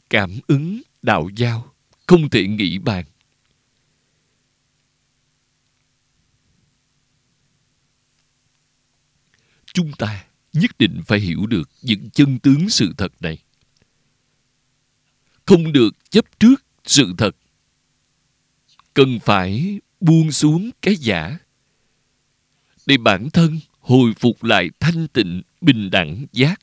Cảm 0.09 0.39
ứng 0.47 0.81
đạo 1.01 1.29
giao, 1.35 1.73
không 2.07 2.29
thể 2.29 2.47
nghĩ 2.47 2.77
bàn. 2.77 3.05
Chúng 9.73 9.91
ta 9.91 10.25
nhất 10.53 10.71
định 10.79 11.01
phải 11.05 11.19
hiểu 11.19 11.45
được 11.45 11.69
những 11.81 12.09
chân 12.09 12.39
tướng 12.39 12.69
sự 12.69 12.93
thật 12.97 13.11
này. 13.19 13.37
Không 15.45 15.73
được 15.73 16.09
chấp 16.09 16.39
trước 16.39 16.65
sự 16.85 17.13
thật. 17.17 17.35
Cần 18.93 19.19
phải 19.19 19.79
buông 19.99 20.31
xuống 20.31 20.69
cái 20.81 20.95
giả 20.95 21.37
để 22.85 22.97
bản 22.97 23.29
thân 23.29 23.59
hồi 23.79 24.13
phục 24.19 24.43
lại 24.43 24.69
thanh 24.79 25.07
tịnh 25.07 25.41
bình 25.61 25.89
đẳng 25.91 26.25
giác. 26.31 26.61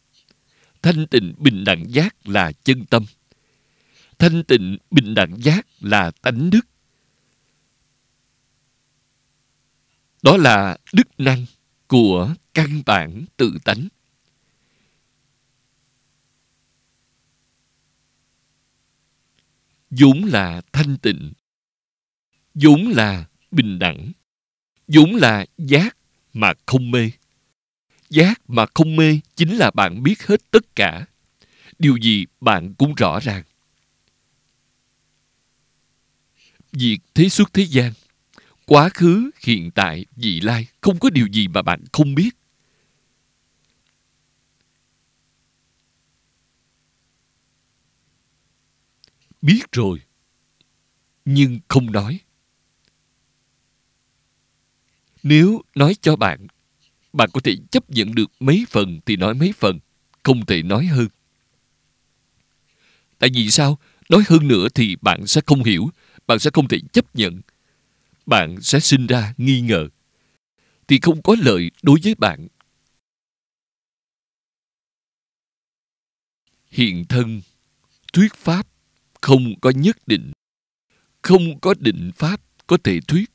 Thanh 0.82 1.06
tịnh 1.06 1.34
bình 1.38 1.64
đẳng 1.64 1.92
giác 1.92 2.28
là 2.28 2.52
chân 2.52 2.86
tâm. 2.86 3.04
Thanh 4.18 4.44
tịnh 4.44 4.78
bình 4.90 5.14
đẳng 5.14 5.42
giác 5.42 5.66
là 5.80 6.10
tánh 6.10 6.50
đức. 6.50 6.66
Đó 10.22 10.36
là 10.36 10.78
đức 10.92 11.20
năng 11.20 11.46
của 11.88 12.34
căn 12.54 12.82
bản 12.86 13.24
tự 13.36 13.58
tánh. 13.64 13.88
Dũng 19.90 20.24
là 20.24 20.60
thanh 20.72 20.96
tịnh. 20.96 21.32
Dũng 22.54 22.88
là 22.88 23.24
bình 23.50 23.78
đẳng. 23.78 24.12
Dũng 24.88 25.16
là 25.16 25.46
giác 25.58 25.96
mà 26.32 26.52
không 26.66 26.90
mê. 26.90 27.10
Giác 28.10 28.40
mà 28.48 28.66
không 28.74 28.96
mê 28.96 29.20
chính 29.34 29.56
là 29.56 29.70
bạn 29.70 30.02
biết 30.02 30.26
hết 30.26 30.50
tất 30.50 30.76
cả. 30.76 31.06
Điều 31.78 31.96
gì 31.96 32.26
bạn 32.40 32.74
cũng 32.74 32.94
rõ 32.94 33.20
ràng. 33.20 33.42
Việc 36.72 36.98
thế 37.14 37.28
xuất 37.28 37.52
thế 37.52 37.62
gian 37.62 37.92
quá 38.68 38.88
khứ, 38.88 39.30
hiện 39.44 39.70
tại, 39.70 40.04
vị 40.16 40.40
lai, 40.40 40.66
không 40.80 40.98
có 40.98 41.10
điều 41.10 41.26
gì 41.26 41.48
mà 41.48 41.62
bạn 41.62 41.84
không 41.92 42.14
biết. 42.14 42.30
Biết 49.42 49.72
rồi, 49.72 50.00
nhưng 51.24 51.58
không 51.68 51.92
nói. 51.92 52.20
Nếu 55.22 55.62
nói 55.74 55.96
cho 56.02 56.16
bạn 56.16 56.46
bạn 57.12 57.30
có 57.32 57.40
thể 57.40 57.56
chấp 57.70 57.90
nhận 57.90 58.14
được 58.14 58.30
mấy 58.40 58.64
phần 58.70 59.00
thì 59.06 59.16
nói 59.16 59.34
mấy 59.34 59.52
phần, 59.58 59.78
không 60.22 60.46
thể 60.46 60.62
nói 60.62 60.86
hơn. 60.86 61.08
Tại 63.18 63.30
vì 63.34 63.50
sao? 63.50 63.78
Nói 64.08 64.22
hơn 64.28 64.48
nữa 64.48 64.68
thì 64.74 64.96
bạn 64.96 65.26
sẽ 65.26 65.40
không 65.46 65.64
hiểu, 65.64 65.90
bạn 66.26 66.38
sẽ 66.38 66.50
không 66.54 66.68
thể 66.68 66.78
chấp 66.92 67.16
nhận 67.16 67.40
bạn 68.28 68.60
sẽ 68.60 68.80
sinh 68.80 69.06
ra 69.06 69.34
nghi 69.36 69.60
ngờ, 69.60 69.88
thì 70.88 70.98
không 71.02 71.22
có 71.22 71.36
lợi 71.40 71.70
đối 71.82 71.98
với 72.02 72.14
bạn. 72.14 72.48
Hiện 76.70 77.04
thân, 77.08 77.40
thuyết 78.12 78.34
pháp 78.34 78.66
không 79.20 79.60
có 79.60 79.70
nhất 79.70 79.96
định, 80.06 80.32
không 81.22 81.60
có 81.60 81.74
định 81.78 82.10
pháp 82.14 82.40
có 82.66 82.78
thể 82.84 83.00
thuyết, 83.08 83.30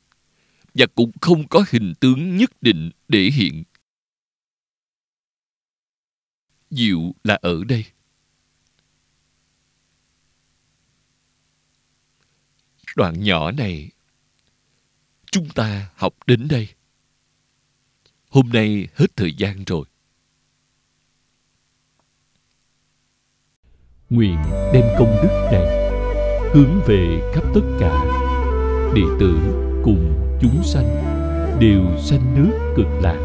và 0.74 0.86
cũng 0.94 1.10
không 1.20 1.48
có 1.48 1.64
hình 1.68 1.92
tướng 2.00 2.36
nhất 2.36 2.50
định 2.60 2.90
để 3.08 3.30
hiện. 3.34 3.64
Diệu 6.70 7.14
là 7.24 7.38
ở 7.42 7.64
đây. 7.64 7.84
Đoạn 12.96 13.22
nhỏ 13.22 13.50
này 13.50 13.93
chúng 15.34 15.48
ta 15.48 15.90
học 15.96 16.14
đến 16.26 16.48
đây. 16.50 16.68
Hôm 18.30 18.48
nay 18.52 18.88
hết 18.94 19.16
thời 19.16 19.32
gian 19.32 19.64
rồi. 19.66 19.84
Nguyện 24.10 24.36
đem 24.72 24.84
công 24.98 25.16
đức 25.22 25.48
này 25.52 25.90
hướng 26.54 26.80
về 26.86 27.32
khắp 27.34 27.44
tất 27.54 27.60
cả 27.80 28.04
đệ 28.94 29.02
tử 29.20 29.38
cùng 29.84 30.14
chúng 30.40 30.62
sanh 30.64 30.88
đều 31.60 31.98
sanh 32.02 32.34
nước 32.36 32.74
cực 32.76 32.86
lạc, 33.02 33.18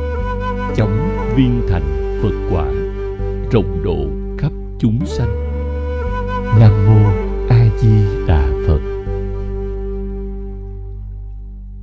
chóng 0.77 1.10
viên 1.38 1.61
thành 1.69 2.19
phật 2.23 2.49
quả, 2.52 2.65
rộng 3.52 3.84
độ 3.84 4.07
khắp 4.38 4.52
chúng 4.80 5.06
sanh. 5.06 5.36
Nam 6.60 6.86
mô 6.86 7.10
a 7.49 7.69
di 7.81 8.26
đà 8.27 8.48